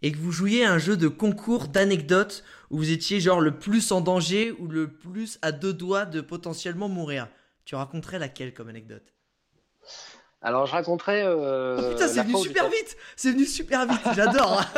et 0.02 0.12
que 0.12 0.18
vous 0.18 0.32
jouiez 0.32 0.64
à 0.64 0.72
un 0.72 0.78
jeu 0.78 0.98
de 0.98 1.08
concours 1.08 1.68
d'anecdotes 1.68 2.44
où 2.70 2.76
vous 2.76 2.90
étiez 2.90 3.20
genre 3.20 3.40
le 3.40 3.58
plus 3.58 3.90
en 3.90 4.02
danger 4.02 4.52
ou 4.52 4.68
le 4.68 4.92
plus 4.92 5.38
à 5.40 5.50
deux 5.50 5.72
doigts 5.72 6.04
de 6.04 6.20
potentiellement 6.20 6.90
mourir, 6.90 7.28
tu 7.64 7.74
raconterais 7.74 8.18
laquelle 8.18 8.52
comme 8.52 8.68
anecdote? 8.68 9.13
Alors, 10.44 10.66
je 10.66 10.72
raconterai. 10.72 11.22
Euh, 11.24 11.76
oh 11.80 11.90
putain, 11.92 12.06
c'est 12.06 12.22
venu 12.22 12.36
super 12.38 12.68
vite 12.68 12.96
C'est 13.16 13.32
venu 13.32 13.44
super 13.46 13.86
vite, 13.86 14.00
j'adore 14.14 14.62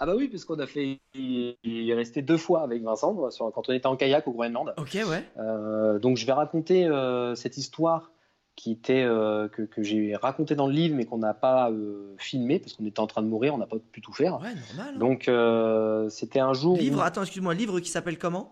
Ah 0.00 0.06
bah 0.06 0.14
oui, 0.16 0.28
parce 0.28 0.44
qu'on 0.44 0.58
a 0.60 0.66
fait, 0.68 1.00
il 1.14 1.56
est 1.64 1.94
resté 1.94 2.22
deux 2.22 2.36
fois 2.36 2.62
avec 2.62 2.82
Vincent 2.84 3.14
quand 3.52 3.68
on 3.68 3.72
était 3.72 3.86
en 3.86 3.96
kayak 3.96 4.28
au 4.28 4.32
Groenland. 4.32 4.72
Ok, 4.76 4.94
ouais. 4.94 5.24
Euh, 5.38 5.98
donc 5.98 6.16
je 6.16 6.24
vais 6.24 6.32
raconter 6.32 6.86
euh, 6.86 7.34
cette 7.34 7.56
histoire 7.56 8.12
qui 8.54 8.70
était 8.72 9.04
que, 9.04 9.62
que 9.62 9.82
j'ai 9.82 10.14
raconté 10.16 10.54
dans 10.56 10.66
le 10.68 10.72
livre, 10.72 10.94
mais 10.96 11.04
qu'on 11.04 11.18
n'a 11.18 11.34
pas 11.34 11.70
filmé 12.16 12.58
parce 12.60 12.74
qu'on 12.74 12.86
était 12.86 13.00
en 13.00 13.06
train 13.08 13.22
de 13.22 13.28
mourir, 13.28 13.54
on 13.54 13.58
n'a 13.58 13.66
pas 13.66 13.76
pu 13.92 14.00
tout 14.00 14.12
faire. 14.12 14.40
Ouais, 14.40 14.54
normal. 14.76 14.94
hein. 14.94 14.98
Donc 14.98 16.10
c'était 16.12 16.40
un 16.40 16.52
jour. 16.54 16.74
où- 16.74 16.78
Livre, 16.80 17.02
attends, 17.02 17.22
excuse-moi, 17.22 17.54
livre 17.54 17.78
qui 17.80 17.88
s'appelle 17.90 18.18
comment? 18.18 18.50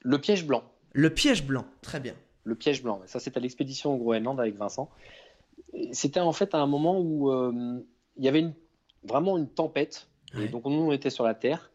Le 0.00 0.20
piège 0.20 0.44
blanc. 0.46 0.62
Le 0.92 1.10
piège 1.10 1.44
blanc. 1.46 1.66
Très 1.82 2.00
bien. 2.00 2.14
Le 2.46 2.54
piège 2.54 2.82
blanc. 2.82 3.00
Ça, 3.06 3.18
c'était 3.18 3.40
l'expédition 3.40 3.94
au 3.94 3.96
Groenland 3.98 4.38
avec 4.38 4.54
Vincent. 4.54 4.88
C'était 5.92 6.20
en 6.20 6.32
fait 6.32 6.54
un 6.54 6.66
moment 6.66 6.98
où 7.00 7.30
euh, 7.32 7.80
il 8.16 8.24
y 8.24 8.28
avait 8.28 8.38
une- 8.40 8.54
vraiment 9.02 9.36
une 9.36 9.48
tempête. 9.48 10.06
Ouais. 10.34 10.44
Et 10.44 10.48
donc, 10.48 10.64
nous, 10.64 10.80
on 10.80 10.92
était 10.92 11.10
sur 11.10 11.24
la 11.24 11.34
Terre. 11.34 11.70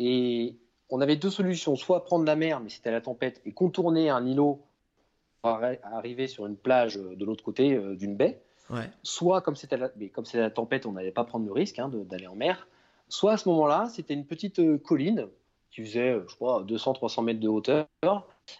Et 0.00 0.56
on 0.90 1.00
avait 1.00 1.14
deux 1.16 1.30
solutions. 1.30 1.76
Soit 1.76 2.04
prendre 2.04 2.24
la 2.24 2.34
mer, 2.34 2.58
mais 2.60 2.68
c'était 2.68 2.90
la 2.90 3.00
tempête, 3.00 3.40
et 3.44 3.52
contourner 3.52 4.10
un 4.10 4.26
îlot 4.26 4.60
pour 5.40 5.52
arri- 5.52 5.78
arriver 5.84 6.26
sur 6.26 6.46
une 6.46 6.56
plage 6.56 6.96
euh, 6.98 7.14
de 7.14 7.24
l'autre 7.24 7.44
côté 7.44 7.74
euh, 7.74 7.94
d'une 7.94 8.16
baie. 8.16 8.42
Ouais. 8.70 8.90
Soit, 9.04 9.40
comme 9.40 9.54
c'était 9.56 9.76
la, 9.76 9.90
mais 9.96 10.08
comme 10.08 10.24
c'était 10.24 10.40
la 10.40 10.50
tempête, 10.50 10.84
on 10.84 10.92
n'allait 10.92 11.12
pas 11.12 11.24
prendre 11.24 11.46
le 11.46 11.52
risque 11.52 11.78
hein, 11.78 11.88
d'aller 11.88 12.26
en 12.26 12.34
mer. 12.34 12.66
Soit 13.08 13.32
à 13.34 13.36
ce 13.36 13.48
moment-là, 13.50 13.88
c'était 13.90 14.14
une 14.14 14.26
petite 14.26 14.58
euh, 14.58 14.78
colline 14.78 15.28
qui 15.70 15.82
faisait, 15.84 16.14
je 16.28 16.34
crois, 16.34 16.62
200-300 16.64 17.24
mètres 17.24 17.40
de 17.40 17.48
hauteur. 17.48 17.86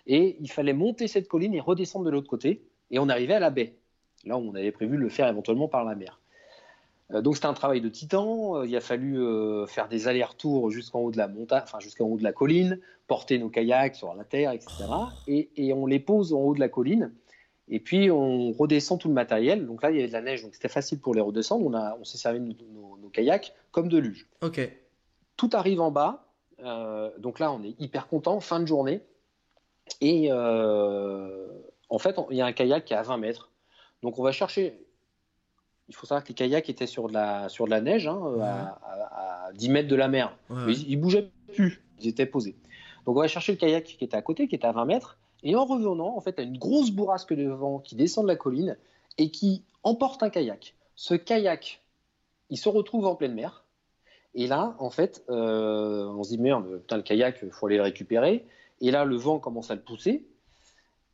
Et 0.07 0.37
il 0.41 0.51
fallait 0.51 0.73
monter 0.75 1.09
cette 1.09 1.29
colline 1.29 1.55
et 1.55 1.61
redescendre 1.61 2.05
de 2.05 2.11
l'autre 2.11 2.29
côté. 2.29 2.63
Et 2.91 2.99
on 2.99 3.09
arrivait 3.09 3.35
à 3.35 3.41
la 3.41 3.51
baie, 3.51 3.75
là 4.25 4.37
où 4.39 4.41
on 4.41 4.55
avait 4.55 4.73
prévu 4.73 4.97
de 4.97 5.03
le 5.03 5.09
faire 5.09 5.29
éventuellement 5.29 5.69
par 5.69 5.85
la 5.85 5.95
mer. 5.95 6.21
Euh, 7.13 7.23
donc 7.23 7.37
c'était 7.37 7.47
un 7.47 7.55
travail 7.55 7.81
de 7.81 7.89
titan. 7.89 8.57
Euh, 8.57 8.67
il 8.67 8.77
a 8.77 8.81
fallu 8.81 9.19
euh, 9.19 9.67
faire 9.67 9.89
des 9.89 10.09
allers-retours 10.09 10.71
jusqu'en 10.71 11.01
haut 11.01 11.11
de 11.11 11.17
la 11.17 11.29
montagne, 11.29 11.63
enfin 11.65 11.81
jusqu'en 11.81 12.05
haut 12.05 12.19
de 12.19 12.23
la 12.23 12.33
colline, 12.33 12.81
porter 13.07 13.39
nos 13.39 13.49
kayaks 13.49 13.95
sur 13.97 14.15
la 14.15 14.25
terre, 14.25 14.53
etc. 14.53 14.85
Et, 15.27 15.49
et 15.57 15.73
on 15.73 15.87
les 15.87 15.99
pose 16.01 16.35
en 16.35 16.41
haut 16.41 16.55
de 16.55 16.61
la 16.61 16.69
colline. 16.69 17.13
Et 17.71 17.81
puis 17.81 18.11
on 18.11 18.53
redescend 18.53 18.99
tout 19.01 19.09
le 19.09 19.15
matériel. 19.15 19.67
Donc 19.67 19.83
là, 19.83 19.91
il 19.91 19.97
y 19.97 20.01
avait 20.01 20.09
de 20.09 20.13
la 20.13 20.23
neige, 20.23 20.43
donc 20.43 20.55
c'était 20.55 20.69
facile 20.69 21.01
pour 21.01 21.15
les 21.15 21.21
redescendre. 21.23 21.67
On, 21.67 21.75
a- 21.75 21.97
on 22.01 22.05
s'est 22.05 22.19
servi 22.19 22.41
de 22.41 22.45
nos, 22.45 22.55
nos- 22.73 22.97
nos 22.99 23.09
kayaks 23.09 23.55
comme 23.73 23.89
de 23.89 23.99
luge. 23.99 24.27
Ok. 24.43 24.61
Tout 25.37 25.51
arrive 25.53 25.81
en 25.81 25.91
bas. 25.91 26.25
Euh, 26.61 27.11
donc 27.19 27.39
là, 27.39 27.53
on 27.53 27.63
est 27.63 27.75
hyper 27.81 28.09
content, 28.09 28.41
fin 28.41 28.61
de 28.61 28.67
journée. 28.67 29.01
Et 30.01 30.29
euh, 30.31 31.47
en 31.89 31.99
fait, 31.99 32.17
il 32.31 32.37
y 32.37 32.41
a 32.41 32.47
un 32.47 32.53
kayak 32.53 32.85
qui 32.85 32.93
est 32.95 32.97
à 32.97 33.03
20 33.03 33.17
mètres. 33.19 33.51
Donc 34.03 34.19
on 34.19 34.23
va 34.23 34.33
chercher. 34.33 34.85
Il 35.89 35.95
faut 35.95 36.07
savoir 36.07 36.23
que 36.23 36.29
les 36.29 36.35
kayaks 36.35 36.69
étaient 36.69 36.87
sur 36.87 37.09
de 37.09 37.15
la, 37.15 37.49
sur 37.49 37.65
de 37.65 37.71
la 37.71 37.81
neige, 37.81 38.07
hein, 38.07 38.19
Ouais. 38.21 38.43
à, 38.43 38.79
à- 38.85 39.47
à 39.47 39.53
10 39.55 39.71
mètres 39.71 39.89
de 39.89 39.97
la 39.97 40.09
mer. 40.09 40.37
Ouais, 40.51 40.57
Mais 40.59 40.65
ouais. 40.67 40.73
ils, 40.75 40.91
ils 40.91 40.97
bougeaient 40.97 41.31
plus, 41.55 41.83
ils 42.01 42.09
étaient 42.09 42.27
posés. 42.27 42.57
Donc 43.07 43.17
on 43.17 43.21
va 43.21 43.29
chercher 43.29 43.53
le 43.53 43.59
kayak 43.59 43.85
qui 43.85 44.05
était 44.05 44.17
à 44.17 44.21
côté, 44.21 44.49
qui 44.49 44.55
était 44.55 44.67
à 44.67 44.73
20 44.73 44.85
mètres. 44.85 45.17
Et 45.43 45.57
en 45.57 45.65
revenant, 45.65 46.15
en 46.17 46.21
fait, 46.21 46.35
il 46.37 46.45
y 46.45 46.47
a 46.47 46.49
une 46.51 46.59
grosse 46.59 46.91
bourrasque 46.91 47.33
de 47.33 47.49
vent 47.49 47.79
qui 47.79 47.95
descend 47.95 48.25
de 48.25 48.29
la 48.29 48.37
colline 48.37 48.77
et 49.17 49.31
qui 49.31 49.65
emporte 49.83 50.23
un 50.23 50.29
kayak. 50.31 50.75
Ce 50.95 51.15
kayak, 51.15 51.81
il 52.51 52.59
se 52.59 52.69
retrouve 52.69 53.07
en 53.07 53.15
pleine 53.15 53.35
mer. 53.35 53.65
Et 54.39 54.47
là, 54.47 54.77
en 54.79 54.89
fait, 54.89 55.25
euh, 55.31 56.07
on 56.07 56.23
se 56.23 56.29
dit 56.29 56.39
merde, 56.39 56.79
putain, 56.79 56.97
le 56.97 57.03
kayak, 57.03 57.41
il 57.43 57.51
faut 57.51 57.67
aller 57.67 57.77
le 57.77 57.83
récupérer. 57.83 58.47
Et 58.81 58.93
là, 58.93 59.05
le 59.05 59.17
vent 59.17 59.41
commence 59.41 59.73
à 59.73 59.75
le 59.75 59.81
pousser. 59.81 60.29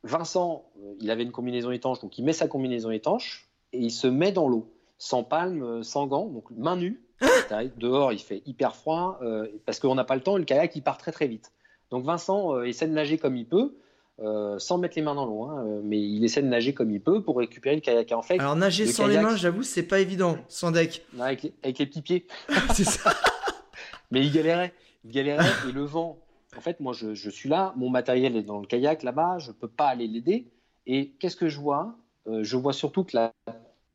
Vincent, 0.03 0.63
euh, 0.79 0.93
il 1.01 1.09
avait 1.09 1.23
une 1.23 1.31
combinaison 1.31 1.71
étanche, 1.71 1.99
donc 2.01 2.19
il 2.19 2.23
met 2.23 2.33
sa 2.33 2.47
combinaison 2.47 2.91
étanche 2.91 3.49
et 3.73 3.79
il 3.79 3.89
se 3.89 4.05
met 4.05 4.31
dans 4.31 4.47
l'eau, 4.47 4.71
sans 4.99 5.23
palme, 5.23 5.63
euh, 5.63 5.81
sans 5.81 6.05
gants, 6.05 6.27
donc 6.27 6.51
main 6.51 6.75
nue. 6.75 7.01
T'arrives 7.49 7.75
Dehors, 7.79 8.13
il 8.13 8.19
fait 8.19 8.43
hyper 8.45 8.75
froid 8.75 9.17
euh, 9.23 9.47
parce 9.65 9.79
qu'on 9.79 9.95
n'a 9.95 10.03
pas 10.03 10.15
le 10.15 10.21
temps 10.21 10.35
et 10.35 10.39
le 10.39 10.45
kayak 10.45 10.75
il 10.75 10.83
part 10.83 10.99
très 10.99 11.11
très 11.11 11.27
vite. 11.27 11.51
Donc 11.89 12.05
Vincent 12.05 12.53
euh, 12.53 12.65
essaie 12.65 12.87
de 12.87 12.93
nager 12.93 13.17
comme 13.17 13.35
il 13.35 13.47
peut, 13.47 13.75
euh, 14.19 14.57
sans 14.59 14.77
mettre 14.77 14.95
les 14.95 15.01
mains 15.01 15.15
dans 15.15 15.25
l'eau, 15.25 15.43
hein, 15.43 15.65
euh, 15.67 15.81
mais 15.83 15.99
il 16.01 16.23
essaie 16.23 16.41
de 16.41 16.47
nager 16.47 16.73
comme 16.73 16.91
il 16.91 17.01
peut 17.01 17.21
pour 17.21 17.37
récupérer 17.37 17.75
le 17.75 17.81
kayak. 17.81 18.11
En 18.13 18.21
fait, 18.21 18.39
Alors 18.39 18.55
nager 18.55 18.85
le 18.85 18.91
sans 18.91 19.07
les 19.07 19.19
mains, 19.19 19.35
j'avoue, 19.35 19.63
c'est 19.63 19.83
pas 19.83 19.99
évident. 19.99 20.37
Sans 20.47 20.71
deck. 20.71 21.05
avec, 21.19 21.43
les, 21.43 21.53
avec 21.63 21.79
les 21.79 21.85
petits 21.85 22.01
pieds. 22.01 22.27
c'est 22.73 22.85
ça. 22.85 23.11
Mais 24.11 24.21
il 24.25 24.31
galérait. 24.31 24.73
Il 25.03 25.11
galérait 25.11 25.45
et 25.67 25.71
le 25.71 25.83
vent. 25.83 26.17
En 26.57 26.61
fait, 26.61 26.79
moi, 26.79 26.93
je, 26.93 27.13
je 27.13 27.29
suis 27.29 27.49
là, 27.49 27.73
mon 27.75 27.89
matériel 27.89 28.35
est 28.37 28.43
dans 28.43 28.59
le 28.59 28.65
kayak 28.67 29.03
là-bas, 29.03 29.39
je 29.39 29.49
ne 29.49 29.53
peux 29.53 29.67
pas 29.67 29.87
aller 29.87 30.07
l'aider. 30.07 30.47
Et 30.87 31.09
qu'est-ce 31.19 31.35
que 31.35 31.49
je 31.49 31.59
vois? 31.59 31.95
Euh, 32.27 32.43
Je 32.43 32.55
vois 32.55 32.71
surtout 32.73 33.03
que 33.03 33.15
la- 33.17 33.33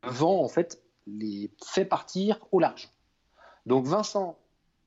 le 0.03 0.09
vent, 0.11 0.43
en 0.43 0.47
fait, 0.47 0.81
les 1.07 1.49
fait 1.65 1.85
partir 1.85 2.39
au 2.51 2.59
large. 2.59 2.89
Donc 3.65 3.85
Vincent 3.85 4.37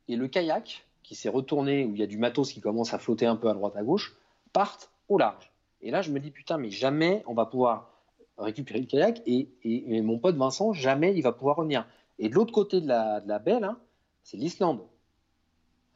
et 0.09 0.15
le 0.17 0.29
kayak, 0.29 0.87
qui 1.03 1.15
s'est 1.17 1.29
retourné, 1.29 1.85
où 1.85 1.95
il 1.95 2.01
y 2.01 2.03
a 2.03 2.07
du 2.07 2.19
matos 2.19 2.53
qui 2.53 2.61
commence 2.61 2.95
à 2.95 2.99
flotter 2.99 3.27
un 3.27 3.37
peu 3.37 3.49
à 3.49 3.55
droite 3.55 3.75
à 3.77 3.83
gauche, 3.83 4.15
partent 4.53 4.91
au 5.09 5.19
large. 5.19 5.53
Et 5.83 5.91
là, 5.91 6.03
je 6.03 6.11
me 6.11 6.19
dis, 6.21 6.31
putain, 6.31 6.57
mais 6.59 6.71
jamais 6.71 7.23
on 7.27 7.35
va 7.35 7.47
pouvoir 7.47 7.91
récupérer 8.39 8.81
le 8.81 8.87
kayak. 8.87 9.23
Et, 9.27 9.49
et- 9.63 9.97
et 9.97 10.01
mon 10.03 10.19
pote 10.19 10.37
Vincent, 10.37 10.73
jamais 10.73 11.15
il 11.15 11.23
va 11.23 11.33
pouvoir 11.33 11.57
revenir. 11.57 11.87
Et 12.19 12.29
de 12.29 12.35
l'autre 12.35 12.53
côté 12.53 12.81
de 12.81 12.89
la, 12.89 13.21
de 13.21 13.29
la 13.29 13.39
baie, 13.39 13.61
là, 13.61 13.77
c'est 14.23 14.37
l'Islande, 14.37 14.81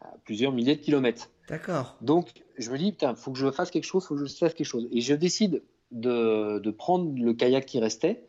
à 0.00 0.14
plusieurs 0.24 0.52
milliers 0.52 0.76
de 0.76 0.80
kilomètres. 0.82 1.30
D'accord. 1.48 1.96
Donc, 2.00 2.44
je 2.58 2.70
me 2.70 2.76
dis, 2.78 2.92
putain, 2.92 3.14
faut 3.14 3.32
que 3.32 3.38
je 3.38 3.50
fasse 3.50 3.70
quelque 3.70 3.84
chose, 3.84 4.04
faut 4.06 4.14
que 4.14 4.24
je 4.24 4.32
fasse 4.34 4.54
quelque 4.54 4.66
chose. 4.66 4.88
Et 4.92 5.00
je 5.00 5.14
décide 5.14 5.62
de, 5.90 6.58
de 6.58 6.70
prendre 6.70 7.10
le 7.18 7.32
kayak 7.32 7.64
qui 7.66 7.80
restait. 7.80 8.26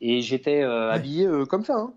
Et 0.00 0.22
j'étais 0.22 0.62
euh, 0.62 0.88
Ouais. 0.88 0.94
habillé 0.94 1.26
euh, 1.26 1.44
comme 1.44 1.64
ça. 1.64 1.76
Hein. 1.76 1.92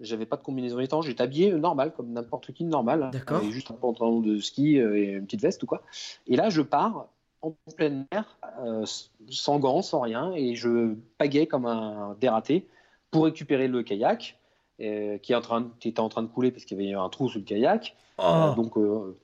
J'avais 0.00 0.26
pas 0.26 0.36
de 0.36 0.42
combinaison 0.42 0.78
étanche, 0.80 1.06
j'étais 1.06 1.22
habillé 1.22 1.52
euh, 1.52 1.58
normal, 1.58 1.92
comme 1.96 2.12
n'importe 2.12 2.52
qui 2.52 2.64
de 2.64 2.68
normal. 2.68 3.02
hein. 3.02 3.10
D'accord. 3.10 3.42
Juste 3.50 3.70
un 3.70 3.74
pantalon 3.74 4.20
de 4.20 4.38
ski 4.38 4.76
et 4.76 5.12
une 5.12 5.24
petite 5.24 5.42
veste 5.42 5.62
ou 5.62 5.66
quoi. 5.66 5.82
Et 6.26 6.36
là, 6.36 6.48
je 6.50 6.62
pars 6.62 7.08
en 7.42 7.54
pleine 7.76 8.06
mer, 8.12 8.38
euh, 8.60 8.84
sans 9.30 9.58
gants, 9.58 9.82
sans 9.82 10.00
rien, 10.00 10.32
et 10.34 10.54
je 10.54 10.94
pagaie 11.18 11.46
comme 11.46 11.66
un 11.66 12.16
dératé 12.20 12.66
pour 13.10 13.24
récupérer 13.24 13.68
le 13.68 13.82
kayak. 13.82 14.36
euh, 14.80 15.18
qui, 15.18 15.32
est 15.32 15.36
en 15.36 15.42
train, 15.42 15.70
qui 15.78 15.88
était 15.88 16.00
en 16.00 16.08
train 16.08 16.22
de 16.22 16.28
couler 16.28 16.50
parce 16.50 16.64
qu'il 16.64 16.80
y 16.80 16.86
avait 16.86 16.94
un 16.94 17.08
trou 17.10 17.28
sous 17.28 17.38
le 17.38 17.44
kayak. 17.44 17.94
Oh. 18.18 18.22
Euh, 18.22 18.54
donc, 18.54 18.78
euh, 18.78 19.14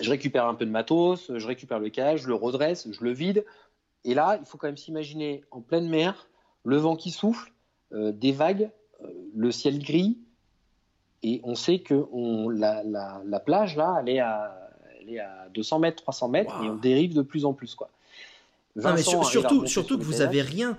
je 0.00 0.10
récupère 0.10 0.46
un 0.46 0.54
peu 0.54 0.66
de 0.66 0.70
matos, 0.70 1.30
je 1.34 1.46
récupère 1.46 1.78
le 1.78 1.88
kayak, 1.88 2.18
je 2.18 2.28
le 2.28 2.34
redresse, 2.34 2.86
je 2.90 3.02
le 3.02 3.10
vide. 3.12 3.46
Et 4.04 4.12
là, 4.12 4.36
il 4.38 4.44
faut 4.44 4.58
quand 4.58 4.66
même 4.68 4.76
s'imaginer 4.76 5.42
en 5.50 5.62
pleine 5.62 5.88
mer, 5.88 6.28
le 6.64 6.76
vent 6.76 6.96
qui 6.96 7.10
souffle, 7.10 7.50
des 7.92 8.32
vagues, 8.32 8.70
le 9.34 9.50
ciel 9.50 9.78
gris. 9.78 10.18
Et 11.22 11.40
on 11.44 11.54
sait 11.54 11.78
que 11.78 12.06
on, 12.12 12.50
la, 12.50 12.82
la- 12.82 13.22
la 13.24 13.40
plage, 13.40 13.76
là, 13.76 13.98
elle 14.02 14.08
est, 14.10 14.18
à, 14.18 14.63
elle 15.06 15.14
est 15.14 15.20
à 15.20 15.48
200 15.54 15.78
mètres, 15.78 16.02
300 16.02 16.28
mètres, 16.28 16.54
Wow. 16.58 16.64
et 16.64 16.68
on 16.70 16.76
dérive 16.76 17.14
de 17.14 17.22
plus 17.22 17.44
en 17.44 17.52
plus. 17.52 17.74
Quoi. 17.74 17.90
Non, 18.76 18.92
mais 18.94 19.02
sur- 19.02 19.24
surtout, 19.24 19.66
surtout 19.66 19.94
sur 19.94 19.98
que 20.00 20.04
vous 20.04 20.20
avez 20.20 20.42
rien. 20.42 20.76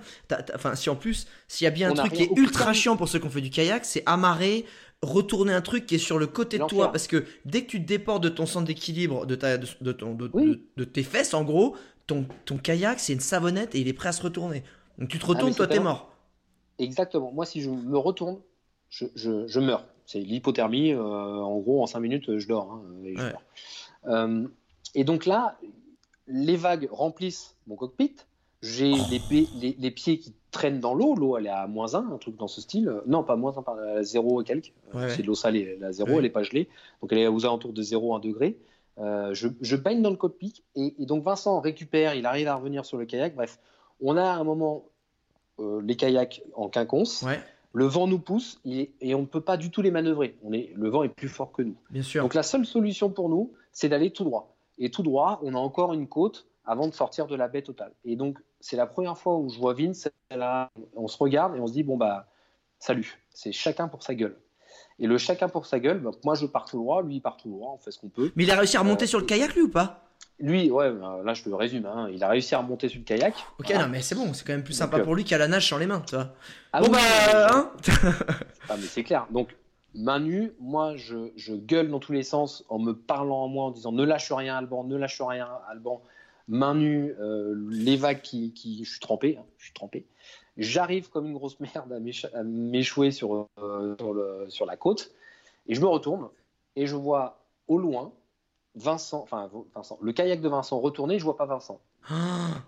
Enfin, 0.54 0.74
si 0.74 0.90
en 0.90 0.96
plus, 0.96 1.26
s'il 1.48 1.64
y 1.64 1.68
a 1.68 1.70
bien 1.70 1.88
un 1.88 1.92
On 1.92 1.94
truc 1.94 2.12
qui 2.12 2.24
est 2.24 2.30
ultra 2.36 2.72
chiant 2.74 2.96
pour 2.96 3.08
ceux 3.08 3.18
qui 3.18 3.26
ont 3.26 3.30
fait 3.30 3.40
du 3.40 3.48
kayak, 3.50 3.86
c'est 3.86 4.02
amarrer, 4.04 4.66
retourner 5.02 5.54
un 5.54 5.62
truc 5.62 5.86
qui 5.86 5.94
est 5.94 5.98
sur 5.98 6.18
le 6.18 6.26
côté 6.26 6.58
de 6.58 6.64
toi. 6.64 6.92
Parce 6.92 7.06
que 7.06 7.24
dès 7.46 7.62
que 7.62 7.68
tu 7.68 7.80
te 7.82 7.86
déportes 7.86 8.22
de 8.22 8.28
ton 8.28 8.44
centre 8.44 8.66
d'équilibre, 8.66 9.24
de, 9.24 9.34
ta, 9.34 9.56
de, 9.56 9.66
de 9.80 9.92
ton, 9.92 10.14
de, 10.14 10.28
Oui. 10.34 10.46
de- 10.46 10.60
de 10.76 10.84
tes 10.84 11.02
fesses, 11.04 11.32
en 11.32 11.42
gros, 11.42 11.74
ton, 12.06 12.26
ton 12.44 12.58
kayak, 12.58 13.00
c'est 13.00 13.14
une 13.14 13.20
savonnette 13.20 13.74
et 13.74 13.80
il 13.80 13.88
est 13.88 13.92
prêt 13.94 14.10
à 14.10 14.12
se 14.12 14.22
retourner. 14.22 14.62
Donc 14.98 15.08
tu 15.08 15.18
te 15.18 15.24
retournes, 15.24 15.52
Ah, 15.54 15.56
toi, 15.56 15.66
t'es 15.66 15.80
mort. 15.80 16.12
Exactement. 16.78 17.32
Moi, 17.32 17.46
si 17.46 17.62
je 17.62 17.70
me 17.70 17.96
retourne, 17.96 18.38
je, 18.90 19.06
je- 19.14 19.46
je 19.46 19.60
meurs. 19.60 19.86
C'est 20.04 20.20
l'hypothermie. 20.20 20.92
euh, 20.92 21.00
en 21.00 21.58
gros, 21.60 21.82
en 21.82 21.86
5 21.86 22.00
minutes, 22.00 22.38
je 22.38 22.46
dors. 22.46 22.70
hein, 22.72 22.82
et, 23.04 23.14
je 23.16 23.22
Ouais. 23.22 23.30
meurs. 23.30 23.42
Euh, 24.06 24.46
et 24.94 25.04
donc 25.04 25.26
là, 25.26 25.58
les 26.26 26.56
vagues 26.56 26.88
remplissent 26.90 27.56
mon 27.66 27.76
cockpit. 27.76 28.14
J'ai 28.62 28.92
Oh. 28.94 29.02
les, 29.10 29.18
pieds- 29.20 29.48
les- 29.60 29.76
les 29.78 29.90
pieds 29.90 30.18
qui 30.18 30.34
traînent 30.50 30.80
dans 30.80 30.94
l'eau. 30.94 31.14
L'eau, 31.14 31.36
elle 31.36 31.46
est 31.46 31.50
à 31.50 31.66
moins 31.66 31.94
1, 31.94 32.10
un 32.12 32.18
truc 32.18 32.36
dans 32.36 32.48
ce 32.48 32.60
style. 32.60 32.88
Euh, 32.88 33.00
Non, 33.06 33.22
pas 33.22 33.36
moins 33.36 33.56
1, 33.56 33.62
par 33.62 33.78
à 33.78 34.02
0 34.02 34.40
et 34.40 34.44
quelques. 34.44 34.72
Ouais. 34.94 35.10
C'est 35.10 35.22
de 35.22 35.26
l'eau 35.26 35.34
salée. 35.34 35.76
La 35.78 35.92
0, 35.92 36.08
Ouais. 36.10 36.16
elle 36.16 36.22
n'est 36.22 36.30
pas 36.30 36.42
gelée. 36.42 36.68
Donc 37.02 37.12
elle 37.12 37.18
est 37.18 37.26
aux 37.28 37.44
alentours 37.44 37.72
de 37.72 37.82
0, 37.82 38.14
1 38.14 38.18
degré. 38.20 38.58
Euh, 38.98 39.34
je, 39.34 39.48
je 39.60 39.76
baigne 39.76 40.00
dans 40.00 40.10
le 40.10 40.16
cockpit. 40.16 40.62
Et, 40.74 40.94
et 40.98 41.04
donc 41.06 41.22
Vincent 41.22 41.60
récupère, 41.60 42.14
il 42.14 42.24
arrive 42.24 42.48
à 42.48 42.54
revenir 42.54 42.86
sur 42.86 42.96
le 42.96 43.04
kayak. 43.04 43.34
Bref, 43.36 43.58
on 44.00 44.16
a 44.16 44.24
à 44.24 44.34
un 44.36 44.44
moment 44.44 44.84
euh, 45.60 45.80
les 45.82 45.96
kayaks 45.96 46.42
en 46.54 46.68
quinconce. 46.68 47.22
Ouais, 47.22 47.38
Le 47.76 47.84
vent 47.84 48.06
nous 48.06 48.18
pousse 48.18 48.58
et, 48.64 48.92
et 49.02 49.14
on 49.14 49.20
ne 49.20 49.26
peut 49.26 49.42
pas 49.42 49.58
du 49.58 49.70
tout 49.70 49.82
les 49.82 49.90
manœuvrer. 49.90 50.38
On 50.42 50.52
est, 50.54 50.72
le 50.74 50.88
vent 50.88 51.02
est 51.02 51.10
plus 51.10 51.28
fort 51.28 51.52
que 51.52 51.60
nous. 51.60 51.76
bien 51.90 52.02
sûr. 52.02 52.22
Donc 52.22 52.32
la 52.32 52.42
seule 52.42 52.64
solution 52.64 53.10
pour 53.10 53.28
nous, 53.28 53.52
c'est 53.70 53.90
d'aller 53.90 54.10
tout 54.10 54.24
droit. 54.24 54.56
Et 54.78 54.90
tout 54.90 55.02
droit, 55.02 55.40
on 55.42 55.54
a 55.54 55.58
encore 55.58 55.92
une 55.92 56.08
côte 56.08 56.46
avant 56.64 56.88
de 56.88 56.94
sortir 56.94 57.26
de 57.26 57.36
la 57.36 57.48
baie 57.48 57.60
totale. 57.60 57.92
Et 58.04 58.16
donc 58.16 58.38
c'est 58.60 58.76
la 58.76 58.86
première 58.86 59.18
fois 59.18 59.36
où 59.36 59.50
je 59.50 59.58
vois 59.58 59.74
Vince, 59.74 60.08
là, 60.30 60.70
on 60.94 61.06
se 61.06 61.18
regarde 61.18 61.54
et 61.54 61.60
on 61.60 61.66
se 61.66 61.74
dit, 61.74 61.82
bon 61.82 61.98
bah, 61.98 62.26
salut, 62.78 63.22
c'est 63.28 63.52
chacun 63.52 63.88
pour 63.88 64.02
sa 64.02 64.14
gueule. 64.14 64.38
Et 64.98 65.06
le 65.06 65.18
chacun 65.18 65.50
pour 65.50 65.66
sa 65.66 65.78
gueule, 65.78 66.00
bah, 66.00 66.12
moi 66.24 66.34
je 66.34 66.46
pars 66.46 66.64
tout 66.64 66.78
droit, 66.78 67.02
lui 67.02 67.16
il 67.16 67.20
part 67.20 67.36
tout 67.36 67.50
droit, 67.50 67.72
on 67.74 67.78
fait 67.78 67.90
ce 67.90 67.98
qu'on 67.98 68.08
peut. 68.08 68.32
Mais 68.36 68.44
il 68.44 68.50
a 68.50 68.56
réussi 68.56 68.78
à 68.78 68.80
remonter 68.80 69.04
Euh, 69.04 69.08
sur 69.08 69.18
le 69.18 69.26
kayak, 69.26 69.54
lui, 69.54 69.60
ou 69.62 69.70
pas? 69.70 70.05
Lui, 70.38 70.70
ouais, 70.70 70.92
bah, 70.92 71.20
là 71.24 71.32
je 71.34 71.42
te 71.42 71.48
le 71.48 71.54
résume, 71.54 71.86
hein, 71.86 72.08
il 72.12 72.22
a 72.22 72.28
réussi 72.28 72.54
à 72.54 72.58
remonter 72.58 72.88
sur 72.88 72.98
le 72.98 73.04
kayak. 73.04 73.34
Ok, 73.58 73.66
Voilà. 73.70 73.84
non, 73.84 73.90
mais 73.90 74.02
c'est 74.02 74.14
bon, 74.14 74.34
c'est 74.34 74.46
quand 74.46 74.52
même 74.52 74.64
plus 74.64 74.74
sympa 74.74 74.98
euh, 74.98 75.04
pour 75.04 75.14
lui 75.14 75.24
qu'à 75.24 75.38
la 75.38 75.48
nage 75.48 75.68
sans 75.68 75.78
les 75.78 75.86
mains, 75.86 76.02
tu 76.06 76.14
vois. 76.14 76.34
Ah 76.72 76.80
bon, 76.80 76.88
oui, 76.88 76.92
bah, 76.92 77.48
hein 77.54 77.72
Ah, 78.68 78.76
mais 78.76 78.86
c'est 78.86 79.02
clair. 79.02 79.26
Donc, 79.30 79.56
main 79.94 80.20
nue, 80.20 80.52
moi, 80.60 80.94
je, 80.96 81.30
je 81.36 81.54
gueule 81.54 81.88
dans 81.90 82.00
tous 82.00 82.12
les 82.12 82.22
sens 82.22 82.64
en 82.68 82.78
me 82.78 82.92
parlant 82.92 83.44
en 83.44 83.48
moi, 83.48 83.64
en 83.64 83.70
disant 83.70 83.92
ne 83.92 84.04
lâche 84.04 84.30
rien, 84.30 84.56
Alban, 84.56 84.84
ne 84.84 84.96
lâche 84.96 85.22
rien, 85.22 85.48
Alban. 85.70 86.02
main 86.48 86.74
nue, 86.74 87.14
euh, 87.18 87.54
les 87.70 87.96
vagues 87.96 88.20
qui, 88.20 88.52
qui- 88.52 88.84
je 88.84 88.90
suis 88.90 89.00
trempé, 89.00 89.38
hein, 89.40 89.44
je 89.58 89.64
suis 89.64 89.72
trempé. 89.74 90.04
J'arrive 90.58 91.08
comme 91.10 91.26
une 91.26 91.34
grosse 91.34 91.58
merde 91.60 91.92
à 91.92 91.96
à 92.38 92.42
m'échouer 92.42 93.10
sur, 93.10 93.48
euh, 93.58 93.94
sur, 93.98 94.12
le- 94.14 94.46
sur 94.48 94.64
la 94.66 94.76
côte 94.76 95.12
et 95.66 95.74
je 95.74 95.80
me 95.80 95.86
retourne 95.86 96.28
et 96.76 96.86
je 96.86 96.94
vois 96.94 97.40
au 97.68 97.78
loin 97.78 98.12
Vincent, 98.76 99.22
enfin 99.22 99.50
Vincent, 99.74 99.98
le 100.02 100.12
kayak 100.12 100.40
de 100.40 100.48
Vincent 100.48 100.78
retourné, 100.78 101.18
je 101.18 101.24
vois 101.24 101.36
pas 101.36 101.46
Vincent. 101.46 101.80
Ah, 102.08 102.62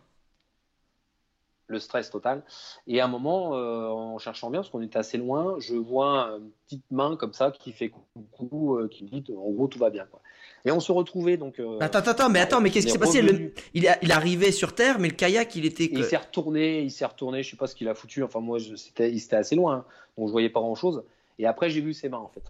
Le 1.66 1.78
stress 1.78 2.08
total. 2.10 2.42
Et 2.86 2.98
à 3.00 3.04
un 3.04 3.08
moment, 3.08 3.54
euh, 3.54 3.88
en 3.88 4.16
cherchant 4.18 4.48
bien, 4.48 4.60
parce 4.60 4.70
qu'on 4.70 4.80
était 4.80 4.98
assez 4.98 5.18
loin, 5.18 5.56
je 5.58 5.74
vois 5.74 6.30
une 6.38 6.50
petite 6.64 6.90
main 6.90 7.14
comme 7.16 7.34
ça 7.34 7.50
qui 7.50 7.72
fait 7.72 7.92
coucou, 8.14 8.76
euh, 8.78 8.88
qui 8.88 9.04
me 9.04 9.08
dit 9.10 9.22
en 9.36 9.50
gros 9.50 9.66
tout 9.68 9.78
va 9.78 9.90
bien. 9.90 10.06
Quoi. 10.10 10.20
Et 10.64 10.70
on 10.72 10.80
se 10.80 10.92
retrouvait 10.92 11.36
donc. 11.36 11.60
euh, 11.60 11.76
Attends, 11.78 11.98
attends, 11.98 12.30
mais 12.30 12.40
attends, 12.40 12.62
mais 12.62 12.70
qu'est-ce 12.70 12.86
qui 12.86 12.92
s'est 12.92 12.96
est 12.96 12.98
passé? 12.98 13.20
Le- 13.20 13.52
il, 13.74 13.84
est, 13.84 13.98
il 14.00 14.12
arrivé 14.12 14.50
sur 14.50 14.74
Terre, 14.74 14.98
mais 14.98 15.08
le 15.08 15.14
kayak, 15.14 15.54
il 15.56 15.66
était. 15.66 15.90
Il 15.92 16.04
s'est 16.04 16.16
retourné, 16.16 16.80
il 16.80 16.90
s'est 16.90 17.04
retourné, 17.04 17.42
je 17.42 17.50
sais 17.50 17.56
pas 17.56 17.66
ce 17.66 17.74
qu'il 17.74 17.88
a 17.88 17.94
foutu. 17.94 18.22
Enfin, 18.22 18.40
moi, 18.40 18.58
je- 18.58 18.74
c'était, 18.74 19.10
il 19.12 19.22
était 19.22 19.36
assez 19.36 19.54
loin, 19.54 19.74
hein, 19.74 19.84
donc 20.16 20.28
je 20.28 20.32
voyais 20.32 20.48
pas 20.48 20.60
grand 20.60 20.74
chose. 20.74 21.04
Et 21.38 21.46
après, 21.46 21.68
j'ai 21.68 21.82
vu 21.82 21.92
ses 21.92 22.08
mains 22.08 22.18
en 22.18 22.28
fait. 22.28 22.42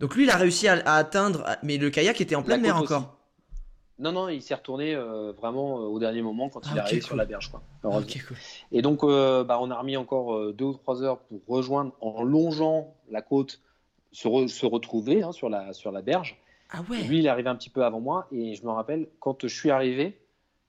Donc 0.00 0.14
lui, 0.14 0.24
il 0.24 0.30
a 0.30 0.36
réussi 0.36 0.68
à, 0.68 0.74
à 0.86 0.94
atteindre, 0.96 1.44
mais 1.62 1.76
le 1.76 1.90
kayak 1.90 2.20
était 2.20 2.34
en 2.36 2.42
pleine 2.42 2.60
mer 2.60 2.76
encore. 2.76 3.16
Non, 3.98 4.12
non, 4.12 4.28
il 4.28 4.40
s'est 4.42 4.54
retourné 4.54 4.94
euh, 4.94 5.32
vraiment 5.32 5.78
euh, 5.78 5.86
au 5.86 5.98
dernier 5.98 6.22
moment 6.22 6.48
quand 6.48 6.60
Ah, 6.66 6.68
il 6.70 6.76
est 6.76 6.80
arrivé 6.80 7.00
cool. 7.00 7.06
sur 7.06 7.16
la 7.16 7.24
berge. 7.24 7.50
Quoi. 7.50 7.62
Ah, 7.82 7.88
cool. 8.28 8.36
Et 8.70 8.80
donc, 8.80 9.02
euh, 9.02 9.42
bah, 9.42 9.58
on 9.60 9.72
a 9.72 9.76
remis 9.76 9.96
encore 9.96 10.52
deux 10.52 10.66
ou 10.66 10.74
trois 10.74 11.02
heures 11.02 11.18
pour 11.18 11.40
rejoindre, 11.48 11.92
en 12.00 12.22
longeant 12.22 12.94
la 13.10 13.22
côte, 13.22 13.60
se, 14.12 14.28
re- 14.28 14.46
se 14.46 14.66
retrouver 14.66 15.22
hein, 15.24 15.32
sur, 15.32 15.48
la, 15.48 15.72
sur 15.72 15.90
la 15.90 16.00
berge. 16.00 16.38
Ah 16.70 16.82
ouais. 16.88 17.02
Lui, 17.02 17.18
il 17.18 17.26
est 17.26 17.28
arrivé 17.28 17.48
un 17.48 17.56
petit 17.56 17.70
peu 17.70 17.84
avant 17.84 17.98
moi, 18.00 18.28
et 18.30 18.54
je 18.54 18.64
me 18.64 18.70
rappelle, 18.70 19.08
quand 19.18 19.42
je 19.48 19.52
suis 19.52 19.70
arrivé, 19.70 20.20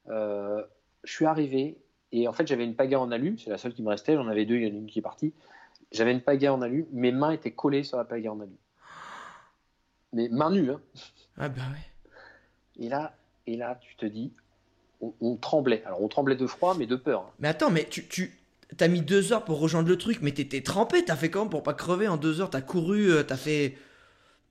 je 0.08 0.64
suis 1.06 1.26
arrivé, 1.26 1.78
et 2.12 2.28
en 2.28 2.34
fait, 2.34 2.48
j'avais 2.48 2.64
une 2.64 2.74
pagaie 2.76 2.96
en 2.96 3.12
alu, 3.12 3.38
c'est 3.38 3.50
la 3.52 3.58
seule 3.60 3.74
qui 3.74 3.84
me 3.84 3.90
restait, 3.90 4.16
j'en 4.16 4.28
avais 4.28 4.46
deux, 4.46 4.56
il 4.56 4.64
y 4.64 4.72
en 4.72 4.74
a 4.74 4.78
une 4.78 4.88
qui 4.88 5.00
est 5.00 5.04
partie. 5.04 5.34
J'avais 5.92 6.14
une 6.14 6.22
pagaie 6.22 6.48
en 6.48 6.62
alu, 6.62 6.88
mes 6.94 7.12
mains 7.12 7.32
étaient 7.32 7.52
collées 7.52 7.84
sur 7.84 7.98
la 7.98 8.06
pagaie 8.06 8.30
en 8.30 8.40
alu. 8.40 8.56
Mais 10.14 10.28
mains 10.30 10.52
nues, 10.52 10.72
hein. 10.72 10.82
Ah 11.38 11.50
bah 11.50 11.62
ouais. 11.72 12.84
Et 12.84 12.90
là, 12.90 13.16
et 13.48 13.58
là, 13.58 13.78
tu 13.82 13.96
te 13.96 14.06
dis, 14.06 14.32
on, 15.02 15.14
on 15.22 15.36
tremblait. 15.36 15.84
Alors, 15.86 16.02
on 16.02 16.08
tremblait 16.08 16.36
de 16.36 16.48
froid, 16.48 16.76
mais 16.78 16.88
de 16.88 16.96
peur. 16.96 17.22
hein. 17.22 17.32
Mais 17.40 17.48
attends, 17.50 17.70
mais 17.70 17.86
tu, 17.88 18.08
tu 18.08 18.38
t'as 18.78 18.88
mis 18.88 19.02
deux 19.02 19.34
heures 19.34 19.46
pour 19.46 19.60
rejoindre 19.60 19.90
le 19.90 19.98
truc, 19.98 20.20
mais 20.22 20.32
t'étais 20.32 20.62
trempé. 20.62 21.04
T'as 21.06 21.16
fait 21.16 21.30
comment 21.30 21.50
pour 21.50 21.64
pas 21.64 21.74
crever 21.74 22.08
en 22.08 22.18
deux 22.18 22.42
heures? 22.42 22.50
T'as 22.50 22.62
couru, 22.62 23.12
euh, 23.12 23.24
t'as 23.24 23.38
fait. 23.38 23.78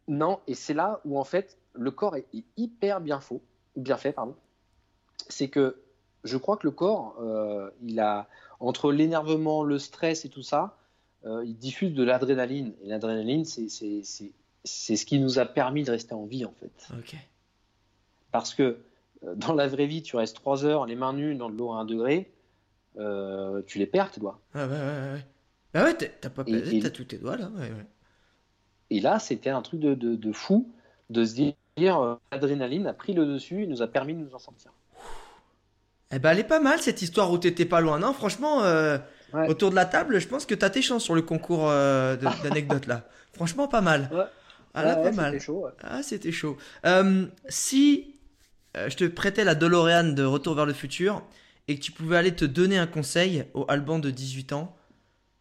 Non, 0.06 0.40
et 0.46 0.54
c'est 0.54 0.74
là 0.74 1.00
où 1.04 1.18
en 1.18 1.24
fait 1.24 1.58
le 1.74 1.90
corps 1.90 2.16
est 2.16 2.26
est 2.34 2.44
hyper 2.56 3.00
bien, 3.00 3.20
faux, 3.20 3.42
bien 3.76 3.96
fait. 3.96 4.12
pardon. 4.12 4.34
C'est 5.28 5.48
que 5.48 5.76
je 6.24 6.36
crois 6.36 6.56
que 6.56 6.66
le 6.66 6.70
corps, 6.72 7.16
euh, 7.20 7.70
il 7.82 8.00
a 8.00 8.28
entre 8.60 8.90
l'énervement, 8.90 9.62
le 9.62 9.78
stress 9.78 10.24
et 10.24 10.28
tout 10.28 10.42
ça, 10.42 10.76
euh, 11.26 11.44
il 11.44 11.56
diffuse 11.56 11.94
de 11.94 12.02
l'adrénaline. 12.02 12.72
Et 12.82 12.88
l'adrénaline, 12.88 13.44
c'est 13.44 13.68
c'est- 14.68 14.96
ce 14.96 15.06
qui 15.06 15.18
nous 15.18 15.38
a 15.38 15.44
permis 15.46 15.84
de 15.84 15.90
rester 15.90 16.14
en 16.14 16.24
vie 16.24 16.44
en 16.44 16.52
fait. 16.60 16.88
Parce 18.32 18.54
que 18.54 18.78
euh, 19.26 19.34
dans 19.34 19.54
la 19.54 19.66
vraie 19.66 19.86
vie, 19.86 20.02
tu 20.02 20.16
restes 20.16 20.36
trois 20.36 20.64
heures 20.64 20.86
les 20.86 20.94
mains 20.96 21.12
nues 21.12 21.34
dans 21.34 21.50
de 21.50 21.56
l'eau 21.56 21.72
à 21.72 21.78
un 21.78 21.84
degré, 21.84 22.30
euh, 22.98 23.62
tu 23.66 23.78
les 23.78 23.86
perds 23.86 24.10
tes 24.10 24.20
doigts. 24.20 24.38
Ah 24.54 24.66
ouais, 24.66 24.72
ouais, 24.72 24.78
ouais. 25.14 25.26
Bah 25.74 25.84
ouais, 25.84 25.94
t'as- 25.94 26.30
pas 26.30 26.42
et- 26.46 26.80
t'as 26.80 26.90
tous 26.90 27.04
tes 27.04 27.18
doigts 27.18 27.36
là. 27.36 27.50
Ouais, 27.56 27.68
ouais. 27.70 27.86
Et 28.90 29.00
là, 29.00 29.18
c'était 29.18 29.50
un 29.50 29.60
truc 29.62 29.80
de, 29.80 29.94
de- 29.94 30.16
de 30.16 30.32
fou 30.32 30.70
de 31.10 31.24
se 31.24 31.34
dire 31.34 31.54
euh, 32.02 32.14
l'adrénaline 32.32 32.86
a 32.86 32.92
pris 32.92 33.12
le 33.12 33.26
dessus 33.26 33.62
et 33.64 33.66
nous 33.66 33.82
a 33.82 33.86
permis 33.86 34.14
de 34.14 34.18
nous 34.20 34.34
en 34.34 34.38
sortir. 34.38 34.70
Eh 36.10 36.18
ben 36.18 36.30
elle 36.30 36.38
est 36.38 36.44
pas 36.44 36.60
mal 36.60 36.78
cette 36.80 37.02
histoire 37.02 37.30
où 37.30 37.36
t'étais 37.38 37.66
pas 37.66 37.80
loin. 37.80 37.98
Non, 37.98 38.12
franchement, 38.14 38.62
euh, 38.64 38.98
Ouais. 39.34 39.46
autour 39.48 39.68
de 39.68 39.74
la 39.74 39.84
table, 39.84 40.18
je 40.20 40.26
pense 40.26 40.46
que 40.46 40.54
t'as 40.54 40.70
tes 40.70 40.80
chances 40.80 41.04
sur 41.04 41.14
le 41.14 41.20
concours 41.20 41.66
d'anecdotes 41.68 42.86
là. 42.86 43.02
Franchement, 43.34 43.68
pas 43.68 43.82
mal. 43.82 44.08
Ah 44.74 44.84
là, 44.84 44.96
pas 44.96 45.02
ouais, 45.04 45.12
mal. 45.12 45.32
c'était 45.32 45.44
chaud, 45.44 45.64
ouais. 45.64 45.72
Ah, 45.82 46.02
c'était 46.02 46.32
chaud. 46.32 46.56
Euh, 46.86 47.26
si 47.48 48.16
euh, 48.76 48.88
je 48.90 48.96
te 48.96 49.04
prêtais 49.04 49.44
la 49.44 49.54
DeLorean 49.54 50.12
de 50.12 50.24
Retour 50.24 50.54
vers 50.54 50.66
le 50.66 50.72
futur 50.72 51.22
et 51.66 51.76
que 51.76 51.80
tu 51.80 51.92
pouvais 51.92 52.16
aller 52.16 52.34
te 52.34 52.44
donner 52.44 52.78
un 52.78 52.86
conseil 52.86 53.44
au 53.54 53.64
Alban 53.68 53.98
de 53.98 54.10
18 54.10 54.52
ans 54.52 54.76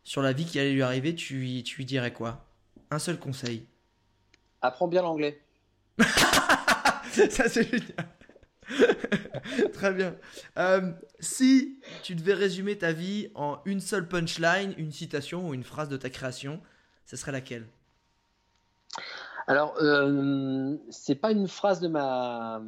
sur 0.04 0.22
la 0.22 0.34
vie 0.34 0.46
qui 0.46 0.60
allait 0.60 0.74
lui 0.74 0.82
arriver, 0.82 1.14
tu 1.16 1.36
lui, 1.36 1.64
tu 1.64 1.78
lui 1.78 1.86
dirais 1.86 2.14
quoi? 2.14 2.46
Un 2.92 3.00
seul 3.00 3.20
conseil. 3.20 3.66
Apprends 4.62 4.88
bien 4.88 5.02
l'anglais. 5.02 5.42
Ça, 6.00 7.50
c'est 7.50 7.70
génial. 7.70 8.08
Très 9.74 9.94
bien. 9.94 10.16
Euh, 10.58 10.92
si 11.20 11.80
tu 12.04 12.16
devais 12.16 12.34
résumer 12.34 12.78
ta 12.78 12.92
vie 12.92 13.30
en 13.36 13.60
une 13.66 13.80
seule 13.80 14.08
punchline, 14.08 14.74
une 14.78 14.92
citation 14.92 15.48
ou 15.50 15.54
une 15.54 15.64
phrase 15.64 15.90
de 15.90 15.98
ta 15.98 16.10
création, 16.10 16.62
ce 17.06 17.16
serait 17.16 17.32
laquelle? 17.32 17.68
Alors, 19.48 19.76
euh, 19.82 20.76
c'est 20.90 21.16
pas 21.16 21.32
une 21.32 21.48
phrase 21.48 21.80
de 21.80 21.88
ma, 21.88 22.62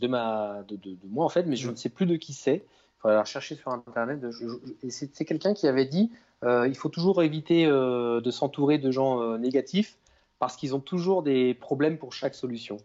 de 0.00 0.06
ma, 0.06 0.62
de, 0.68 0.76
de- 0.76 0.94
de 0.94 1.06
moi 1.08 1.24
en 1.24 1.28
fait, 1.28 1.42
mais 1.44 1.56
je 1.56 1.68
ne 1.70 1.74
sais 1.76 1.88
plus 1.88 2.06
de 2.06 2.16
qui 2.16 2.32
c'est. 2.32 2.64
Il 2.64 3.00
faudrait 3.02 3.16
la 3.16 3.22
rechercher 3.22 3.56
sur 3.56 3.70
internet. 3.72 4.20
Je- 4.30 4.48
je- 4.48 4.86
et 4.86 4.90
c'est 4.90 5.24
quelqu'un 5.24 5.52
qui 5.54 5.66
avait 5.66 5.86
dit, 5.86 6.10
euh, 6.44 6.68
il 6.68 6.76
faut 6.76 6.88
toujours 6.90 7.22
éviter 7.22 7.66
euh, 7.66 8.20
de 8.20 8.30
s'entourer 8.30 8.78
de 8.78 8.90
gens 8.90 9.20
euh, 9.20 9.36
négatifs 9.38 9.96
parce 10.38 10.56
qu'ils 10.56 10.74
ont 10.74 10.80
toujours 10.80 11.22
des 11.22 11.54
problèmes 11.54 11.98
pour 11.98 12.12
chaque 12.12 12.34
solution. 12.34 12.76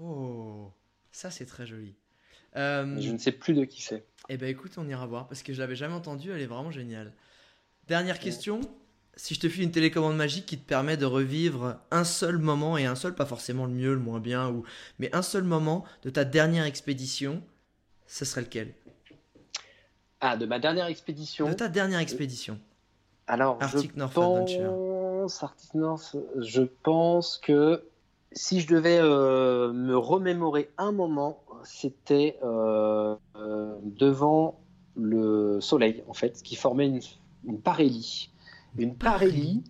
Oh, 0.00 0.70
ça 1.12 1.30
c'est 1.30 1.46
très 1.46 1.66
joli. 1.66 1.94
Je 2.54 3.10
ne 3.10 3.18
sais 3.18 3.32
plus 3.32 3.54
de 3.54 3.64
qui 3.64 3.82
c'est. 3.82 4.04
Eh 4.28 4.36
ben 4.36 4.48
écoute, 4.48 4.72
on 4.76 4.88
ira 4.88 5.06
voir 5.06 5.26
parce 5.26 5.42
que 5.42 5.52
je 5.52 5.60
l'avais 5.60 5.74
jamais 5.74 5.94
entendue, 5.94 6.30
elle 6.32 6.40
est 6.40 6.46
vraiment 6.46 6.70
géniale. 6.70 7.12
Dernière 7.88 8.18
question, 8.18 8.60
si 9.16 9.34
je 9.34 9.40
te 9.40 9.48
file 9.48 9.64
une 9.64 9.70
télécommande 9.70 10.16
magique 10.16 10.46
qui 10.46 10.58
te 10.58 10.66
permet 10.66 10.96
de 10.96 11.06
revivre 11.06 11.76
un 11.90 12.04
seul 12.04 12.38
moment 12.38 12.76
et 12.76 12.86
un 12.86 12.94
seul, 12.94 13.14
pas 13.14 13.26
forcément 13.26 13.66
le 13.66 13.72
mieux, 13.72 13.94
le 13.94 14.00
moins 14.00 14.20
bien, 14.20 14.50
ou 14.50 14.64
mais 14.98 15.14
un 15.14 15.22
seul 15.22 15.44
moment 15.44 15.84
de 16.02 16.10
ta 16.10 16.24
dernière 16.24 16.64
expédition, 16.64 17.42
ce 18.06 18.24
serait 18.24 18.42
lequel? 18.42 18.74
Ah, 20.20 20.36
de 20.36 20.46
ma 20.46 20.58
dernière 20.58 20.86
expédition? 20.86 21.48
De 21.48 21.54
ta 21.54 21.68
dernière 21.68 22.00
expédition. 22.00 22.58
Alors, 23.26 23.58
Arctic 23.60 23.92
je 23.94 23.98
North 23.98 24.16
Adventure. 24.18 24.70
pense, 24.70 25.42
Arctic 25.42 25.74
North, 25.74 26.16
je 26.40 26.62
pense 26.82 27.38
que 27.38 27.84
si 28.32 28.60
je 28.60 28.66
devais 28.66 28.98
euh, 28.98 29.72
me 29.72 29.96
remémorer 29.96 30.70
un 30.76 30.92
moment, 30.92 31.38
c'était 31.62 32.38
euh, 32.42 33.16
euh, 33.36 33.76
devant 33.82 34.60
le 34.96 35.60
soleil, 35.60 36.02
en 36.08 36.14
fait, 36.14 36.42
qui 36.42 36.56
formait 36.56 36.86
une, 36.86 37.00
une 37.46 37.60
parélie. 37.60 38.30
Une 38.78 38.94
parélie, 38.94 39.62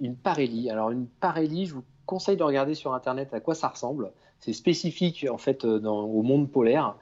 une 0.00 0.16
parélie. 0.16 0.70
Alors, 0.70 0.90
une 0.90 1.06
parélie, 1.06 1.66
je 1.66 1.74
vous 1.74 1.84
conseille 2.06 2.36
de 2.36 2.42
regarder 2.42 2.74
sur 2.74 2.92
Internet 2.94 3.32
à 3.32 3.40
quoi 3.40 3.54
ça 3.54 3.68
ressemble. 3.68 4.10
C'est 4.40 4.52
spécifique, 4.52 5.26
en 5.30 5.36
fait, 5.38 5.64
euh, 5.64 5.78
dans- 5.78 6.04
au 6.04 6.22
monde 6.22 6.50
polaire. 6.50 6.96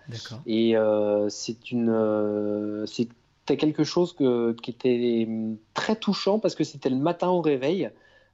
Et 0.47 0.77
euh, 0.77 1.29
c'est 1.29 1.71
une, 1.71 1.89
euh, 1.89 2.85
c'était 2.87 3.57
quelque 3.57 3.85
chose 3.85 4.13
que- 4.13 4.53
qui 4.61 4.71
était 4.73 5.25
hum, 5.29 5.57
très 5.73 5.97
touchant 5.97 6.39
parce 6.39 6.55
que 6.55 6.65
c'était 6.65 6.91
le 6.91 6.97
matin 6.97 7.29
au 7.29 7.41
réveil. 7.41 7.91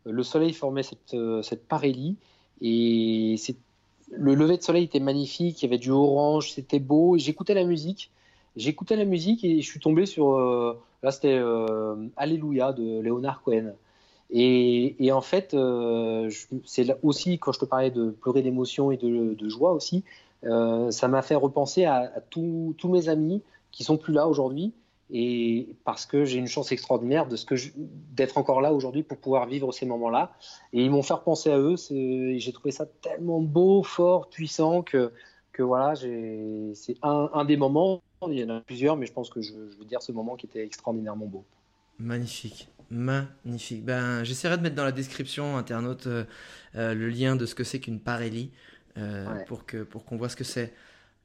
Le 0.06 0.22
soleil 0.22 0.52
formait 0.52 0.82
cette, 0.82 1.14
euh, 1.14 1.42
cette 1.42 1.68
parélie 1.68 2.16
et 2.60 3.36
c'est, 3.38 3.56
le 4.10 4.34
lever 4.34 4.56
de 4.56 4.62
soleil 4.62 4.84
était 4.84 5.00
magnifique. 5.00 5.62
Il 5.62 5.66
y 5.66 5.68
avait 5.68 5.78
du 5.78 5.90
orange, 5.90 6.52
c'était 6.52 6.78
beau. 6.80 7.16
J'écoutais 7.18 7.54
la 7.54 7.64
musique. 7.64 8.10
J'écoutais 8.56 8.94
la 8.96 9.04
musique 9.04 9.44
et 9.44 9.60
je 9.60 9.66
suis 9.66 9.80
tombé 9.80 10.06
sur. 10.06 10.34
euh, 10.34 10.80
là, 11.02 11.10
c'était 11.10 11.36
euh, 11.38 12.06
Alléluia 12.16 12.72
de 12.72 13.00
Leonard 13.00 13.42
Cohen. 13.42 13.72
Et, 14.30 15.12
en 15.12 15.20
fait, 15.20 15.54
euh, 15.54 16.30
c'est 16.64 16.86
aussi 17.02 17.38
quand 17.38 17.52
je 17.52 17.60
te 17.60 17.64
parlais 17.64 17.90
de 17.90 18.10
pleurer 18.10 18.42
d'émotion 18.42 18.90
et 18.90 18.96
de, 18.96 19.48
joie 19.48 19.72
aussi. 19.72 20.04
Ça 20.42 21.08
m'a 21.08 21.22
fait 21.22 21.34
repenser 21.34 21.84
à, 21.84 22.12
tous 22.30 22.76
mes 22.84 23.08
amis 23.08 23.42
qui 23.70 23.84
sont 23.84 23.96
plus 23.96 24.12
là 24.12 24.28
aujourd'hui 24.28 24.72
et 25.10 25.68
parce 25.84 26.06
que 26.06 26.24
j'ai 26.24 26.38
une 26.38 26.46
chance 26.46 26.72
extraordinaire 26.72 27.26
d'être 28.12 28.38
encore 28.38 28.60
là 28.62 28.72
aujourd'hui 28.72 29.02
pour 29.02 29.18
pouvoir 29.18 29.46
vivre 29.46 29.70
ces 29.70 29.84
moments-là 29.84 30.32
et 30.72 30.82
ils 30.82 30.90
m'ont 30.90 31.02
fait 31.02 31.12
repenser 31.12 31.50
à 31.50 31.58
eux 31.58 31.76
j'ai 31.76 32.52
trouvé 32.54 32.70
ça 32.70 32.86
tellement 33.02 33.40
beau 33.40 33.82
fort 33.82 34.28
puissant 34.28 34.82
que 34.82 35.12
que 35.52 35.62
voilà 35.62 35.94
c'est 35.94 36.96
un 37.02 37.44
des 37.44 37.58
moments 37.58 38.00
il 38.32 38.38
y 38.40 38.44
en 38.44 38.50
a 38.56 38.60
plusieurs 38.60 38.96
mais 38.96 39.06
je 39.06 39.12
pense 39.12 39.30
que 39.30 39.40
je, 39.40 39.52
je 39.70 39.78
veux 39.78 39.84
dire 39.84 40.02
ce 40.02 40.12
moment 40.12 40.36
qui 40.36 40.46
était 40.46 40.64
extraordinairement 40.64 41.26
beau 41.26 41.46
Magnifique. 41.98 42.68
Magnifique. 42.90 43.84
Ben, 43.84 44.24
j'essaierai 44.24 44.56
de 44.58 44.62
mettre 44.62 44.74
dans 44.76 44.84
la 44.84 44.92
description, 44.92 45.56
internaute, 45.56 46.06
euh, 46.06 46.24
euh, 46.76 46.94
le 46.94 47.08
lien 47.08 47.36
de 47.36 47.46
ce 47.46 47.54
que 47.54 47.64
c'est 47.64 47.80
qu'une 47.80 48.00
parélie 48.00 48.52
euh, 48.98 49.38
Ouais. 49.38 49.44
pour 49.44 49.64
que 49.66 49.82
pour 49.82 50.04
qu'on 50.04 50.16
voit 50.16 50.28
ce 50.28 50.36
que 50.36 50.44
c'est. 50.44 50.74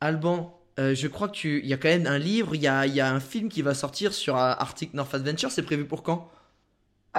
Alban, 0.01 0.55
je 0.77 1.07
crois 1.07 1.27
que 1.27 1.33
tu, 1.33 1.59
il 1.61 1.67
y 1.67 1.73
a 1.73 1.77
quand 1.77 1.89
même 1.89 2.07
un 2.07 2.17
livre, 2.17 2.55
il 2.55 2.61
y 2.61 2.67
a, 2.67 2.87
y 2.87 3.01
a 3.01 3.13
un 3.13 3.19
film 3.19 3.49
qui 3.49 3.61
va 3.61 3.73
sortir 3.73 4.13
sur 4.13 4.37
Arctic 4.37 4.93
North 4.93 5.13
Adventure. 5.13 5.51
C'est 5.51 5.63
prévu 5.63 5.85
pour 5.85 6.03
quand? 6.03 6.31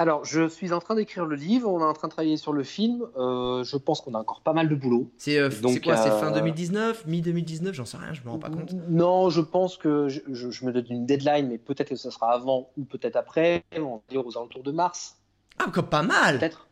Alors, 0.01 0.25
je 0.25 0.49
suis 0.49 0.73
en 0.73 0.79
train 0.79 0.95
d'écrire 0.95 1.25
le 1.27 1.35
livre, 1.35 1.69
on 1.69 1.79
est 1.79 1.83
en 1.83 1.93
train 1.93 2.07
de 2.07 2.13
travailler 2.13 2.35
sur 2.37 2.53
le 2.53 2.63
film. 2.63 3.05
Euh, 3.17 3.63
je 3.63 3.77
pense 3.77 4.01
qu'on 4.01 4.15
a 4.15 4.17
encore 4.17 4.41
pas 4.41 4.51
mal 4.53 4.67
de 4.67 4.73
boulot. 4.73 5.11
C'est 5.17 5.37
euh, 5.37 5.51
quoi 5.83 5.95
C'est 5.95 6.09
fin 6.09 6.31
euh, 6.31 6.39
2019 6.39 7.05
Mi-2019 7.05 7.73
J'en 7.73 7.85
sais 7.85 7.97
rien, 7.97 8.11
je 8.11 8.23
me 8.23 8.29
rends 8.31 8.39
pas 8.39 8.49
compte. 8.49 8.73
Non, 8.89 9.29
je 9.29 9.41
pense 9.41 9.77
que 9.77 10.07
je, 10.09 10.21
je- 10.31 10.49
je 10.49 10.65
me 10.65 10.71
donne 10.71 10.85
une 10.89 11.05
deadline, 11.05 11.47
mais 11.49 11.59
peut-être 11.59 11.89
que 11.89 11.95
ce 11.95 12.09
sera 12.09 12.33
avant 12.33 12.69
ou 12.77 12.83
peut-être 12.83 13.15
après. 13.15 13.63
On 13.77 13.97
va 13.97 14.01
dire 14.09 14.25
aux 14.25 14.35
alentours 14.37 14.63
de 14.63 14.71
mars, 14.71 15.17
Ah, 15.59 15.65
comme 15.71 15.85
pas 15.85 16.01
mal 16.01 16.39
peut-être. 16.39 16.67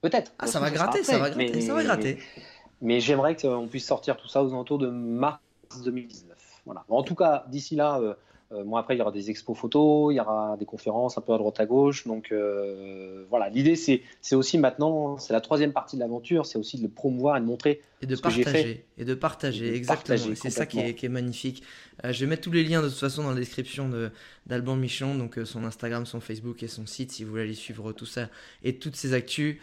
Peut-être. 0.00 0.32
Ah, 0.38 0.46
ça 0.46 0.60
va 0.60 0.70
gratter, 0.70 1.02
ça 1.04 1.18
va 1.18 1.28
gratter, 1.28 1.52
mais- 1.52 1.60
ça 1.60 1.74
va 1.74 1.84
gratter. 1.84 2.18
Mais 2.80 3.00
j'aimerais 3.00 3.36
qu'on 3.36 3.68
puisse 3.68 3.86
sortir 3.86 4.16
tout 4.16 4.28
ça 4.28 4.42
aux 4.42 4.48
alentours 4.48 4.78
de 4.78 4.88
mars 4.88 5.40
2019. 5.84 6.38
Voilà. 6.64 6.84
En 6.88 7.02
tout 7.02 7.14
cas, 7.14 7.44
d'ici 7.48 7.76
là, 7.76 7.98
euh, 7.98 8.14
euh, 8.14 8.14
moi 8.64 8.80
après, 8.80 8.96
il 8.96 8.98
y 8.98 9.00
aura 9.00 9.12
des 9.12 9.30
expos 9.30 9.56
photos, 9.56 10.12
il 10.12 10.16
y 10.16 10.20
aura 10.20 10.56
des 10.58 10.64
conférences 10.64 11.16
un 11.16 11.20
peu 11.20 11.32
à 11.32 11.38
droite 11.38 11.60
à 11.60 11.66
gauche. 11.66 12.06
Donc 12.06 12.32
euh, 12.32 13.24
voilà, 13.30 13.48
l'idée 13.48 13.76
c'est 13.76 14.02
c'est 14.20 14.34
aussi 14.34 14.58
maintenant, 14.58 15.18
c'est 15.18 15.32
la 15.32 15.40
troisième 15.40 15.72
partie 15.72 15.96
de 15.96 16.00
l'aventure, 16.00 16.46
c'est 16.46 16.58
aussi 16.58 16.76
de 16.78 16.82
le 16.82 16.88
promouvoir 16.88 17.36
et 17.36 17.40
de 17.40 17.46
montrer. 17.46 17.80
Et 18.02 18.06
de 18.06 18.16
ce 18.16 18.22
que 18.22 18.30
j'ai 18.30 18.42
partager. 18.44 18.84
Et 18.98 19.04
de 19.04 19.14
partager, 19.14 19.66
Et 19.66 19.70
de 19.70 19.76
exactement. 19.76 20.16
partager 20.16 20.34
c'est 20.34 20.50
ça 20.50 20.66
qui 20.66 20.78
est, 20.78 20.80
complètement. 20.80 20.98
qui 20.98 21.06
est 21.06 21.08
magnifique. 21.10 21.62
Euh, 22.04 22.12
je 22.12 22.20
vais 22.20 22.26
mettre 22.26 22.42
tous 22.42 22.50
les 22.50 22.64
liens 22.64 22.82
de 22.82 22.88
toute 22.88 22.98
façon 22.98 23.22
dans 23.22 23.30
la 23.30 23.36
description 23.36 23.88
de- 23.88 24.10
d'Alban 24.46 24.74
Michon, 24.76 25.14
donc 25.16 25.38
euh, 25.38 25.44
son 25.44 25.64
Instagram, 25.64 26.06
son 26.06 26.20
Facebook 26.20 26.62
et 26.62 26.68
son 26.68 26.86
site 26.86 27.12
si 27.12 27.24
vous 27.24 27.30
voulez 27.30 27.42
aller 27.42 27.54
suivre 27.54 27.92
tout 27.92 28.06
ça 28.06 28.28
et 28.64 28.76
toutes 28.76 28.96
ses 28.96 29.12
actus. 29.14 29.58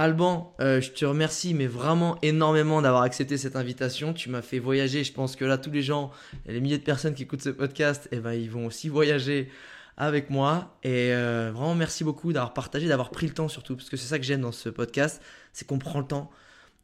Alban, 0.00 0.54
euh, 0.60 0.80
je 0.80 0.92
te 0.92 1.04
remercie, 1.04 1.52
mais 1.52 1.66
vraiment 1.66 2.16
énormément 2.22 2.80
d'avoir 2.80 3.02
accepté 3.02 3.36
cette 3.36 3.54
invitation. 3.54 4.14
Tu 4.14 4.30
m'as 4.30 4.40
fait 4.40 4.58
voyager. 4.58 5.04
Je 5.04 5.12
pense 5.12 5.36
que 5.36 5.44
là, 5.44 5.58
tous 5.58 5.70
les 5.70 5.82
gens, 5.82 6.10
les 6.46 6.58
milliers 6.58 6.78
de 6.78 6.82
personnes 6.82 7.12
qui 7.12 7.24
écoutent 7.24 7.42
ce 7.42 7.50
podcast, 7.50 8.08
eh 8.10 8.16
ben, 8.16 8.32
ils 8.32 8.50
vont 8.50 8.64
aussi 8.64 8.88
voyager 8.88 9.50
avec 9.98 10.30
moi. 10.30 10.74
Et 10.84 11.12
euh, 11.12 11.50
vraiment, 11.52 11.74
merci 11.74 12.02
beaucoup 12.02 12.32
d'avoir 12.32 12.54
partagé, 12.54 12.88
d'avoir 12.88 13.10
pris 13.10 13.26
le 13.26 13.34
temps 13.34 13.48
surtout, 13.48 13.76
parce 13.76 13.90
que 13.90 13.98
c'est 13.98 14.06
ça 14.06 14.18
que 14.18 14.24
j'aime 14.24 14.40
dans 14.40 14.52
ce 14.52 14.70
podcast, 14.70 15.20
c'est 15.52 15.66
qu'on 15.68 15.78
prend 15.78 15.98
le 15.98 16.06
temps. 16.06 16.30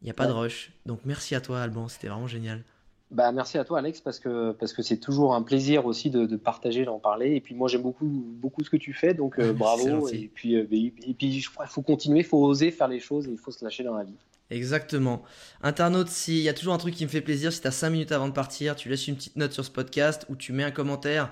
Il 0.03 0.05
n'y 0.05 0.11
a 0.11 0.15
pas 0.15 0.27
de 0.27 0.33
rush. 0.33 0.73
Donc 0.85 1.01
merci 1.07 1.35
à 1.35 1.41
toi, 1.41 1.63
Alban. 1.63 1.89
C'était 1.89 2.09
vraiment 2.09 2.27
génial. 2.27 2.65
Bah, 3.13 3.31
merci 3.31 3.57
à 3.57 3.65
toi 3.65 3.79
Alex 3.79 4.01
parce 4.01 4.19
que 4.19 4.51
parce 4.53 4.73
que 4.73 4.83
c'est 4.83 4.97
toujours 4.97 5.35
un 5.35 5.43
plaisir 5.43 5.87
aussi 5.87 6.11
de, 6.11 6.27
de 6.27 6.37
partager, 6.37 6.85
d'en 6.85 6.99
parler. 6.99 7.37
Et 7.37 7.41
puis 7.41 7.55
moi 7.55 7.69
j'aime 7.69 7.83
beaucoup 7.83 8.07
beaucoup 8.07 8.65
ce 8.65 8.71
que 8.71 8.77
tu 8.77 8.93
fais, 8.93 9.15
donc 9.15 9.39
euh, 9.39 9.53
bravo. 9.55 10.09
Et 10.09 10.31
puis 10.35 10.57
euh, 10.57 10.67
et 10.73 11.15
puis 11.15 11.41
je 11.41 11.51
crois 11.51 11.67
qu'il 11.67 11.73
faut 11.73 11.83
continuer, 11.83 12.21
il 12.21 12.27
faut 12.27 12.43
oser 12.43 12.71
faire 12.73 12.89
les 12.89 12.99
choses 12.99 13.29
et 13.29 13.31
il 13.31 13.39
faut 13.39 13.53
se 13.53 13.65
lâcher 13.65 13.85
dans 13.85 13.95
la 13.95 14.05
vie. 14.05 14.17
Exactement. 14.51 15.23
Internaute, 15.63 16.09
s'il 16.09 16.39
y 16.39 16.49
a 16.49 16.55
toujours 16.55 16.75
un 16.75 16.79
truc 16.79 16.95
qui 16.95 17.05
me 17.05 17.11
fait 17.11 17.21
plaisir, 17.21 17.53
si 17.53 17.61
tu 17.61 17.67
as 17.67 17.73
5 17.73 17.91
minutes 17.91 18.13
avant 18.13 18.29
de 18.29 18.33
partir, 18.33 18.77
tu 18.77 18.89
laisses 18.89 19.09
une 19.09 19.17
petite 19.17 19.37
note 19.37 19.53
sur 19.53 19.65
ce 19.65 19.71
podcast 19.71 20.25
ou 20.29 20.37
tu 20.37 20.53
mets 20.53 20.63
un 20.63 20.71
commentaire 20.71 21.31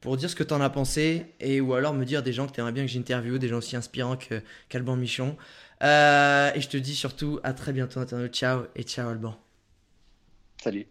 pour 0.00 0.16
dire 0.16 0.30
ce 0.30 0.36
que 0.36 0.44
tu 0.44 0.54
en 0.54 0.60
as 0.60 0.70
pensé 0.70 1.26
et 1.40 1.60
ou 1.60 1.74
alors 1.74 1.94
me 1.94 2.04
dire 2.04 2.22
des 2.22 2.32
gens 2.32 2.46
que 2.46 2.52
tu 2.52 2.60
aimerais 2.60 2.72
bien 2.72 2.84
que 2.84 2.90
j'interviewe, 2.90 3.38
des 3.38 3.48
gens 3.48 3.58
aussi 3.58 3.76
inspirants 3.76 4.16
que 4.16 4.42
qu'Alban 4.68 4.96
Michon. 4.96 5.36
Euh, 5.82 6.52
et 6.54 6.60
je 6.60 6.68
te 6.68 6.76
dis 6.76 6.94
surtout 6.94 7.40
à 7.42 7.52
très 7.52 7.72
bientôt, 7.72 8.00
internaute. 8.00 8.32
Ciao 8.32 8.62
et 8.76 8.82
ciao, 8.82 9.08
Alban. 9.08 9.36
Salut. 10.62 10.86